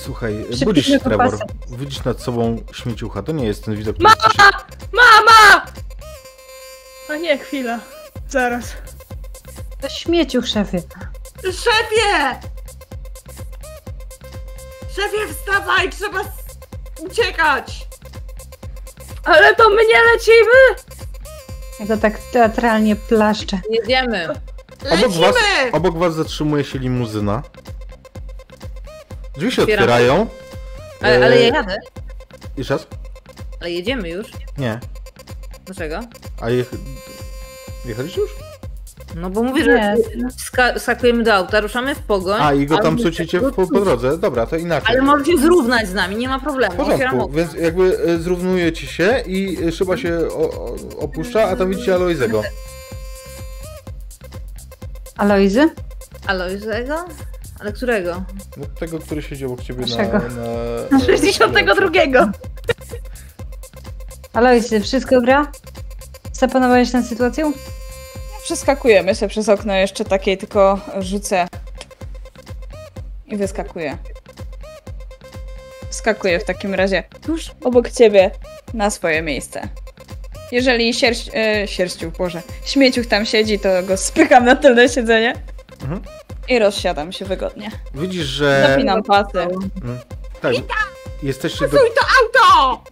[0.03, 1.37] Słuchaj, budzisz tylko Trevor,
[1.69, 4.43] widzisz nad sobą śmieciucha, to nie jest ten widok, który się...
[4.93, 5.65] Mama!
[7.09, 7.79] A nie, chwila.
[8.29, 8.73] Zaraz.
[9.81, 10.81] To śmieciu, szefie.
[11.43, 12.39] Szefie!
[14.95, 16.19] Szefie, wstawaj, trzeba
[16.99, 17.87] uciekać!
[19.23, 20.87] Ale to my nie lecimy!
[21.79, 23.59] Ja to tak teatralnie plaszczę.
[23.69, 24.29] Jedziemy.
[24.91, 25.35] Obok was,
[25.71, 27.43] obok was zatrzymuje się limuzyna.
[29.37, 29.91] Drzwi się Otwieramy.
[29.91, 30.27] otwierają.
[31.01, 31.77] Ale, ale ja E, jadę.
[32.57, 32.87] Jeszcze raz?
[33.61, 34.27] Ale jedziemy już.
[34.57, 34.79] Nie.
[35.65, 35.99] Dlaczego?
[36.41, 36.71] A jech...
[37.85, 38.29] jechaliście już?
[39.15, 39.67] No bo mówię, Nie.
[39.67, 39.95] że
[40.37, 42.37] ska- skakujemy do auta, ruszamy w pogoń.
[42.41, 44.17] A, i go ale tam my- sucicie po, po drodze.
[44.17, 44.95] Dobra, to inaczej.
[44.95, 46.75] Ale może się zrównać z nami, nie ma problemu.
[46.75, 47.37] W Otwieram porządku, okno.
[47.37, 51.95] więc jakby e, zrównujecie się i e, szyba się o, o, opuszcza, a tam widzicie
[51.95, 52.43] Aloizego.
[55.17, 55.69] Alojzy?
[56.27, 57.05] Alojzego?
[57.59, 58.23] Ale którego?
[58.57, 59.97] No, tego, który siedzi obok ciebie na...
[59.97, 60.19] Naszego.
[60.91, 62.31] na, 62.
[64.33, 65.51] Alojzy, wszystko gra?
[66.33, 67.53] Zapanowałeś nad sytuacją?
[68.43, 71.47] Przeskakujemy się przez okno, jeszcze takiej tylko rzucę.
[73.25, 73.97] I wyskakuję.
[75.89, 78.31] Skakuję w takim razie tuż obok ciebie
[78.73, 79.67] na swoje miejsce.
[80.51, 85.33] Jeżeli sierść, e, sierściuch, Boże, śmieciuch tam siedzi, to go spycham na tylne siedzenie.
[85.81, 86.01] Mhm.
[86.47, 87.71] I rozsiadam się wygodnie.
[87.93, 88.67] Widzisz, że...
[88.69, 89.39] Zapinam pasy.
[89.39, 89.99] Mm,
[90.41, 90.53] Tak,
[91.23, 91.77] jesteście do...
[91.77, 92.83] Kasuj to auto!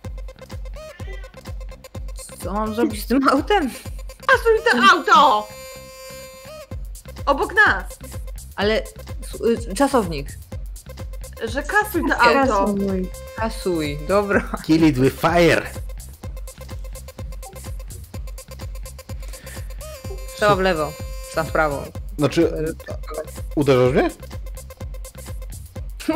[2.44, 3.70] Co mam zrobić z tym autem?
[4.28, 5.48] Kasuj to auto!
[7.26, 7.84] Obok nas!
[8.56, 8.84] Ale
[9.70, 10.28] y, czasownik.
[11.44, 12.66] Że kasuj to auto!
[12.66, 13.10] Kasuj.
[13.38, 14.50] Kasuj, dobra.
[14.66, 15.68] Kill it with fire.
[20.34, 20.92] Strzała w lewo,
[21.44, 21.84] w prawo.
[22.18, 22.52] Znaczy,
[23.56, 24.10] uderzasz mnie?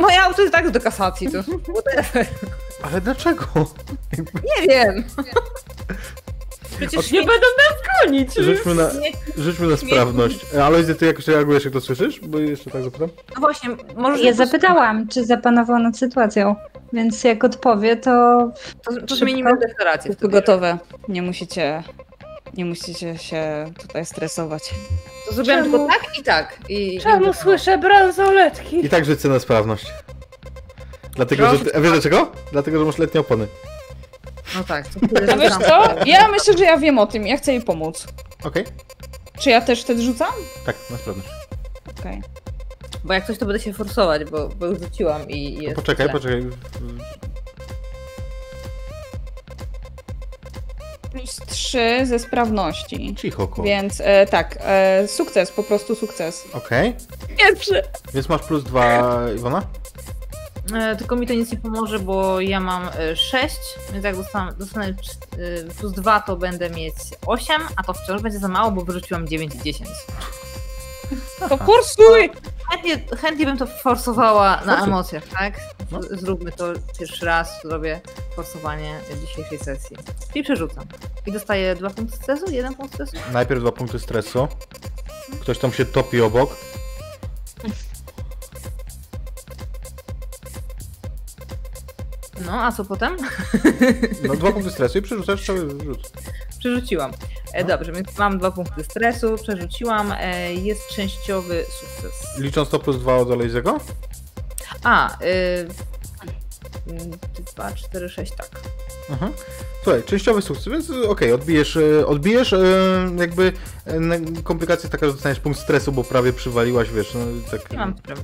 [0.00, 1.38] Moje auto jest tak do kasacji, to.
[2.82, 3.44] Ale dlaczego?
[4.18, 5.04] Nie wiem.
[6.76, 8.34] Przecież nie będą nas gonić.
[8.34, 8.90] Rzućmy na,
[9.38, 10.54] rzućmy na sprawność.
[10.54, 12.20] Alojzy, ty jakoś reagujesz, jak to słyszysz?
[12.20, 13.08] Bo jeszcze tak zapytam.
[13.34, 14.22] No właśnie, może...
[14.24, 16.56] Ja zapytałam, czy zapanował nad sytuacją,
[16.92, 18.10] więc jak odpowie, to
[18.84, 20.14] To, to zmienimy deklarację.
[20.20, 20.78] Gotowe.
[21.08, 21.82] Nie musicie,
[22.54, 24.74] nie musicie się tutaj stresować.
[25.28, 25.78] To zrobiłam Czemu?
[25.78, 26.58] tylko tak i tak.
[26.68, 28.86] I, Czemu słyszę bransoletki?
[28.86, 29.86] I tak rzucę na sprawność.
[31.16, 31.64] Dlatego, że...
[31.64, 32.32] Ty, a wiesz dlaczego?
[32.52, 33.46] Dlatego, że masz letnie opony.
[34.56, 34.88] No tak.
[34.88, 35.00] To
[35.32, 36.04] A wiesz co?
[36.06, 37.26] Ja myślę, że ja wiem o tym.
[37.26, 38.06] Ja chcę jej pomóc.
[38.44, 38.64] Okej?
[39.38, 40.32] Czy ja też wtedy rzucam?
[40.66, 41.28] Tak, na sprawność.
[42.00, 42.22] Okej.
[43.04, 46.06] Bo jak coś, to będę się forsować, bo, bo już rzuciłam i i jest Poczekaj,
[46.06, 46.12] źle.
[46.12, 46.42] poczekaj.
[51.12, 53.14] Plus 3 ze sprawności.
[53.14, 53.66] Cicho, koło.
[53.66, 56.44] Więc e, tak, e, sukces, po prostu sukces.
[56.52, 56.94] Okej.
[57.38, 57.82] Pierwszy.
[58.14, 59.62] Więc masz plus dwa, Iwona?
[60.74, 63.56] E, tylko mi to nic nie pomoże, bo ja mam 6,
[63.92, 64.94] więc jak dostanę, dostanę e,
[65.78, 66.94] plus 2, to będę mieć
[67.26, 69.90] 8, a to wciąż będzie za mało, bo wyrzuciłam 9 i 10.
[71.48, 72.30] To forsuj!
[72.70, 75.54] Chętnie, chętnie bym to forsowała na emocjach, tak?
[75.90, 76.00] No.
[76.10, 76.64] Zróbmy to
[76.98, 78.00] pierwszy raz, zrobię
[78.36, 79.96] forsowanie dzisiejszej sesji.
[80.34, 80.84] I przerzucam.
[81.26, 83.16] I dostaję 2 punkty stresu, 1 punkt stresu.
[83.32, 84.48] Najpierw dwa punkty stresu.
[85.40, 86.56] Ktoś tam się topi obok.
[92.46, 93.16] No, a co potem?
[94.28, 96.12] No dwa punkty stresu i przerzucasz cały rzut.
[96.58, 97.10] Przerzuciłam.
[97.52, 97.68] E, No.
[97.68, 100.12] dobrze, więc mam dwa punkty stresu, przerzuciłam.
[100.20, 102.38] E, jest częściowy sukces.
[102.38, 103.78] Licząc to plus dwa od Alojzego?
[104.84, 105.68] A, y,
[107.54, 108.48] 2, 4, 6, tak.
[109.10, 109.32] Mhm.
[109.82, 113.52] Słuchaj, częściowy sukces, więc okej, odbijesz, y, odbijesz y, jakby
[114.38, 117.20] y, komplikacja taka, że dostaniesz punkt stresu, bo prawie przywaliłaś, wiesz, no,
[117.50, 117.70] tak.
[117.72, 118.22] Nie mam problemu.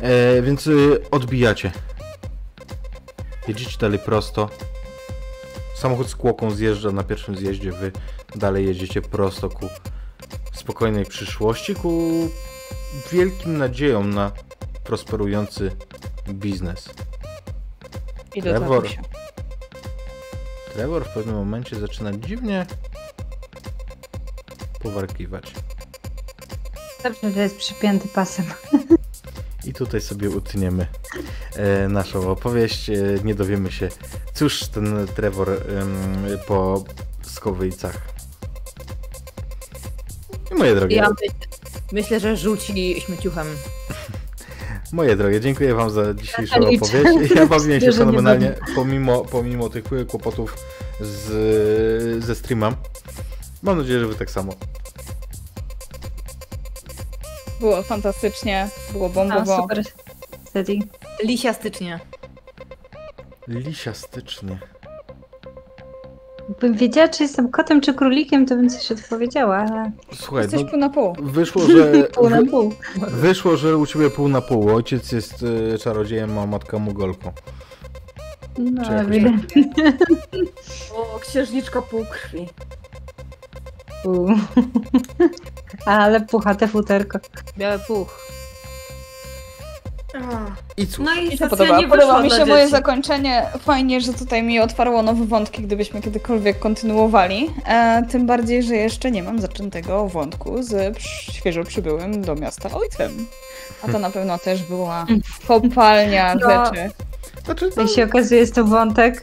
[0.00, 0.68] E, więc
[1.10, 1.72] odbijacie.
[3.48, 4.48] Jedziecie dalej prosto.
[5.76, 7.92] Samochód z kłoką zjeżdża na pierwszym zjeździe, wy
[8.36, 9.68] dalej jedziecie prosto ku
[10.52, 12.28] spokojnej przyszłości, ku
[13.12, 14.32] wielkim nadziejom na
[14.84, 15.70] prosperujący
[16.28, 16.90] biznes.
[18.34, 18.88] I do Trevor.
[18.88, 19.02] się.
[20.74, 22.66] Trevor w pewnym momencie zaczyna dziwnie
[24.80, 25.52] powarkiwać.
[27.02, 28.46] dobrze, że jest przypięty pasem.
[29.64, 30.86] I tutaj sobie utniemy
[31.56, 32.90] e, naszą opowieść.
[32.90, 33.88] E, nie dowiemy się,
[34.34, 35.96] cóż ten Trevor em,
[36.46, 36.84] po
[37.22, 37.98] skowyjcach.
[40.52, 41.14] I moje drogie, Ja my,
[41.92, 43.46] myślę, że rzuci śmieciuchem.
[44.92, 47.34] moje drogie, dziękuję wam za dzisiejszą Ja opowieść.
[47.34, 50.56] Ja bawiłem się fenomenalnie, pomimo, pomimo tych kłopotów
[51.00, 52.74] z, ze streamem.
[53.62, 54.52] Mam nadzieję, że wy tak samo.
[57.62, 59.56] Było fantastycznie, było bombowo.
[59.62, 59.82] super.
[60.48, 60.78] Steady.
[61.24, 62.00] Lisiastycznie.
[63.48, 64.58] Lisiastycznie.
[66.48, 70.68] Gdybym wiedziała, czy jestem kotem, czy królikiem, to bym coś odpowiedziała, ale Słuchaj, Jesteś no,
[70.70, 71.12] pół na pół.
[71.22, 71.92] wyszło, że...
[72.14, 72.74] pół na pół.
[72.96, 74.68] Wyszło, że u ciebie pół na pół.
[74.74, 77.32] Ojciec jest y, czarodziejem, a matka mugolką.
[78.58, 79.42] No, wiem.
[80.96, 82.48] O, księżniczka półkrwi.
[84.02, 84.28] Pół.
[85.86, 87.18] Ale puchate futerko.
[87.58, 88.18] Biały puch.
[90.76, 91.78] I cóż, No i Mi się sesja podoba.
[91.80, 92.70] nie Podoba mi się moje dzieci.
[92.70, 93.46] zakończenie.
[93.60, 97.50] Fajnie, że tutaj mi otwarło nowe wątki, gdybyśmy kiedykolwiek kontynuowali.
[97.66, 100.98] E, tym bardziej, że jeszcze nie mam zaczętego wątku z
[101.32, 103.26] świeżo przybyłym do miasta ojcem.
[103.82, 105.06] A to na pewno też była
[105.48, 106.40] kopalnia No.
[106.66, 106.90] rzeczy.
[107.44, 109.20] znaczy, no, Jak się okazuje, jest to wątek,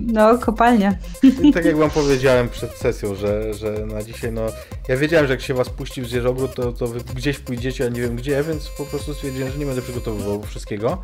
[0.00, 0.94] no, kopalnia.
[1.54, 4.42] tak jak wam powiedziałem przed sesją, że, że na dzisiaj, no,
[4.88, 7.88] ja wiedziałem, że jak się was puści w zwierzogród, to, to wy gdzieś pójdziecie, a
[7.88, 11.02] nie wiem gdzie, więc po prostu stwierdziłem, że nie będę przygotowywał wszystkiego.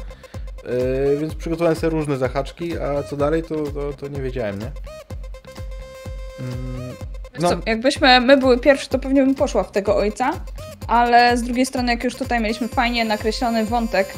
[0.64, 4.70] Yy, więc przygotowałem sobie różne zahaczki, a co dalej, to, to, to nie wiedziałem, nie?
[6.40, 6.94] Mm,
[7.40, 7.50] No.
[7.50, 10.30] no, jakbyśmy my były pierwsze, to pewnie bym poszła w tego ojca,
[10.86, 14.14] ale z drugiej strony, jak już tutaj mieliśmy fajnie nakreślony wątek,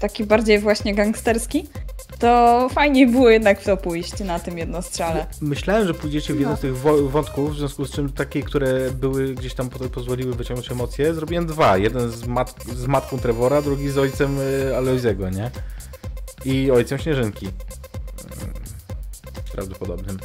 [0.00, 1.68] taki bardziej właśnie gangsterski,
[2.18, 5.26] to fajniej było jednak w to pójść na tym jednostrzale.
[5.40, 6.76] Myślałem, że pójdziecie w jeden z tych
[7.10, 11.46] wątków, w związku z czym takie, które były gdzieś tam po- pozwoliły wyciągnąć emocje, zrobiłem
[11.46, 11.76] dwa.
[11.76, 15.50] Jeden z, mat z matką Trevora, drugi z ojcem y, Aloizego, nie?
[16.44, 17.46] I ojcem Śnieżynki.
[17.46, 18.54] Mm,
[19.52, 20.18] Prawdopodobnym.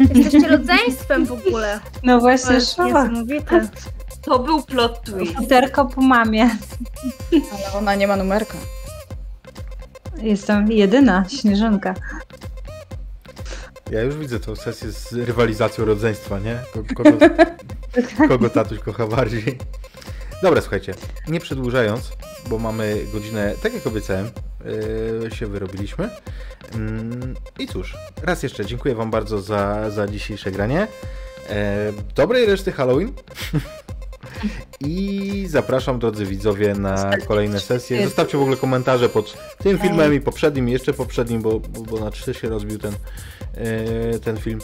[0.00, 1.80] Jesteście rodzeństwem w ogóle.
[2.02, 2.84] No To właśnie, jest szła.
[2.86, 3.68] niesamowite.
[4.28, 5.34] To był plot twist.
[5.34, 6.50] Futerko po mamie.
[7.32, 8.58] Ale ona nie ma numerka.
[10.22, 11.94] Jestem jedyna śnieżynka.
[13.90, 16.58] Ja już widzę tą sesję z rywalizacją rodzeństwa, nie?
[16.72, 17.18] Ko- Kogo,
[18.28, 19.58] kogo tatuś kocha bardziej.
[20.42, 20.94] Dobra, słuchajcie,
[21.28, 22.12] nie przedłużając,
[22.46, 24.30] bo mamy godzinę, tak jak obiecałem,
[25.22, 26.10] yy, się wyrobiliśmy.
[26.74, 30.86] Mm, I cóż, raz jeszcze dziękuję Wam bardzo za, za dzisiejsze granie.
[31.50, 33.12] E, dobrej reszty Halloween.
[34.80, 38.04] I zapraszam, drodzy widzowie, na kolejne sesje.
[38.04, 42.10] Zostawcie w ogóle komentarze pod tym filmem i poprzednim, i jeszcze poprzednim, bo, bo, na
[42.10, 42.92] trzy się rozbił ten,
[43.54, 44.60] e, ten film.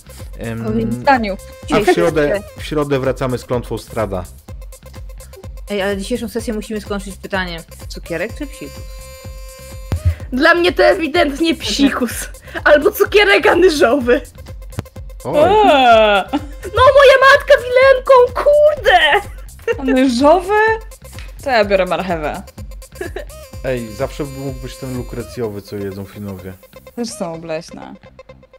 [1.72, 4.24] A w środę, w środę wracamy z klątwą Strada.
[5.70, 7.62] Ej, ale dzisiejszą sesję musimy skończyć pytaniem.
[7.88, 8.82] Cukierek czy psikus?
[10.32, 12.28] Dla mnie to ewidentnie psikus.
[12.64, 14.14] Albo cukierek anyżowy.
[15.24, 16.24] Eee,
[16.76, 19.28] No moja matka wilenką, kurde!
[19.78, 20.54] Anyżowy?
[21.44, 22.42] To ja biorę marchewę.
[23.64, 26.52] ej, zawsze mógł być ten lukrecjowy, co jedzą Finowie.
[26.96, 27.94] Też są obleśne.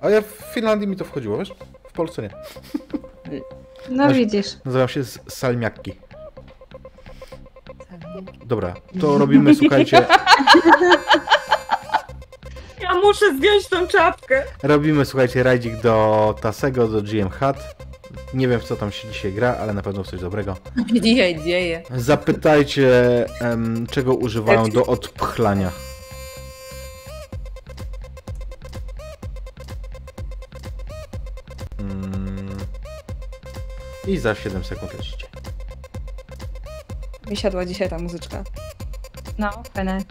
[0.01, 1.53] A ja w Finlandii mi to wchodziło, wiesz?
[1.89, 2.29] W Polsce nie.
[3.89, 4.47] No Masz- widzisz.
[4.65, 5.93] Nazywam się salmiakki.
[8.45, 10.05] Dobra, to robimy, słuchajcie,
[12.81, 14.43] Ja muszę zdjąć tą czapkę.
[14.63, 17.57] robimy, słuchajcie, rajdzik do Tasego, do GM Hut.
[18.35, 20.57] Nie wiem, w co tam się dzisiaj gra, ale na pewno w coś dobrego.
[21.01, 21.83] Dzisiaj dzieje?
[21.95, 22.89] Zapytajcie,
[23.41, 25.71] em, czego używają do odpchlania.
[31.79, 32.57] Mm.
[34.07, 35.27] I za 7 sekund lecicie.
[37.29, 38.43] Mi siadła dzisiaj ta muzyczka.
[39.37, 40.01] No, fajne.